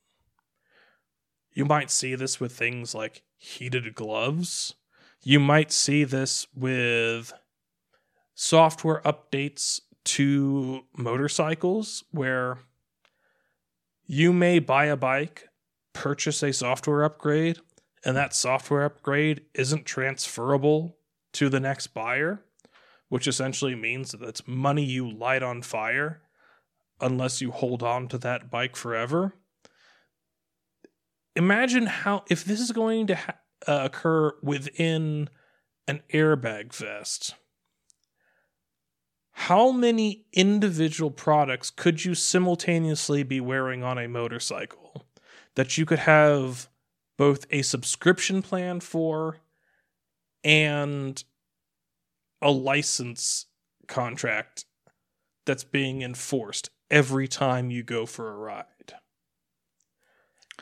You 1.51 1.65
might 1.65 1.91
see 1.91 2.15
this 2.15 2.39
with 2.39 2.53
things 2.53 2.95
like 2.95 3.23
heated 3.37 3.95
gloves 3.95 4.75
you 5.27 5.39
might 5.39 5.71
see 5.71 6.03
this 6.03 6.45
with 6.55 7.33
software 8.35 9.01
updates 9.01 9.81
to 10.03 10.81
motorcycles 10.95 12.03
where 12.11 12.59
you 14.05 14.31
may 14.31 14.59
buy 14.59 14.85
a 14.85 14.95
bike, 14.95 15.49
purchase 15.93 16.43
a 16.43 16.53
software 16.53 17.03
upgrade, 17.03 17.57
and 18.05 18.15
that 18.15 18.35
software 18.35 18.85
upgrade 18.85 19.41
isn't 19.55 19.85
transferable 19.85 20.95
to 21.33 21.49
the 21.49 21.59
next 21.59 21.87
buyer, 21.87 22.44
which 23.15 23.27
essentially 23.27 23.75
means 23.75 24.11
that 24.11 24.21
it's 24.21 24.45
money 24.45 24.83
you 24.83 25.09
light 25.09 25.41
on 25.41 25.61
fire 25.61 26.19
unless 26.99 27.39
you 27.39 27.49
hold 27.49 27.81
on 27.81 28.09
to 28.09 28.17
that 28.17 28.51
bike 28.51 28.75
forever. 28.75 29.33
Imagine 31.33 31.85
how, 31.85 32.25
if 32.29 32.43
this 32.43 32.59
is 32.59 32.73
going 32.73 33.07
to 33.07 33.15
ha- 33.15 33.37
uh, 33.65 33.83
occur 33.85 34.33
within 34.43 35.29
an 35.87 36.03
airbag 36.13 36.73
vest, 36.73 37.35
how 39.31 39.71
many 39.71 40.25
individual 40.33 41.09
products 41.09 41.69
could 41.69 42.03
you 42.03 42.15
simultaneously 42.15 43.23
be 43.23 43.39
wearing 43.39 43.81
on 43.81 43.97
a 43.97 44.09
motorcycle 44.09 45.05
that 45.55 45.77
you 45.77 45.85
could 45.85 45.99
have 45.99 46.67
both 47.17 47.45
a 47.49 47.61
subscription 47.61 48.41
plan 48.41 48.81
for 48.81 49.37
and 50.43 51.23
a 52.41 52.51
license 52.51 53.45
contract 53.87 54.65
that's 55.45 55.63
being 55.63 56.01
enforced 56.01 56.69
every 56.89 57.27
time 57.27 57.71
you 57.71 57.83
go 57.83 58.05
for 58.05 58.31
a 58.31 58.35
ride? 58.35 58.65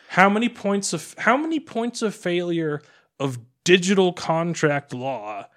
How 0.10 0.30
many 0.30 0.50
points 0.50 0.94
of 0.94 1.16
how 1.18 1.38
many 1.38 1.60
points 1.60 2.02
of 2.02 2.14
failure 2.14 2.82
of 3.20 3.40
digital 3.64 4.14
contract 4.14 4.94
law 4.94 5.48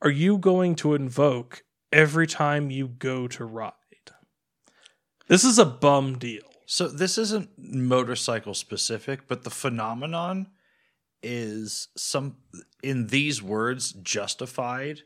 are 0.00 0.10
you 0.10 0.38
going 0.38 0.74
to 0.76 0.94
invoke 0.94 1.64
every 1.92 2.26
time 2.26 2.70
you 2.70 2.88
go 2.88 3.26
to 3.28 3.44
ride? 3.44 3.72
This 5.28 5.44
is 5.44 5.58
a 5.58 5.64
bum 5.64 6.18
deal. 6.18 6.42
So 6.66 6.88
this 6.88 7.18
isn't 7.18 7.50
motorcycle 7.58 8.54
specific, 8.54 9.28
but 9.28 9.42
the 9.42 9.50
phenomenon 9.50 10.48
is 11.22 11.88
some 11.96 12.36
in 12.82 13.08
these 13.08 13.42
words 13.42 13.92
justified. 13.92 15.02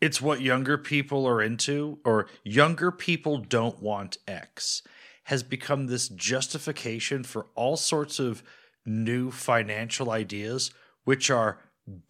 It's 0.00 0.20
what 0.20 0.40
younger 0.40 0.76
people 0.76 1.26
are 1.26 1.40
into, 1.40 1.98
or 2.04 2.28
younger 2.44 2.90
people 2.90 3.38
don't 3.38 3.82
want 3.82 4.18
X 4.26 4.82
has 5.24 5.42
become 5.42 5.86
this 5.86 6.08
justification 6.08 7.24
for 7.24 7.46
all 7.56 7.76
sorts 7.76 8.20
of 8.20 8.44
new 8.84 9.30
financial 9.30 10.10
ideas, 10.10 10.70
which 11.04 11.30
are 11.30 11.58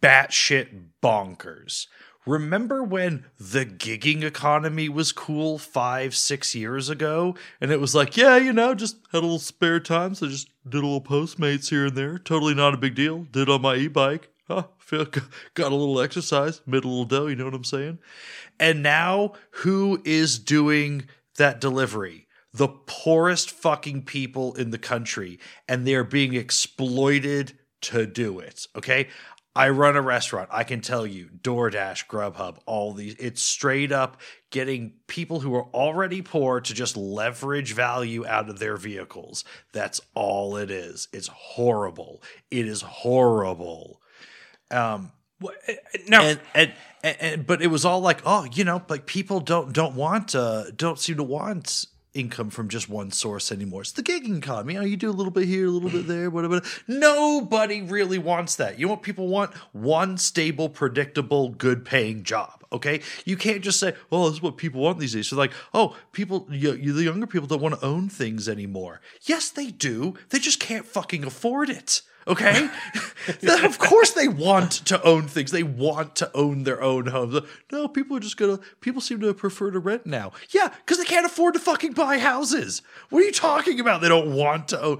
batshit 0.03 0.89
bonkers. 1.01 1.87
Remember 2.27 2.83
when 2.83 3.25
the 3.39 3.65
gigging 3.65 4.21
economy 4.21 4.89
was 4.89 5.11
cool 5.11 5.57
five, 5.57 6.13
six 6.13 6.53
years 6.53 6.89
ago? 6.89 7.35
And 7.61 7.71
it 7.71 7.79
was 7.79 7.95
like, 7.95 8.17
yeah, 8.17 8.35
you 8.35 8.51
know, 8.53 8.75
just 8.75 8.97
had 9.13 9.19
a 9.19 9.21
little 9.21 9.39
spare 9.39 9.79
time, 9.79 10.13
so 10.13 10.27
just 10.27 10.49
did 10.67 10.83
a 10.83 10.85
little 10.85 11.01
Postmates 11.01 11.69
here 11.69 11.85
and 11.85 11.95
there. 11.95 12.19
Totally 12.19 12.53
not 12.53 12.73
a 12.73 12.77
big 12.77 12.95
deal. 12.95 13.25
Did 13.31 13.49
on 13.49 13.61
my 13.61 13.75
e 13.75 13.87
bike. 13.87 14.29
Oh, 14.49 14.69
feel 14.77 15.05
got 15.53 15.71
a 15.71 15.75
little 15.75 15.99
exercise, 15.99 16.61
made 16.65 16.83
a 16.83 16.87
little 16.87 17.05
dough. 17.05 17.27
You 17.27 17.35
know 17.35 17.45
what 17.45 17.53
I'm 17.53 17.63
saying? 17.63 17.99
And 18.59 18.83
now, 18.83 19.33
who 19.51 20.01
is 20.05 20.39
doing 20.39 21.07
that 21.37 21.61
delivery? 21.61 22.27
The 22.53 22.67
poorest 22.67 23.51
fucking 23.51 24.03
people 24.03 24.53
in 24.55 24.71
the 24.71 24.77
country, 24.77 25.39
and 25.67 25.85
they 25.85 25.95
are 25.95 26.03
being 26.03 26.33
exploited 26.33 27.57
to 27.81 28.05
do 28.05 28.39
it. 28.39 28.65
Okay. 28.75 29.07
I 29.55 29.69
run 29.69 29.95
a 29.95 30.03
restaurant. 30.03 30.49
I 30.51 30.63
can 30.63 30.81
tell 30.81 31.07
you, 31.07 31.29
DoorDash, 31.41 32.05
Grubhub, 32.05 32.59
all 32.67 32.93
these, 32.93 33.15
it's 33.15 33.41
straight 33.41 33.91
up 33.91 34.21
getting 34.51 34.93
people 35.07 35.39
who 35.39 35.55
are 35.55 35.65
already 35.73 36.21
poor 36.21 36.61
to 36.61 36.73
just 36.75 36.95
leverage 36.95 37.73
value 37.73 38.23
out 38.23 38.49
of 38.49 38.59
their 38.59 38.77
vehicles. 38.77 39.43
That's 39.73 39.99
all 40.13 40.57
it 40.57 40.69
is. 40.69 41.07
It's 41.11 41.29
horrible. 41.29 42.21
It 42.51 42.67
is 42.67 42.83
horrible. 42.83 43.99
Um, 44.71 45.11
no, 46.07 46.35
and, 46.55 46.73
and, 47.03 47.17
and, 47.21 47.47
but 47.47 47.61
it 47.61 47.67
was 47.67 47.85
all 47.85 47.99
like, 47.99 48.21
oh, 48.25 48.45
you 48.45 48.63
know, 48.63 48.81
like 48.89 49.05
people 49.05 49.39
don't 49.39 49.71
don't 49.71 49.95
want 49.95 50.33
uh 50.33 50.71
don't 50.75 50.99
seem 50.99 51.17
to 51.17 51.23
want 51.23 51.85
income 52.17 52.49
from 52.49 52.67
just 52.67 52.89
one 52.89 53.11
source 53.11 53.51
anymore. 53.51 53.81
It's 53.81 53.91
the 53.91 54.01
gig 54.01 54.27
economy. 54.27 54.73
You 54.73 54.79
know, 54.79 54.85
you 54.85 54.97
do 54.97 55.09
a 55.09 55.13
little 55.13 55.31
bit 55.31 55.45
here, 55.45 55.67
a 55.67 55.69
little 55.69 55.89
bit 55.89 56.07
there, 56.07 56.29
whatever. 56.29 56.61
Nobody 56.87 57.81
really 57.81 58.17
wants 58.17 58.55
that. 58.55 58.79
You 58.79 58.87
know 58.87 58.93
what 58.93 59.03
people 59.03 59.27
want? 59.27 59.53
One 59.73 60.17
stable, 60.17 60.69
predictable, 60.69 61.49
good 61.49 61.85
paying 61.85 62.23
job. 62.23 62.63
Okay, 62.71 63.01
you 63.23 63.37
can't 63.37 63.61
just 63.61 63.79
say, 63.79 63.93
"Oh, 64.11 64.25
this 64.25 64.37
is 64.37 64.41
what 64.41 64.57
people 64.57 64.81
want 64.81 64.99
these 64.99 65.13
days." 65.13 65.29
So, 65.29 65.37
like, 65.37 65.53
oh, 65.73 65.95
people, 66.11 66.47
you, 66.49 66.73
you, 66.73 66.91
the 66.91 67.03
younger 67.03 67.27
people 67.27 67.47
don't 67.47 67.61
want 67.61 67.79
to 67.79 67.85
own 67.85 68.09
things 68.09 68.49
anymore. 68.49 68.99
Yes, 69.21 69.49
they 69.49 69.67
do. 69.67 70.15
They 70.29 70.39
just 70.39 70.59
can't 70.59 70.85
fucking 70.85 71.23
afford 71.23 71.69
it. 71.69 72.01
Okay, 72.27 72.69
of 73.63 73.79
course 73.79 74.11
they 74.11 74.27
want 74.27 74.71
to 74.71 75.01
own 75.03 75.27
things. 75.27 75.51
They 75.51 75.63
want 75.63 76.15
to 76.17 76.29
own 76.35 76.63
their 76.63 76.81
own 76.81 77.07
homes. 77.07 77.39
No, 77.71 77.87
people 77.87 78.17
are 78.17 78.19
just 78.19 78.37
gonna. 78.37 78.59
People 78.81 79.01
seem 79.01 79.21
to 79.21 79.33
prefer 79.33 79.71
to 79.71 79.79
rent 79.79 80.05
now. 80.05 80.33
Yeah, 80.49 80.67
because 80.67 80.97
they 80.97 81.05
can't 81.05 81.25
afford 81.25 81.53
to 81.53 81.59
fucking 81.59 81.93
buy 81.93 82.19
houses. 82.19 82.81
What 83.09 83.23
are 83.23 83.25
you 83.25 83.31
talking 83.31 83.79
about? 83.79 84.01
They 84.01 84.09
don't 84.09 84.33
want 84.33 84.67
to 84.69 84.81
own. 84.81 84.99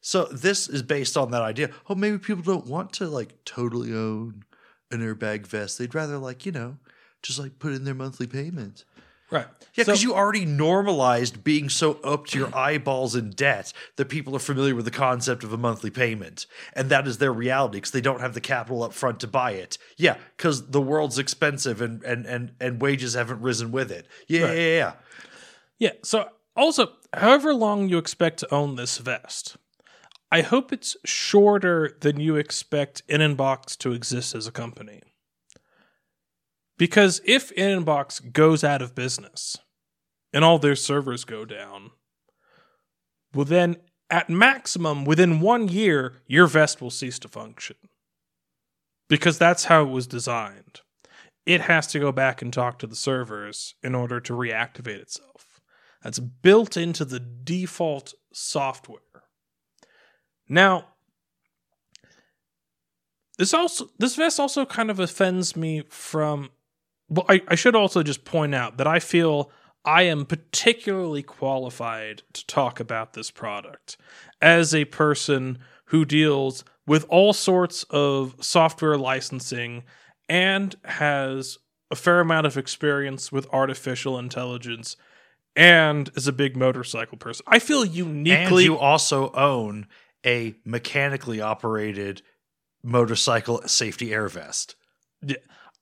So 0.00 0.24
this 0.24 0.66
is 0.68 0.82
based 0.82 1.16
on 1.16 1.30
that 1.30 1.42
idea. 1.42 1.70
Oh, 1.88 1.94
maybe 1.94 2.18
people 2.18 2.42
don't 2.42 2.66
want 2.66 2.92
to 2.94 3.06
like 3.06 3.44
totally 3.44 3.92
own 3.92 4.44
an 4.90 5.00
airbag 5.00 5.46
vest. 5.46 5.78
They'd 5.78 5.94
rather 5.94 6.18
like 6.18 6.46
you 6.46 6.52
know 6.52 6.78
just 7.22 7.38
like 7.38 7.58
put 7.58 7.72
in 7.72 7.84
their 7.84 7.94
monthly 7.94 8.26
payment. 8.26 8.84
Right. 9.32 9.46
Yeah, 9.74 9.84
So- 9.84 9.92
because 9.92 10.02
you 10.02 10.14
already 10.14 10.44
normalized 10.44 11.42
being 11.42 11.68
so 11.70 11.94
up 12.04 12.26
to 12.26 12.38
your 12.38 12.54
eyeballs 12.54 13.14
in 13.16 13.30
debt 13.30 13.72
that 13.96 14.10
people 14.10 14.36
are 14.36 14.38
familiar 14.38 14.74
with 14.74 14.84
the 14.84 14.90
concept 14.90 15.42
of 15.44 15.52
a 15.52 15.56
monthly 15.56 15.88
payment. 15.90 16.46
And 16.74 16.90
that 16.90 17.08
is 17.08 17.16
their 17.18 17.32
reality 17.32 17.78
because 17.78 17.90
they 17.92 18.02
don't 18.02 18.20
have 18.20 18.34
the 18.34 18.40
capital 18.40 18.82
up 18.82 18.92
front 18.92 19.18
to 19.20 19.26
buy 19.26 19.52
it. 19.52 19.78
Yeah, 19.96 20.16
because 20.36 20.68
the 20.70 20.80
world's 20.82 21.18
expensive 21.18 21.80
and, 21.80 22.02
and, 22.04 22.26
and, 22.26 22.52
and 22.60 22.82
wages 22.82 23.14
haven't 23.14 23.40
risen 23.40 23.72
with 23.72 23.90
it. 23.90 24.06
Yeah, 24.28 24.42
Right. 24.42 24.56
yeah, 24.58 24.76
yeah. 24.76 24.92
Yeah. 25.78 25.92
So 26.04 26.28
also, 26.54 26.92
however 27.14 27.54
long 27.54 27.88
you 27.88 27.96
expect 27.98 28.40
to 28.40 28.54
own 28.54 28.76
this 28.76 28.98
vest, 28.98 29.56
I 30.30 30.42
hope 30.42 30.72
it's 30.72 30.96
shorter 31.04 31.96
than 32.00 32.20
you 32.20 32.36
expect 32.36 33.06
Inbox 33.08 33.76
to 33.78 33.92
exist 33.92 34.34
as 34.34 34.46
a 34.46 34.52
company. 34.52 35.00
Because 36.82 37.20
if 37.24 37.54
Inbox 37.54 38.32
goes 38.32 38.64
out 38.64 38.82
of 38.82 38.96
business 38.96 39.56
and 40.32 40.44
all 40.44 40.58
their 40.58 40.74
servers 40.74 41.24
go 41.24 41.44
down, 41.44 41.92
well 43.32 43.44
then 43.44 43.76
at 44.10 44.28
maximum 44.28 45.04
within 45.04 45.38
1 45.38 45.68
year 45.68 46.14
your 46.26 46.48
vest 46.48 46.82
will 46.82 46.90
cease 46.90 47.20
to 47.20 47.28
function. 47.28 47.76
Because 49.08 49.38
that's 49.38 49.66
how 49.66 49.82
it 49.82 49.90
was 49.90 50.08
designed. 50.08 50.80
It 51.46 51.60
has 51.60 51.86
to 51.86 52.00
go 52.00 52.10
back 52.10 52.42
and 52.42 52.52
talk 52.52 52.80
to 52.80 52.88
the 52.88 52.96
servers 52.96 53.76
in 53.84 53.94
order 53.94 54.18
to 54.18 54.32
reactivate 54.32 54.98
itself. 54.98 55.60
That's 56.02 56.18
built 56.18 56.76
into 56.76 57.04
the 57.04 57.20
default 57.20 58.12
software. 58.32 59.22
Now, 60.48 60.86
this 63.38 63.54
also 63.54 63.90
this 64.00 64.16
vest 64.16 64.40
also 64.40 64.66
kind 64.66 64.90
of 64.90 64.98
offends 64.98 65.54
me 65.54 65.84
from 65.88 66.50
well, 67.12 67.26
I, 67.28 67.42
I 67.48 67.54
should 67.54 67.76
also 67.76 68.02
just 68.02 68.24
point 68.24 68.54
out 68.54 68.78
that 68.78 68.86
I 68.86 68.98
feel 68.98 69.50
I 69.84 70.02
am 70.02 70.24
particularly 70.24 71.22
qualified 71.22 72.22
to 72.32 72.46
talk 72.46 72.80
about 72.80 73.12
this 73.12 73.30
product 73.30 73.96
as 74.40 74.74
a 74.74 74.86
person 74.86 75.58
who 75.86 76.04
deals 76.04 76.64
with 76.86 77.04
all 77.08 77.32
sorts 77.32 77.84
of 77.90 78.34
software 78.40 78.96
licensing 78.96 79.84
and 80.28 80.74
has 80.84 81.58
a 81.90 81.96
fair 81.96 82.20
amount 82.20 82.46
of 82.46 82.56
experience 82.56 83.30
with 83.30 83.46
artificial 83.52 84.18
intelligence 84.18 84.96
and 85.54 86.10
is 86.16 86.26
a 86.26 86.32
big 86.32 86.56
motorcycle 86.56 87.18
person. 87.18 87.44
I 87.46 87.58
feel 87.58 87.84
uniquely. 87.84 88.64
And 88.64 88.72
you 88.72 88.78
also 88.78 89.30
own 89.32 89.86
a 90.24 90.54
mechanically 90.64 91.42
operated 91.42 92.22
motorcycle 92.82 93.60
safety 93.66 94.14
air 94.14 94.28
vest. 94.28 94.76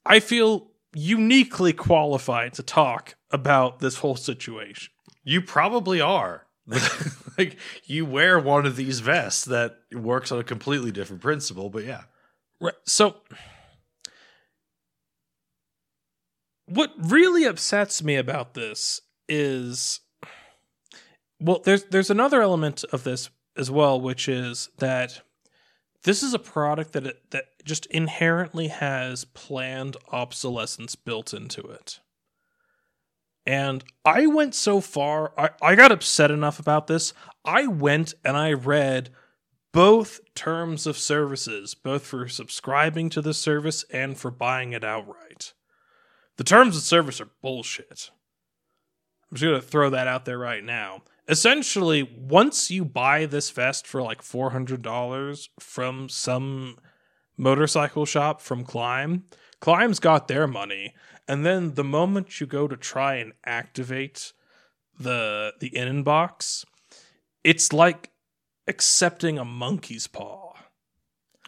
I 0.05 0.19
feel 0.19 0.70
uniquely 0.95 1.73
qualified 1.73 2.55
to 2.55 2.63
talk 2.63 3.15
about 3.31 3.79
this 3.79 3.97
whole 3.97 4.17
situation. 4.17 4.93
You 5.25 5.43
probably 5.43 6.01
are. 6.01 6.47
like 7.39 7.57
you 7.85 8.07
wear 8.07 8.39
one 8.39 8.65
of 8.65 8.77
these 8.77 9.01
vests 9.01 9.45
that 9.47 9.79
works 9.93 10.31
on 10.31 10.39
a 10.39 10.45
completely 10.45 10.93
different 10.93 11.23
principle, 11.23 11.69
but 11.69 11.85
yeah. 11.85 12.03
Right. 12.61 12.75
So 12.85 13.17
what 16.71 16.93
really 16.97 17.45
upsets 17.45 18.03
me 18.03 18.17
about 18.17 18.55
this 18.55 19.01
is 19.29 20.01
well 21.41 21.61
there's 21.65 21.85
there's 21.85 22.11
another 22.11 22.43
element 22.43 22.85
of 22.93 23.05
this 23.05 23.31
as 23.57 23.71
well 23.71 24.01
which 24.01 24.29
is 24.29 24.69
that 24.79 25.23
this 26.05 26.23
is 26.23 26.35
a 26.35 26.39
product 26.39 26.93
that 26.93 27.07
it, 27.07 27.31
that 27.31 27.45
just 27.65 27.87
inherently 27.87 28.69
has 28.69 29.25
planned 29.25 29.97
obsolescence 30.11 30.95
built 30.95 31.35
into 31.35 31.63
it. 31.63 32.01
And 33.47 33.85
I 34.05 34.27
went 34.27 34.55
so 34.55 34.81
far, 34.81 35.33
I, 35.37 35.51
I 35.63 35.75
got 35.75 35.93
upset 35.93 36.31
enough 36.31 36.59
about 36.59 36.87
this. 36.87 37.13
I 37.45 37.67
went 37.67 38.15
and 38.25 38.37
I 38.37 38.53
read 38.53 39.11
both 39.73 40.21
terms 40.35 40.87
of 40.87 40.99
services, 40.99 41.75
both 41.75 42.05
for 42.05 42.29
subscribing 42.29 43.09
to 43.11 43.23
the 43.23 43.35
service 43.35 43.85
and 43.93 44.19
for 44.19 44.31
buying 44.31 44.73
it 44.73 44.85
outright. 44.85 45.53
The 46.37 46.45
terms 46.45 46.77
of 46.77 46.83
service 46.83 47.21
are 47.21 47.29
bullshit. 47.43 48.11
I'm 49.31 49.37
just 49.37 49.45
going 49.49 49.61
to 49.61 49.67
throw 49.67 49.91
that 49.91 50.09
out 50.09 50.25
there 50.25 50.39
right 50.39 50.65
now. 50.65 51.03
Essentially, 51.31 52.03
once 52.03 52.73
you 52.73 52.85
buy 52.85 53.25
this 53.25 53.51
vest 53.51 53.87
for 53.87 54.03
like 54.03 54.21
$400 54.21 55.49
from 55.61 56.09
some 56.09 56.77
motorcycle 57.37 58.05
shop 58.05 58.41
from 58.41 58.65
Klim, 58.65 59.25
Klim's 59.61 60.01
got 60.01 60.27
their 60.27 60.49
money. 60.49 60.93
And 61.29 61.47
then 61.47 61.75
the 61.75 61.85
moment 61.85 62.41
you 62.41 62.49
go 62.49 62.67
to 62.67 62.77
try 62.77 63.15
and 63.17 63.33
activate 63.45 64.33
the 64.99 65.53
the 65.61 65.75
in 65.75 66.03
box, 66.03 66.67
it's 67.45 67.73
like 67.73 68.11
accepting 68.67 69.39
a 69.39 69.45
monkey's 69.45 70.09
paw. 70.09 70.55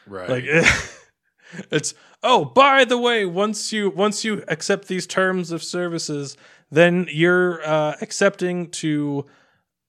Right. 0.07 0.29
Like 0.29 0.45
it's 1.73 1.95
oh, 2.23 2.45
by 2.45 2.85
the 2.85 2.99
way, 2.99 3.27
once 3.27 3.73
you 3.73 3.91
once 3.91 4.25
you 4.25 4.45
accept 4.47 4.87
these 4.87 5.09
terms 5.09 5.51
of 5.51 5.65
services, 5.65 6.37
then 6.71 7.09
you're 7.11 7.67
uh, 7.67 7.97
accepting 8.01 8.71
to 8.71 9.27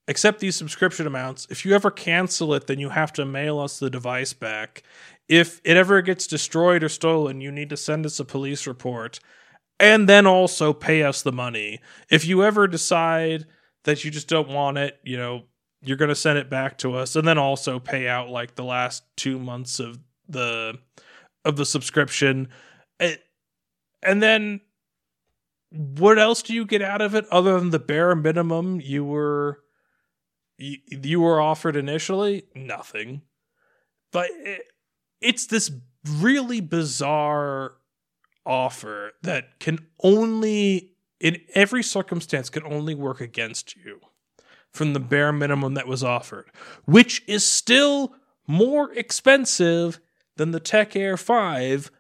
accept 0.08 0.40
these 0.40 0.56
subscription 0.56 1.08
amounts. 1.08 1.48
If 1.50 1.66
you 1.66 1.74
ever 1.74 1.92
cancel 1.92 2.54
it, 2.54 2.68
then 2.68 2.80
you 2.80 2.90
have 2.90 3.14
to 3.14 3.26
mail 3.26 3.60
us 3.60 3.80
the 3.80 3.90
device 3.90 4.34
back. 4.34 4.84
If 5.30 5.62
it 5.64 5.78
ever 5.78 6.02
gets 6.02 6.28
destroyed 6.28 6.84
or 6.84 6.90
stolen, 6.90 7.42
you 7.42 7.52
need 7.52 7.70
to 7.70 7.78
send 7.78 8.06
us 8.06 8.20
a 8.20 8.26
police 8.26 8.68
report 8.68 9.20
and 9.80 10.08
then 10.08 10.28
also 10.28 10.74
pay 10.74 11.04
us 11.04 11.22
the 11.22 11.32
money. 11.32 11.80
If 12.10 12.26
you 12.26 12.44
ever 12.44 12.68
decide 12.68 13.46
that 13.86 14.04
you 14.04 14.12
just 14.12 14.28
don't 14.28 14.50
want 14.50 14.78
it, 14.78 15.00
you 15.04 15.18
know, 15.18 15.44
you're 15.82 15.98
going 15.98 16.10
to 16.10 16.16
send 16.16 16.38
it 16.38 16.50
back 16.50 16.78
to 16.80 16.96
us 16.96 17.16
and 17.16 17.28
then 17.28 17.38
also 17.38 17.80
pay 17.80 18.08
out 18.08 18.30
like 18.30 18.56
the 18.56 18.64
last 18.64 19.04
2 19.18 19.40
months 19.40 19.80
of 19.80 20.00
the 20.30 20.78
of 21.44 21.58
the 21.58 21.66
subscription. 21.66 22.48
It, 23.00 23.22
and 24.02 24.24
then 24.24 24.62
what 25.72 26.18
else 26.18 26.42
do 26.42 26.54
you 26.54 26.66
get 26.66 26.82
out 26.82 27.02
of 27.02 27.16
it 27.16 27.26
other 27.30 27.60
than 27.60 27.72
the 27.72 27.80
bare 27.80 28.16
minimum 28.16 28.80
you 28.80 29.04
were 29.04 29.60
you, 30.64 30.78
you 30.88 31.22
were 31.22 31.42
offered 31.42 31.76
initially? 31.76 32.44
Nothing. 32.56 33.22
But 34.12 34.30
it, 34.32 34.62
it's 35.22 35.48
this 35.48 35.72
really 36.08 36.62
bizarre 36.62 37.74
offer 38.46 39.12
that 39.22 39.60
can 39.60 39.80
only 40.02 40.92
in 41.20 41.40
every 41.56 41.82
circumstance 41.82 42.50
can 42.50 42.64
only 42.66 42.94
work 42.94 43.22
against 43.22 43.76
you 43.78 44.02
from 44.72 44.94
the 44.94 45.00
bare 45.00 45.32
minimum 45.32 45.76
that 45.76 45.88
was 45.88 46.04
offered, 46.04 46.52
which 46.86 47.24
is 47.28 47.46
still 47.46 48.16
more 48.48 48.92
expensive 48.94 50.00
than 50.36 50.52
the 50.52 50.60
Tech 50.60 50.96
Air 50.96 51.16
5, 51.16 51.92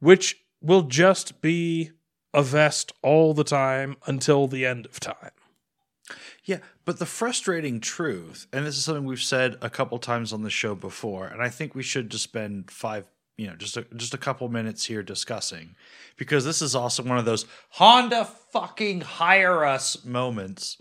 which 0.00 0.36
will 0.60 0.82
just 0.82 1.40
be 1.40 1.92
a 2.34 2.42
vest 2.42 2.92
all 3.02 3.32
the 3.32 3.44
time 3.44 3.96
until 4.06 4.46
the 4.46 4.66
end 4.66 4.84
of 4.84 5.00
time. 5.00 5.30
Yeah, 6.44 6.58
but 6.84 6.98
the 6.98 7.06
frustrating 7.06 7.80
truth, 7.80 8.46
and 8.52 8.64
this 8.64 8.76
is 8.76 8.84
something 8.84 9.04
we've 9.04 9.20
said 9.20 9.56
a 9.60 9.70
couple 9.70 9.98
times 9.98 10.32
on 10.32 10.42
the 10.42 10.50
show 10.50 10.74
before, 10.74 11.26
and 11.26 11.42
I 11.42 11.48
think 11.48 11.74
we 11.74 11.82
should 11.82 12.10
just 12.10 12.24
spend 12.24 12.70
five, 12.70 13.06
you 13.36 13.48
know, 13.48 13.56
just 13.56 13.76
a, 13.76 13.82
just 13.96 14.14
a 14.14 14.18
couple 14.18 14.48
minutes 14.48 14.84
here 14.86 15.02
discussing, 15.02 15.74
because 16.16 16.44
this 16.44 16.62
is 16.62 16.74
also 16.74 17.02
one 17.02 17.18
of 17.18 17.24
those 17.24 17.46
Honda 17.70 18.24
fucking 18.24 19.00
hire 19.00 19.64
us 19.64 20.04
moments. 20.04 20.80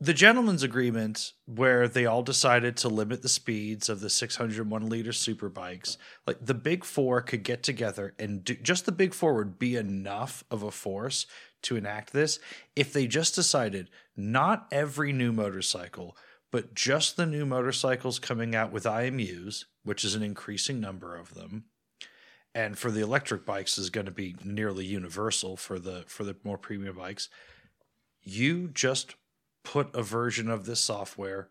The 0.00 0.12
gentleman's 0.12 0.62
agreement, 0.62 1.32
where 1.46 1.88
they 1.88 2.04
all 2.04 2.22
decided 2.22 2.76
to 2.78 2.90
limit 2.90 3.22
the 3.22 3.28
speeds 3.28 3.88
of 3.88 4.00
the 4.00 4.10
601 4.10 4.86
liter 4.90 5.12
super 5.12 5.48
bikes, 5.48 5.96
like 6.26 6.44
the 6.44 6.52
big 6.52 6.84
four 6.84 7.22
could 7.22 7.42
get 7.42 7.62
together 7.62 8.12
and 8.18 8.44
do, 8.44 8.54
just 8.56 8.84
the 8.84 8.92
big 8.92 9.14
four 9.14 9.32
would 9.34 9.58
be 9.58 9.76
enough 9.76 10.44
of 10.50 10.62
a 10.62 10.70
force 10.70 11.26
to 11.64 11.76
enact 11.76 12.12
this 12.12 12.38
if 12.76 12.92
they 12.92 13.06
just 13.06 13.34
decided 13.34 13.90
not 14.16 14.66
every 14.70 15.12
new 15.12 15.32
motorcycle, 15.32 16.16
but 16.50 16.74
just 16.74 17.16
the 17.16 17.26
new 17.26 17.44
motorcycles 17.44 18.18
coming 18.18 18.54
out 18.54 18.72
with 18.72 18.84
IMUs, 18.84 19.64
which 19.82 20.04
is 20.04 20.14
an 20.14 20.22
increasing 20.22 20.80
number 20.80 21.16
of 21.16 21.34
them. 21.34 21.64
And 22.54 22.78
for 22.78 22.90
the 22.90 23.00
electric 23.00 23.44
bikes 23.44 23.78
is 23.78 23.90
going 23.90 24.06
to 24.06 24.12
be 24.12 24.36
nearly 24.44 24.84
universal 24.84 25.56
for 25.56 25.80
the 25.80 26.04
for 26.06 26.22
the 26.22 26.36
more 26.44 26.58
premium 26.58 26.96
bikes. 26.96 27.28
You 28.22 28.68
just 28.68 29.16
put 29.64 29.92
a 29.94 30.02
version 30.02 30.48
of 30.48 30.64
this 30.64 30.80
software 30.80 31.48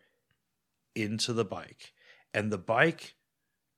into 0.96 1.34
the 1.34 1.44
bike 1.44 1.92
and 2.34 2.52
the 2.52 2.58
bike 2.58 3.16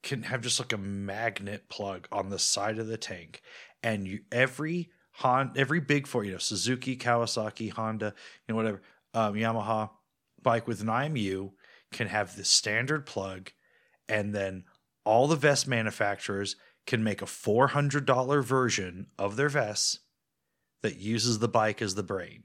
can 0.03 0.23
have 0.23 0.41
just 0.41 0.59
like 0.59 0.73
a 0.73 0.77
magnet 0.77 1.67
plug 1.69 2.07
on 2.11 2.29
the 2.29 2.37
side 2.37 2.77
of 2.77 2.87
the 2.87 2.97
tank 2.97 3.41
and 3.81 4.07
you 4.07 4.19
every 4.31 4.89
Honda, 5.17 5.57
every 5.59 5.79
big 5.79 6.07
four, 6.07 6.25
you 6.25 6.33
know, 6.33 6.37
Suzuki, 6.37 6.97
Kawasaki, 6.97 7.71
Honda, 7.71 8.13
you 8.47 8.53
know, 8.53 8.55
whatever, 8.55 8.81
um, 9.13 9.33
Yamaha 9.33 9.89
bike 10.41 10.67
with 10.67 10.81
an 10.81 10.87
IMU 10.87 11.51
can 11.91 12.07
have 12.07 12.35
the 12.35 12.43
standard 12.43 13.05
plug, 13.05 13.51
and 14.09 14.35
then 14.35 14.65
all 15.05 15.27
the 15.27 15.37
vest 15.37 15.67
manufacturers 15.67 16.57
can 16.85 17.03
make 17.03 17.21
a 17.21 17.25
$400 17.25 18.43
version 18.43 19.07
of 19.17 19.37
their 19.37 19.49
vests 19.49 19.99
that 20.81 20.97
uses 20.97 21.39
the 21.39 21.47
bike 21.47 21.81
as 21.81 21.95
the 21.95 22.03
brain. 22.03 22.43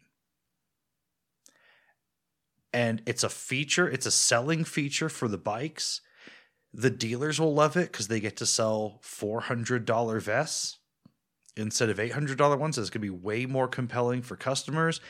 And 2.73 3.03
it's 3.05 3.25
a 3.25 3.29
feature, 3.29 3.89
it's 3.89 4.07
a 4.07 4.13
selling 4.13 4.63
feature 4.65 5.09
for 5.09 5.27
the 5.27 5.37
bikes. 5.37 6.03
The 6.73 6.91
dealers 6.91 7.41
will 7.41 7.53
love 7.53 7.77
it 7.77 7.91
because 7.91 8.07
they 8.07 8.21
get 8.21 8.37
to 8.37 8.47
sell 8.47 9.01
$400 9.03 10.23
vests 10.23 10.80
instead 11.61 11.91
of 11.91 11.99
$800 11.99 12.59
ones. 12.59 12.79
It's 12.79 12.91
going 12.91 13.03
to 13.03 13.07
be 13.07 13.11
way 13.11 13.47
more 13.47 13.69
compelling 13.69 14.23
for 14.23 14.37
customers. 14.37 15.01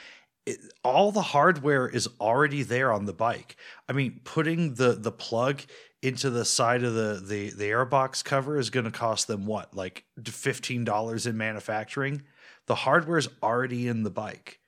It, 0.46 0.58
all 0.84 1.12
the 1.12 1.22
hardware 1.22 1.88
is 1.88 2.08
already 2.20 2.62
there 2.62 2.92
on 2.92 3.04
the 3.06 3.12
bike. 3.12 3.56
I 3.88 3.92
mean, 3.92 4.20
putting 4.24 4.74
the 4.74 4.92
the 4.92 5.12
plug 5.12 5.62
into 6.02 6.30
the 6.30 6.44
side 6.44 6.82
of 6.82 6.94
the 6.94 7.22
the 7.22 7.50
the 7.50 7.64
airbox 7.64 8.24
cover 8.24 8.58
is 8.58 8.70
going 8.70 8.84
to 8.84 8.90
cost 8.90 9.26
them 9.26 9.44
what, 9.44 9.76
like 9.76 10.04
fifteen 10.24 10.84
dollars 10.84 11.26
in 11.26 11.36
manufacturing. 11.36 12.22
The 12.66 12.74
hardware 12.74 13.18
is 13.18 13.28
already 13.42 13.86
in 13.86 14.02
the 14.02 14.10
bike. 14.10 14.60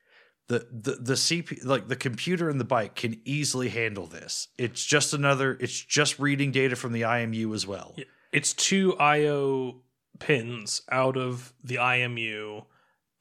The 0.48 0.66
the 0.70 0.96
the 0.96 1.14
CP 1.14 1.64
like 1.64 1.88
the 1.88 1.96
computer 1.96 2.50
in 2.50 2.58
the 2.58 2.64
bike 2.64 2.94
can 2.94 3.20
easily 3.24 3.70
handle 3.70 4.06
this. 4.06 4.48
It's 4.58 4.84
just 4.84 5.14
another. 5.14 5.56
It's 5.58 5.80
just 5.80 6.18
reading 6.18 6.50
data 6.52 6.76
from 6.76 6.92
the 6.92 7.02
IMU 7.02 7.54
as 7.54 7.66
well. 7.66 7.96
It's 8.32 8.52
two 8.52 8.96
IO 8.98 9.82
pins 10.18 10.82
out 10.90 11.16
of 11.16 11.52
the 11.62 11.76
IMU 11.76 12.64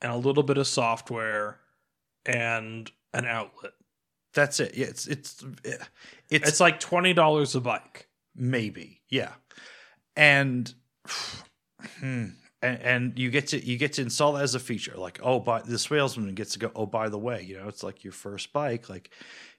and 0.02 0.12
a 0.12 0.18
little 0.18 0.44
bit 0.44 0.58
of 0.58 0.68
software 0.68 1.60
and 2.26 2.92
an 3.14 3.26
outlet. 3.26 3.74
That's 4.34 4.60
it. 4.60 4.76
Yeah, 4.76 4.88
it's 4.88 5.08
it's 5.08 5.44
it's 5.64 5.84
It's 6.30 6.60
like 6.60 6.80
twenty 6.80 7.14
dollars 7.14 7.56
a 7.56 7.62
bike. 7.62 8.08
maybe 8.36 9.02
yeah, 9.10 9.34
and 10.16 10.74
hmm, 12.00 12.28
and 12.62 12.82
and 12.82 13.20
you 13.20 13.30
get 13.30 13.48
to 13.48 13.66
you 13.66 13.78
get 13.78 13.94
to 13.94 14.02
install 14.02 14.34
that 14.34 14.44
as 14.44 14.56
a 14.56 14.60
feature. 14.60 14.96
Like 14.98 15.20
oh, 15.24 15.40
by 15.40 15.62
the 15.62 15.78
salesman 15.78 16.34
gets 16.36 16.54
to 16.54 16.60
go. 16.60 16.72
Oh, 16.76 16.86
by 16.86 17.10
the 17.10 17.18
way, 17.18 17.44
you 17.44 17.58
know 17.58 17.68
it's 17.68 17.84
like 17.84 18.04
your 18.04 18.14
first 18.14 18.54
bike. 18.54 18.90
Like 18.90 19.10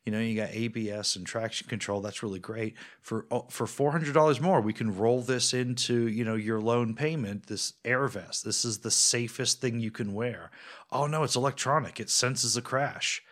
you 0.04 0.12
know 0.12 0.18
you 0.18 0.34
got 0.34 0.50
ABS 0.50 1.16
and 1.16 1.26
traction 1.26 1.68
control. 1.68 2.00
That's 2.00 2.22
really 2.22 2.40
great. 2.40 2.74
For 3.00 3.26
oh, 3.30 3.46
for 3.50 3.66
four 3.66 3.92
hundred 3.92 4.14
dollars 4.14 4.40
more, 4.40 4.60
we 4.60 4.72
can 4.72 4.96
roll 4.96 5.20
this 5.20 5.54
into 5.54 6.08
you 6.08 6.24
know 6.24 6.34
your 6.34 6.60
loan 6.60 6.94
payment. 6.94 7.46
This 7.46 7.74
air 7.84 8.08
vest. 8.08 8.44
This 8.44 8.64
is 8.64 8.78
the 8.78 8.90
safest 8.90 9.60
thing 9.60 9.80
you 9.80 9.90
can 9.90 10.12
wear. 10.12 10.50
Oh 10.90 11.06
no, 11.06 11.22
it's 11.22 11.36
electronic. 11.36 12.00
It 12.00 12.10
senses 12.10 12.56
a 12.56 12.62
crash. 12.62 13.22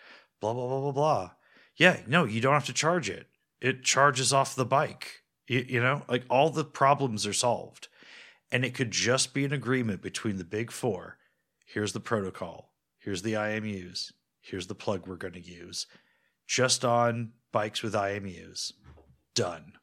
Blah 0.40 0.54
blah 0.54 0.68
blah 0.68 0.80
blah 0.80 0.92
blah. 0.92 1.30
Yeah, 1.76 2.00
no, 2.06 2.24
you 2.24 2.40
don't 2.40 2.54
have 2.54 2.66
to 2.66 2.72
charge 2.72 3.08
it. 3.08 3.26
It 3.60 3.82
charges 3.82 4.32
off 4.32 4.54
the 4.54 4.64
bike. 4.64 5.22
You, 5.48 5.64
you 5.68 5.80
know, 5.80 6.02
like 6.08 6.24
all 6.30 6.50
the 6.50 6.64
problems 6.64 7.26
are 7.26 7.32
solved. 7.32 7.88
And 8.52 8.64
it 8.64 8.74
could 8.74 8.90
just 8.90 9.32
be 9.32 9.44
an 9.44 9.52
agreement 9.52 10.02
between 10.02 10.36
the 10.36 10.44
big 10.44 10.70
four. 10.70 11.18
Here's 11.64 11.92
the 11.92 12.00
protocol. 12.00 12.72
Here's 12.98 13.22
the 13.22 13.34
IMUs. 13.34 14.12
Here's 14.40 14.66
the 14.66 14.74
plug 14.74 15.06
we're 15.06 15.16
going 15.16 15.34
to 15.34 15.40
use. 15.40 15.86
Just 16.50 16.84
on 16.84 17.30
bikes 17.52 17.80
with 17.80 17.94
IMUs. 17.94 18.72
Done. 19.36 19.74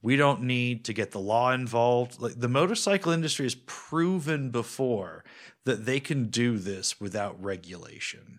We 0.00 0.14
don't 0.14 0.42
need 0.42 0.84
to 0.84 0.92
get 0.92 1.10
the 1.10 1.18
law 1.18 1.50
involved. 1.50 2.20
Like 2.20 2.38
the 2.38 2.48
motorcycle 2.48 3.10
industry 3.10 3.44
has 3.44 3.56
proven 3.56 4.50
before 4.50 5.24
that 5.64 5.84
they 5.84 5.98
can 5.98 6.26
do 6.26 6.58
this 6.58 7.00
without 7.00 7.42
regulation. 7.42 8.38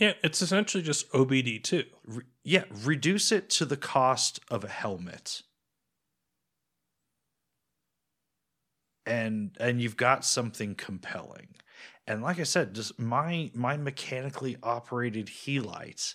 Yeah, 0.00 0.14
it's 0.24 0.40
essentially 0.40 0.82
just 0.82 1.12
OBD 1.12 1.62
two. 1.62 1.84
Re- 2.06 2.24
yeah, 2.44 2.64
reduce 2.82 3.30
it 3.30 3.50
to 3.50 3.66
the 3.66 3.76
cost 3.76 4.40
of 4.50 4.64
a 4.64 4.68
helmet. 4.68 5.42
And 9.04 9.54
and 9.60 9.82
you've 9.82 9.98
got 9.98 10.24
something 10.24 10.74
compelling. 10.74 11.48
And 12.06 12.22
like 12.22 12.40
I 12.40 12.44
said, 12.44 12.74
just 12.74 12.98
my 12.98 13.50
my 13.52 13.76
mechanically 13.76 14.56
operated 14.62 15.28
helites, 15.28 16.14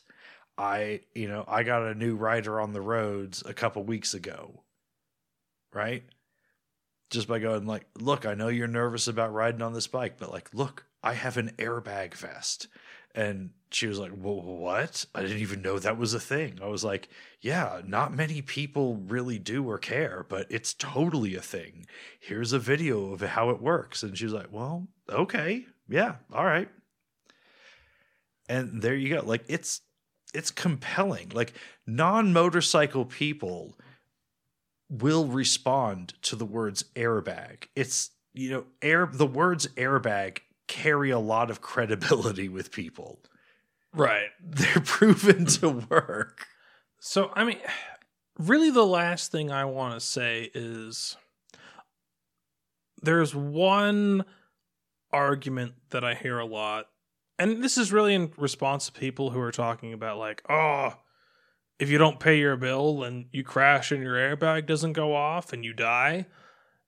I 0.57 1.01
you 1.13 1.27
know, 1.27 1.43
I 1.47 1.63
got 1.63 1.83
a 1.83 1.95
new 1.95 2.15
rider 2.15 2.59
on 2.59 2.73
the 2.73 2.81
roads 2.81 3.43
a 3.45 3.53
couple 3.53 3.83
weeks 3.83 4.13
ago. 4.13 4.63
Right? 5.73 6.03
Just 7.09 7.27
by 7.27 7.39
going 7.39 7.65
like, 7.65 7.85
look, 7.99 8.25
I 8.25 8.33
know 8.33 8.47
you're 8.47 8.67
nervous 8.67 9.07
about 9.07 9.33
riding 9.33 9.61
on 9.61 9.73
this 9.73 9.87
bike, 9.87 10.15
but 10.17 10.31
like, 10.31 10.53
look, 10.53 10.85
I 11.03 11.13
have 11.13 11.37
an 11.37 11.51
airbag 11.57 12.13
vest. 12.15 12.67
And 13.15 13.51
she 13.69 13.87
was 13.87 13.99
like, 13.99 14.11
what? 14.11 15.05
I 15.13 15.21
didn't 15.21 15.39
even 15.39 15.61
know 15.61 15.77
that 15.77 15.97
was 15.97 16.13
a 16.13 16.19
thing. 16.19 16.59
I 16.61 16.67
was 16.67 16.83
like, 16.83 17.09
yeah, 17.41 17.81
not 17.85 18.15
many 18.15 18.41
people 18.41 18.95
really 18.95 19.37
do 19.37 19.67
or 19.69 19.77
care, 19.77 20.25
but 20.27 20.47
it's 20.49 20.73
totally 20.73 21.35
a 21.35 21.41
thing. 21.41 21.85
Here's 22.19 22.53
a 22.53 22.59
video 22.59 23.13
of 23.13 23.21
how 23.21 23.51
it 23.51 23.61
works. 23.61 24.01
And 24.01 24.17
she 24.17 24.25
was 24.25 24.33
like, 24.33 24.51
well, 24.51 24.87
okay. 25.09 25.65
Yeah. 25.87 26.15
All 26.31 26.45
right. 26.45 26.69
And 28.49 28.81
there 28.81 28.95
you 28.95 29.15
go. 29.15 29.21
Like 29.23 29.43
it's 29.47 29.81
it's 30.33 30.51
compelling. 30.51 31.29
Like 31.33 31.53
non-motorcycle 31.85 33.05
people 33.05 33.77
will 34.89 35.25
respond 35.27 36.13
to 36.23 36.35
the 36.35 36.45
words 36.45 36.85
airbag. 36.95 37.65
It's 37.75 38.11
you 38.33 38.49
know, 38.49 38.65
air 38.81 39.09
the 39.11 39.27
words 39.27 39.67
airbag 39.75 40.39
carry 40.67 41.11
a 41.11 41.19
lot 41.19 41.51
of 41.51 41.61
credibility 41.61 42.49
with 42.49 42.71
people. 42.71 43.19
Right. 43.93 44.29
They're 44.43 44.81
proven 44.83 45.45
to 45.45 45.69
work. 45.69 46.47
So 46.99 47.31
I 47.35 47.43
mean, 47.43 47.59
really, 48.39 48.71
the 48.71 48.85
last 48.85 49.31
thing 49.31 49.51
I 49.51 49.65
want 49.65 49.93
to 49.93 49.99
say 49.99 50.49
is 50.53 51.15
there's 53.01 53.35
one 53.35 54.25
argument 55.11 55.73
that 55.91 56.03
I 56.03 56.15
hear 56.15 56.39
a 56.39 56.45
lot, 56.45 56.87
and 57.39 57.63
this 57.63 57.77
is 57.77 57.91
really 57.91 58.13
in 58.13 58.31
response 58.37 58.85
to 58.85 58.91
people 58.91 59.31
who 59.31 59.39
are 59.39 59.51
talking 59.51 59.93
about 59.93 60.17
like, 60.17 60.43
oh, 60.49 60.93
if 61.79 61.89
you 61.89 61.97
don't 61.97 62.19
pay 62.19 62.39
your 62.39 62.55
bill 62.55 63.03
and 63.03 63.25
you 63.31 63.43
crash 63.43 63.91
and 63.91 64.03
your 64.03 64.15
airbag 64.15 64.67
doesn't 64.67 64.93
go 64.93 65.15
off 65.15 65.53
and 65.53 65.65
you 65.65 65.73
die, 65.73 66.27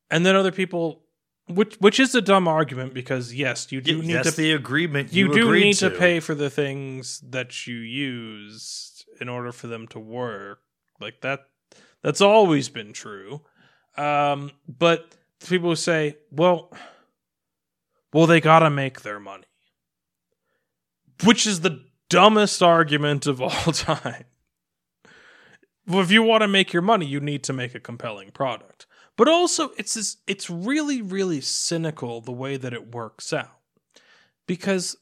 and 0.10 0.26
then 0.26 0.36
other 0.36 0.52
people. 0.52 1.02
Which 1.48 1.76
which 1.76 2.00
is 2.00 2.16
a 2.16 2.24
dumb 2.24 2.48
argument 2.48 2.96
because 2.96 3.32
yes, 3.32 3.72
you 3.72 3.80
do 3.80 4.02
need 4.02 4.24
to 4.24 4.32
the 4.32 4.54
agreement 4.54 5.14
you, 5.14 5.28
you, 5.28 5.34
do 5.34 5.54
need 5.54 5.76
to. 5.76 5.92
pay 5.92 6.20
for 6.20 6.34
the 6.34 6.50
things 6.50 7.22
that 7.30 7.68
you 7.68 7.76
use 7.76 9.06
in 9.22 9.30
order 9.30 9.52
for 9.52 9.68
them 9.68 9.88
to 9.90 10.00
work 10.00 10.60
like 11.00 11.22
that 11.22 11.42
that's 12.02 12.22
always 12.22 12.70
been 12.70 12.94
true 12.94 13.42
um 13.98 14.52
but 14.68 15.16
people 15.48 15.70
who 15.70 15.76
say 15.76 16.18
well 16.32 16.72
well 18.14 18.28
they 18.28 18.42
gotta 18.42 18.70
make 18.70 19.02
their 19.02 19.20
money 19.20 19.46
which 21.24 21.48
is 21.48 21.62
the 21.62 21.86
dumbest 22.10 22.62
argument 22.62 23.26
of 23.26 23.42
all 23.42 23.50
time. 23.74 24.26
Well, 25.88 26.02
if 26.02 26.12
you 26.12 26.24
want 26.24 26.42
to 26.42 26.48
make 26.48 26.74
your 26.74 26.82
money, 26.82 27.06
you 27.06 27.20
need 27.20 27.44
to 27.44 27.54
make 27.54 27.76
a 27.76 27.80
compelling 27.80 28.32
product. 28.32 28.88
But 29.18 29.28
also, 29.28 29.70
it's 29.78 29.94
this, 29.94 30.18
it's 30.28 30.50
really, 30.50 31.02
really 31.02 31.42
cynical 31.42 32.22
the 32.22 32.32
way 32.32 32.58
that 32.58 32.74
it 32.74 32.94
works 32.94 33.32
out, 33.32 33.60
because 34.46 34.98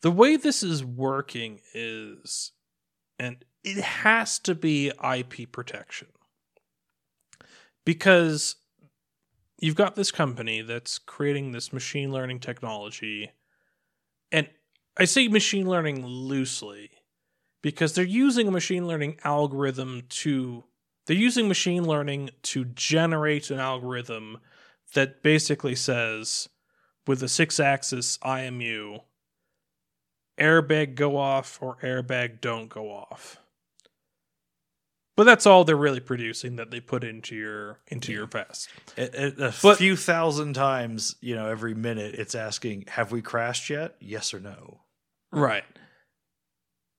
the 0.00 0.10
way 0.10 0.36
this 0.36 0.62
is 0.62 0.84
working 0.84 1.60
is, 1.72 2.52
and 3.18 3.44
it 3.62 3.76
has 3.78 4.40
to 4.40 4.56
be 4.56 4.88
IP 4.88 5.52
protection, 5.52 6.08
because 7.84 8.56
you've 9.60 9.76
got 9.76 9.94
this 9.94 10.10
company 10.10 10.62
that's 10.62 10.98
creating 10.98 11.52
this 11.52 11.72
machine 11.72 12.10
learning 12.10 12.40
technology, 12.40 13.30
and 14.32 14.48
I 14.96 15.04
say 15.04 15.28
machine 15.28 15.68
learning 15.68 16.04
loosely 16.04 16.90
because 17.62 17.94
they're 17.94 18.04
using 18.04 18.48
a 18.48 18.50
machine 18.50 18.86
learning 18.86 19.18
algorithm 19.22 20.02
to 20.08 20.64
they're 21.06 21.16
using 21.16 21.48
machine 21.48 21.84
learning 21.84 22.30
to 22.42 22.64
generate 22.64 23.50
an 23.50 23.60
algorithm 23.60 24.38
that 24.94 25.22
basically 25.22 25.74
says 25.74 26.48
with 27.06 27.22
a 27.22 27.28
six 27.28 27.60
axis 27.60 28.18
IMU 28.18 29.00
airbag 30.38 30.94
go 30.94 31.16
off 31.16 31.58
or 31.60 31.76
airbag 31.82 32.40
don't 32.40 32.68
go 32.68 32.90
off. 32.90 33.38
But 35.14 35.24
that's 35.24 35.44
all 35.46 35.64
they're 35.64 35.76
really 35.76 36.00
producing 36.00 36.56
that 36.56 36.70
they 36.70 36.80
put 36.80 37.04
into 37.04 37.36
your 37.36 37.80
into 37.88 38.12
your 38.12 38.26
vest. 38.26 38.68
It, 38.96 39.14
it, 39.14 39.38
a 39.40 39.54
But- 39.62 39.76
few 39.78 39.94
thousand 39.96 40.54
times, 40.54 41.16
you 41.20 41.34
know, 41.34 41.48
every 41.48 41.74
minute, 41.74 42.14
it's 42.14 42.34
asking, 42.34 42.84
"Have 42.88 43.12
we 43.12 43.20
crashed 43.20 43.68
yet? 43.68 43.96
Yes 44.00 44.32
or 44.32 44.40
no?" 44.40 44.80
Right. 45.30 45.64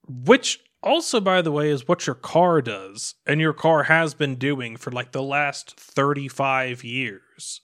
Which 0.06 0.60
also, 0.82 1.18
by 1.20 1.42
the 1.42 1.50
way, 1.50 1.70
is 1.70 1.88
what 1.88 2.06
your 2.06 2.14
car 2.14 2.60
does, 2.62 3.14
and 3.26 3.40
your 3.40 3.52
car 3.54 3.84
has 3.84 4.14
been 4.14 4.36
doing 4.36 4.76
for 4.76 4.90
like 4.92 5.12
the 5.12 5.22
last 5.22 5.74
35 5.80 6.84
years. 6.84 7.62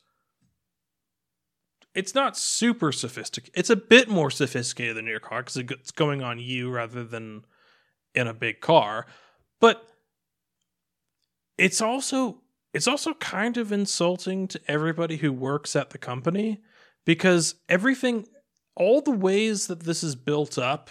It's 1.95 2.15
not 2.15 2.37
super 2.37 2.93
sophisticated. 2.93 3.53
It's 3.59 3.71
a 3.71 3.77
bit 3.77 4.09
more 4.09 4.31
sophisticated 4.31 4.97
than 4.97 5.07
your 5.07 5.21
car 5.21 5.43
because 5.43 5.57
it's 5.57 5.91
going 5.91 6.23
on 6.23 6.39
you 6.39 6.71
rather 6.71 7.05
than 7.05 7.45
in 8.15 8.27
a 8.27 8.35
big 8.35 8.61
car. 8.61 9.07
But 9.61 9.85
it's 11.61 11.83
also 11.83 12.39
it's 12.73 12.89
also 12.89 13.13
kind 13.15 13.59
of 13.59 13.71
insulting 13.71 14.49
to 14.49 14.61
everybody 14.67 15.19
who 15.19 15.31
works 15.31 15.77
at 15.77 15.91
the 15.91 15.99
company 15.99 16.63
because 17.05 17.57
everything 17.69 18.27
all 18.75 19.03
the 19.03 19.11
ways 19.11 19.67
that 19.67 19.81
this 19.81 20.03
is 20.03 20.17
built 20.17 20.57
up 20.57 20.89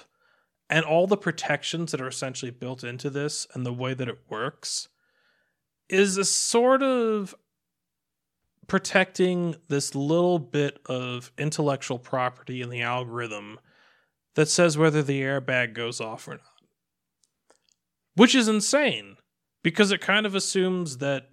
and 0.70 0.86
all 0.86 1.08
the 1.08 1.18
protections 1.18 1.92
that 1.92 2.00
are 2.00 2.08
essentially 2.08 2.52
built 2.52 2.84
into 2.84 3.10
this 3.10 3.48
and 3.54 3.66
the 3.66 3.74
way 3.74 3.96
that 3.96 4.08
it 4.08 4.20
works 4.30 4.90
is 5.90 6.18
a 6.18 6.26
sort 6.26 6.84
of 6.84 7.34
protecting 8.68 9.56
this 9.70 9.96
little 9.96 10.38
bit 10.38 10.80
of 10.86 11.32
intellectual 11.40 11.98
property 11.98 12.62
in 12.62 12.70
the 12.70 12.84
algorithm 12.84 13.60
that 14.36 14.48
says 14.48 14.78
whether 14.78 15.02
the 15.02 15.22
airbag 15.22 15.74
goes 15.74 16.00
off 16.00 16.28
or 16.28 16.34
not. 16.34 16.44
Which 18.14 18.36
is 18.36 18.48
insane 18.48 19.18
because 19.64 19.92
it 19.92 20.02
kind 20.02 20.26
of 20.26 20.36
assumes 20.36 20.98
that 20.98 21.30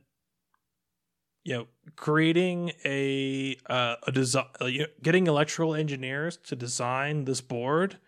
you 1.45 1.55
know 1.55 1.67
creating 1.95 2.73
a 2.85 3.57
uh, 3.67 3.97
a 4.07 4.13
design 4.13 4.47
getting 5.03 5.27
electrical 5.27 5.75
engineers 5.75 6.37
to 6.37 6.57
design 6.57 7.25
this 7.25 7.41
board 7.41 7.99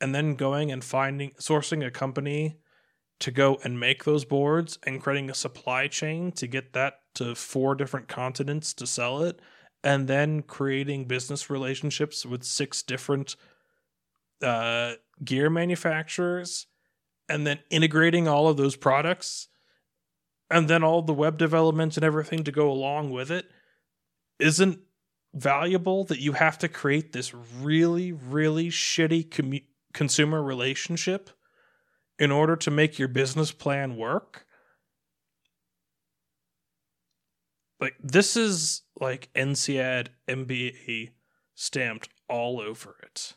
and 0.00 0.14
then 0.14 0.34
going 0.34 0.70
and 0.70 0.84
finding 0.84 1.30
sourcing 1.40 1.86
a 1.86 1.90
company 1.90 2.58
to 3.20 3.30
go 3.30 3.58
and 3.64 3.78
make 3.78 4.04
those 4.04 4.24
boards 4.24 4.78
and 4.84 5.02
creating 5.02 5.30
a 5.30 5.34
supply 5.34 5.86
chain 5.86 6.32
to 6.32 6.46
get 6.46 6.72
that 6.72 6.94
to 7.14 7.34
four 7.34 7.74
different 7.74 8.08
continents 8.08 8.74
to 8.74 8.86
sell 8.86 9.22
it 9.22 9.40
and 9.82 10.08
then 10.08 10.42
creating 10.42 11.06
business 11.06 11.48
relationships 11.48 12.26
with 12.26 12.42
six 12.42 12.82
different 12.82 13.36
uh, 14.42 14.92
gear 15.24 15.48
manufacturers 15.48 16.66
and 17.28 17.46
then 17.46 17.58
integrating 17.70 18.26
all 18.28 18.48
of 18.48 18.56
those 18.56 18.76
products 18.76 19.48
and 20.54 20.68
then 20.68 20.84
all 20.84 21.02
the 21.02 21.12
web 21.12 21.36
development 21.36 21.96
and 21.96 22.04
everything 22.04 22.44
to 22.44 22.52
go 22.52 22.70
along 22.70 23.10
with 23.10 23.28
it 23.28 23.50
isn't 24.38 24.78
valuable 25.34 26.04
that 26.04 26.20
you 26.20 26.32
have 26.32 26.56
to 26.56 26.68
create 26.68 27.12
this 27.12 27.34
really 27.34 28.12
really 28.12 28.68
shitty 28.68 29.28
commu- 29.28 29.64
consumer 29.92 30.40
relationship 30.40 31.28
in 32.20 32.30
order 32.30 32.54
to 32.54 32.70
make 32.70 33.00
your 33.00 33.08
business 33.08 33.50
plan 33.50 33.96
work 33.96 34.46
like 37.80 37.96
this 38.00 38.36
is 38.36 38.82
like 39.00 39.28
NCAD 39.34 40.06
MBA 40.28 41.10
stamped 41.56 42.08
all 42.28 42.60
over 42.60 42.94
it 43.02 43.34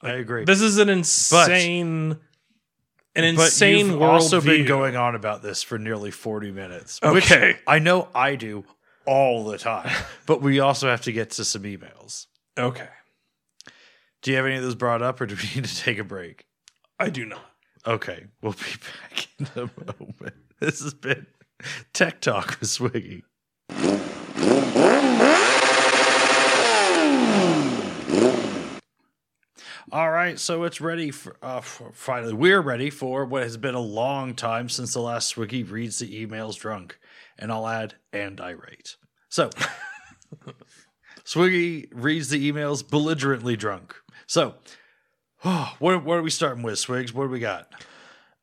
I 0.00 0.12
agree. 0.12 0.44
this 0.44 0.62
is 0.62 0.78
an 0.78 0.88
insane 0.88 2.16
an 3.18 3.36
but 3.36 3.46
insane 3.46 3.86
you've 3.86 3.98
world 3.98 4.14
also 4.14 4.40
been 4.40 4.66
going 4.66 4.96
on 4.96 5.14
about 5.14 5.42
this 5.42 5.62
for 5.62 5.78
nearly 5.78 6.10
40 6.10 6.52
minutes. 6.52 7.00
Okay. 7.02 7.14
Which 7.48 7.58
I 7.66 7.78
know 7.78 8.08
I 8.14 8.36
do 8.36 8.64
all 9.06 9.44
the 9.44 9.58
time. 9.58 9.90
but 10.26 10.40
we 10.40 10.60
also 10.60 10.88
have 10.88 11.02
to 11.02 11.12
get 11.12 11.30
to 11.30 11.44
some 11.44 11.62
emails. 11.62 12.26
okay 12.58 12.88
Do 14.22 14.30
you 14.30 14.36
have 14.36 14.46
any 14.46 14.56
of 14.56 14.62
those 14.62 14.74
brought 14.74 15.02
up 15.02 15.20
or 15.20 15.26
do 15.26 15.34
we 15.34 15.42
need 15.54 15.64
to 15.64 15.76
take 15.76 15.98
a 15.98 16.04
break? 16.04 16.44
i 17.00 17.08
do 17.10 17.24
not 17.24 17.48
Okay, 17.86 18.26
we'll 18.42 18.52
be 18.52 18.58
back 19.10 19.28
in 19.38 19.46
a 19.56 19.60
moment. 19.60 20.34
This 20.60 20.82
has 20.82 20.92
been 20.92 21.26
Tech 21.92 22.20
Talk 22.20 22.58
with 22.60 22.68
Swiggy. 22.68 23.22
All 29.90 30.10
right, 30.10 30.38
so 30.38 30.64
it's 30.64 30.80
ready 30.80 31.10
for, 31.10 31.36
uh, 31.40 31.60
for 31.60 31.92
finally. 31.94 32.34
We're 32.34 32.60
ready 32.60 32.90
for 32.90 33.24
what 33.24 33.42
has 33.42 33.56
been 33.56 33.74
a 33.74 33.80
long 33.80 34.34
time 34.34 34.68
since 34.68 34.92
the 34.92 35.00
last 35.00 35.34
Swiggy 35.34 35.68
reads 35.68 35.98
the 35.98 36.26
emails 36.26 36.58
drunk, 36.58 36.98
and 37.38 37.50
I'll 37.50 37.66
add 37.66 37.94
and 38.12 38.38
irate. 38.38 38.96
So, 39.30 39.48
Swiggy 41.24 41.88
reads 41.92 42.28
the 42.28 42.52
emails 42.52 42.86
belligerently 42.86 43.56
drunk. 43.56 43.94
So, 44.26 44.56
what 45.40 46.04
what 46.04 46.18
are 46.18 46.22
we 46.22 46.30
starting 46.30 46.62
with, 46.62 46.78
Swigs? 46.78 47.14
What 47.14 47.24
do 47.24 47.30
we 47.30 47.38
got? 47.38 47.72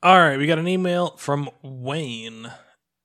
All 0.02 0.20
right, 0.20 0.40
we 0.40 0.48
got 0.48 0.60
an 0.60 0.68
email 0.68 1.16
from 1.18 1.50
Wayne, 1.62 2.52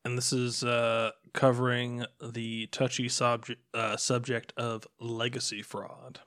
and 0.02 0.16
this 0.16 0.32
is 0.32 0.64
uh, 0.64 1.10
covering 1.34 2.06
the 2.22 2.68
touchy 2.68 3.08
subject 3.08 3.60
uh, 3.74 3.98
subject 3.98 4.54
of 4.56 4.86
legacy 4.98 5.60
fraud. 5.60 6.20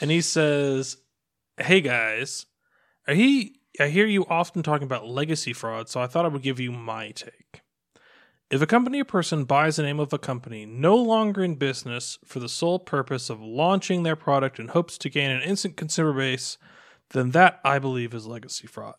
And 0.00 0.10
he 0.10 0.20
says, 0.20 0.96
"Hey 1.56 1.80
guys, 1.80 2.46
he 3.08 3.60
I 3.80 3.88
hear 3.88 4.06
you 4.06 4.24
often 4.26 4.62
talking 4.62 4.86
about 4.86 5.08
legacy 5.08 5.52
fraud, 5.52 5.88
so 5.88 6.00
I 6.00 6.06
thought 6.06 6.24
I 6.24 6.28
would 6.28 6.42
give 6.42 6.60
you 6.60 6.70
my 6.70 7.10
take. 7.10 7.62
If 8.50 8.62
a 8.62 8.66
company 8.66 9.00
or 9.00 9.04
person 9.04 9.44
buys 9.44 9.76
the 9.76 9.82
name 9.82 9.98
of 9.98 10.12
a 10.12 10.18
company 10.18 10.64
no 10.64 10.94
longer 10.94 11.42
in 11.42 11.56
business 11.56 12.18
for 12.24 12.38
the 12.38 12.48
sole 12.48 12.78
purpose 12.78 13.30
of 13.30 13.40
launching 13.40 14.02
their 14.02 14.14
product 14.14 14.60
in 14.60 14.68
hopes 14.68 14.96
to 14.98 15.10
gain 15.10 15.30
an 15.30 15.42
instant 15.42 15.76
consumer 15.76 16.12
base, 16.12 16.56
then 17.10 17.30
that 17.30 17.58
I 17.64 17.80
believe 17.80 18.14
is 18.14 18.26
legacy 18.26 18.68
fraud. 18.68 18.94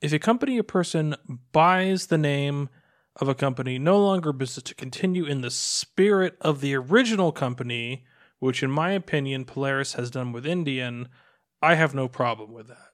If 0.00 0.12
a 0.12 0.20
company 0.20 0.60
or 0.60 0.62
person 0.62 1.16
buys 1.50 2.06
the 2.06 2.18
name 2.18 2.68
of 3.16 3.26
a 3.26 3.34
company 3.34 3.80
no 3.80 3.98
longer 3.98 4.32
business 4.32 4.62
to 4.64 4.74
continue 4.74 5.24
in 5.24 5.40
the 5.40 5.50
spirit 5.50 6.36
of 6.40 6.60
the 6.60 6.74
original 6.76 7.32
company, 7.32 8.04
which 8.38 8.62
in 8.62 8.70
my 8.70 8.92
opinion 8.92 9.44
Polaris 9.44 9.94
has 9.94 10.10
done 10.10 10.32
with 10.32 10.46
Indian, 10.46 11.08
I 11.60 11.74
have 11.74 11.94
no 11.94 12.08
problem 12.08 12.52
with 12.52 12.68
that. 12.68 12.92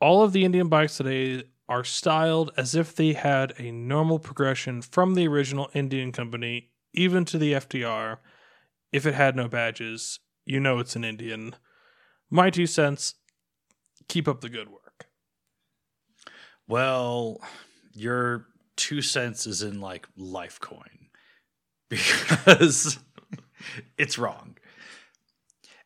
All 0.00 0.22
of 0.22 0.32
the 0.32 0.44
Indian 0.44 0.68
bikes 0.68 0.96
today 0.96 1.44
are 1.68 1.84
styled 1.84 2.50
as 2.56 2.74
if 2.74 2.94
they 2.94 3.12
had 3.12 3.52
a 3.58 3.70
normal 3.70 4.18
progression 4.18 4.80
from 4.82 5.14
the 5.14 5.28
original 5.28 5.68
Indian 5.74 6.12
company, 6.12 6.70
even 6.94 7.24
to 7.26 7.38
the 7.38 7.52
FTR. 7.52 8.18
If 8.92 9.04
it 9.06 9.14
had 9.14 9.36
no 9.36 9.48
badges, 9.48 10.20
you 10.46 10.60
know 10.60 10.78
it's 10.78 10.96
an 10.96 11.04
Indian. 11.04 11.54
My 12.30 12.48
two 12.48 12.66
cents, 12.66 13.14
keep 14.08 14.26
up 14.26 14.40
the 14.40 14.48
good 14.48 14.70
work. 14.70 15.08
Well, 16.66 17.40
your 17.92 18.46
two 18.76 19.02
cents 19.02 19.46
is 19.46 19.62
in 19.62 19.80
like 19.80 20.06
Litecoin 20.18 21.08
because 21.90 22.98
it's 23.98 24.18
wrong. 24.18 24.56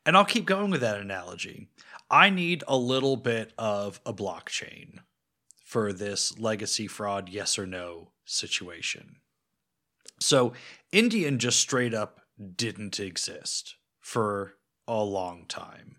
And 0.05 0.17
I'll 0.17 0.25
keep 0.25 0.45
going 0.45 0.71
with 0.71 0.81
that 0.81 0.99
analogy. 0.99 1.69
I 2.09 2.29
need 2.29 2.63
a 2.67 2.77
little 2.77 3.15
bit 3.15 3.53
of 3.57 3.99
a 4.05 4.13
blockchain 4.13 4.99
for 5.65 5.93
this 5.93 6.37
legacy 6.37 6.87
fraud 6.87 7.29
yes 7.29 7.57
or 7.57 7.65
no 7.65 8.11
situation. 8.25 9.17
So, 10.19 10.53
Indian 10.91 11.39
just 11.39 11.59
straight 11.59 11.93
up 11.93 12.21
didn't 12.55 12.99
exist 12.99 13.75
for 13.99 14.55
a 14.87 15.03
long 15.03 15.45
time. 15.47 15.97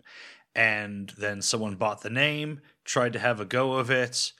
And 0.55 1.11
then 1.17 1.41
someone 1.41 1.75
bought 1.75 2.01
the 2.01 2.09
name, 2.09 2.61
tried 2.85 3.13
to 3.13 3.19
have 3.19 3.39
a 3.39 3.45
go 3.45 3.73
of 3.73 3.91
it, 3.91 4.31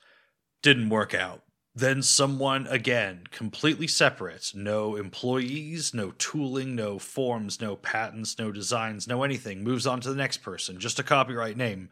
didn't 0.61 0.89
work 0.89 1.13
out. 1.13 1.43
Then 1.76 2.02
someone 2.02 2.68
again, 2.68 3.23
completely 3.31 3.88
separate, 3.88 4.53
no 4.56 4.95
employees, 4.95 5.93
no 5.93 6.14
tooling, 6.18 6.73
no 6.73 6.99
forms, 6.99 7.60
no 7.60 7.76
patents, 7.76 8.39
no 8.39 8.52
designs, 8.52 9.07
no 9.10 9.23
anything, 9.23 9.61
moves 9.64 9.85
on 9.85 9.99
to 10.02 10.10
the 10.10 10.15
next 10.15 10.38
person, 10.38 10.80
just 10.80 10.99
a 10.99 11.03
copyright 11.03 11.57
name. 11.57 11.89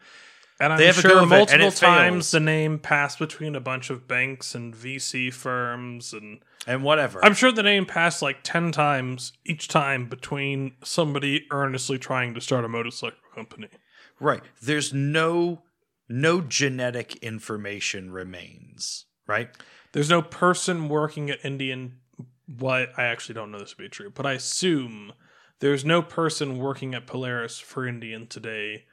And 0.59 0.71
I'm 0.71 0.79
They 0.79 0.85
have 0.85 0.95
sure 0.95 1.11
go 1.11 1.17
it, 1.17 1.21
and 1.23 1.29
multiple 1.29 1.71
times 1.71 2.13
fails. 2.27 2.31
the 2.31 2.39
name 2.39 2.79
passed 2.79 3.19
between 3.19 3.55
a 3.55 3.59
bunch 3.59 3.89
of 3.89 4.07
banks 4.07 4.55
and 4.55 4.73
VC 4.73 5.33
firms, 5.33 6.13
and 6.13 6.39
And 6.65 6.83
whatever. 6.83 7.19
I'm 7.25 7.33
sure 7.33 7.51
the 7.51 7.63
name 7.63 7.85
passed 7.85 8.21
like 8.21 8.43
ten 8.43 8.71
times 8.71 9.33
each 9.45 9.67
time 9.67 10.07
between 10.07 10.75
somebody 10.83 11.45
earnestly 11.51 11.97
trying 11.97 12.33
to 12.35 12.39
start 12.39 12.63
a 12.63 12.69
motorcycle 12.69 13.17
company. 13.35 13.67
Right. 14.19 14.43
There's 14.61 14.93
no 14.93 15.63
no 16.07 16.39
genetic 16.39 17.15
information 17.17 18.11
remains, 18.11 19.05
right? 19.27 19.49
There's 19.91 20.09
no 20.09 20.21
person 20.21 20.89
working 20.89 21.29
at 21.29 21.43
Indian. 21.43 21.99
What 22.45 22.97
I 22.97 23.03
actually 23.03 23.35
don't 23.35 23.51
know 23.51 23.59
this 23.59 23.71
to 23.71 23.77
be 23.77 23.89
true, 23.89 24.09
but 24.09 24.25
I 24.25 24.33
assume 24.33 25.13
there's 25.59 25.85
no 25.85 26.01
person 26.01 26.57
working 26.57 26.93
at 26.93 27.07
Polaris 27.07 27.59
for 27.59 27.87
Indian 27.87 28.27
today 28.27 28.85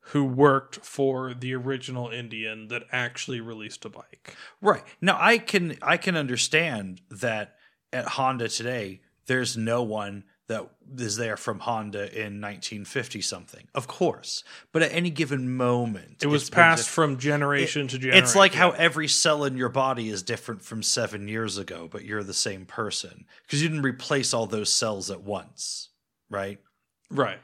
who 0.00 0.24
worked 0.24 0.76
for 0.84 1.34
the 1.34 1.54
original 1.54 2.08
Indian 2.08 2.68
that 2.68 2.82
actually 2.90 3.40
released 3.40 3.84
a 3.84 3.88
bike. 3.88 4.34
Right. 4.60 4.82
Now 5.00 5.16
I 5.20 5.38
can 5.38 5.76
I 5.82 5.96
can 5.96 6.16
understand 6.16 7.00
that 7.10 7.56
at 7.92 8.08
Honda 8.08 8.48
today 8.48 9.02
there's 9.26 9.56
no 9.56 9.82
one 9.82 10.24
that 10.50 10.68
is 10.98 11.16
there 11.16 11.36
from 11.36 11.60
Honda 11.60 12.00
in 12.10 12.40
1950 12.40 13.20
something. 13.20 13.68
Of 13.72 13.86
course. 13.86 14.42
But 14.72 14.82
at 14.82 14.92
any 14.92 15.08
given 15.08 15.56
moment 15.56 16.24
It 16.24 16.26
was 16.26 16.50
passed 16.50 16.88
from 16.88 17.18
generation 17.18 17.86
to 17.86 17.98
generation. 17.98 18.24
It's 18.24 18.34
like 18.34 18.52
how 18.52 18.72
every 18.72 19.06
cell 19.06 19.44
in 19.44 19.56
your 19.56 19.68
body 19.68 20.08
is 20.08 20.24
different 20.24 20.62
from 20.62 20.82
7 20.82 21.28
years 21.28 21.56
ago, 21.56 21.88
but 21.90 22.04
you're 22.04 22.24
the 22.24 22.34
same 22.34 22.66
person 22.66 23.26
because 23.42 23.62
you 23.62 23.68
didn't 23.68 23.84
replace 23.84 24.34
all 24.34 24.46
those 24.46 24.72
cells 24.72 25.08
at 25.08 25.22
once, 25.22 25.90
right? 26.28 26.58
right. 27.12 27.38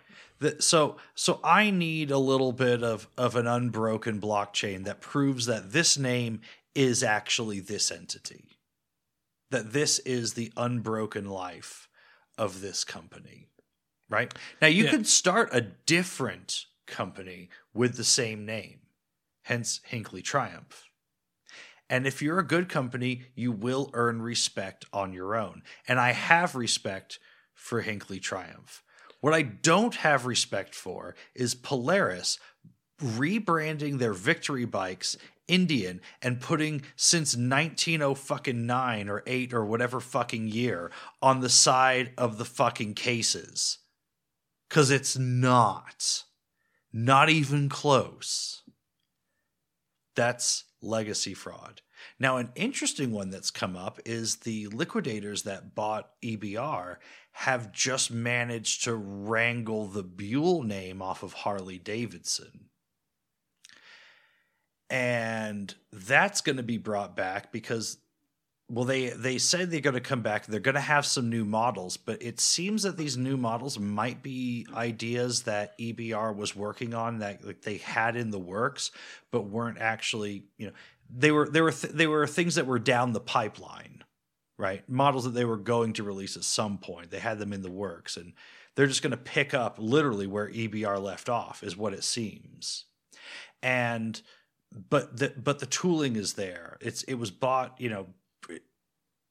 so 0.59 0.97
so 1.15 1.39
I 1.45 1.71
need 1.71 2.11
a 2.11 2.19
little 2.19 2.53
bit 2.53 2.83
of 2.83 3.07
of 3.17 3.37
an 3.37 3.47
unbroken 3.47 4.21
blockchain 4.21 4.85
that 4.85 5.01
proves 5.01 5.47
that 5.47 5.71
this 5.73 5.97
name 5.97 6.41
is 6.75 7.05
actually 7.05 7.61
this 7.61 7.93
entity. 7.93 8.59
That 9.53 9.73
this 9.73 10.01
is 10.01 10.35
the 10.35 10.53
unbroken 10.57 11.31
life 11.31 11.86
of 12.39 12.61
this 12.61 12.85
company. 12.85 13.49
Right? 14.09 14.33
Now 14.61 14.69
you 14.69 14.85
Yeah. 14.85 14.91
could 14.93 15.07
start 15.07 15.49
a 15.53 15.61
different 15.61 16.67
company 16.87 17.51
with 17.75 17.97
the 17.97 18.05
same 18.05 18.47
name. 18.47 18.81
Hence 19.43 19.81
Hinckley 19.85 20.23
Triumph. 20.23 20.85
And 21.89 22.07
if 22.07 22.21
you're 22.21 22.39
a 22.39 22.47
good 22.47 22.69
company, 22.69 23.27
you 23.35 23.53
will 23.53 23.91
earn 23.95 24.21
respect 24.23 24.85
on 24.93 25.13
your 25.13 25.37
own. 25.37 25.63
And 25.87 26.01
I 26.01 26.13
have 26.13 26.55
respect 26.55 27.19
for 27.55 27.81
Hinckley 27.81 28.19
Triumph. 28.19 28.83
What 29.21 29.35
I 29.35 29.43
don't 29.43 29.95
have 29.97 30.27
respect 30.27 30.75
for 30.75 31.15
is 31.35 31.55
Polaris 31.55 32.39
rebranding 33.01 33.99
their 33.99 34.13
victory 34.13 34.65
bikes 34.65 35.17
Indian 35.49 36.01
and 36.21 36.41
putting 36.41 36.83
since 36.97 37.37
1909 37.37 39.09
or 39.09 39.23
8 39.27 39.55
or 39.55 39.65
whatever 39.65 40.01
fucking 40.01 40.49
year 40.49 40.91
on 41.23 41.41
the 41.41 41.49
side 41.49 42.13
of 42.19 42.39
the 42.39 42.45
fucking 42.45 42.95
cases. 42.95 43.79
Cuz 44.69 44.91
it's 44.91 45.17
not. 45.17 46.25
Not 46.93 47.29
even 47.29 47.69
close. 47.69 48.63
That's 50.15 50.65
legacy 50.81 51.35
fraud. 51.35 51.83
Now, 52.19 52.39
an 52.39 52.51
interesting 52.55 53.13
one 53.13 53.31
that's 53.31 53.51
come 53.51 53.77
up 53.77 54.01
is 54.05 54.37
the 54.37 54.67
liquidators 54.69 55.43
that 55.43 55.75
bought 55.75 56.11
EBR 56.23 56.97
have 57.33 57.73
just 57.73 58.11
managed 58.11 58.85
to 58.85 58.95
wrangle 58.95 59.87
the 59.87 60.03
Buell 60.03 60.63
name 60.63 61.03
off 61.03 61.23
of 61.23 61.33
Harley 61.35 61.79
Davidson. 61.79 62.71
And 64.91 65.75
that's 65.93 66.41
going 66.41 66.57
to 66.57 66.63
be 66.63 66.79
brought 66.79 67.17
back 67.17 67.53
because 67.53 67.99
well 68.69 68.85
they 68.85 69.11
they 69.11 69.39
said 69.39 69.71
they're 69.71 69.81
going 69.81 69.95
to 69.95 70.01
come 70.01 70.23
back 70.23 70.45
they're 70.47 70.59
going 70.59 70.75
to 70.75 70.81
have 70.81 71.07
some 71.07 71.31
new 71.31 71.45
models 71.45 71.97
but 71.97 72.21
it 72.21 72.41
seems 72.41 72.83
that 72.83 72.97
these 72.97 73.17
new 73.17 73.37
models 73.37 73.79
might 73.79 74.25
be 74.25 74.67
ideas 74.75 75.45
that 75.45 75.79
EBR 75.79 76.35
was 76.35 76.57
working 76.57 76.93
on 76.93 77.21
that 77.21 77.45
like 77.45 77.63
they 77.63 77.77
had 77.77 78.17
in 78.17 78.33
the 78.33 78.41
works 78.41 78.91
but 79.31 79.43
weren't 79.43 79.79
actually 79.79 80.47
you 80.59 80.67
know 80.67 80.73
they 81.09 81.31
were 81.31 81.49
they 81.49 81.61
were 81.61 81.71
th- 81.71 81.95
they 81.95 82.09
were 82.09 82.27
things 82.27 82.57
that 82.57 82.67
were 82.67 82.81
down 82.81 83.13
the 83.13 83.21
pipeline 83.21 84.03
right? 84.59 84.89
Models 84.89 85.25
that 85.25 85.35
they 85.35 85.45
were 85.45 85.57
going 85.57 85.93
to 85.95 86.03
release 86.03 86.37
at 86.37 86.45
some 86.45 86.79
point 86.79 87.11
they 87.11 87.19
had 87.19 87.39
them 87.39 87.53
in 87.53 87.63
the 87.63 87.71
works 87.71 88.17
and 88.17 88.33
they're 88.75 88.87
just 88.87 89.03
going 89.03 89.13
to 89.13 89.17
pick 89.17 89.55
up 89.55 89.77
literally 89.79 90.27
where 90.27 90.49
EBR 90.51 91.01
left 91.03 91.29
off 91.29 91.63
is 91.63 91.77
what 91.77 91.95
it 91.95 92.05
seems. 92.05 92.85
And 93.63 94.21
but 94.73 95.17
the 95.17 95.33
but 95.37 95.59
the 95.59 95.67
tooling 95.67 96.17
is 96.17 96.35
there. 96.35 96.77
It's 96.81 97.03
it 97.05 97.15
was 97.15 97.31
bought 97.31 97.81
you 97.81 97.89
know 97.89 98.07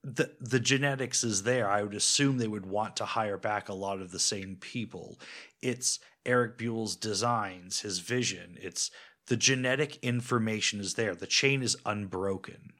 the 0.03 0.31
the 0.39 0.59
genetics 0.59 1.23
is 1.23 1.43
there. 1.43 1.69
I 1.69 1.83
would 1.83 1.95
assume 1.95 2.37
they 2.37 2.47
would 2.47 2.65
want 2.65 2.95
to 2.97 3.05
hire 3.05 3.37
back 3.37 3.69
a 3.69 3.73
lot 3.73 4.01
of 4.01 4.11
the 4.11 4.19
same 4.19 4.55
people. 4.55 5.19
It's 5.61 5.99
Erik 6.25 6.57
Buell's 6.57 6.95
designs 6.95 7.81
his 7.81 7.99
vision. 7.99 8.57
It's 8.61 8.91
the 9.27 9.37
genetic 9.37 9.97
information 10.03 10.79
is 10.79 10.93
there. 10.93 11.15
The 11.15 11.27
chain 11.27 11.63
is 11.63 11.77
unbroken 11.85 12.73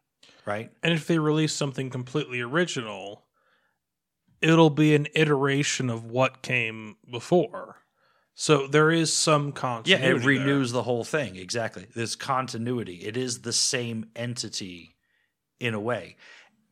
right? 0.45 0.71
And 0.83 0.93
if 0.93 1.07
they 1.07 1.19
release 1.19 1.53
something 1.53 1.89
completely 1.89 2.41
original, 2.41 3.25
it'll 4.41 4.69
be 4.69 4.95
an 4.95 5.07
iteration 5.15 5.89
of 5.89 6.05
what 6.05 6.41
came 6.41 6.97
before. 7.09 7.77
So 8.37 8.67
there 8.67 8.91
is 8.91 9.13
some 9.13 9.53
continuity. 9.53 10.03
yeah 10.03 10.09
it 10.11 10.19
there. 10.19 10.27
renews 10.27 10.71
the 10.71 10.83
whole 10.83 11.05
thing 11.05 11.37
exactly 11.37 11.87
there's 11.95 12.15
continuity 12.15 12.95
it 12.95 13.15
is 13.17 13.41
the 13.41 13.53
same 13.53 14.07
entity 14.15 14.95
in 15.59 15.73
a 15.73 15.79
way 15.79 16.17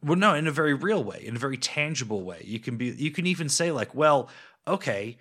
well 0.03 0.17
no 0.17 0.33
in 0.33 0.45
a 0.45 0.51
very 0.51 0.73
real 0.73 1.03
way 1.03 1.23
in 1.25 1.37
a 1.37 1.39
very 1.39 1.57
tangible 1.57 2.21
way 2.21 2.41
you 2.43 2.59
can 2.59 2.75
be 2.75 2.87
you 2.87 3.11
can 3.11 3.25
even 3.25 3.47
say 3.47 3.71
like 3.71 3.95
well 3.95 4.29
okay 4.67 5.17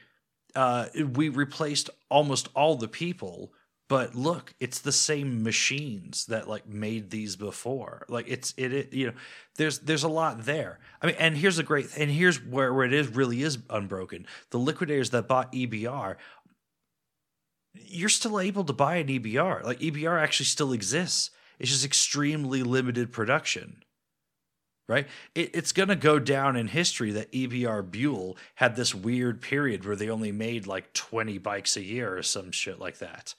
uh 0.57 0.87
we 1.15 1.29
replaced 1.29 1.89
almost 2.11 2.49
all 2.55 2.75
the 2.75 2.89
people 2.89 3.53
but 3.93 4.15
look 4.15 4.55
it's 4.59 4.79
the 4.79 4.91
same 4.91 5.43
machines 5.43 6.25
that 6.25 6.49
like 6.49 6.67
made 6.67 7.11
these 7.11 7.37
before. 7.37 8.07
Like 8.09 8.25
it's 8.27 8.55
it, 8.57 8.73
it 8.73 8.95
you 8.95 9.09
know 9.09 9.13
there's 9.57 9.81
there's 9.81 10.03
a 10.03 10.09
lot 10.09 10.47
there. 10.47 10.79
I 11.03 11.09
mean 11.09 11.17
and 11.19 11.37
here's 11.37 11.59
a 11.59 11.63
great 11.63 11.91
and 11.99 12.11
here's 12.11 12.43
where, 12.43 12.73
where 12.73 12.87
it 12.87 12.95
is 12.95 13.09
really 13.09 13.43
is 13.43 13.59
unbroken. 13.69 14.27
The 14.49 14.59
liquidators 14.59 15.11
that 15.11 15.29
bought 15.29 15.53
ebr 15.53 16.17
you're 17.75 18.09
still 18.09 18.41
able 18.41 18.65
to 18.65 18.73
buy 18.73 18.97
an 18.97 19.09
ebr 19.09 19.63
like 19.63 19.81
ebr 19.81 20.19
actually 20.19 20.47
still 20.47 20.73
exists. 20.73 21.31
It's 21.59 21.71
just 21.71 21.85
extremely 21.85 22.63
limited 22.63 23.13
production 23.13 23.85
right? 24.89 25.07
It, 25.35 25.55
it's 25.55 25.73
going 25.73 25.89
to 25.89 25.97
go 25.97 26.19
down 26.19 26.57
in 26.57 26.67
history 26.67 27.13
that 27.13 27.33
EBR 27.33 27.91
Buell 27.91 28.37
had 28.57 28.77
this 28.77 28.95
weird 28.95 29.41
period 29.41 29.87
where 29.87 29.97
they 29.97 30.11
only 30.11 30.33
made 30.33 30.67
like 30.67 30.93
20 30.93 31.39
bikes 31.39 31.77
a 31.77 31.83
year 31.83 32.19
or 32.19 32.23
some 32.23 32.51
shit 32.51 32.79
like 32.79 32.99
that. 32.99 33.35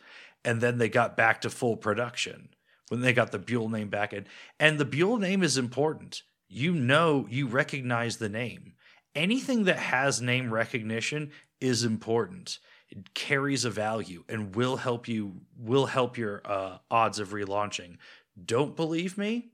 And 0.46 0.62
then 0.62 0.78
they 0.78 0.90
got 0.90 1.18
back 1.18 1.42
to 1.42 1.50
full 1.50 1.78
production 1.78 2.50
when 2.90 3.02
they 3.02 3.14
got 3.14 3.32
the 3.32 3.40
Buell 3.40 3.70
name 3.70 3.90
back. 3.90 4.14
And, 4.14 4.28
and 4.60 4.78
the 4.78 4.86
Buell 4.86 5.18
name 5.18 5.44
is 5.44 5.58
important. 5.58 6.24
You 6.48 6.74
know, 6.74 7.28
you 7.30 7.48
recognize 7.48 8.18
the 8.18 8.30
name. 8.30 8.74
Anything 9.16 9.64
that 9.66 9.78
has 9.78 10.22
name 10.22 10.54
recognition 10.54 11.32
is 11.62 11.84
important. 11.84 12.60
It 12.90 13.14
carries 13.14 13.66
a 13.66 13.70
value 13.70 14.24
and 14.28 14.56
will 14.56 14.78
help 14.78 15.08
you, 15.08 15.42
will 15.58 15.88
help 15.88 16.18
your 16.18 16.42
uh, 16.46 16.78
odds 16.92 17.20
of 17.20 17.30
relaunching. 17.30 17.98
Don't 18.46 18.76
believe 18.76 19.18
me? 19.18 19.54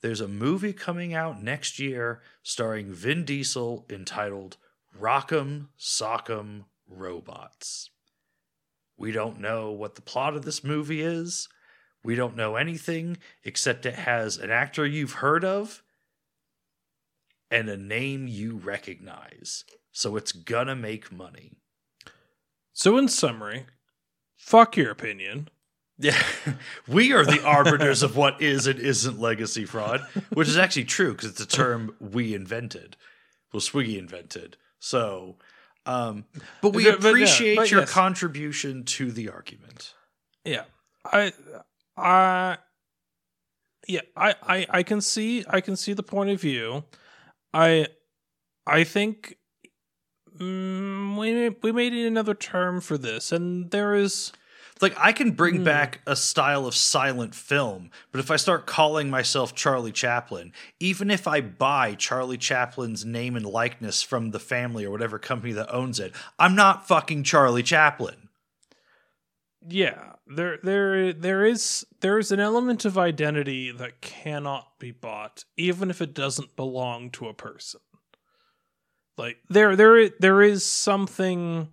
there's 0.00 0.20
a 0.20 0.28
movie 0.28 0.72
coming 0.72 1.14
out 1.14 1.42
next 1.42 1.78
year 1.78 2.22
starring 2.42 2.92
Vin 2.92 3.24
Diesel 3.24 3.86
entitled 3.90 4.56
Rock'em 4.98 5.68
Sock'em 5.78 6.64
Robots. 6.88 7.90
We 9.00 9.12
don't 9.12 9.40
know 9.40 9.70
what 9.70 9.94
the 9.94 10.02
plot 10.02 10.36
of 10.36 10.44
this 10.44 10.62
movie 10.62 11.00
is. 11.00 11.48
We 12.04 12.16
don't 12.16 12.36
know 12.36 12.56
anything 12.56 13.16
except 13.42 13.86
it 13.86 13.94
has 13.94 14.36
an 14.36 14.50
actor 14.50 14.86
you've 14.86 15.14
heard 15.14 15.42
of 15.42 15.82
and 17.50 17.70
a 17.70 17.78
name 17.78 18.28
you 18.28 18.58
recognize. 18.58 19.64
So 19.90 20.16
it's 20.16 20.32
gonna 20.32 20.76
make 20.76 21.10
money. 21.10 21.52
So 22.74 22.98
in 22.98 23.08
summary, 23.08 23.64
fuck 24.36 24.76
your 24.76 24.90
opinion. 24.90 25.48
Yeah, 25.98 26.22
we 26.86 27.14
are 27.14 27.24
the 27.24 27.42
arbiters 27.44 28.02
of 28.02 28.18
what 28.18 28.42
is 28.42 28.66
and 28.66 28.78
isn't 28.78 29.18
legacy 29.18 29.64
fraud, 29.64 30.06
which 30.34 30.48
is 30.48 30.58
actually 30.58 30.84
true 30.84 31.12
because 31.12 31.30
it's 31.30 31.40
a 31.40 31.48
term 31.48 31.94
we 32.00 32.34
invented. 32.34 32.98
Well, 33.50 33.62
Swiggy 33.62 33.98
invented. 33.98 34.58
So, 34.78 35.36
um, 35.86 36.24
but 36.60 36.70
we 36.74 36.84
But- 36.84 37.00
but 37.00 37.08
yeah, 37.08 37.10
appreciate 37.10 37.56
but 37.56 37.70
your 37.70 37.80
yes. 37.80 37.90
contribution 37.92 38.84
to 38.84 39.10
the 39.10 39.28
argument. 39.30 39.94
Yeah. 40.44 40.64
I 41.04 41.32
I 41.96 42.58
yeah, 43.88 44.02
I, 44.16 44.34
I 44.42 44.66
I 44.70 44.82
can 44.82 45.00
see 45.00 45.44
I 45.48 45.60
can 45.60 45.76
see 45.76 45.92
the 45.94 46.02
point 46.02 46.30
of 46.30 46.40
view. 46.40 46.84
I 47.54 47.86
I 48.66 48.84
think 48.84 49.36
mm, 50.38 51.18
we 51.18 51.48
we 51.62 51.72
may 51.72 51.90
need 51.90 52.06
another 52.06 52.34
term 52.34 52.80
for 52.80 52.98
this, 52.98 53.32
and 53.32 53.70
there 53.70 53.94
is 53.94 54.32
Like 54.80 54.94
I 54.98 55.12
can 55.12 55.32
bring 55.32 55.58
Hmm. 55.58 55.64
back 55.64 56.00
a 56.06 56.16
style 56.16 56.66
of 56.66 56.74
silent 56.74 57.34
film, 57.34 57.90
but 58.12 58.18
if 58.20 58.30
I 58.30 58.36
start 58.36 58.66
calling 58.66 59.10
myself 59.10 59.54
Charlie 59.54 59.92
Chaplin, 59.92 60.52
even 60.78 61.10
if 61.10 61.28
I 61.28 61.40
buy 61.40 61.94
Charlie 61.94 62.38
Chaplin's 62.38 63.04
name 63.04 63.36
and 63.36 63.44
likeness 63.44 64.02
from 64.02 64.30
the 64.30 64.40
family 64.40 64.84
or 64.84 64.90
whatever 64.90 65.18
company 65.18 65.52
that 65.52 65.72
owns 65.74 66.00
it, 66.00 66.14
I'm 66.38 66.54
not 66.54 66.88
fucking 66.88 67.24
Charlie 67.24 67.62
Chaplin. 67.62 68.28
yeah 69.68 70.12
there 70.26 70.58
there 70.62 71.12
there 71.12 71.44
is 71.44 71.84
there 72.00 72.18
is 72.18 72.32
an 72.32 72.40
element 72.40 72.84
of 72.86 72.96
identity 72.96 73.70
that 73.72 74.00
cannot 74.00 74.78
be 74.78 74.90
bought, 74.90 75.44
even 75.56 75.90
if 75.90 76.00
it 76.00 76.14
doesn't 76.14 76.56
belong 76.56 77.10
to 77.10 77.28
a 77.28 77.34
person. 77.34 77.80
Like 79.18 79.36
there 79.50 79.76
there 79.76 80.08
there 80.08 80.40
is 80.40 80.64
something. 80.64 81.68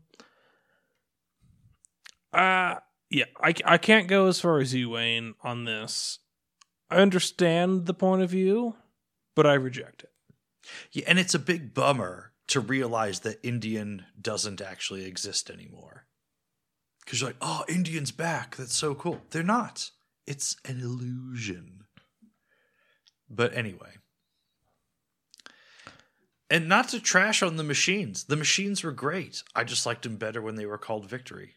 Uh 2.34 2.76
yeah, 3.10 3.26
I 3.42 3.54
I 3.66 3.78
can't 3.78 4.08
go 4.08 4.28
as 4.28 4.40
far 4.40 4.60
as 4.60 4.74
you, 4.74 4.90
Wayne, 4.92 5.36
on 5.42 5.66
this. 5.66 6.20
I 6.90 6.98
understand 6.98 7.86
the 7.86 7.94
point 7.94 8.22
of 8.22 8.30
view, 8.30 8.76
but 9.36 9.46
I 9.46 9.54
reject 9.54 10.04
it. 10.04 10.12
Yeah, 10.92 11.06
and 11.08 11.20
it's 11.20 11.34
a 11.34 11.40
big 11.40 11.74
bummer 11.74 12.32
to 12.48 12.60
realize 12.60 13.22
that 13.22 13.40
Indian 13.44 14.06
doesn't 14.20 14.62
actually 14.62 15.06
exist 15.06 15.50
anymore. 15.50 16.06
Because 17.04 17.22
you're 17.22 17.30
like, 17.30 17.38
oh, 17.42 17.64
Indian's 17.70 18.12
back. 18.12 18.56
That's 18.56 18.76
so 18.76 18.96
cool. 18.96 19.22
They're 19.30 19.44
not. 19.44 19.92
It's 20.26 20.58
an 20.66 20.80
illusion. 20.80 21.84
But 23.30 23.54
anyway. 23.54 23.94
And 26.50 26.70
not 26.70 26.90
to 26.90 27.00
trash 27.00 27.44
on 27.44 27.58
the 27.58 27.64
machines. 27.64 28.26
The 28.26 28.36
machines 28.38 28.84
were 28.84 28.92
great. 28.92 29.44
I 29.54 29.66
just 29.66 29.86
liked 29.86 30.04
them 30.04 30.16
better 30.16 30.42
when 30.42 30.56
they 30.56 30.66
were 30.66 30.78
called 30.78 31.10
Victory. 31.10 31.56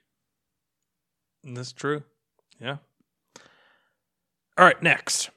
That's 1.44 1.72
true. 1.72 2.02
Yeah. 2.60 2.76
All 4.58 4.64
right, 4.64 4.82
next. 4.82 5.30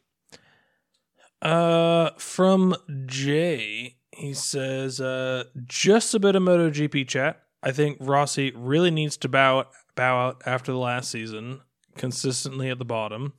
Uh 1.42 2.12
from 2.18 2.76
Jay, 3.06 3.98
he 4.12 4.34
says 4.34 5.02
uh 5.02 5.46
just 5.66 6.14
a 6.14 6.20
bit 6.20 6.36
of 6.36 6.44
MotoGP 6.44 7.08
chat. 7.08 7.42
I 7.62 7.72
think 7.72 7.98
Rossi 8.00 8.52
really 8.56 8.92
needs 8.92 9.18
to 9.18 9.30
bow 9.30 9.66
bow 9.96 10.28
out 10.28 10.42
after 10.46 10.72
the 10.72 10.78
last 10.78 11.12
season, 11.12 11.62
consistently 11.96 12.70
at 12.70 12.80
the 12.80 12.86
bottom. 12.86 13.34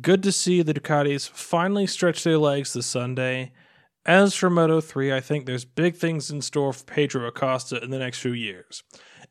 Good 0.00 0.22
to 0.22 0.32
see 0.32 0.62
the 0.62 0.74
Ducatis 0.74 1.28
finally 1.28 1.86
stretch 1.86 2.22
their 2.22 2.38
legs 2.38 2.72
this 2.72 2.86
Sunday. 2.86 3.52
As 4.06 4.34
for 4.34 4.48
Moto 4.48 4.80
3, 4.80 5.12
I 5.12 5.20
think 5.20 5.44
there's 5.44 5.64
big 5.64 5.96
things 5.96 6.30
in 6.30 6.40
store 6.40 6.72
for 6.72 6.84
Pedro 6.84 7.26
Acosta 7.26 7.82
in 7.82 7.90
the 7.90 7.98
next 7.98 8.20
few 8.20 8.32
years. 8.32 8.82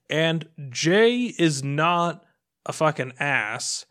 And 0.10 0.48
Jay 0.70 1.34
is 1.38 1.64
not 1.64 2.24
a 2.68 2.74
fucking 2.74 3.14
ass. 3.20 3.86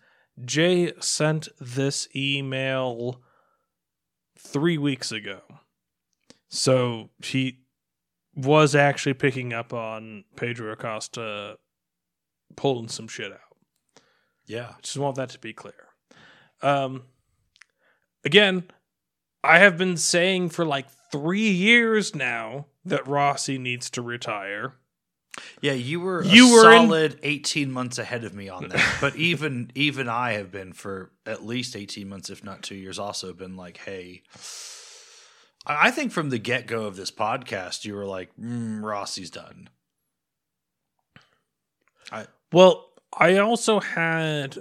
Jay 0.44 0.92
sent 1.00 1.48
this 1.58 2.06
email 2.14 3.20
three 4.38 4.78
weeks 4.78 5.10
ago. 5.10 5.40
So 6.48 7.10
he 7.24 7.60
was 8.34 8.74
actually 8.74 9.14
picking 9.14 9.52
up 9.52 9.72
on 9.72 10.24
Pedro 10.36 10.72
Acosta 10.72 11.56
pulling 12.54 12.88
some 12.88 13.08
shit 13.08 13.32
out. 13.32 13.40
Yeah. 14.46 14.74
Just 14.82 14.98
want 14.98 15.16
that 15.16 15.30
to 15.30 15.38
be 15.38 15.52
clear. 15.52 15.74
Um, 16.62 17.04
again, 18.24 18.64
I 19.42 19.58
have 19.58 19.76
been 19.76 19.96
saying 19.96 20.50
for 20.50 20.64
like 20.64 20.86
three 21.10 21.50
years 21.50 22.14
now 22.14 22.66
that 22.84 23.06
Rossi 23.06 23.58
needs 23.58 23.90
to 23.90 24.02
retire. 24.02 24.74
Yeah, 25.60 25.72
you 25.72 26.00
were 26.00 26.20
a 26.20 26.26
You 26.26 26.52
were 26.52 26.70
in- 26.72 26.82
solid 26.88 27.20
18 27.22 27.70
months 27.70 27.98
ahead 27.98 28.24
of 28.24 28.34
me 28.34 28.48
on 28.48 28.68
that. 28.68 28.96
but 29.00 29.16
even 29.16 29.70
even 29.74 30.08
I 30.08 30.32
have 30.32 30.50
been 30.50 30.72
for 30.72 31.12
at 31.24 31.44
least 31.44 31.76
18 31.76 32.08
months 32.08 32.30
if 32.30 32.42
not 32.44 32.62
2 32.62 32.74
years 32.74 32.98
also 32.98 33.32
been 33.32 33.56
like, 33.56 33.78
"Hey, 33.78 34.22
I 35.66 35.88
I 35.88 35.90
think 35.90 36.12
from 36.12 36.30
the 36.30 36.38
get-go 36.38 36.84
of 36.86 36.96
this 36.96 37.10
podcast 37.10 37.84
you 37.84 37.94
were 37.94 38.06
like, 38.06 38.30
mm, 38.40 38.82
Rossi's 38.82 39.30
done." 39.30 39.68
Well, 42.52 42.86
I 43.18 43.38
also 43.38 43.80
had 43.80 44.56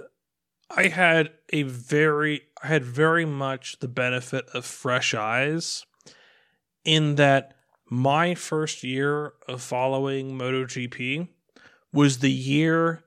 I 0.70 0.88
had 0.88 1.30
a 1.52 1.62
very 1.62 2.42
I 2.62 2.66
had 2.66 2.84
very 2.84 3.24
much 3.24 3.78
the 3.78 3.88
benefit 3.88 4.46
of 4.52 4.64
fresh 4.64 5.14
eyes 5.14 5.84
in 6.84 7.14
that 7.14 7.55
my 7.88 8.34
first 8.34 8.82
year 8.82 9.32
of 9.48 9.62
following 9.62 10.36
MotoGP 10.38 11.28
was 11.92 12.18
the 12.18 12.30
year 12.30 13.04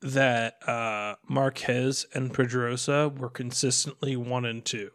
that 0.00 0.56
uh, 0.68 1.16
Marquez 1.28 2.06
and 2.14 2.32
Pedrosa 2.32 3.08
were 3.08 3.28
consistently 3.30 4.16
one 4.16 4.44
and 4.44 4.64
two. 4.64 4.90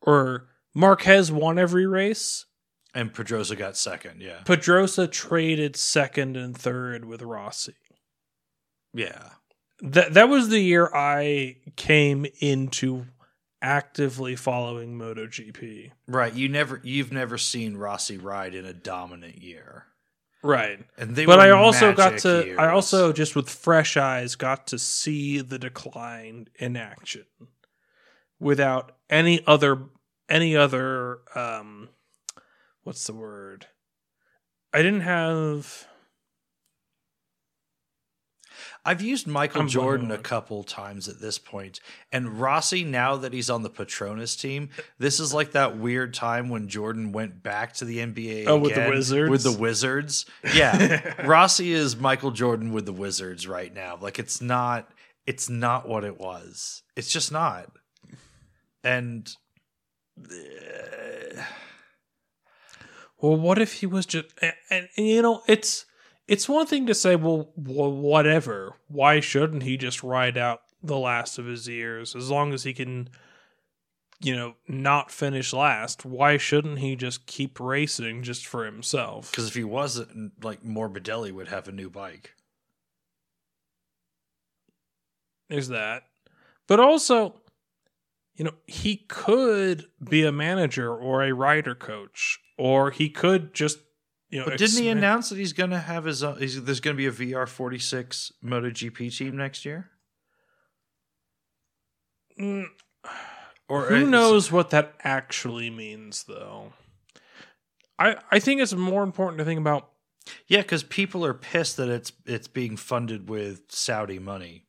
Or 0.00 0.48
Marquez 0.74 1.32
won 1.32 1.58
every 1.58 1.86
race. 1.86 2.44
And 2.94 3.12
Pedrosa 3.12 3.56
got 3.56 3.76
second, 3.76 4.20
yeah. 4.22 4.40
Pedrosa 4.44 5.06
traded 5.06 5.76
second 5.76 6.36
and 6.36 6.56
third 6.56 7.04
with 7.04 7.22
Rossi. 7.22 7.74
Yeah. 8.94 9.30
that 9.82 10.14
that 10.14 10.28
was 10.30 10.48
the 10.48 10.60
year 10.60 10.90
I 10.94 11.56
came 11.76 12.26
into 12.40 13.06
actively 13.66 14.36
following 14.36 14.96
MotoGP. 14.96 15.90
Right, 16.06 16.32
you 16.32 16.48
never 16.48 16.80
you've 16.84 17.12
never 17.12 17.36
seen 17.36 17.76
Rossi 17.76 18.16
ride 18.16 18.54
in 18.54 18.64
a 18.64 18.72
dominant 18.72 19.42
year. 19.42 19.86
Right. 20.40 20.78
And 20.96 21.16
they 21.16 21.26
but 21.26 21.40
I 21.40 21.50
also 21.50 21.92
got 21.92 22.18
to 22.18 22.44
years. 22.46 22.58
I 22.58 22.70
also 22.70 23.12
just 23.12 23.34
with 23.34 23.50
fresh 23.50 23.96
eyes 23.96 24.36
got 24.36 24.68
to 24.68 24.78
see 24.78 25.40
the 25.40 25.58
decline 25.58 26.46
in 26.54 26.76
action 26.76 27.24
without 28.38 28.92
any 29.10 29.42
other 29.48 29.88
any 30.28 30.56
other 30.56 31.18
um 31.34 31.88
what's 32.84 33.04
the 33.06 33.14
word? 33.14 33.66
I 34.72 34.78
didn't 34.78 35.00
have 35.00 35.88
I've 38.86 39.02
used 39.02 39.26
Michael 39.26 39.62
I'm 39.62 39.68
Jordan 39.68 40.12
a 40.12 40.18
couple 40.18 40.62
times 40.62 41.08
at 41.08 41.20
this 41.20 41.38
point, 41.38 41.80
and 42.12 42.40
Rossi. 42.40 42.84
Now 42.84 43.16
that 43.16 43.32
he's 43.32 43.50
on 43.50 43.62
the 43.62 43.68
Petronas 43.68 44.40
team, 44.40 44.68
this 44.98 45.18
is 45.18 45.34
like 45.34 45.52
that 45.52 45.76
weird 45.76 46.14
time 46.14 46.48
when 46.50 46.68
Jordan 46.68 47.10
went 47.10 47.42
back 47.42 47.72
to 47.74 47.84
the 47.84 47.98
NBA. 47.98 48.46
Oh, 48.46 48.58
with 48.58 48.76
the 48.76 48.88
Wizards? 48.88 49.30
With 49.30 49.42
the 49.42 49.60
Wizards, 49.60 50.24
yeah. 50.54 51.26
Rossi 51.26 51.72
is 51.72 51.96
Michael 51.96 52.30
Jordan 52.30 52.72
with 52.72 52.86
the 52.86 52.92
Wizards 52.92 53.48
right 53.48 53.74
now. 53.74 53.98
Like 54.00 54.20
it's 54.20 54.40
not. 54.40 54.88
It's 55.26 55.50
not 55.50 55.88
what 55.88 56.04
it 56.04 56.20
was. 56.20 56.84
It's 56.94 57.12
just 57.12 57.32
not. 57.32 57.68
And 58.84 59.28
uh, 60.22 61.42
Well, 63.20 63.36
what 63.36 63.58
if 63.58 63.72
he 63.72 63.86
was 63.86 64.06
just 64.06 64.26
and, 64.40 64.54
and, 64.70 64.88
and, 64.96 65.06
you 65.08 65.22
know 65.22 65.42
it's 65.48 65.86
it's 66.28 66.48
one 66.48 66.66
thing 66.66 66.86
to 66.86 66.94
say 66.94 67.16
well 67.16 67.50
whatever 67.54 68.74
why 68.88 69.20
shouldn't 69.20 69.62
he 69.62 69.76
just 69.76 70.02
ride 70.02 70.36
out 70.36 70.62
the 70.82 70.98
last 70.98 71.38
of 71.38 71.46
his 71.46 71.68
years? 71.68 72.14
As 72.14 72.30
long 72.30 72.52
as 72.52 72.64
he 72.64 72.72
can 72.72 73.08
you 74.20 74.34
know 74.34 74.54
not 74.66 75.10
finish 75.10 75.52
last 75.52 76.04
why 76.04 76.38
shouldn't 76.38 76.78
he 76.78 76.96
just 76.96 77.26
keep 77.26 77.60
racing 77.60 78.22
just 78.22 78.46
for 78.46 78.64
himself? 78.64 79.30
Because 79.30 79.48
if 79.48 79.54
he 79.54 79.64
wasn't, 79.64 80.42
like 80.42 80.62
Morbidelli 80.62 81.32
would 81.32 81.48
have 81.48 81.68
a 81.68 81.72
new 81.72 81.90
bike. 81.90 82.32
there's 85.48 85.68
that. 85.68 86.04
But 86.66 86.80
also 86.80 87.40
you 88.34 88.44
know 88.44 88.54
he 88.66 88.96
could 89.08 89.86
be 90.02 90.24
a 90.24 90.32
manager 90.32 90.94
or 90.94 91.22
a 91.22 91.32
rider 91.32 91.74
coach 91.74 92.38
or 92.58 92.90
he 92.90 93.08
could 93.08 93.54
just 93.54 93.78
you 94.36 94.42
know 94.42 94.50
But 94.50 94.58
didn't 94.58 94.82
he 94.82 94.88
announce 94.90 95.30
that 95.30 95.38
he's 95.38 95.54
going 95.54 95.70
to 95.70 95.78
have 95.78 96.04
his 96.04 96.22
own? 96.22 96.38
He's, 96.38 96.62
there's 96.62 96.80
going 96.80 96.94
to 96.94 96.98
be 96.98 97.06
a 97.06 97.34
VR 97.34 97.48
46 97.48 98.32
MotoGP 98.44 99.16
team 99.16 99.36
next 99.36 99.64
year? 99.64 99.88
Mm, 102.38 102.66
Or 103.66 103.86
Who 103.86 104.04
uh, 104.04 104.08
knows 104.08 104.52
what 104.52 104.68
that 104.70 104.94
actually 105.02 105.70
means, 105.70 106.24
though? 106.24 106.74
I 107.98 108.16
I 108.30 108.38
think 108.38 108.60
it's 108.60 108.74
more 108.74 109.02
important 109.02 109.38
to 109.38 109.44
think 109.46 109.58
about. 109.58 109.88
Yeah, 110.46 110.60
because 110.60 110.82
people 110.82 111.24
are 111.24 111.32
pissed 111.32 111.78
that 111.78 111.88
it's 111.88 112.12
it's 112.26 112.46
being 112.46 112.76
funded 112.76 113.30
with 113.30 113.62
Saudi 113.70 114.18
money. 114.18 114.64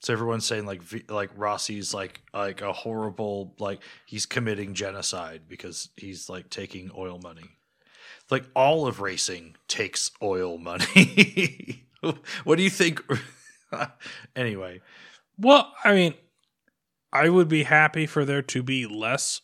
So 0.00 0.14
everyone's 0.14 0.46
saying 0.46 0.64
like 0.64 0.82
V- 0.82 1.04
like 1.10 1.30
Rossi's 1.36 1.92
like 1.92 2.22
like 2.32 2.62
a 2.62 2.72
horrible 2.72 3.54
like 3.58 3.80
he's 4.06 4.24
committing 4.24 4.72
genocide 4.72 5.42
because 5.48 5.90
he's 5.96 6.30
like 6.30 6.48
taking 6.48 6.90
oil 6.96 7.20
money. 7.22 7.50
Like 8.30 8.44
all 8.54 8.86
of 8.86 9.00
racing 9.00 9.56
takes 9.68 10.10
oil 10.22 10.58
money. 10.58 11.86
what 12.44 12.56
do 12.56 12.62
you 12.62 12.70
think? 12.70 13.00
anyway, 14.36 14.80
Well, 15.38 15.72
I 15.84 15.94
mean, 15.94 16.14
I 17.12 17.28
would 17.28 17.48
be 17.48 17.62
happy 17.62 18.06
for 18.06 18.24
there 18.24 18.42
to 18.42 18.62
be 18.62 18.86
less 18.86 19.40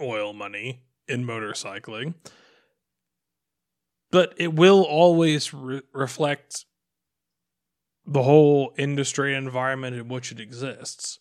oil 0.00 0.32
money 0.32 0.82
in 1.06 1.24
motorcycling, 1.24 2.14
but 4.10 4.34
it 4.36 4.54
will 4.54 4.82
always 4.82 5.52
re- 5.52 5.82
reflect 5.92 6.64
the 8.06 8.22
whole 8.22 8.72
industry 8.78 9.34
environment 9.34 9.96
in 9.96 10.08
which 10.08 10.32
it 10.32 10.40
exists. 10.40 11.18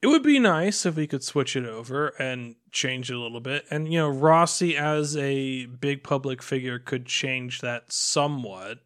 It 0.00 0.06
would 0.06 0.22
be 0.22 0.38
nice 0.38 0.86
if 0.86 0.94
we 0.94 1.08
could 1.08 1.24
switch 1.24 1.56
it 1.56 1.66
over 1.66 2.08
and 2.20 2.54
change 2.70 3.10
it 3.10 3.16
a 3.16 3.18
little 3.18 3.40
bit. 3.40 3.64
And, 3.70 3.92
you 3.92 3.98
know, 3.98 4.08
Rossi 4.08 4.76
as 4.76 5.16
a 5.16 5.66
big 5.66 6.04
public 6.04 6.40
figure 6.42 6.78
could 6.78 7.06
change 7.06 7.60
that 7.62 7.92
somewhat. 7.92 8.78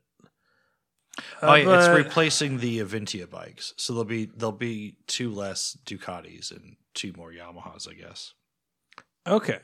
oh, 1.43 1.55
yeah, 1.55 1.79
it's 1.79 1.89
replacing 1.89 2.59
the 2.59 2.79
Avintia 2.79 3.29
bikes, 3.29 3.75
so 3.77 3.93
there'll 3.93 4.07
be 4.07 4.25
there'll 4.25 4.53
be 4.53 4.97
two 5.07 5.31
less 5.31 5.77
Ducatis 5.85 6.51
and 6.51 6.77
two 6.95 7.13
more 7.15 7.31
Yamahas, 7.31 7.87
I 7.87 7.93
guess. 7.95 8.33
okay. 9.27 9.59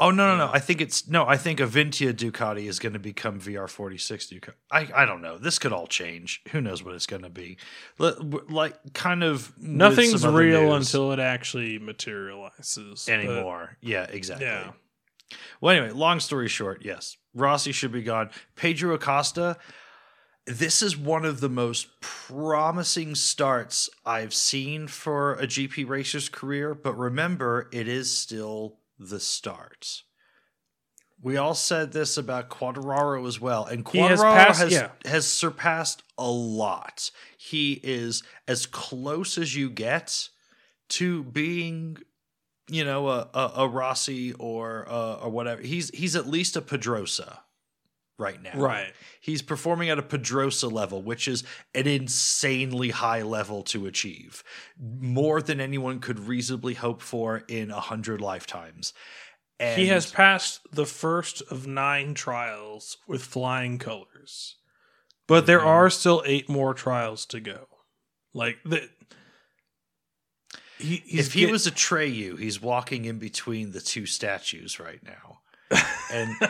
Oh 0.00 0.10
no 0.10 0.36
no 0.36 0.46
no! 0.46 0.52
I 0.52 0.58
think 0.58 0.80
it's 0.80 1.08
no. 1.08 1.26
I 1.26 1.36
think 1.36 1.58
Avintia 1.60 2.12
Ducati 2.12 2.66
is 2.68 2.78
going 2.78 2.92
to 2.92 2.98
become 2.98 3.40
VR46 3.40 4.32
Ducati. 4.32 4.52
I 4.70 4.88
I 4.94 5.04
don't 5.04 5.22
know. 5.22 5.38
This 5.38 5.58
could 5.58 5.72
all 5.72 5.86
change. 5.86 6.42
Who 6.50 6.60
knows 6.60 6.82
what 6.84 6.94
it's 6.94 7.06
going 7.06 7.22
to 7.22 7.30
be? 7.30 7.56
Li- 7.98 8.14
Like 8.48 8.74
kind 8.94 9.22
of 9.22 9.52
Nothing's 9.58 10.26
real 10.26 10.74
until 10.74 11.12
it 11.12 11.18
actually 11.18 11.78
materializes. 11.78 13.04
but- 13.06 13.12
anymore. 13.12 13.76
yeah, 13.80 14.04
exactly. 14.04 14.46
Yeah. 14.46 14.72
Well, 15.60 15.74
anyway, 15.76 15.92
long 15.92 16.20
story 16.20 16.48
short, 16.48 16.82
yes, 16.84 17.16
Rossi 17.34 17.72
should 17.72 17.92
be 17.92 18.02
gone. 18.02 18.30
Pedro 18.56 18.94
Acosta. 18.94 19.56
This 20.44 20.82
is 20.82 20.96
one 20.96 21.24
of 21.24 21.38
the 21.38 21.48
most 21.48 22.00
promising 22.00 23.14
starts 23.14 23.88
I've 24.04 24.34
seen 24.34 24.88
for 24.88 25.34
a 25.34 25.46
GP 25.46 25.88
racer's 25.88 26.28
career, 26.28 26.74
but 26.74 26.94
remember, 26.98 27.68
it 27.72 27.86
is 27.86 28.10
still 28.10 28.78
the 29.08 29.20
start. 29.20 30.02
We 31.20 31.36
all 31.36 31.54
said 31.54 31.92
this 31.92 32.16
about 32.16 32.50
Quartararo 32.50 33.26
as 33.28 33.40
well, 33.40 33.64
and 33.64 33.86
He 33.88 33.98
has 33.98 34.20
passed- 34.20 34.60
has 34.60 34.72
yeah. 34.72 34.90
has 35.04 35.26
surpassed 35.26 36.02
a 36.18 36.28
lot. 36.28 37.10
He 37.38 37.74
is 37.82 38.22
as 38.48 38.66
close 38.66 39.38
as 39.38 39.54
you 39.54 39.70
get 39.70 40.28
to 40.90 41.22
being, 41.22 41.98
you 42.68 42.84
know, 42.84 43.08
a 43.08 43.28
a, 43.32 43.52
a 43.58 43.68
Rossi 43.68 44.32
or 44.32 44.84
uh, 44.88 45.14
or 45.14 45.30
whatever. 45.30 45.62
He's 45.62 45.90
he's 45.90 46.16
at 46.16 46.26
least 46.26 46.56
a 46.56 46.60
Pedrosa 46.60 47.42
right 48.22 48.40
now. 48.42 48.52
Right. 48.54 48.92
He's 49.20 49.42
performing 49.42 49.90
at 49.90 49.98
a 49.98 50.02
Pedrosa 50.02 50.68
level, 50.68 51.02
which 51.02 51.26
is 51.28 51.44
an 51.74 51.86
insanely 51.86 52.90
high 52.90 53.22
level 53.22 53.62
to 53.64 53.86
achieve, 53.86 54.42
more 54.80 55.42
than 55.42 55.60
anyone 55.60 55.98
could 56.00 56.20
reasonably 56.20 56.74
hope 56.74 57.02
for 57.02 57.42
in 57.48 57.70
a 57.70 57.80
hundred 57.80 58.20
lifetimes. 58.20 58.94
And 59.60 59.80
he 59.80 59.88
has 59.88 60.10
passed 60.10 60.60
the 60.72 60.86
first 60.86 61.42
of 61.50 61.66
nine 61.66 62.14
trials 62.14 62.96
with 63.06 63.22
flying 63.22 63.78
colors, 63.78 64.56
but 65.28 65.46
there 65.46 65.60
Mhm. 65.60 65.66
are 65.66 65.90
still 65.90 66.22
eight 66.26 66.48
more 66.48 66.74
trials 66.74 67.26
to 67.26 67.38
go. 67.40 67.66
Like 68.34 68.58
the, 68.64 68.88
he, 70.78 70.96
if 71.06 71.32
he 71.34 71.40
get- 71.42 71.50
was 71.52 71.66
Atreyu, 71.66 72.38
he's 72.38 72.60
walking 72.60 73.04
in 73.04 73.18
between 73.18 73.70
the 73.72 73.80
two 73.80 74.06
statues 74.06 74.80
right 74.80 75.02
now. 75.02 75.41
And 76.12 76.34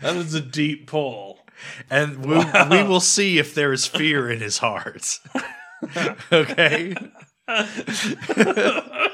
that 0.00 0.16
is 0.16 0.34
a 0.34 0.40
deep 0.40 0.86
pull. 0.86 1.38
and 1.90 2.24
we, 2.24 2.36
Wow. 2.36 2.68
we 2.70 2.82
will 2.82 3.00
see 3.00 3.38
if 3.38 3.54
there 3.54 3.72
is 3.72 3.86
fear 3.86 4.30
in 4.30 4.40
his 4.40 4.58
heart. 4.58 5.18
okay. 6.32 6.94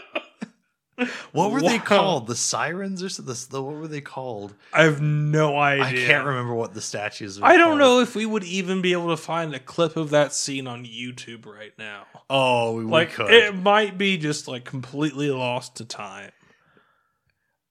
What 1.33 1.51
were 1.51 1.61
they 1.61 1.79
called? 1.79 2.27
The 2.29 2.37
sirens 2.37 3.03
or 3.03 3.09
something? 3.09 3.35
The, 3.51 3.63
what 3.63 3.75
were 3.77 3.89
they 3.89 4.01
called? 4.01 4.55
I 4.73 4.85
have 4.85 5.01
no 5.01 5.59
idea. 5.59 6.05
I 6.05 6.07
can't 6.07 6.25
remember 6.27 6.55
what 6.55 6.73
the 6.75 6.81
statues 6.81 7.41
were 7.41 7.47
I 7.47 7.57
don't 7.57 7.71
called. 7.71 7.79
know 7.81 8.01
if 8.01 8.15
we 8.15 8.27
would 8.27 8.45
even 8.45 8.81
be 8.81 8.93
able 8.93 9.09
to 9.09 9.17
find 9.17 9.55
a 9.55 9.59
clip 9.59 9.97
of 9.97 10.11
that 10.11 10.33
scene 10.33 10.67
on 10.69 10.85
YouTube 10.85 11.47
right 11.47 11.73
now. 11.79 12.05
Oh, 12.31 12.75
we, 12.77 12.85
we 12.85 12.91
Like 12.93 13.13
could. 13.15 13.33
it 13.33 13.57
might 13.57 13.99
be 13.99 14.17
just 14.19 14.47
like 14.47 14.65
completely 14.65 15.31
lost 15.31 15.77
to 15.77 15.85
time. 15.85 16.31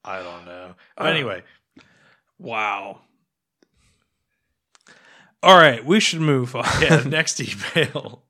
I 0.03 0.21
don't 0.21 0.43
know. 0.45 0.75
Uh, 0.97 1.03
anyway, 1.05 1.43
Wow. 2.39 2.99
All 5.41 5.57
right, 5.57 5.85
we 5.85 5.99
should 5.99 6.21
move 6.21 6.55
on. 6.55 6.65
yeah, 6.81 7.03
next 7.07 7.39
email. 7.41 8.22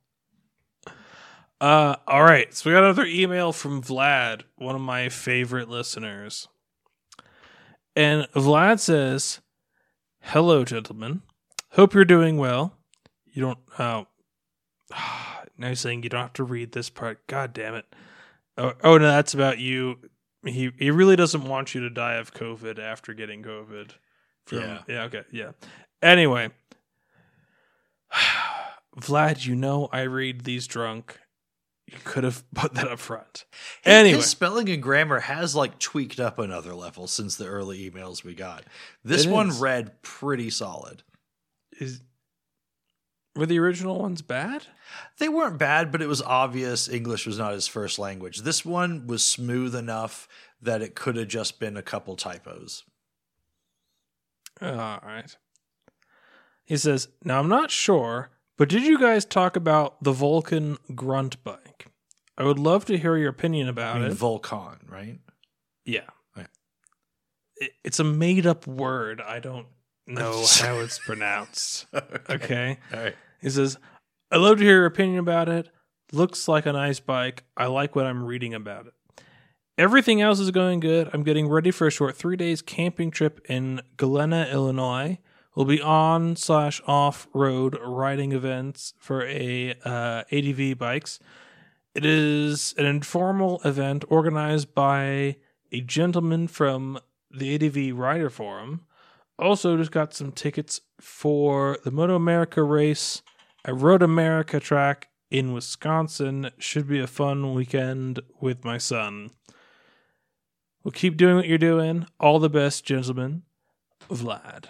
Uh, 1.64 1.96
all 2.06 2.22
right, 2.22 2.52
so 2.52 2.68
we 2.68 2.74
got 2.74 2.84
another 2.84 3.06
email 3.06 3.50
from 3.50 3.80
Vlad, 3.80 4.42
one 4.56 4.74
of 4.74 4.82
my 4.82 5.08
favorite 5.08 5.66
listeners. 5.66 6.46
And 7.96 8.28
Vlad 8.34 8.80
says, 8.80 9.40
Hello, 10.20 10.66
gentlemen. 10.66 11.22
Hope 11.70 11.94
you're 11.94 12.04
doing 12.04 12.36
well. 12.36 12.76
You 13.32 13.40
don't, 13.40 13.58
oh, 13.78 14.06
now 15.56 15.68
he's 15.70 15.80
saying 15.80 16.02
you 16.02 16.10
don't 16.10 16.20
have 16.20 16.32
to 16.34 16.44
read 16.44 16.72
this 16.72 16.90
part. 16.90 17.26
God 17.28 17.54
damn 17.54 17.76
it. 17.76 17.86
Oh, 18.58 18.74
oh 18.82 18.98
no, 18.98 19.06
that's 19.06 19.32
about 19.32 19.58
you. 19.58 19.96
He, 20.44 20.70
he 20.78 20.90
really 20.90 21.16
doesn't 21.16 21.44
want 21.44 21.74
you 21.74 21.80
to 21.80 21.88
die 21.88 22.16
of 22.16 22.34
COVID 22.34 22.78
after 22.78 23.14
getting 23.14 23.42
COVID. 23.42 23.92
From, 24.44 24.58
Yeah. 24.58 24.82
Yeah, 24.86 25.02
okay, 25.04 25.22
yeah. 25.32 25.52
Anyway, 26.02 26.50
Vlad, 29.00 29.46
you 29.46 29.54
know 29.54 29.88
I 29.90 30.02
read 30.02 30.44
these 30.44 30.66
drunk. 30.66 31.20
You 31.86 31.98
could 32.04 32.24
have 32.24 32.42
put 32.54 32.74
that 32.74 32.88
up 32.88 32.98
front. 32.98 33.44
Anyway. 33.84 34.16
his 34.16 34.26
spelling 34.26 34.68
and 34.70 34.82
grammar 34.82 35.20
has 35.20 35.54
like 35.54 35.78
tweaked 35.78 36.18
up 36.20 36.38
another 36.38 36.74
level 36.74 37.06
since 37.06 37.36
the 37.36 37.46
early 37.46 37.90
emails 37.90 38.24
we 38.24 38.34
got. 38.34 38.64
This 39.04 39.26
It 39.26 39.30
one 39.30 39.48
is. 39.50 39.58
read 39.60 40.02
pretty 40.02 40.50
solid. 40.50 41.02
Is 41.78 42.00
were 43.36 43.46
the 43.46 43.58
original 43.58 43.98
ones 43.98 44.22
bad? 44.22 44.66
They 45.18 45.28
weren't 45.28 45.58
bad, 45.58 45.90
but 45.90 46.00
it 46.00 46.06
was 46.06 46.22
obvious 46.22 46.88
English 46.88 47.26
was 47.26 47.36
not 47.38 47.52
his 47.52 47.66
first 47.66 47.98
language. 47.98 48.42
This 48.42 48.64
one 48.64 49.08
was 49.08 49.24
smooth 49.24 49.74
enough 49.74 50.28
that 50.62 50.82
it 50.82 50.94
could 50.94 51.16
have 51.16 51.26
just 51.28 51.58
been 51.58 51.76
a 51.76 51.82
couple 51.82 52.14
typos. 52.14 52.84
All 54.62 54.70
right. 55.04 55.36
He 56.64 56.76
says, 56.76 57.08
"Now 57.24 57.40
I'm 57.40 57.48
not 57.48 57.70
sure, 57.72 58.30
but 58.56 58.68
did 58.68 58.84
you 58.84 58.98
guys 58.98 59.24
talk 59.24 59.56
about 59.56 60.02
the 60.02 60.12
Vulcan 60.12 60.78
grunt 60.94 61.42
bike? 61.44 61.58
I 62.36 62.44
would 62.44 62.58
love 62.58 62.84
to 62.86 62.98
hear 62.98 63.16
your 63.16 63.30
opinion 63.30 63.68
about 63.68 63.96
I 63.96 64.00
mean, 64.00 64.10
it. 64.10 64.14
Volcon, 64.14 64.78
right? 64.88 65.18
yeah, 65.84 66.00
Right. 66.36 66.48
It, 67.56 67.72
it's 67.84 68.00
a 68.00 68.04
made 68.04 68.46
up 68.46 68.66
word. 68.66 69.20
I 69.20 69.38
don't 69.38 69.66
know 70.06 70.44
how 70.60 70.80
it's 70.80 70.98
pronounced. 70.98 71.86
Okay. 72.28 72.78
All 72.92 73.00
right. 73.00 73.14
He 73.40 73.50
says, 73.50 73.78
I'd 74.30 74.38
love 74.38 74.58
to 74.58 74.64
hear 74.64 74.78
your 74.78 74.86
opinion 74.86 75.18
about 75.18 75.48
it. 75.48 75.68
Looks 76.12 76.48
like 76.48 76.66
a 76.66 76.72
nice 76.72 77.00
bike. 77.00 77.44
I 77.56 77.66
like 77.66 77.94
what 77.94 78.06
I'm 78.06 78.24
reading 78.24 78.54
about 78.54 78.86
it. 78.86 78.94
Everything 79.76 80.20
else 80.20 80.38
is 80.40 80.50
going 80.50 80.80
good. 80.80 81.10
I'm 81.12 81.22
getting 81.22 81.48
ready 81.48 81.70
for 81.70 81.86
a 81.86 81.90
short 81.90 82.16
three 82.16 82.36
days 82.36 82.62
camping 82.62 83.10
trip 83.10 83.40
in 83.48 83.82
Galena, 83.96 84.48
Illinois. 84.50 85.18
We'll 85.54 85.66
be 85.66 85.82
on 85.82 86.36
slash 86.36 86.80
off 86.86 87.28
road 87.34 87.78
riding 87.80 88.32
events 88.32 88.94
for 88.98 89.26
a 89.26 89.74
uh, 89.84 90.22
ADV 90.32 90.78
bikes. 90.78 91.18
It 91.94 92.04
is 92.04 92.74
an 92.76 92.86
informal 92.86 93.60
event 93.64 94.04
organized 94.08 94.74
by 94.74 95.36
a 95.70 95.80
gentleman 95.80 96.48
from 96.48 96.98
the 97.30 97.54
ADV 97.54 97.96
Rider 97.96 98.30
Forum. 98.30 98.80
Also, 99.38 99.76
just 99.76 99.92
got 99.92 100.12
some 100.12 100.32
tickets 100.32 100.80
for 101.00 101.78
the 101.84 101.92
MotoAmerica 101.92 102.68
race 102.68 103.22
at 103.64 103.76
Road 103.76 104.02
America 104.02 104.58
track 104.58 105.08
in 105.30 105.52
Wisconsin. 105.52 106.50
Should 106.58 106.88
be 106.88 106.98
a 106.98 107.06
fun 107.06 107.54
weekend 107.54 108.18
with 108.40 108.64
my 108.64 108.78
son. 108.78 109.30
Well, 110.82 110.92
keep 110.92 111.16
doing 111.16 111.36
what 111.36 111.46
you're 111.46 111.58
doing. 111.58 112.06
All 112.18 112.40
the 112.40 112.50
best, 112.50 112.84
gentlemen. 112.84 113.42
Vlad. 114.10 114.66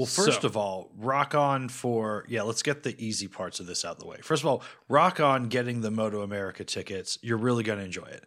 Well, 0.00 0.06
first 0.06 0.40
So- 0.40 0.46
of 0.48 0.56
all, 0.56 0.90
rock 0.96 1.34
on 1.34 1.68
for 1.68 2.24
yeah. 2.26 2.40
Let's 2.42 2.62
get 2.62 2.82
the 2.84 2.94
easy 3.04 3.28
parts 3.28 3.60
of 3.60 3.66
this 3.66 3.84
out 3.84 3.92
of 3.96 3.98
the 3.98 4.06
way. 4.06 4.16
First 4.22 4.42
of 4.42 4.46
all, 4.48 4.62
rock 4.88 5.20
on 5.20 5.48
getting 5.48 5.82
the 5.82 5.90
MotoAmerica 5.90 6.66
tickets. 6.66 7.18
You're 7.20 7.36
really 7.36 7.62
going 7.64 7.78
to 7.80 7.84
enjoy 7.84 8.06
it. 8.06 8.24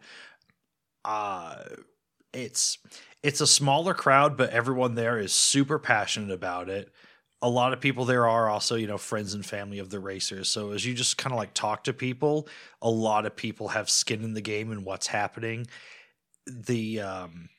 Uh 1.04 1.64
it's 2.32 2.78
it's 3.24 3.42
a 3.42 3.48
smaller 3.48 3.94
crowd, 3.94 4.38
but 4.38 4.52
everyone 4.52 4.96
there 4.96 5.18
is 5.18 5.34
super 5.34 5.80
passionate 5.80 6.32
about 6.32 6.70
it. 6.70 6.92
A 7.42 7.50
lot 7.50 7.74
of 7.74 7.82
people 7.82 8.06
there 8.06 8.28
are 8.28 8.50
also, 8.50 8.76
you 8.76 8.86
know, 8.88 8.98
friends 8.98 9.34
and 9.34 9.46
family 9.46 9.80
of 9.80 9.90
the 9.90 10.00
racers. 10.00 10.50
So 10.50 10.72
as 10.72 10.86
you 10.86 10.94
just 10.94 11.18
kind 11.18 11.34
of 11.34 11.38
like 11.38 11.54
talk 11.56 11.84
to 11.86 11.94
people, 11.94 12.48
a 12.84 12.90
lot 12.90 13.26
of 13.26 13.36
people 13.36 13.70
have 13.70 13.90
skin 13.90 14.24
in 14.24 14.34
the 14.34 14.42
game 14.42 14.72
and 14.72 14.86
what's 14.86 15.08
happening. 15.08 15.66
the 16.46 17.00
um 17.02 17.50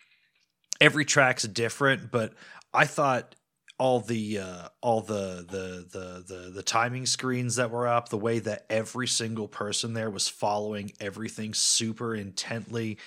every 0.81 1.05
track's 1.05 1.43
different, 1.45 2.11
but 2.11 2.32
I 2.73 2.86
thought 2.86 3.35
all 3.78 4.01
the 4.01 4.38
uh 4.38 4.68
all 4.80 5.01
the 5.01 5.44
the 5.48 5.86
the 5.90 6.24
the 6.26 6.51
the 6.51 6.62
timing 6.62 7.06
screens 7.06 7.56
that 7.56 7.70
were 7.70 7.88
up, 7.88 8.09
the 8.09 8.18
way 8.18 8.38
that 8.38 8.66
every 8.70 9.09
single 9.09 9.48
person 9.48 9.94
there 9.94 10.10
was 10.10 10.28
following 10.28 10.92
everything 11.01 11.52
super 11.55 12.14
intently, 12.14 12.98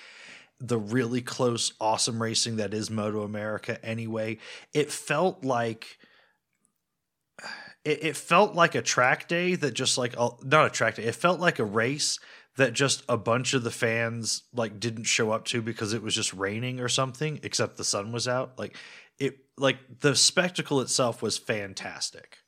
the 0.60 0.78
really 0.78 1.22
close 1.22 1.74
awesome 1.80 2.22
racing 2.22 2.58
that 2.58 2.74
is 2.74 2.90
MotoAmerica 2.90 3.78
anyway, 3.82 4.38
it 4.74 4.92
felt 4.92 5.46
like 5.46 5.98
it, 7.86 8.18
felt 8.18 8.54
like 8.54 8.76
a 8.76 8.82
track 8.82 9.30
day 9.30 9.56
that 9.56 9.74
just 9.74 9.98
like 9.98 10.16
not 10.44 10.66
a 10.66 10.70
track 10.70 10.96
day, 10.96 11.04
it 11.04 11.16
felt 11.16 11.40
like 11.40 11.60
a 11.60 11.66
race 11.66 12.20
that 12.58 12.74
just 12.74 13.04
a 13.08 13.18
bunch 13.18 13.54
of 13.54 13.64
the 13.64 13.72
fans 13.72 14.44
like 14.54 14.80
didn't 14.80 15.06
show 15.06 15.32
up 15.32 15.46
to 15.46 15.62
because 15.62 15.94
it 15.94 16.02
was 16.02 16.14
just 16.14 16.34
raining 16.34 16.80
or 16.80 16.90
something 16.90 17.40
except 17.44 17.78
the 17.78 17.84
sun 17.84 18.12
was 18.12 18.28
out 18.28 18.58
like 18.58 18.76
it 19.20 19.40
like 19.58 19.78
the 20.00 20.16
spectacle 20.16 20.82
itself 20.82 21.22
was 21.22 21.38
fantastic 21.38 22.40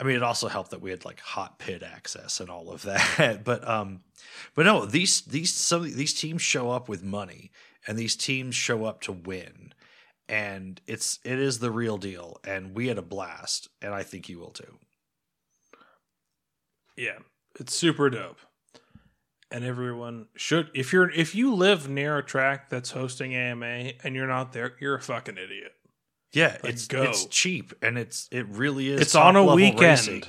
i 0.00 0.04
mean 0.04 0.16
it 0.16 0.22
also 0.22 0.48
helped 0.48 0.70
that 0.70 0.80
we 0.80 0.90
had 0.90 1.04
like 1.04 1.20
hot 1.20 1.58
pit 1.58 1.82
access 1.82 2.40
and 2.40 2.50
all 2.50 2.70
of 2.70 2.82
that 2.84 3.42
but 3.44 3.66
um 3.68 4.00
but 4.54 4.66
no 4.66 4.84
these 4.84 5.22
these 5.22 5.52
some 5.52 5.82
these 5.82 6.14
teams 6.14 6.42
show 6.42 6.70
up 6.70 6.88
with 6.88 7.02
money 7.02 7.50
and 7.86 7.98
these 7.98 8.16
teams 8.16 8.54
show 8.54 8.84
up 8.84 9.00
to 9.00 9.12
win 9.12 9.72
and 10.28 10.80
it's 10.86 11.18
it 11.24 11.38
is 11.38 11.58
the 11.58 11.70
real 11.70 11.98
deal 11.98 12.38
and 12.44 12.74
we 12.74 12.88
had 12.88 12.98
a 12.98 13.02
blast 13.02 13.68
and 13.82 13.92
i 13.92 14.02
think 14.02 14.28
you 14.28 14.38
will 14.38 14.50
too 14.50 14.78
Yeah, 16.96 17.18
it's 17.58 17.74
super 17.74 18.10
dope. 18.10 18.38
And 19.54 19.64
everyone 19.64 20.26
should 20.34 20.70
if 20.74 20.92
you're 20.92 21.08
if 21.10 21.34
you 21.36 21.54
live 21.54 21.88
near 21.88 22.18
a 22.18 22.24
track 22.24 22.68
that's 22.70 22.90
hosting 22.90 23.34
AMA 23.36 23.92
and 24.02 24.14
you're 24.16 24.26
not 24.26 24.52
there, 24.52 24.72
you're 24.80 24.96
a 24.96 25.00
fucking 25.00 25.38
idiot. 25.38 25.72
yeah 26.32 26.58
Like, 26.62 26.72
it's 26.72 26.88
go. 26.88 27.02
it's 27.04 27.26
cheap 27.26 27.72
and 27.80 27.96
it's 27.96 28.28
it 28.32 28.46
really 28.48 28.88
is 28.90 29.00
It's 29.00 29.14
on 29.14 29.36
a 29.36 29.54
weekend. 29.54 29.80
racing. 29.80 30.24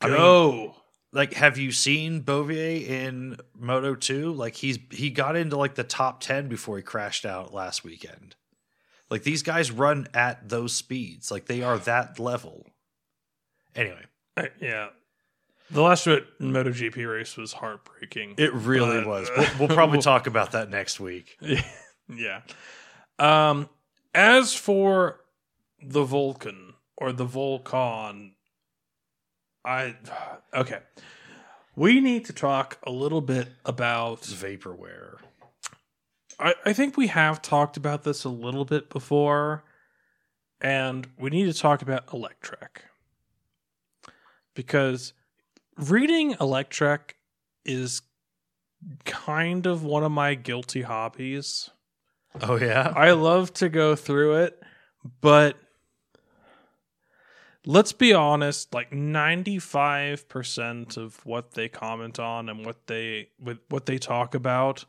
I 0.00 0.06
mean, 0.06 0.16
Go. 0.16 0.76
like 1.12 1.32
have 1.34 1.58
you 1.58 1.72
seen 1.72 2.22
Beaubier 2.22 2.86
in 2.86 3.36
Moto 3.58 3.96
2? 3.96 4.32
Like 4.32 4.54
he's 4.54 4.78
he 4.92 5.10
got 5.10 5.34
into 5.34 5.56
like 5.56 5.74
the 5.74 5.82
top 5.82 6.20
10 6.20 6.46
before 6.48 6.76
he 6.76 6.84
crashed 6.84 7.26
out 7.26 7.52
last 7.52 7.82
weekend. 7.82 8.36
Like 9.10 9.24
these 9.24 9.42
guys 9.42 9.72
run 9.72 10.06
at 10.14 10.48
those 10.48 10.72
speeds. 10.72 11.32
Like 11.32 11.46
they 11.46 11.62
are 11.64 11.78
that 11.78 12.20
level. 12.20 12.64
Anyway, 13.74 14.04
Uh, 14.36 14.44
yeah. 14.60 14.88
The 15.70 15.82
last 15.82 16.06
MotoGP 16.06 17.10
race 17.10 17.36
was 17.36 17.52
heartbreaking. 17.54 18.34
it 18.38 18.52
really 18.52 18.98
But- 18.98 19.06
was. 19.06 19.30
We'll, 19.36 19.48
we'll 19.60 19.68
probably 19.76 20.00
talk 20.00 20.26
about 20.26 20.52
that 20.52 20.70
next 20.70 21.00
week. 21.00 21.38
yeah. 22.08 22.42
Um 23.18 23.68
as 24.14 24.54
for 24.54 25.20
the 25.82 26.04
Vulcan 26.04 26.74
or 26.96 27.12
the 27.12 27.26
Volcon, 27.26 28.32
I 29.64 29.96
okay. 30.54 30.80
We 31.74 32.00
need 32.00 32.24
to 32.26 32.32
talk 32.32 32.78
a 32.84 32.90
little 32.90 33.20
bit 33.20 33.48
about 33.66 34.22
Vaporware. 34.22 35.16
I, 36.40 36.54
I 36.64 36.72
think 36.72 36.96
we 36.96 37.08
have 37.08 37.42
talked 37.42 37.76
about 37.76 38.02
this 38.02 38.24
a 38.24 38.30
little 38.30 38.64
bit 38.64 38.88
before, 38.88 39.62
and 40.60 41.06
we 41.18 41.28
need 41.28 41.52
to 41.52 41.58
talk 41.58 41.82
about 41.82 42.06
Electrek. 42.06 42.78
Because 44.54 45.12
reading 45.78 46.34
Electrek 46.34 47.12
is 47.64 48.02
kind 49.04 49.66
of 49.66 49.84
one 49.84 50.04
of 50.04 50.12
my 50.12 50.34
guilty 50.34 50.82
hobbies. 50.82 51.70
Oh 52.40 52.56
yeah. 52.56 52.92
I 52.94 53.12
love 53.12 53.52
to 53.54 53.68
go 53.68 53.96
through 53.96 54.44
it, 54.44 54.62
but 55.20 55.56
let's 57.64 57.92
be 57.92 58.12
honest, 58.12 58.72
like 58.72 58.90
95% 58.90 60.96
of 60.96 61.24
what 61.26 61.52
they 61.52 61.68
comment 61.68 62.18
on 62.18 62.48
and 62.48 62.64
what 62.64 62.86
they 62.86 63.28
with 63.38 63.58
what 63.68 63.86
they 63.86 63.98
talk 63.98 64.34
about 64.34 64.84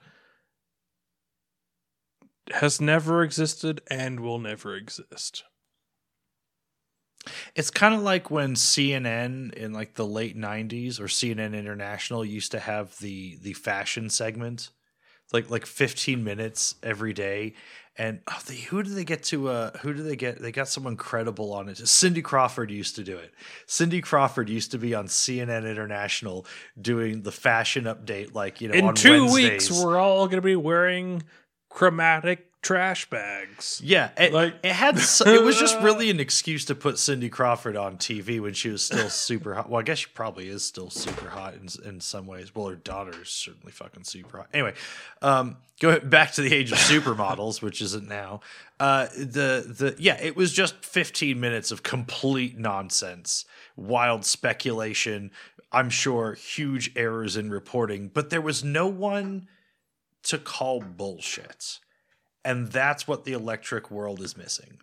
has 2.51 2.79
never 2.79 3.23
existed 3.23 3.81
and 3.89 4.21
will 4.21 4.39
never 4.39 4.75
exist. 4.75 5.43
It's 7.55 7.69
kind 7.69 7.93
of 7.93 8.01
like 8.01 8.29
when 8.31 8.55
CNN 8.55 9.53
in 9.53 9.73
like 9.73 9.95
the 9.95 10.05
late 10.05 10.37
'90s 10.37 10.99
or 10.99 11.05
CNN 11.05 11.57
International 11.57 12.23
used 12.25 12.51
to 12.51 12.59
have 12.59 12.97
the 12.99 13.37
the 13.41 13.53
fashion 13.53 14.09
segment, 14.09 14.69
It's 15.25 15.33
like 15.33 15.49
like 15.49 15.65
15 15.65 16.23
minutes 16.23 16.75
every 16.83 17.13
day. 17.13 17.53
And 17.99 18.19
oh, 18.29 18.39
the, 18.45 18.53
who 18.53 18.83
do 18.83 18.91
they 18.91 19.03
get 19.03 19.23
to? 19.23 19.49
Uh, 19.49 19.71
who 19.79 19.91
do 19.91 20.03
they 20.03 20.15
get? 20.15 20.39
They 20.39 20.51
got 20.51 20.67
someone 20.67 20.97
credible 20.97 21.51
on 21.51 21.67
it. 21.67 21.77
Cindy 21.87 22.21
Crawford 22.21 22.69
used 22.69 22.95
to 22.97 23.03
do 23.03 23.17
it. 23.17 23.31
Cindy 23.65 24.01
Crawford 24.01 24.49
used 24.49 24.69
to 24.71 24.77
be 24.77 24.93
on 24.93 25.07
CNN 25.07 25.67
International 25.67 26.45
doing 26.79 27.23
the 27.23 27.31
fashion 27.31 27.85
update, 27.85 28.35
like 28.35 28.61
you 28.61 28.67
know, 28.67 28.75
In 28.75 28.93
two 28.93 29.25
Wednesdays. 29.25 29.71
weeks, 29.71 29.83
we're 29.83 29.97
all 29.97 30.27
going 30.27 30.37
to 30.37 30.45
be 30.45 30.55
wearing 30.55 31.23
chromatic 31.69 32.46
trash 32.61 33.09
bags. 33.09 33.81
Yeah, 33.83 34.09
it, 34.17 34.33
Like- 34.33 34.55
it 34.63 34.73
had. 34.73 34.97
It 34.97 35.43
was 35.43 35.57
just 35.59 35.79
really 35.81 36.09
an 36.11 36.19
excuse 36.19 36.65
to 36.65 36.75
put 36.75 36.97
Cindy 36.99 37.29
Crawford 37.29 37.75
on 37.75 37.97
TV 37.97 38.39
when 38.41 38.53
she 38.53 38.69
was 38.69 38.81
still 38.81 39.09
super 39.09 39.53
hot. 39.53 39.69
Well, 39.69 39.79
I 39.79 39.83
guess 39.83 39.99
she 39.99 40.07
probably 40.13 40.49
is 40.49 40.63
still 40.63 40.89
super 40.89 41.29
hot 41.29 41.53
in 41.53 41.67
in 41.87 42.01
some 42.01 42.27
ways. 42.27 42.53
Well, 42.53 42.67
her 42.67 42.75
daughter 42.75 43.13
is 43.21 43.29
certainly 43.29 43.71
fucking 43.71 44.03
super 44.03 44.39
hot. 44.39 44.47
Anyway, 44.53 44.73
um, 45.21 45.57
go 45.79 45.99
back 45.99 46.33
to 46.33 46.41
the 46.41 46.53
age 46.53 46.71
of 46.71 46.77
supermodels, 46.77 47.61
which 47.61 47.81
isn't 47.81 48.07
now. 48.07 48.41
Uh, 48.79 49.07
the 49.15 49.63
the 49.67 49.95
yeah, 49.97 50.19
it 50.21 50.35
was 50.35 50.51
just 50.51 50.83
15 50.85 51.39
minutes 51.39 51.71
of 51.71 51.83
complete 51.83 52.57
nonsense, 52.57 53.45
wild 53.75 54.25
speculation. 54.25 55.31
I'm 55.71 55.89
sure 55.89 56.33
huge 56.33 56.91
errors 56.95 57.35
in 57.35 57.49
reporting, 57.49 58.09
but 58.13 58.29
there 58.29 58.41
was 58.41 58.63
no 58.63 58.87
one 58.87 59.47
to 60.23 60.37
call 60.37 60.79
bullshit. 60.81 61.79
And 62.47 62.71
that's 62.71 63.05
what 63.05 63.25
the 63.25 63.33
electric 63.33 63.91
world 63.91 64.21
is 64.21 64.37
missing. 64.37 64.77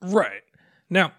Right. 0.00 0.42
Now, 0.90 1.12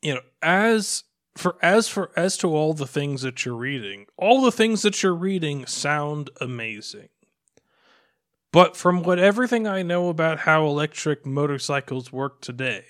you 0.00 0.14
know, 0.14 0.20
as 0.40 1.02
for 1.36 1.56
as 1.60 1.88
for 1.88 2.12
as 2.14 2.36
to 2.36 2.54
all 2.54 2.72
the 2.72 2.86
things 2.86 3.22
that 3.22 3.44
you're 3.44 3.56
reading, 3.56 4.06
all 4.16 4.42
the 4.42 4.52
things 4.52 4.82
that 4.82 5.02
you're 5.02 5.12
reading 5.12 5.66
sound 5.66 6.30
amazing. 6.40 7.08
But 8.52 8.76
from 8.76 9.02
what 9.02 9.18
everything 9.18 9.66
I 9.66 9.82
know 9.82 10.08
about 10.08 10.38
how 10.38 10.66
electric 10.66 11.26
motorcycles 11.26 12.12
work 12.12 12.40
today 12.40 12.84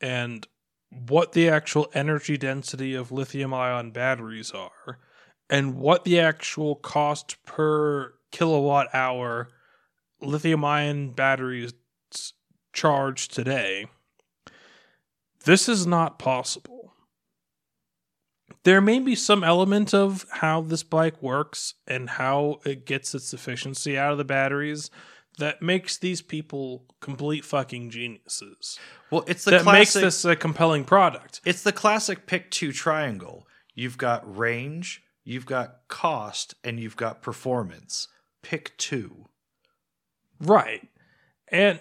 and 0.00 0.44
what 0.90 1.34
the 1.34 1.48
actual 1.48 1.88
energy 1.94 2.36
density 2.36 2.96
of 2.96 3.12
lithium 3.12 3.54
ion 3.54 3.92
batteries 3.92 4.50
are 4.50 4.98
and 5.48 5.76
what 5.76 6.02
the 6.02 6.18
actual 6.18 6.74
cost 6.74 7.36
per 7.44 8.14
kilowatt 8.32 8.92
hour 8.92 9.50
lithium 10.26 10.64
ion 10.64 11.10
batteries 11.10 11.72
charge 12.72 13.28
today, 13.28 13.86
this 15.44 15.68
is 15.68 15.86
not 15.86 16.18
possible. 16.18 16.92
There 18.64 18.80
may 18.80 18.98
be 18.98 19.14
some 19.14 19.44
element 19.44 19.94
of 19.94 20.26
how 20.30 20.60
this 20.60 20.82
bike 20.82 21.22
works 21.22 21.74
and 21.86 22.10
how 22.10 22.60
it 22.64 22.84
gets 22.84 23.14
its 23.14 23.32
efficiency 23.32 23.96
out 23.96 24.12
of 24.12 24.18
the 24.18 24.24
batteries 24.24 24.90
that 25.38 25.62
makes 25.62 25.98
these 25.98 26.22
people 26.22 26.84
complete 27.00 27.44
fucking 27.44 27.90
geniuses. 27.90 28.78
Well, 29.10 29.24
it's 29.26 29.44
the 29.44 29.52
that 29.52 29.64
makes 29.64 29.92
this 29.92 30.24
a 30.24 30.34
compelling 30.34 30.84
product. 30.84 31.40
it's 31.44 31.62
the 31.62 31.72
classic 31.72 32.26
pick 32.26 32.50
two 32.50 32.72
triangle. 32.72 33.46
You've 33.74 33.98
got 33.98 34.36
range, 34.36 35.02
you've 35.24 35.46
got 35.46 35.80
cost, 35.88 36.54
and 36.64 36.80
you've 36.80 36.96
got 36.96 37.22
performance. 37.22 38.08
Pick 38.42 38.76
two. 38.78 39.28
Right. 40.40 40.88
And 41.48 41.80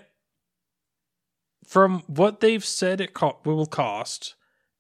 from 1.66 2.04
what 2.08 2.40
they've 2.40 2.64
said 2.64 3.02
it 3.02 3.14
co- 3.14 3.40
will 3.44 3.66
cost, 3.66 4.36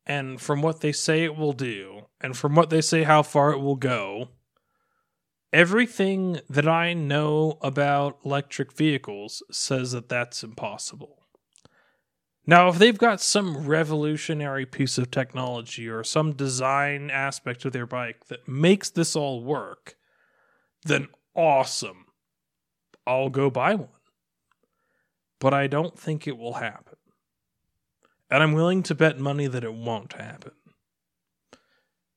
and 0.05 0.39
from 0.39 0.61
what 0.61 0.81
they 0.81 0.91
say 0.91 1.23
it 1.23 1.35
will 1.35 1.53
do, 1.53 2.03
and 2.21 2.37
from 2.37 2.55
what 2.55 2.69
they 2.69 2.81
say 2.81 3.03
how 3.03 3.23
far 3.23 3.51
it 3.51 3.59
will 3.59 3.75
go, 3.75 4.29
everything 5.51 6.39
that 6.49 6.67
I 6.67 6.93
know 6.93 7.57
about 7.61 8.19
electric 8.23 8.73
vehicles 8.73 9.41
says 9.51 9.93
that 9.93 10.09
that's 10.09 10.43
impossible. 10.43 11.23
Now, 12.47 12.69
if 12.69 12.77
they've 12.77 12.97
got 12.97 13.21
some 13.21 13.65
revolutionary 13.65 14.67
piece 14.67 14.99
of 14.99 15.09
technology 15.09 15.89
or 15.89 16.03
some 16.03 16.33
design 16.33 17.09
aspect 17.09 17.65
of 17.65 17.73
their 17.73 17.87
bike 17.87 18.27
that 18.27 18.47
makes 18.47 18.91
this 18.91 19.15
all 19.15 19.43
work, 19.43 19.95
then 20.83 21.07
awesome. 21.33 22.04
I'll 23.07 23.29
go 23.29 23.49
buy 23.49 23.75
one. 23.75 23.89
But 25.39 25.53
I 25.53 25.67
don't 25.67 25.97
think 25.97 26.27
it 26.27 26.37
will 26.37 26.53
happen. 26.53 26.95
And 28.31 28.41
I'm 28.41 28.53
willing 28.53 28.83
to 28.83 28.95
bet 28.95 29.19
money 29.19 29.47
that 29.47 29.63
it 29.63 29.73
won't 29.73 30.13
happen. 30.13 30.53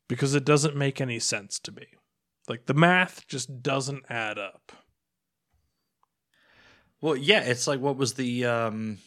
Because 0.09 0.35
it 0.35 0.44
doesn't 0.44 0.74
make 0.77 1.01
any 1.01 1.19
sense 1.19 1.59
to 1.60 1.73
me. 1.73 1.86
Like 2.48 2.65
the 2.66 2.74
math 2.74 3.27
just 3.27 3.62
doesn't 3.62 4.05
add 4.09 4.39
up. 4.39 4.73
Well, 7.01 7.16
yeah, 7.16 7.40
it's 7.43 7.66
like 7.66 7.81
what 7.81 7.97
was 7.97 8.15
the 8.15 8.47
um 8.47 8.98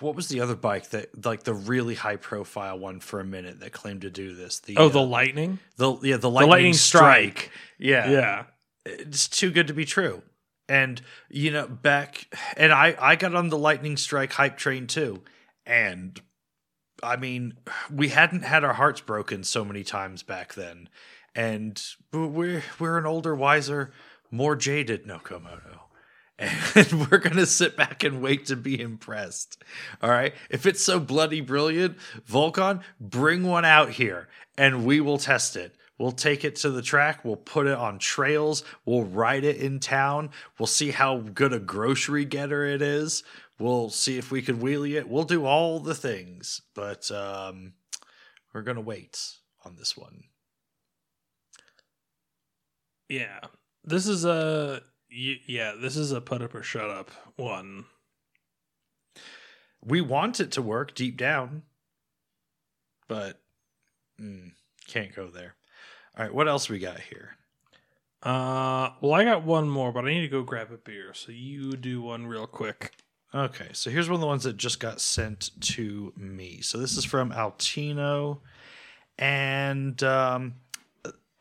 what 0.00 0.14
was 0.14 0.28
the 0.28 0.40
other 0.40 0.54
bike 0.54 0.90
that 0.90 1.24
like 1.26 1.42
the 1.44 1.54
really 1.54 1.94
high 1.94 2.16
profile 2.16 2.78
one 2.78 3.00
for 3.00 3.20
a 3.20 3.24
minute 3.24 3.60
that 3.60 3.72
claimed 3.72 4.02
to 4.02 4.10
do 4.10 4.34
this? 4.34 4.60
The 4.60 4.76
Oh, 4.76 4.88
the 4.88 5.00
uh, 5.00 5.04
lightning. 5.04 5.58
the 5.76 5.96
yeah 6.02 6.16
the 6.18 6.30
lightning, 6.30 6.50
Lightning 6.50 6.72
strike. 6.74 7.38
Strike. 7.38 7.50
Yeah, 7.78 8.10
Yeah. 8.10 8.44
it's 8.84 9.28
too 9.28 9.50
good 9.50 9.66
to 9.68 9.74
be 9.74 9.84
true. 9.84 10.22
And 10.68 11.02
you 11.28 11.50
know, 11.50 11.66
back 11.66 12.26
and 12.56 12.72
I 12.72 12.96
I 12.98 13.16
got 13.16 13.34
on 13.34 13.48
the 13.48 13.58
lightning 13.58 13.96
strike 13.96 14.32
hype 14.32 14.56
train 14.56 14.86
too, 14.86 15.22
and 15.66 16.20
I 17.02 17.16
mean, 17.16 17.54
we 17.92 18.08
hadn't 18.08 18.42
had 18.42 18.64
our 18.64 18.72
hearts 18.72 19.00
broken 19.00 19.44
so 19.44 19.64
many 19.64 19.84
times 19.84 20.22
back 20.22 20.54
then, 20.54 20.88
and 21.34 21.82
we're 22.12 22.62
we're 22.78 22.98
an 22.98 23.06
older, 23.06 23.34
wiser, 23.34 23.92
more 24.30 24.56
jaded 24.56 25.06
NoCo 25.06 25.42
Moto. 25.42 25.80
And 26.38 26.92
we're 27.10 27.18
gonna 27.18 27.46
sit 27.46 27.76
back 27.76 28.02
and 28.02 28.22
wait 28.22 28.46
to 28.46 28.56
be 28.56 28.80
impressed. 28.80 29.62
All 30.02 30.10
right. 30.10 30.34
If 30.50 30.66
it's 30.66 30.82
so 30.82 30.98
bloody 30.98 31.40
brilliant, 31.40 31.96
Volcon, 32.28 32.82
bring 32.98 33.44
one 33.44 33.64
out 33.64 33.90
here 33.90 34.28
and 34.56 34.84
we 34.84 35.00
will 35.00 35.18
test 35.18 35.56
it. 35.56 35.76
We'll 35.98 36.12
take 36.12 36.44
it 36.44 36.56
to 36.56 36.70
the 36.70 36.82
track. 36.82 37.24
We'll 37.24 37.36
put 37.36 37.66
it 37.66 37.78
on 37.78 37.98
trails. 37.98 38.64
We'll 38.84 39.04
ride 39.04 39.44
it 39.44 39.58
in 39.58 39.78
town. 39.78 40.30
We'll 40.58 40.66
see 40.66 40.90
how 40.90 41.18
good 41.18 41.52
a 41.52 41.60
grocery 41.60 42.24
getter 42.24 42.64
it 42.64 42.82
is. 42.82 43.22
We'll 43.58 43.90
see 43.90 44.18
if 44.18 44.32
we 44.32 44.42
can 44.42 44.58
wheelie 44.58 44.96
it. 44.96 45.08
We'll 45.08 45.24
do 45.24 45.44
all 45.44 45.78
the 45.78 45.94
things, 45.94 46.62
but 46.74 47.10
um, 47.12 47.74
we're 48.52 48.62
gonna 48.62 48.80
wait 48.80 49.20
on 49.64 49.76
this 49.76 49.96
one. 49.96 50.24
Yeah. 53.08 53.40
This 53.84 54.06
is 54.06 54.24
a 54.24 54.82
yeah, 55.08 55.74
this 55.80 55.96
is 55.96 56.10
a 56.10 56.20
put 56.20 56.42
up 56.42 56.54
or 56.54 56.62
shut 56.62 56.90
up 56.90 57.10
one. 57.36 57.84
We 59.84 60.00
want 60.00 60.40
it 60.40 60.50
to 60.52 60.62
work 60.62 60.94
deep 60.94 61.16
down, 61.16 61.62
but 63.06 63.40
mm, 64.20 64.52
can't 64.88 65.14
go 65.14 65.28
there. 65.28 65.54
All 66.16 66.24
right, 66.24 66.34
what 66.34 66.48
else 66.48 66.68
we 66.68 66.78
got 66.78 67.00
here? 67.00 67.36
Uh 68.22 68.90
well 69.00 69.12
I 69.12 69.24
got 69.24 69.44
one 69.44 69.68
more, 69.68 69.92
but 69.92 70.04
I 70.04 70.10
need 70.10 70.22
to 70.22 70.28
go 70.28 70.42
grab 70.42 70.72
a 70.72 70.78
beer. 70.78 71.12
So 71.14 71.32
you 71.32 71.72
do 71.72 72.00
one 72.02 72.26
real 72.26 72.46
quick. 72.46 72.92
Okay, 73.34 73.68
so 73.72 73.90
here's 73.90 74.08
one 74.08 74.14
of 74.14 74.20
the 74.20 74.28
ones 74.28 74.44
that 74.44 74.56
just 74.56 74.78
got 74.78 75.00
sent 75.00 75.50
to 75.60 76.12
me. 76.16 76.60
So 76.60 76.78
this 76.78 76.96
is 76.96 77.04
from 77.04 77.32
Altino, 77.32 78.38
and 79.18 80.00
um, 80.04 80.54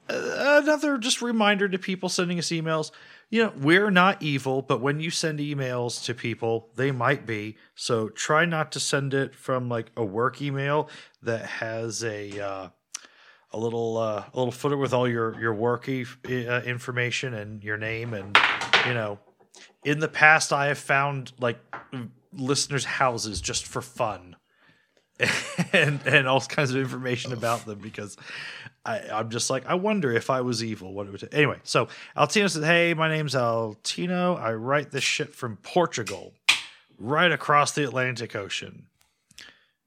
another 0.10 0.98
just 0.98 1.22
reminder 1.22 1.70
to 1.70 1.78
people 1.78 2.10
sending 2.10 2.40
us 2.40 2.48
emails. 2.48 2.90
You 3.30 3.44
know, 3.44 3.54
we're 3.58 3.92
not 3.92 4.24
evil, 4.24 4.64
but 4.64 4.82
when 4.82 5.00
you 5.00 5.12
send 5.12 5.38
emails 5.38 6.04
to 6.06 6.16
people, 6.16 6.70
they 6.76 6.92
might 6.92 7.28
be. 7.28 7.58
So 7.76 8.10
try 8.10 8.46
not 8.46 8.72
to 8.72 8.80
send 8.80 9.14
it 9.14 9.36
from 9.36 9.70
like 9.70 9.92
a 9.96 10.04
work 10.04 10.42
email 10.42 10.90
that 11.22 11.46
has 11.46 12.04
a 12.04 12.40
uh, 12.40 12.68
a 13.54 13.58
little 13.58 13.98
uh, 13.98 14.24
a 14.34 14.38
little 14.38 14.52
footer 14.52 14.78
with 14.78 14.94
all 14.94 15.08
your 15.08 15.40
your 15.40 15.54
work 15.54 15.88
e- 15.88 16.06
uh, 16.28 16.62
information 16.62 17.34
and 17.34 17.64
your 17.64 17.78
name 17.78 18.14
and 18.14 18.38
you 18.88 18.94
know 18.94 19.20
in 19.86 20.00
the 20.00 20.08
past 20.08 20.52
i 20.52 20.68
have 20.68 20.78
found 20.78 21.32
like 21.40 21.60
listeners 22.34 22.84
houses 22.84 23.40
just 23.42 23.66
for 23.66 23.82
fun 23.82 24.36
and 25.74 26.00
and 26.06 26.28
all 26.28 26.42
kinds 26.42 26.72
of 26.72 26.78
information 26.78 27.32
about 27.32 27.66
them 27.66 27.80
because 27.80 28.18
I, 28.86 29.00
I'm 29.12 29.30
just 29.30 29.50
like 29.50 29.66
I 29.68 29.76
wonder 29.76 30.12
if 30.12 30.30
I 30.30 30.42
was 30.42 30.64
evil 30.64 30.94
what 30.94 31.08
it 31.08 31.12
would 31.12 31.34
anyway. 31.34 31.60
So 31.64 31.88
Altino 32.18 32.50
says, 32.50 32.64
"Hey, 32.64 32.94
my 32.94 33.08
name's 33.08 33.36
Altino. 33.36 34.38
I 34.40 34.54
write 34.54 34.92
this 34.92 35.04
shit 35.04 35.34
from 35.34 35.58
Portugal, 35.58 36.34
right 36.98 37.32
across 37.32 37.72
the 37.72 37.84
Atlantic 37.84 38.36
Ocean. 38.36 38.88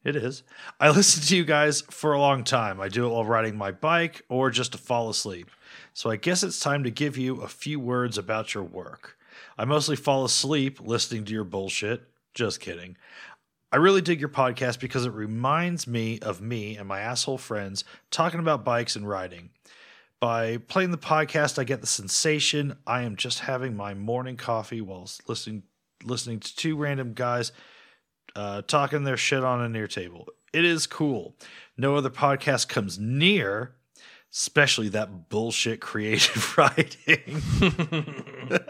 It 0.07 0.15
is. 0.15 0.45
I 0.79 0.89
listen 0.97 1.25
to 1.25 1.37
you 1.37 1.45
guys 1.45 1.81
for 1.81 2.13
a 2.13 2.21
long 2.21 2.45
time. 2.45 2.81
I 2.81 2.89
do 2.89 3.07
it 3.07 3.11
while 3.11 3.25
riding 3.25 3.57
my 3.57 3.73
bike 3.73 4.23
or 4.29 4.51
just 4.51 4.73
to 4.73 4.79
fall 4.79 5.11
asleep. 5.11 5.51
So 5.95 6.11
I 6.11 6.17
guess 6.17 6.45
it's 6.45 6.61
time 6.61 6.85
to 6.85 6.91
give 6.91 7.19
you 7.19 7.43
a 7.43 7.49
few 7.49 7.81
words 7.81 8.17
about 8.17 8.55
your 8.55 8.63
work. 8.63 9.19
I 9.59 9.65
mostly 9.65 9.97
fall 9.97 10.25
asleep 10.25 10.81
listening 10.81 11.25
to 11.25 11.33
your 11.33 11.45
bullshit. 11.45 12.05
Just 12.35 12.61
kidding. 12.61 12.97
I 13.73 13.79
really 13.79 14.01
dig 14.01 14.21
your 14.21 14.29
podcast 14.29 14.79
because 14.79 15.07
it 15.07 15.13
reminds 15.13 15.89
me 15.89 16.21
of 16.21 16.41
me 16.41 16.77
and 16.77 16.87
my 16.87 17.01
asshole 17.01 17.39
friends 17.39 17.83
talking 18.13 18.39
about 18.39 18.65
bikes 18.65 18.95
and 18.95 19.09
riding. 19.09 19.51
By 20.21 20.59
playing 20.59 20.93
the 20.93 20.99
podcast, 20.99 21.59
I 21.59 21.65
get 21.65 21.81
the 21.81 21.87
sensation 21.87 22.77
I 22.87 23.03
am 23.03 23.17
just 23.17 23.41
having 23.41 23.77
my 23.77 23.93
morning 23.93 24.37
coffee 24.37 24.81
while 24.81 25.11
listening 25.27 25.65
listening 26.05 26.39
to 26.39 26.55
two 26.55 26.77
random 26.77 27.13
guys 27.13 27.51
uh, 28.37 28.63
talking 28.63 29.05
their 29.05 29.17
shit 29.17 29.43
on 29.43 29.61
a 29.63 29.69
near 29.69 29.89
table. 29.89 30.29
It 30.53 30.65
is 30.65 30.87
cool. 30.87 31.35
No 31.77 31.97
other 31.97 32.11
podcast 32.11 32.69
comes 32.69 32.99
near, 32.99 33.75
especially 34.33 34.89
that 34.91 35.29
bullshit 35.29 35.81
creative 35.81 36.57
writing. 36.59 37.43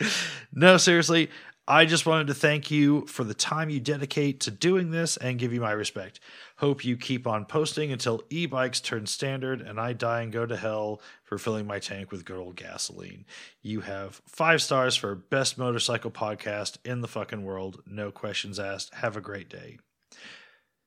no, 0.52 0.76
seriously, 0.76 1.30
I 1.70 1.84
just 1.84 2.06
wanted 2.06 2.28
to 2.28 2.34
thank 2.34 2.70
you 2.70 3.04
for 3.08 3.24
the 3.24 3.34
time 3.34 3.68
you 3.68 3.78
dedicate 3.78 4.40
to 4.40 4.50
doing 4.50 4.90
this 4.90 5.18
and 5.18 5.38
give 5.38 5.52
you 5.52 5.60
my 5.60 5.72
respect. 5.72 6.18
Hope 6.56 6.82
you 6.82 6.96
keep 6.96 7.26
on 7.26 7.44
posting 7.44 7.92
until 7.92 8.22
e 8.30 8.46
bikes 8.46 8.80
turn 8.80 9.04
standard 9.04 9.60
and 9.60 9.78
I 9.78 9.92
die 9.92 10.22
and 10.22 10.32
go 10.32 10.46
to 10.46 10.56
hell 10.56 11.02
for 11.24 11.36
filling 11.36 11.66
my 11.66 11.78
tank 11.78 12.10
with 12.10 12.24
good 12.24 12.38
old 12.38 12.56
gasoline. 12.56 13.26
You 13.60 13.82
have 13.82 14.22
five 14.26 14.62
stars 14.62 14.96
for 14.96 15.14
best 15.14 15.58
motorcycle 15.58 16.10
podcast 16.10 16.78
in 16.86 17.02
the 17.02 17.06
fucking 17.06 17.44
world. 17.44 17.82
No 17.86 18.10
questions 18.10 18.58
asked. 18.58 18.94
Have 18.94 19.18
a 19.18 19.20
great 19.20 19.50
day. 19.50 19.76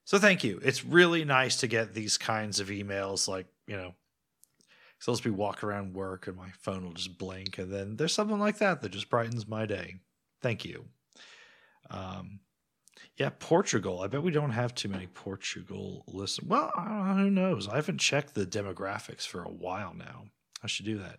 So 0.02 0.18
thank 0.18 0.42
you. 0.42 0.58
It's 0.64 0.84
really 0.84 1.24
nice 1.24 1.58
to 1.58 1.68
get 1.68 1.94
these 1.94 2.18
kinds 2.18 2.58
of 2.58 2.70
emails 2.70 3.28
like, 3.28 3.46
you 3.68 3.76
know, 3.76 3.94
so 4.98 5.12
I'll 5.12 5.14
just 5.14 5.22
be 5.22 5.30
walking 5.30 5.68
around 5.68 5.94
work 5.94 6.26
and 6.26 6.36
my 6.36 6.50
phone 6.58 6.84
will 6.84 6.92
just 6.92 7.18
blink 7.18 7.58
and 7.58 7.72
then 7.72 7.94
there's 7.94 8.12
something 8.12 8.40
like 8.40 8.58
that 8.58 8.82
that 8.82 8.90
just 8.90 9.08
brightens 9.08 9.46
my 9.46 9.64
day. 9.64 10.00
Thank 10.42 10.64
you. 10.64 10.84
Um, 11.90 12.40
yeah, 13.16 13.30
Portugal. 13.38 14.00
I 14.00 14.06
bet 14.06 14.22
we 14.22 14.30
don't 14.30 14.50
have 14.50 14.74
too 14.74 14.88
many 14.88 15.06
Portugal 15.06 16.04
listen. 16.06 16.48
Well, 16.48 16.72
know, 16.76 17.14
who 17.16 17.30
knows? 17.30 17.68
I 17.68 17.76
haven't 17.76 17.98
checked 17.98 18.34
the 18.34 18.46
demographics 18.46 19.26
for 19.26 19.42
a 19.42 19.50
while 19.50 19.94
now. 19.94 20.24
I 20.62 20.66
should 20.66 20.86
do 20.86 20.98
that. 20.98 21.18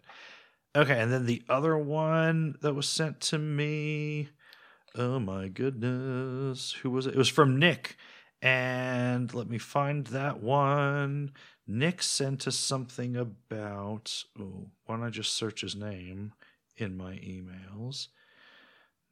Okay, 0.76 1.00
and 1.00 1.14
then 1.14 1.26
the 1.26 1.44
other 1.48 1.78
one 1.78 2.56
that 2.62 2.74
was 2.74 2.90
sent 2.90 3.20
to 3.22 3.38
me. 3.38 4.30
Oh 4.96 5.20
my 5.20 5.48
goodness. 5.48 6.72
Who 6.82 6.90
was 6.90 7.06
it? 7.06 7.14
It 7.14 7.18
was 7.18 7.30
from 7.30 7.60
Nick. 7.60 7.98
And 8.42 9.34
let 9.34 9.48
me 9.48 9.58
find 9.58 10.08
that 10.08 10.42
one. 10.42 11.32
Nick 11.68 12.02
sent 12.02 12.48
us 12.48 12.58
something 12.58 13.16
about. 13.16 14.24
Oh, 14.40 14.68
why 14.86 14.96
don't 14.96 15.06
I 15.06 15.10
just 15.10 15.36
search 15.36 15.62
his 15.62 15.76
name 15.76 16.34
in 16.76 16.98
my 16.98 17.14
emails? 17.14 18.08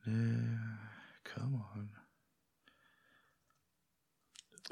Uh, 0.07 0.57
come 1.23 1.63
on. 1.75 1.89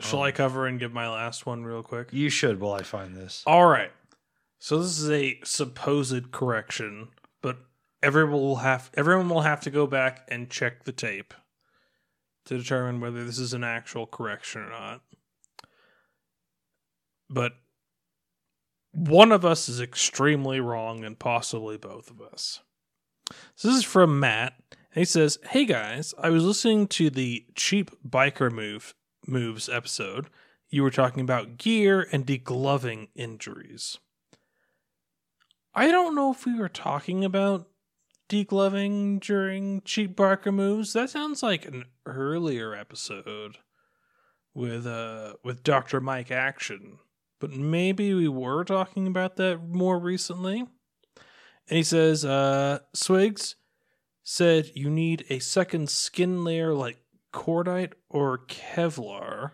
Shall 0.02 0.20
Oh. 0.20 0.24
I 0.24 0.32
cover 0.32 0.66
and 0.66 0.80
give 0.80 0.94
my 0.94 1.10
last 1.10 1.46
one 1.46 1.64
real 1.64 1.84
quick? 1.84 2.10
You 2.12 2.30
should 2.30 2.60
while 2.60 2.74
I 2.74 2.84
find 2.84 3.16
this. 3.16 3.44
All 3.46 3.68
right. 3.68 3.92
So 4.60 4.80
this 4.80 4.98
is 5.00 5.10
a 5.10 5.40
supposed 5.44 6.32
correction, 6.32 7.10
but 7.42 7.58
everyone 8.02 8.34
will 8.34 8.56
have 8.58 8.90
everyone 8.94 9.30
will 9.30 9.42
have 9.42 9.62
to 9.62 9.70
go 9.70 9.88
back 9.88 10.26
and 10.30 10.50
check 10.50 10.84
the 10.84 10.92
tape 10.92 11.34
to 12.46 12.58
determine 12.58 13.00
whether 13.02 13.24
this 13.26 13.40
is 13.40 13.54
an 13.54 13.64
actual 13.64 14.06
correction 14.08 14.62
or 14.62 14.70
not. 14.70 15.02
But 17.30 17.54
one 18.92 19.32
of 19.32 19.46
us 19.46 19.70
is 19.70 19.80
extremely 19.80 20.60
wrong 20.60 21.04
and 21.06 21.18
possibly 21.20 21.78
both 21.78 22.10
of 22.10 22.22
us. 22.22 22.62
So 23.56 23.68
this 23.68 23.78
is 23.78 23.84
from 23.84 24.20
Matt. 24.20 24.54
He 24.94 25.06
says, 25.06 25.38
"Hey 25.50 25.66
guys, 25.66 26.14
I 26.18 26.30
was 26.30 26.44
listening 26.44 26.88
to 26.90 27.10
the 27.10 27.46
cheap 27.56 27.92
biker 28.08 28.52
move 28.52 28.96
moves 29.28 29.70
episode. 29.70 30.30
You 30.70 30.84
were 30.84 30.92
talking 30.92 31.22
about 31.22 31.58
gear 31.58 32.08
and 32.12 32.26
degloving 32.26 33.10
injuries. 33.16 34.00
I 35.76 35.92
don't 35.92 36.16
know 36.16 36.32
if 36.32 36.46
we 36.46 36.56
were 36.56 36.70
talking 36.70 37.24
about 37.24 37.68
degloving 38.30 39.20
during 39.20 39.82
cheap 39.82 40.16
biker 40.16 40.54
moves. 40.54 40.94
That 40.94 41.10
sounds 41.10 41.44
like 41.44 41.66
an 41.66 41.86
earlier 42.06 42.74
episode 42.74 43.58
with 44.54 44.88
uh 44.88 45.34
with 45.44 45.64
Dr. 45.64 46.02
Mike 46.02 46.32
Action. 46.32 46.98
But 47.40 47.52
maybe 47.52 48.14
we 48.14 48.28
were 48.28 48.64
talking 48.66 49.08
about 49.08 49.38
that 49.38 49.62
more 49.64 49.98
recently. 49.98 50.60
And 51.70 51.78
he 51.78 51.84
says, 51.84 52.26
uh, 52.26 52.80
Swigs 52.94 53.56
said 54.32 54.70
you 54.76 54.92
need 54.92 55.26
a 55.32 55.40
second 55.40 55.90
skin 55.90 56.44
layer 56.44 56.72
like 56.72 56.98
cordite 57.34 57.94
or 58.12 58.38
Kevlar. 58.38 59.54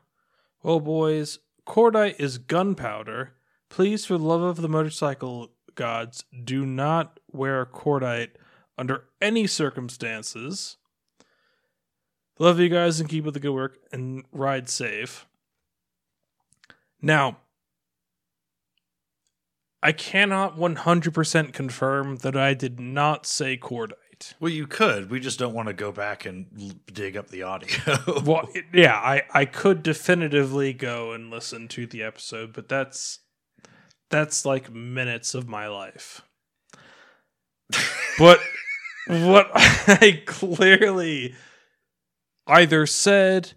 Well, 0.64 0.81
boys, 0.81 1.39
cordite 1.65 2.19
is 2.19 2.38
gunpowder. 2.38 3.35
Please, 3.69 4.06
for 4.06 4.18
the 4.18 4.26
love 4.26 4.41
of 4.41 4.57
the 4.57 4.68
motorcycle 4.68 5.53
gods, 5.76 6.26
do 6.43 6.65
not 6.65 7.22
wear 7.31 7.65
cordite 7.65 8.31
under 8.77 9.06
any 9.22 9.47
circumstances. 9.47 10.76
Love 12.38 12.60
you 12.60 12.68
guys 12.68 12.99
and 12.99 13.07
keep 13.07 13.26
up 13.26 13.34
the 13.34 13.39
good 13.39 13.52
work 13.52 13.77
and 13.93 14.26
ride 14.34 14.68
safe. 14.68 15.26
Now, 17.02 17.38
I 19.81 19.93
cannot 19.93 20.57
100% 20.57 21.53
confirm 21.53 22.18
that 22.18 22.35
I 22.35 22.53
did 22.53 22.77
not 22.77 23.26
say 23.26 23.56
cordite. 23.56 23.93
Well, 24.39 24.51
you 24.51 24.67
could. 24.67 25.09
We 25.09 25.19
just 25.19 25.39
don't 25.39 25.53
want 25.53 25.67
to 25.67 25.73
go 25.73 25.91
back 25.91 26.25
and 26.25 26.47
l- 26.59 26.71
dig 26.91 27.17
up 27.17 27.29
the 27.29 27.43
audio. 27.43 27.69
Well, 28.23 28.49
it- 28.53 28.65
yeah, 28.73 28.95
I, 28.95 29.23
I 29.33 29.45
could 29.45 29.83
definitively 29.83 30.73
go 30.73 31.11
and 31.13 31.29
listen 31.29 31.67
to 31.69 31.85
the 31.87 32.03
episode, 32.03 32.53
but 32.53 32.67
that's 32.69 33.19
that's 34.09 34.45
like 34.45 34.71
minutes 34.71 35.33
of 35.33 35.47
my 35.47 35.67
life. 35.67 36.21
but 38.19 38.39
what 39.07 39.49
I 39.53 40.21
clearly 40.25 41.35
either 42.47 42.85
said, 42.85 43.53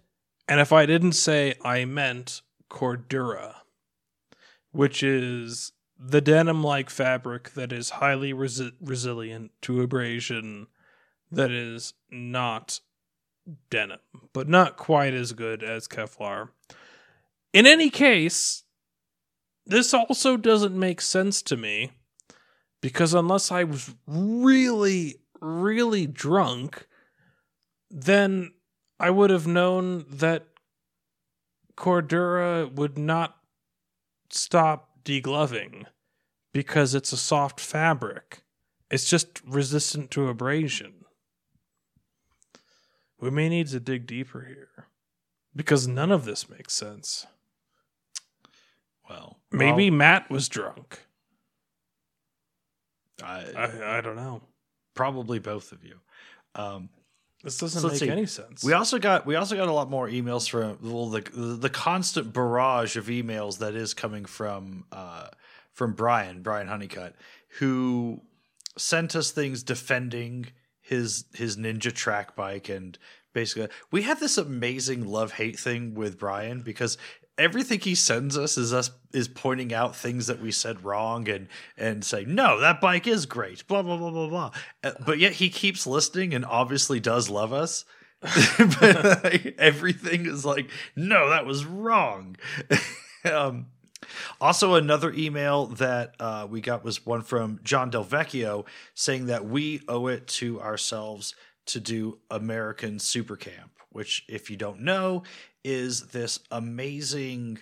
and 0.47 0.59
if 0.59 0.73
I 0.73 0.85
didn't 0.85 1.13
say, 1.13 1.55
I 1.63 1.85
meant 1.85 2.41
cordura, 2.69 3.55
which 4.71 5.03
is 5.03 5.71
the 5.99 6.21
denim 6.21 6.63
like 6.63 6.89
fabric 6.89 7.51
that 7.51 7.73
is 7.73 7.89
highly 7.91 8.33
resi- 8.33 8.71
resilient 8.79 9.51
to 9.61 9.81
abrasion, 9.81 10.67
that 11.29 11.51
is 11.51 11.93
not 12.09 12.79
denim, 13.69 13.99
but 14.31 14.47
not 14.47 14.77
quite 14.77 15.13
as 15.13 15.33
good 15.33 15.61
as 15.61 15.87
Kevlar. 15.87 16.49
In 17.51 17.65
any 17.65 17.89
case, 17.89 18.63
this 19.65 19.93
also 19.93 20.37
doesn't 20.37 20.77
make 20.77 21.01
sense 21.01 21.41
to 21.43 21.57
me 21.57 21.91
because 22.81 23.13
unless 23.13 23.51
I 23.51 23.65
was 23.65 23.93
really, 24.07 25.15
really 25.41 26.07
drunk, 26.07 26.87
then 27.91 28.53
I 28.99 29.09
would 29.09 29.29
have 29.31 29.47
known 29.47 30.05
that 30.09 30.47
Cordura 31.75 32.71
would 32.71 32.97
not 32.97 33.37
stop 34.29 34.88
degloving 35.03 35.85
because 36.53 36.93
it's 36.95 37.11
a 37.11 37.17
soft 37.17 37.59
fabric. 37.59 38.43
It's 38.91 39.09
just 39.09 39.41
resistant 39.45 40.11
to 40.11 40.27
abrasion. 40.27 41.05
We 43.19 43.29
may 43.29 43.49
need 43.49 43.67
to 43.67 43.79
dig 43.79 44.07
deeper 44.07 44.41
here 44.47 44.87
because 45.55 45.87
none 45.87 46.11
of 46.11 46.25
this 46.25 46.49
makes 46.49 46.73
sense. 46.73 47.27
well, 49.09 49.39
Maybe 49.51 49.91
Matt 49.91 50.29
was 50.29 50.47
drunk. 50.47 50.99
I, 53.21 53.45
I, 53.55 53.97
I 53.97 54.01
don't 54.01 54.15
know. 54.15 54.41
probably 54.95 55.39
both 55.39 55.71
of 55.71 55.83
you. 55.83 55.99
Um, 56.55 56.89
This 57.43 57.57
doesn't 57.57 57.81
So 57.81 57.87
make 57.87 57.97
see. 57.97 58.09
any 58.09 58.25
sense. 58.25 58.63
we 58.63 58.73
also 58.73 58.99
got 58.99 59.25
we 59.25 59.35
also 59.35 59.55
got 59.55 59.67
a 59.69 59.73
lot 59.73 59.89
more 59.89 60.07
emails 60.09 60.49
from 60.49 60.77
well 60.81 61.07
the 61.09 61.21
the 61.31 61.69
constant 61.69 62.33
barrage 62.33 62.97
of 62.97 63.07
emails 63.07 63.59
that 63.59 63.75
is 63.75 63.93
coming 63.93 64.25
from 64.25 64.85
uh, 64.91 65.27
from 65.73 65.93
Brian 65.93 66.41
Brian 66.41 66.67
Honeycutt 66.67 67.15
who 67.59 68.21
sent 68.77 69.15
us 69.15 69.31
things 69.31 69.63
defending 69.63 70.47
his 70.81 71.25
his 71.33 71.55
ninja 71.57 71.93
track 71.93 72.35
bike 72.35 72.67
and 72.67 72.97
basically 73.33 73.69
we 73.91 74.01
have 74.01 74.19
this 74.19 74.37
amazing 74.37 75.05
love 75.07 75.33
hate 75.33 75.57
thing 75.57 75.93
with 75.93 76.17
Brian 76.19 76.61
because 76.61 76.97
everything 77.39 77.79
he 77.79 77.95
sends 77.95 78.37
us 78.37 78.57
is 78.57 78.73
us 78.73 78.91
is 79.13 79.27
pointing 79.27 79.73
out 79.73 79.95
things 79.95 80.27
that 80.27 80.39
we 80.39 80.51
said 80.51 80.83
wrong 80.83 81.27
and 81.27 81.47
and 81.77 82.05
saying 82.05 82.33
no 82.33 82.59
that 82.59 82.79
bike 82.79 83.07
is 83.07 83.25
great 83.25 83.65
blah 83.67 83.81
blah 83.81 83.97
blah 83.97 84.11
blah 84.11 84.29
blah. 84.29 84.51
Uh, 84.83 84.91
but 85.05 85.17
yet 85.17 85.33
he 85.33 85.49
keeps 85.49 85.87
listening 85.87 86.33
and 86.33 86.45
obviously 86.45 86.99
does 86.99 87.29
love 87.29 87.53
us. 87.53 87.85
But 88.57 89.23
like, 89.23 89.55
everything 89.57 90.25
is 90.25 90.45
like 90.45 90.69
no 90.95 91.29
that 91.29 91.45
was 91.45 91.65
wrong. 91.65 92.35
Um 93.25 93.65
also, 94.39 94.75
another 94.75 95.11
email 95.11 95.67
that 95.67 96.15
uh, 96.19 96.47
we 96.49 96.61
got 96.61 96.83
was 96.83 97.05
one 97.05 97.21
from 97.21 97.59
John 97.63 97.89
Del 97.89 98.05
Vecchio 98.05 98.65
saying 98.93 99.27
that 99.27 99.45
we 99.45 99.81
owe 99.87 100.07
it 100.07 100.27
to 100.27 100.61
ourselves 100.61 101.35
to 101.67 101.79
do 101.79 102.19
American 102.31 102.99
Super 102.99 103.35
Camp, 103.35 103.71
which, 103.91 104.25
if 104.27 104.49
you 104.49 104.57
don't 104.57 104.81
know, 104.81 105.23
is 105.63 106.07
this 106.07 106.39
amazing. 106.51 107.59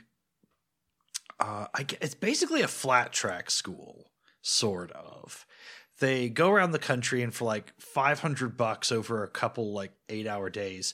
Uh, 1.40 1.68
I, 1.74 1.86
it's 2.02 2.16
basically 2.16 2.62
a 2.62 2.68
flat 2.68 3.14
track 3.14 3.52
school, 3.52 4.12
sort 4.42 4.92
of. 4.92 5.46
They 6.00 6.30
go 6.30 6.52
around 6.52 6.72
the 6.72 6.80
country 6.80 7.24
and 7.24 7.34
for 7.34 7.46
like 7.46 7.74
500 7.80 8.56
bucks 8.58 8.92
over 8.92 9.24
a 9.24 9.30
couple 9.30 9.74
like 9.74 9.92
eight 10.10 10.28
hour 10.28 10.50
days, 10.50 10.94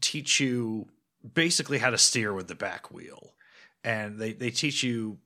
teach 0.00 0.40
you 0.40 0.88
basically 1.34 1.78
how 1.78 1.90
to 1.90 1.98
steer 1.98 2.32
with 2.32 2.48
the 2.48 2.54
back 2.54 2.92
wheel 2.92 3.34
and 3.86 4.18
they 4.18 4.32
they 4.32 4.50
teach 4.50 4.82
you 4.82 5.16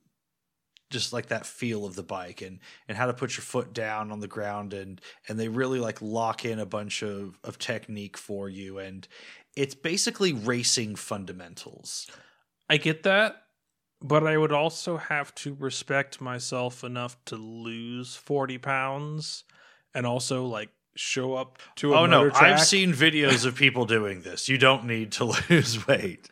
just 0.90 1.12
like 1.12 1.26
that 1.26 1.46
feel 1.46 1.84
of 1.86 1.94
the 1.94 2.02
bike 2.02 2.42
and 2.42 2.58
and 2.88 2.98
how 2.98 3.06
to 3.06 3.14
put 3.14 3.36
your 3.36 3.42
foot 3.42 3.72
down 3.72 4.10
on 4.10 4.20
the 4.20 4.28
ground 4.28 4.74
and 4.74 5.00
and 5.28 5.38
they 5.38 5.48
really 5.48 5.80
like 5.80 6.02
lock 6.02 6.44
in 6.44 6.58
a 6.58 6.66
bunch 6.66 7.02
of 7.02 7.38
of 7.44 7.58
technique 7.58 8.16
for 8.16 8.48
you. 8.48 8.78
And 8.78 9.06
it's 9.56 9.74
basically 9.74 10.32
racing 10.32 10.96
fundamentals. 10.96 12.08
I 12.68 12.76
get 12.76 13.02
that, 13.04 13.42
but 14.00 14.26
I 14.26 14.36
would 14.36 14.52
also 14.52 14.96
have 14.96 15.34
to 15.36 15.54
respect 15.54 16.20
myself 16.20 16.84
enough 16.84 17.16
to 17.26 17.36
lose 17.36 18.16
40 18.16 18.58
pounds 18.58 19.44
and 19.94 20.06
also 20.06 20.44
like 20.44 20.70
show 21.00 21.34
up 21.34 21.58
to 21.76 21.94
a 21.94 22.00
oh 22.00 22.06
no. 22.06 22.28
track. 22.28 22.42
i've 22.42 22.60
seen 22.60 22.92
videos 22.92 23.46
of 23.46 23.54
people 23.54 23.86
doing 23.86 24.20
this. 24.20 24.48
You 24.48 24.58
don't 24.58 24.84
need 24.84 25.12
to 25.12 25.24
lose 25.50 25.86
weight. 25.86 26.28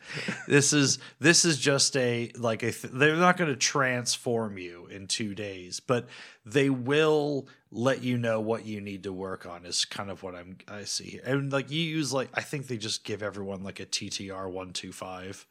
This 0.47 0.73
is 0.73 0.99
this 1.19 1.43
is 1.43 1.57
just 1.57 1.97
a 1.97 2.31
like 2.37 2.61
a 2.61 2.71
th- 2.71 2.93
they're 2.93 3.15
not 3.15 3.35
going 3.35 3.49
to 3.49 3.55
transform 3.55 4.57
you 4.57 4.85
in 4.87 5.07
two 5.07 5.33
days 5.33 5.79
but 5.79 6.07
they 6.45 6.69
will 6.69 7.47
let 7.71 8.03
you 8.03 8.17
know 8.17 8.39
what 8.39 8.65
you 8.65 8.79
need 8.81 9.03
to 9.03 9.13
work 9.13 9.45
on 9.45 9.65
is 9.65 9.85
kind 9.85 10.09
of 10.09 10.23
what 10.23 10.35
i'm 10.35 10.57
i 10.67 10.83
see 10.83 11.05
here. 11.05 11.21
And 11.25 11.51
like 11.51 11.71
you 11.71 11.81
use 11.81 12.13
like 12.13 12.29
i 12.33 12.41
think 12.41 12.67
they 12.67 12.77
just 12.77 13.03
give 13.03 13.23
everyone 13.23 13.63
like 13.63 13.79
a 13.79 13.85
ttr 13.85 14.45
125 14.45 15.45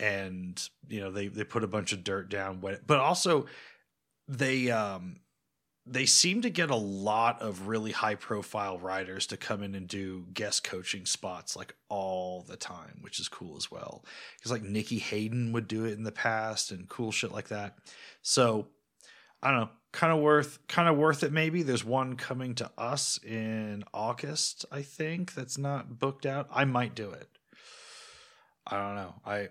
and 0.00 0.68
you 0.88 1.00
know 1.00 1.10
they 1.10 1.28
they 1.28 1.44
put 1.44 1.64
a 1.64 1.68
bunch 1.68 1.92
of 1.92 2.04
dirt 2.04 2.28
down 2.28 2.60
wet 2.60 2.86
but 2.86 2.98
also 2.98 3.46
they 4.28 4.70
um 4.70 5.16
they 5.86 6.06
seem 6.06 6.40
to 6.42 6.50
get 6.50 6.70
a 6.70 6.76
lot 6.76 7.42
of 7.42 7.68
really 7.68 7.92
high 7.92 8.14
profile 8.14 8.78
riders 8.78 9.26
to 9.26 9.36
come 9.36 9.62
in 9.62 9.74
and 9.74 9.86
do 9.86 10.24
guest 10.32 10.64
coaching 10.64 11.04
spots 11.04 11.56
like 11.56 11.74
all 11.90 12.42
the 12.48 12.56
time, 12.56 12.98
which 13.02 13.20
is 13.20 13.28
cool 13.28 13.56
as 13.56 13.70
well. 13.70 14.02
Because 14.36 14.50
like 14.50 14.62
Nicky 14.62 14.98
Hayden 14.98 15.52
would 15.52 15.68
do 15.68 15.84
it 15.84 15.92
in 15.92 16.04
the 16.04 16.12
past 16.12 16.70
and 16.70 16.88
cool 16.88 17.12
shit 17.12 17.32
like 17.32 17.48
that. 17.48 17.76
So 18.22 18.68
I 19.42 19.50
don't 19.50 19.60
know, 19.60 19.70
kind 19.92 20.12
of 20.12 20.20
worth 20.20 20.58
kind 20.68 20.88
of 20.88 20.96
worth 20.96 21.22
it 21.22 21.32
maybe. 21.32 21.62
There's 21.62 21.84
one 21.84 22.16
coming 22.16 22.54
to 22.56 22.70
us 22.78 23.18
in 23.22 23.84
August, 23.92 24.64
I 24.72 24.80
think, 24.80 25.34
that's 25.34 25.58
not 25.58 25.98
booked 25.98 26.24
out. 26.24 26.48
I 26.50 26.64
might 26.64 26.94
do 26.94 27.10
it. 27.10 27.28
I 28.66 28.78
don't 28.78 28.94
know. 28.94 29.14
I 29.26 29.48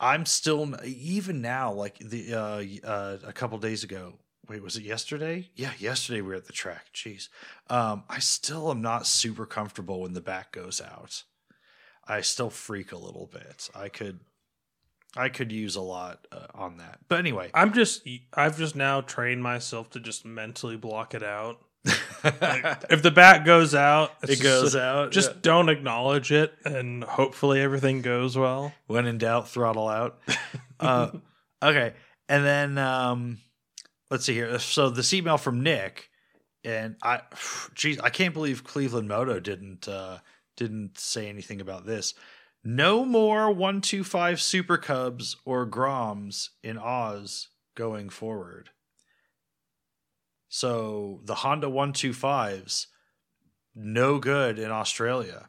I'm 0.00 0.24
still 0.24 0.74
even 0.82 1.42
now 1.42 1.72
like 1.72 1.98
the 1.98 2.32
uh, 2.32 2.88
uh 2.88 3.18
a 3.22 3.32
couple 3.34 3.58
days 3.58 3.84
ago 3.84 4.14
wait 4.48 4.62
was 4.62 4.76
it 4.76 4.82
yesterday? 4.84 5.50
Yeah 5.54 5.72
yesterday 5.78 6.20
we 6.20 6.28
were 6.28 6.34
at 6.34 6.46
the 6.46 6.52
track. 6.52 6.86
Jeez. 6.94 7.28
Um 7.68 8.04
i 8.08 8.18
still 8.18 8.70
am 8.70 8.82
not 8.82 9.06
super 9.06 9.46
comfortable 9.46 10.02
when 10.02 10.14
the 10.14 10.20
back 10.20 10.52
goes 10.52 10.80
out. 10.80 11.24
I 12.06 12.22
still 12.22 12.50
freak 12.50 12.92
a 12.92 12.98
little 12.98 13.28
bit. 13.32 13.68
I 13.74 13.88
could 13.88 14.20
i 15.16 15.28
could 15.28 15.52
use 15.52 15.76
a 15.76 15.80
lot 15.80 16.26
uh, 16.32 16.46
on 16.54 16.78
that. 16.78 17.00
But 17.08 17.18
anyway. 17.18 17.50
I'm 17.54 17.72
just 17.72 18.08
I've 18.32 18.58
just 18.58 18.76
now 18.76 19.00
trained 19.00 19.42
myself 19.42 19.90
to 19.90 20.00
just 20.00 20.24
mentally 20.24 20.76
block 20.76 21.14
it 21.14 21.22
out. 21.22 21.60
Like, 22.24 22.84
if 22.90 23.02
the 23.02 23.10
bat 23.10 23.44
goes 23.44 23.74
out, 23.74 24.12
it 24.22 24.42
goes 24.42 24.74
like, 24.74 24.82
out 24.82 25.12
Just 25.12 25.30
yeah. 25.30 25.38
don't 25.42 25.68
acknowledge 25.68 26.32
it, 26.32 26.52
and 26.64 27.04
hopefully 27.04 27.60
everything 27.60 28.02
goes 28.02 28.36
well. 28.36 28.72
when 28.86 29.06
in 29.06 29.18
doubt 29.18 29.48
throttle 29.48 29.88
out. 29.88 30.18
Uh 30.80 31.10
okay. 31.62 31.94
And 32.28 32.44
then 32.44 32.78
um 32.78 33.38
let's 34.10 34.24
see 34.24 34.34
here. 34.34 34.58
So 34.58 34.90
this 34.90 35.12
email 35.14 35.38
from 35.38 35.62
nick 35.62 36.10
and 36.64 36.96
i 37.02 37.20
geez 37.74 37.98
i 38.00 38.10
can't 38.10 38.34
believe 38.34 38.64
cleveland 38.64 39.08
moto 39.08 39.40
didn't 39.40 39.86
uh 39.88 40.18
didn't 40.56 40.98
say 40.98 41.28
anything 41.28 41.60
about 41.60 41.86
this. 41.86 42.14
No 42.64 43.04
more 43.04 43.48
125 43.48 44.40
super 44.40 44.76
cubs 44.76 45.36
or 45.44 45.66
groms 45.66 46.48
in 46.64 46.76
oz 46.76 47.48
going 47.76 48.08
forward. 48.08 48.70
So 50.48 51.20
the 51.24 51.36
honda 51.36 51.68
125s 51.68 52.86
no 53.80 54.18
good 54.18 54.58
in 54.58 54.72
australia 54.72 55.48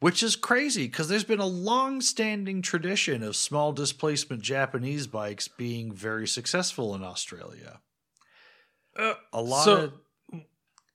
which 0.00 0.22
is 0.22 0.36
crazy 0.36 0.86
because 0.86 1.08
there's 1.08 1.24
been 1.24 1.40
a 1.40 1.46
long-standing 1.46 2.62
tradition 2.62 3.22
of 3.22 3.34
small 3.36 3.72
displacement 3.72 4.42
Japanese 4.42 5.06
bikes 5.06 5.48
being 5.48 5.92
very 5.92 6.26
successful 6.26 6.94
in 6.94 7.02
Australia. 7.02 7.80
Uh, 8.98 9.14
A 9.32 9.40
lot 9.42 9.64
so- 9.64 9.76
of 9.76 9.92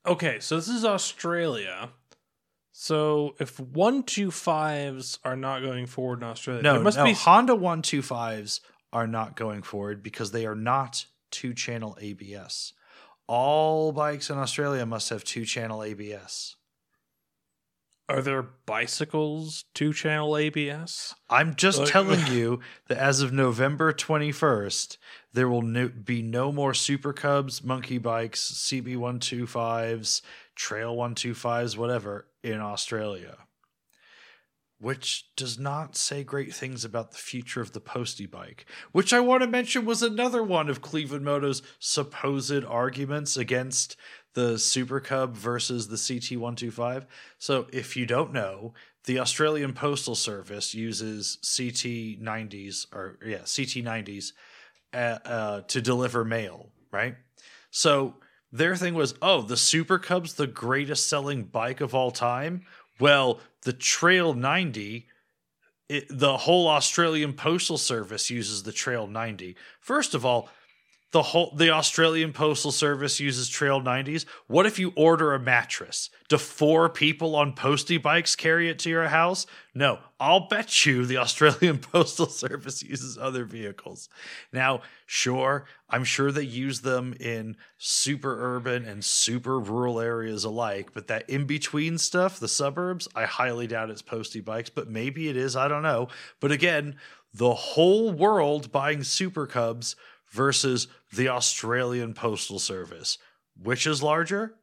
Okay, 0.03 0.39
so 0.39 0.55
this 0.55 0.67
is 0.67 0.83
Australia. 0.83 1.91
So 2.71 3.35
if 3.39 3.59
one 3.59 4.01
two 4.03 4.31
fives 4.31 5.19
are 5.23 5.35
not 5.35 5.61
going 5.61 5.85
forward 5.85 6.23
in 6.23 6.27
Australia, 6.27 6.63
No, 6.63 6.73
there 6.73 6.83
must 6.83 6.97
no, 6.97 7.03
be 7.03 7.13
Honda 7.13 7.53
125s 7.53 8.61
are 8.91 9.05
not 9.05 9.35
going 9.35 9.61
forward 9.61 10.01
because 10.01 10.31
they 10.31 10.45
are 10.47 10.55
not 10.55 11.05
two 11.29 11.53
channel 11.53 11.97
ABS. 12.01 12.73
All 13.27 13.91
bikes 13.91 14.29
in 14.29 14.37
Australia 14.37 14.85
must 14.85 15.09
have 15.09 15.23
two 15.23 15.45
channel 15.45 15.83
ABS. 15.83 16.55
Are 18.11 18.21
there 18.21 18.41
bicycles 18.41 19.63
two 19.73 19.93
channel 19.93 20.35
ABS? 20.35 21.15
I'm 21.29 21.55
just 21.55 21.79
Like- 21.79 21.89
telling 21.89 22.27
you 22.27 22.59
that 22.87 22.97
as 22.97 23.21
of 23.21 23.31
November 23.31 23.93
21st, 23.93 24.97
there 25.33 25.47
will 25.47 25.61
no, 25.61 25.87
be 25.87 26.21
no 26.21 26.51
more 26.51 26.73
Super 26.73 27.13
Cubs, 27.13 27.63
Monkey 27.63 27.97
Bikes, 27.97 28.51
CB125s, 28.51 30.21
Trail 30.55 30.95
125s, 30.95 31.77
whatever, 31.77 32.27
in 32.43 32.59
Australia. 32.59 33.37
Which 34.77 35.25
does 35.35 35.59
not 35.59 35.95
say 35.95 36.23
great 36.23 36.53
things 36.55 36.83
about 36.83 37.11
the 37.11 37.17
future 37.19 37.61
of 37.61 37.71
the 37.71 37.79
Posty 37.79 38.25
bike, 38.25 38.65
which 38.91 39.13
I 39.13 39.19
want 39.19 39.43
to 39.43 39.47
mention 39.47 39.85
was 39.85 40.01
another 40.01 40.43
one 40.43 40.69
of 40.69 40.81
Cleveland 40.81 41.23
Moto's 41.23 41.61
supposed 41.77 42.65
arguments 42.65 43.37
against 43.37 43.95
the 44.33 44.57
Super 44.57 44.99
Cub 44.99 45.35
versus 45.35 45.87
the 45.87 45.95
CT125. 45.95 47.05
So, 47.37 47.67
if 47.71 47.95
you 47.97 48.05
don't 48.05 48.33
know, 48.33 48.73
the 49.05 49.19
Australian 49.19 49.73
Postal 49.73 50.15
Service 50.15 50.73
uses 50.73 51.37
CT90s 51.43 52.85
or 52.93 53.17
yeah, 53.25 53.39
CT90s 53.39 54.33
uh, 54.93 55.17
uh, 55.25 55.61
to 55.61 55.81
deliver 55.81 56.23
mail, 56.23 56.69
right? 56.91 57.15
So 57.71 58.15
their 58.51 58.75
thing 58.75 58.93
was, 58.93 59.15
oh, 59.21 59.41
the 59.41 59.57
Super 59.57 59.97
Cub's 59.97 60.33
the 60.35 60.47
greatest 60.47 61.09
selling 61.09 61.43
bike 61.43 61.81
of 61.81 61.95
all 61.95 62.11
time. 62.11 62.65
Well, 62.99 63.39
the 63.63 63.73
Trail 63.73 64.33
90, 64.33 65.07
it, 65.89 66.05
the 66.09 66.37
whole 66.37 66.67
Australian 66.67 67.33
Postal 67.33 67.77
Service 67.77 68.29
uses 68.29 68.63
the 68.63 68.71
Trail 68.71 69.07
90. 69.07 69.55
First 69.79 70.13
of 70.13 70.25
all, 70.25 70.49
the 71.11 71.21
whole 71.21 71.53
the 71.55 71.71
Australian 71.71 72.31
Postal 72.31 72.71
Service 72.71 73.19
uses 73.19 73.49
Trail 73.49 73.81
90s. 73.81 74.25
What 74.47 74.65
if 74.65 74.79
you 74.79 74.93
order 74.95 75.33
a 75.33 75.39
mattress? 75.39 76.09
Do 76.29 76.37
four 76.37 76.87
people 76.87 77.35
on 77.35 77.53
postie 77.53 77.97
bikes 77.97 78.35
carry 78.35 78.69
it 78.69 78.79
to 78.79 78.89
your 78.89 79.09
house? 79.09 79.45
No, 79.75 79.99
I'll 80.19 80.47
bet 80.47 80.85
you 80.85 81.05
the 81.05 81.17
Australian 81.17 81.79
Postal 81.91 82.27
Service 82.27 82.81
uses 82.81 83.17
other 83.17 83.43
vehicles. 83.43 84.07
Now, 84.53 84.81
sure, 85.05 85.65
I'm 85.89 86.05
sure 86.05 86.31
they 86.31 86.43
use 86.43 86.79
them 86.79 87.13
in 87.19 87.57
super 87.77 88.55
urban 88.55 88.85
and 88.85 89.03
super 89.03 89.59
rural 89.59 89.99
areas 89.99 90.45
alike, 90.45 90.91
but 90.93 91.07
that 91.07 91.29
in 91.29 91.45
between 91.45 91.97
stuff, 91.97 92.39
the 92.39 92.47
suburbs, 92.47 93.09
I 93.13 93.25
highly 93.25 93.67
doubt 93.67 93.89
it's 93.89 94.01
postie 94.01 94.39
bikes, 94.39 94.69
but 94.69 94.89
maybe 94.89 95.27
it 95.27 95.35
is, 95.35 95.57
I 95.57 95.67
don't 95.67 95.83
know. 95.83 96.07
But 96.39 96.53
again, 96.53 96.95
the 97.33 97.53
whole 97.53 98.11
world 98.11 98.71
buying 98.71 99.03
Super 99.03 99.47
Cubs 99.47 99.95
versus 100.31 100.87
the 101.13 101.29
Australian 101.29 102.13
Postal 102.13 102.59
Service. 102.59 103.17
Which 103.61 103.85
is 103.85 104.01
larger? 104.01 104.55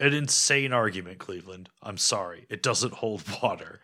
An 0.00 0.12
insane 0.12 0.72
argument, 0.72 1.18
Cleveland. 1.18 1.68
I'm 1.82 1.98
sorry. 1.98 2.46
It 2.48 2.62
doesn't 2.62 2.94
hold 2.94 3.22
water. 3.42 3.80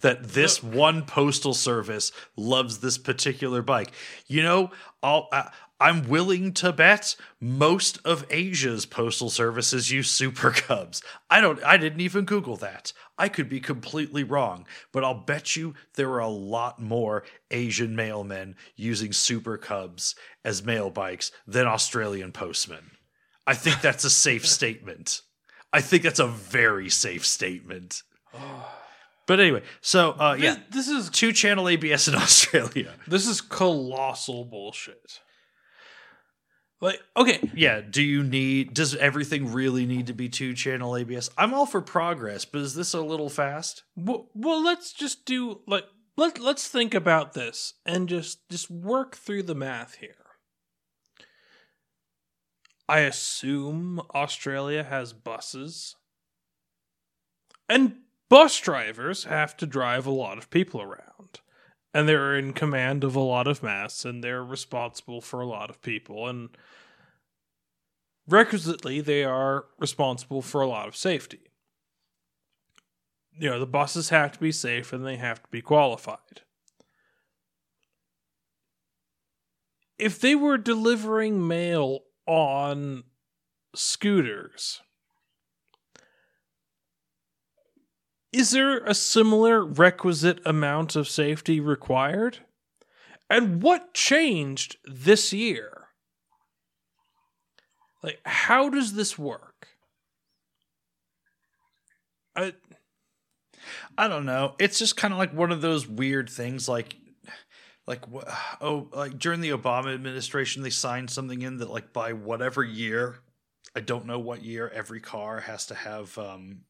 That 0.00 0.28
this 0.28 0.62
one 0.62 1.04
postal 1.04 1.52
service 1.52 2.10
loves 2.34 2.78
this 2.78 2.96
particular 2.96 3.60
bike. 3.60 3.92
You 4.26 4.42
know, 4.42 4.70
I'll, 5.02 5.28
I, 5.30 5.50
I'm 5.80 6.08
willing 6.08 6.52
to 6.54 6.72
bet 6.72 7.16
most 7.40 7.98
of 8.04 8.26
Asia's 8.28 8.84
postal 8.84 9.30
services 9.30 9.90
use 9.90 10.10
Super 10.10 10.50
Cubs. 10.50 11.02
I 11.30 11.40
don't. 11.40 11.62
I 11.64 11.78
didn't 11.78 12.02
even 12.02 12.26
Google 12.26 12.56
that. 12.56 12.92
I 13.16 13.28
could 13.28 13.48
be 13.48 13.60
completely 13.60 14.22
wrong, 14.22 14.66
but 14.92 15.04
I'll 15.04 15.14
bet 15.24 15.56
you 15.56 15.74
there 15.94 16.10
are 16.10 16.20
a 16.20 16.28
lot 16.28 16.80
more 16.80 17.24
Asian 17.50 17.96
mailmen 17.96 18.54
using 18.76 19.12
Super 19.12 19.56
Cubs 19.56 20.14
as 20.44 20.64
mail 20.64 20.90
bikes 20.90 21.32
than 21.46 21.66
Australian 21.66 22.32
postmen. 22.32 22.90
I 23.46 23.54
think 23.54 23.80
that's 23.80 24.04
a 24.04 24.10
safe 24.10 24.46
statement. 24.58 25.22
I 25.72 25.80
think 25.80 26.02
that's 26.02 26.18
a 26.20 26.26
very 26.26 26.90
safe 26.90 27.24
statement. 27.26 28.02
But 29.26 29.38
anyway, 29.38 29.62
so 29.80 30.10
uh, 30.18 30.36
yeah, 30.36 30.56
This, 30.70 30.86
this 30.86 30.88
is 30.88 31.08
two 31.08 31.32
channel 31.32 31.68
ABS 31.68 32.08
in 32.08 32.14
Australia. 32.26 32.94
this 33.06 33.28
is 33.28 33.40
colossal 33.40 34.44
bullshit. 34.44 35.20
Like, 36.80 37.00
okay, 37.16 37.50
Yeah, 37.54 37.82
do 37.82 38.02
you 38.02 38.22
need 38.22 38.72
does 38.74 38.96
everything 38.96 39.52
really 39.52 39.84
need 39.84 40.06
to 40.06 40.14
be 40.14 40.28
two 40.28 40.54
channel 40.54 40.96
ABS? 40.96 41.30
I'm 41.36 41.52
all 41.52 41.66
for 41.66 41.82
progress, 41.82 42.44
but 42.44 42.62
is 42.62 42.74
this 42.74 42.94
a 42.94 43.02
little 43.02 43.28
fast? 43.28 43.84
well, 43.96 44.28
well 44.34 44.62
let's 44.62 44.92
just 44.92 45.24
do 45.26 45.60
like 45.66 45.84
let 46.16 46.38
let's 46.38 46.68
think 46.68 46.94
about 46.94 47.34
this 47.34 47.74
and 47.84 48.08
just 48.08 48.48
just 48.48 48.70
work 48.70 49.16
through 49.16 49.42
the 49.42 49.54
math 49.54 49.96
here. 49.96 50.14
I 52.88 53.00
assume 53.00 54.00
Australia 54.14 54.82
has 54.82 55.12
buses. 55.12 55.94
And 57.68 57.98
bus 58.28 58.58
drivers 58.58 59.24
have 59.24 59.56
to 59.58 59.66
drive 59.66 60.06
a 60.06 60.10
lot 60.10 60.38
of 60.38 60.50
people 60.50 60.82
around. 60.82 61.38
And 61.92 62.08
they're 62.08 62.36
in 62.36 62.52
command 62.52 63.02
of 63.02 63.16
a 63.16 63.20
lot 63.20 63.46
of 63.46 63.62
mass 63.62 64.04
and 64.04 64.22
they're 64.22 64.44
responsible 64.44 65.20
for 65.20 65.40
a 65.40 65.46
lot 65.46 65.70
of 65.70 65.82
people 65.82 66.28
and 66.28 66.50
requisitely 68.28 69.00
they 69.00 69.24
are 69.24 69.66
responsible 69.78 70.40
for 70.42 70.60
a 70.60 70.68
lot 70.68 70.88
of 70.88 70.96
safety. 70.96 71.40
You 73.32 73.50
know, 73.50 73.60
the 73.60 73.66
buses 73.66 74.10
have 74.10 74.32
to 74.32 74.38
be 74.38 74.52
safe 74.52 74.92
and 74.92 75.04
they 75.04 75.16
have 75.16 75.42
to 75.42 75.48
be 75.50 75.60
qualified. 75.60 76.42
If 79.98 80.20
they 80.20 80.34
were 80.34 80.58
delivering 80.58 81.46
mail 81.46 82.00
on 82.26 83.04
scooters, 83.74 84.80
is 88.32 88.50
there 88.52 88.78
a 88.78 88.94
similar 88.94 89.64
requisite 89.64 90.40
amount 90.46 90.96
of 90.96 91.08
safety 91.08 91.60
required? 91.60 92.38
And 93.28 93.62
what 93.62 93.94
changed 93.94 94.76
this 94.84 95.32
year? 95.32 95.88
Like, 98.02 98.20
how 98.24 98.68
does 98.68 98.94
this 98.94 99.18
work? 99.18 99.68
I, 102.34 102.54
I 103.98 104.08
don't 104.08 104.24
know. 104.24 104.54
It's 104.58 104.78
just 104.78 104.96
kind 104.96 105.12
of 105.12 105.18
like 105.18 105.34
one 105.34 105.52
of 105.52 105.60
those 105.60 105.86
weird 105.86 106.30
things 106.30 106.68
like 106.68 106.96
like 107.86 108.04
oh 108.60 108.88
like 108.92 109.18
during 109.18 109.40
the 109.40 109.50
Obama 109.50 109.92
administration 109.92 110.62
they 110.62 110.70
signed 110.70 111.10
something 111.10 111.42
in 111.42 111.58
that 111.58 111.70
like 111.70 111.92
by 111.92 112.12
whatever 112.12 112.62
year 112.62 113.18
I 113.74 113.80
don't 113.80 114.06
know 114.06 114.18
what 114.18 114.44
year 114.44 114.68
every 114.68 115.00
car 115.00 115.40
has 115.40 115.66
to 115.66 115.74
have 115.74 116.16
um 116.16 116.62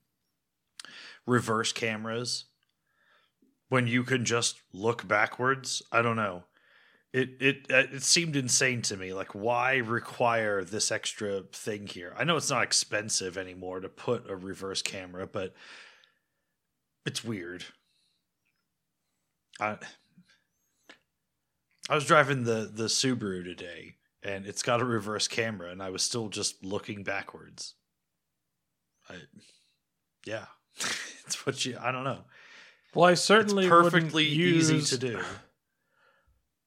reverse 1.27 1.73
cameras 1.73 2.47
when 3.69 3.87
you 3.87 4.03
can 4.03 4.25
just 4.25 4.61
look 4.73 5.07
backwards. 5.07 5.83
I 5.91 6.03
don't 6.03 6.17
know. 6.17 6.45
It 7.13 7.31
it 7.41 7.57
uh, 7.73 7.95
it 7.95 8.03
seemed 8.03 8.37
insane 8.37 8.83
to 8.83 8.97
me. 8.97 9.13
Like 9.13 9.35
why 9.35 9.77
require 9.77 10.63
this 10.63 10.93
extra 10.93 11.43
thing 11.53 11.87
here? 11.87 12.15
I 12.17 12.25
know 12.25 12.37
it's 12.37 12.51
not 12.51 12.63
expensive 12.63 13.37
anymore 13.37 13.81
to 13.81 13.89
put 13.89 14.31
a 14.31 14.37
reverse 14.37 14.83
camera, 14.83 15.27
but 15.27 15.55
it's 17.05 17.25
weird. 17.25 17.65
I 19.61 19.79
I 21.89 21.95
was 21.95 22.07
driving 22.07 22.45
the 22.45 22.71
the 22.73 22.85
Subaru 22.85 23.43
today 23.43 23.97
and 24.23 24.47
it's 24.47 24.63
got 24.63 24.81
a 24.81 24.85
reverse 24.85 25.27
camera 25.27 25.71
and 25.71 25.83
I 25.83 25.91
was 25.91 26.03
still 26.03 26.29
just 26.29 26.65
looking 26.65 27.03
backwards. 27.03 27.75
I 29.09 29.15
yeah. 30.25 30.47
it's 31.27 31.45
what 31.47 31.65
you 31.65 31.77
I 31.81 31.93
don't 31.93 32.05
know. 32.05 32.21
well, 32.95 33.09
I 33.09 33.15
certainly 33.15 33.65
it's 33.65 33.71
perfectly 33.71 34.27
easy 34.27 34.81
to 34.83 34.99
do. 34.99 35.21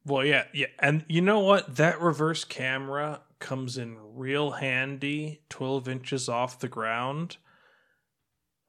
Well, 0.05 0.25
yeah, 0.25 0.45
yeah, 0.53 0.67
and 0.79 1.05
you 1.07 1.21
know 1.21 1.39
what? 1.39 1.77
That 1.77 2.01
reverse 2.01 2.43
camera 2.43 3.21
comes 3.39 3.77
in 3.77 3.97
real 4.15 4.51
handy, 4.51 5.41
twelve 5.49 5.87
inches 5.87 6.27
off 6.27 6.59
the 6.59 6.67
ground, 6.67 7.37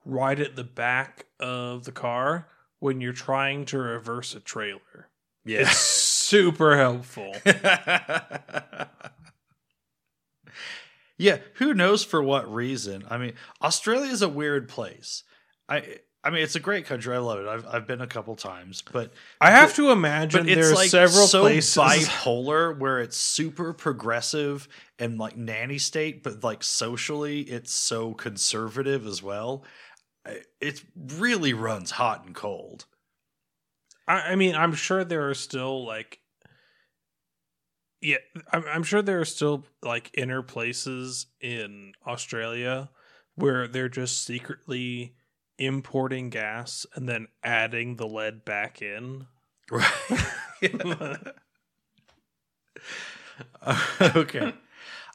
right 0.04 0.38
at 0.38 0.54
the 0.56 0.64
back 0.64 1.26
of 1.40 1.84
the 1.84 1.92
car 1.92 2.48
when 2.78 3.00
you're 3.00 3.12
trying 3.12 3.64
to 3.66 3.78
reverse 3.78 4.34
a 4.34 4.40
trailer. 4.40 5.08
Yeah. 5.44 5.60
It's 5.62 5.78
super 5.78 6.76
helpful. 6.76 7.34
yeah, 11.18 11.38
who 11.54 11.74
knows 11.74 12.04
for 12.04 12.22
what 12.22 12.52
reason? 12.52 13.04
I 13.08 13.18
mean, 13.18 13.34
Australia 13.62 14.10
is 14.10 14.22
a 14.22 14.28
weird 14.28 14.68
place. 14.68 15.22
I 15.68 15.98
I 16.24 16.30
mean, 16.30 16.42
it's 16.42 16.56
a 16.56 16.60
great 16.60 16.86
country. 16.86 17.14
I 17.14 17.18
love 17.18 17.38
it. 17.40 17.46
I've 17.46 17.66
I've 17.66 17.86
been 17.86 18.00
a 18.00 18.06
couple 18.06 18.34
times, 18.34 18.82
but 18.92 19.12
I 19.40 19.50
have 19.50 19.74
to 19.74 19.90
imagine 19.90 20.44
but 20.44 20.48
it's 20.48 20.60
there's 20.60 20.74
like 20.74 20.88
several 20.88 21.26
so 21.26 21.42
places. 21.42 21.76
bipolar 21.78 22.76
where 22.78 23.00
it's 23.00 23.16
super 23.16 23.74
progressive 23.74 24.66
and 24.98 25.18
like 25.18 25.36
nanny 25.36 25.78
state, 25.78 26.22
but 26.22 26.42
like 26.42 26.62
socially 26.62 27.42
it's 27.42 27.72
so 27.72 28.14
conservative 28.14 29.06
as 29.06 29.22
well. 29.22 29.64
it 30.60 30.82
really 31.18 31.52
runs 31.52 31.90
hot 31.90 32.24
and 32.24 32.34
cold. 32.34 32.86
I, 34.08 34.32
I 34.32 34.36
mean, 34.36 34.54
I'm 34.54 34.74
sure 34.74 35.04
there 35.04 35.28
are 35.28 35.34
still 35.34 35.84
like, 35.84 36.20
yeah, 38.04 38.18
I'm, 38.52 38.64
I'm 38.68 38.82
sure 38.82 39.00
there 39.00 39.20
are 39.20 39.24
still 39.24 39.64
like 39.82 40.10
inner 40.14 40.42
places 40.42 41.26
in 41.40 41.94
Australia 42.06 42.90
where 43.34 43.66
they're 43.66 43.88
just 43.88 44.24
secretly 44.24 45.14
importing 45.58 46.28
gas 46.28 46.84
and 46.94 47.08
then 47.08 47.28
adding 47.42 47.96
the 47.96 48.06
lead 48.06 48.44
back 48.44 48.82
in. 48.82 49.26
Right. 49.70 49.90
okay. 54.16 54.52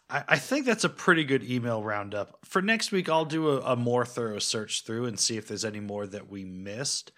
I, 0.10 0.24
I 0.28 0.40
think 0.40 0.66
that's 0.66 0.84
a 0.84 0.90
pretty 0.90 1.24
good 1.24 1.44
email 1.44 1.84
roundup. 1.84 2.40
For 2.44 2.62
next 2.62 2.92
week, 2.92 3.08
I'll 3.08 3.26
do 3.26 3.50
a, 3.50 3.60
a 3.62 3.76
more 3.76 4.06
thorough 4.06 4.40
search 4.40 4.84
through 4.84 5.06
and 5.06 5.20
see 5.20 5.38
if 5.38 5.48
there's 5.48 5.66
any 5.66 5.80
more 5.80 6.08
that 6.08 6.30
we 6.30 6.44
missed. 6.44 7.12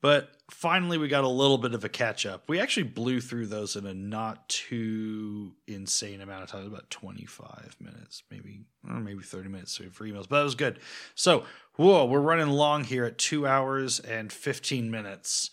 But 0.00 0.30
finally, 0.50 0.96
we 0.96 1.08
got 1.08 1.24
a 1.24 1.28
little 1.28 1.58
bit 1.58 1.74
of 1.74 1.84
a 1.84 1.88
catch 1.88 2.24
up. 2.24 2.48
We 2.48 2.60
actually 2.60 2.84
blew 2.84 3.20
through 3.20 3.46
those 3.46 3.74
in 3.74 3.84
a 3.84 3.94
not 3.94 4.48
too 4.48 5.54
insane 5.66 6.20
amount 6.20 6.44
of 6.44 6.50
time, 6.50 6.66
about 6.66 6.88
25 6.90 7.76
minutes, 7.80 8.22
maybe, 8.30 8.60
or 8.88 9.00
maybe 9.00 9.22
30 9.22 9.48
minutes 9.48 9.76
for 9.76 10.04
emails, 10.04 10.28
but 10.28 10.38
that 10.38 10.44
was 10.44 10.54
good. 10.54 10.78
So, 11.16 11.44
whoa, 11.74 12.04
we're 12.04 12.20
running 12.20 12.48
long 12.48 12.84
here 12.84 13.04
at 13.04 13.18
two 13.18 13.46
hours 13.46 13.98
and 13.98 14.32
15 14.32 14.90
minutes 14.90 15.50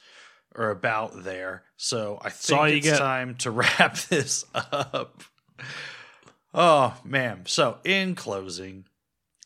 or 0.55 0.69
about 0.69 1.23
there. 1.23 1.63
So, 1.77 2.19
I 2.21 2.29
think 2.29 2.77
it's 2.77 2.87
get. 2.87 2.99
time 2.99 3.35
to 3.37 3.51
wrap 3.51 3.97
this 3.97 4.45
up. 4.53 5.23
Oh, 6.53 6.95
man. 7.03 7.41
So, 7.47 7.79
in 7.83 8.13
closing, 8.13 8.85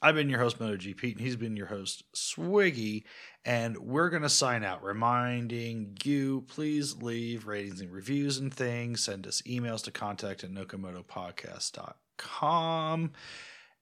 I've 0.01 0.15
been 0.15 0.29
your 0.29 0.39
host, 0.39 0.59
MotoGPete, 0.59 1.13
and 1.13 1.21
he's 1.21 1.35
been 1.35 1.57
your 1.57 1.67
host, 1.67 2.03
Swiggy. 2.15 3.03
And 3.45 3.77
we're 3.77 4.09
going 4.09 4.23
to 4.23 4.29
sign 4.29 4.63
out, 4.63 4.83
reminding 4.83 5.97
you 6.03 6.43
please 6.47 7.01
leave 7.01 7.47
ratings 7.47 7.81
and 7.81 7.91
reviews 7.91 8.37
and 8.37 8.53
things. 8.53 9.03
Send 9.03 9.25
us 9.25 9.41
emails 9.43 9.83
to 9.85 9.91
contact 9.91 10.43
at 10.43 10.51
nocomotopodcast.com. 10.51 13.11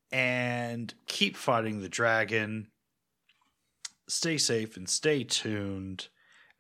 And 0.10 0.94
keep 1.08 1.36
fighting 1.36 1.82
the 1.82 1.90
dragon. 1.90 2.70
Stay 4.08 4.38
safe 4.38 4.78
and 4.78 4.88
stay 4.88 5.26
tuned. 5.26 6.08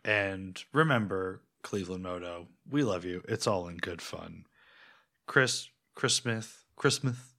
And 0.03 0.61
remember, 0.73 1.43
Cleveland 1.61 2.03
Moto, 2.03 2.47
we 2.69 2.83
love 2.83 3.05
you. 3.05 3.23
It's 3.27 3.47
all 3.47 3.67
in 3.67 3.77
good 3.77 4.01
fun. 4.01 4.45
Chris, 5.27 5.69
Chris 5.95 6.15
Smith, 6.15 6.65
Chris 6.75 6.95
Smith, 6.95 7.35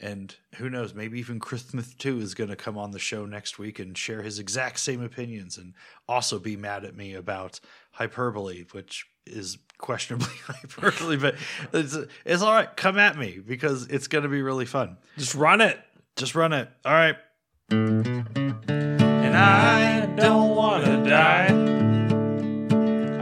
and 0.00 0.34
who 0.56 0.68
knows, 0.68 0.94
maybe 0.94 1.18
even 1.18 1.38
Chris 1.38 1.62
Smith 1.66 1.96
too 1.96 2.18
is 2.18 2.34
going 2.34 2.50
to 2.50 2.56
come 2.56 2.76
on 2.76 2.90
the 2.90 2.98
show 2.98 3.24
next 3.24 3.58
week 3.58 3.78
and 3.78 3.96
share 3.96 4.22
his 4.22 4.38
exact 4.38 4.78
same 4.78 5.02
opinions 5.02 5.56
and 5.56 5.72
also 6.06 6.38
be 6.38 6.56
mad 6.56 6.84
at 6.84 6.94
me 6.94 7.14
about 7.14 7.60
hyperbole, 7.92 8.64
which 8.72 9.06
is 9.26 9.58
questionably 9.78 10.34
hyperbole, 10.46 11.16
but 11.16 11.36
it's, 11.72 11.96
it's 12.24 12.42
all 12.42 12.52
right. 12.52 12.76
Come 12.76 12.98
at 12.98 13.16
me 13.16 13.40
because 13.44 13.86
it's 13.88 14.06
going 14.06 14.24
to 14.24 14.28
be 14.28 14.42
really 14.42 14.66
fun. 14.66 14.98
Just 15.16 15.34
run 15.34 15.60
it. 15.60 15.78
Just 16.16 16.34
run 16.34 16.52
it. 16.52 16.68
All 16.84 16.92
right. 16.92 17.16
And 17.70 19.36
I 19.36 20.06
don't 20.06 20.54
want 20.54 20.84
to 20.84 21.08
die. 21.08 21.46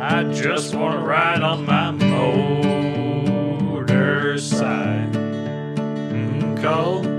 I 0.00 0.24
just 0.32 0.74
want 0.74 1.00
to 1.00 1.06
ride 1.06 1.40
on 1.42 1.64
my 1.64 1.90
cold 6.64 7.13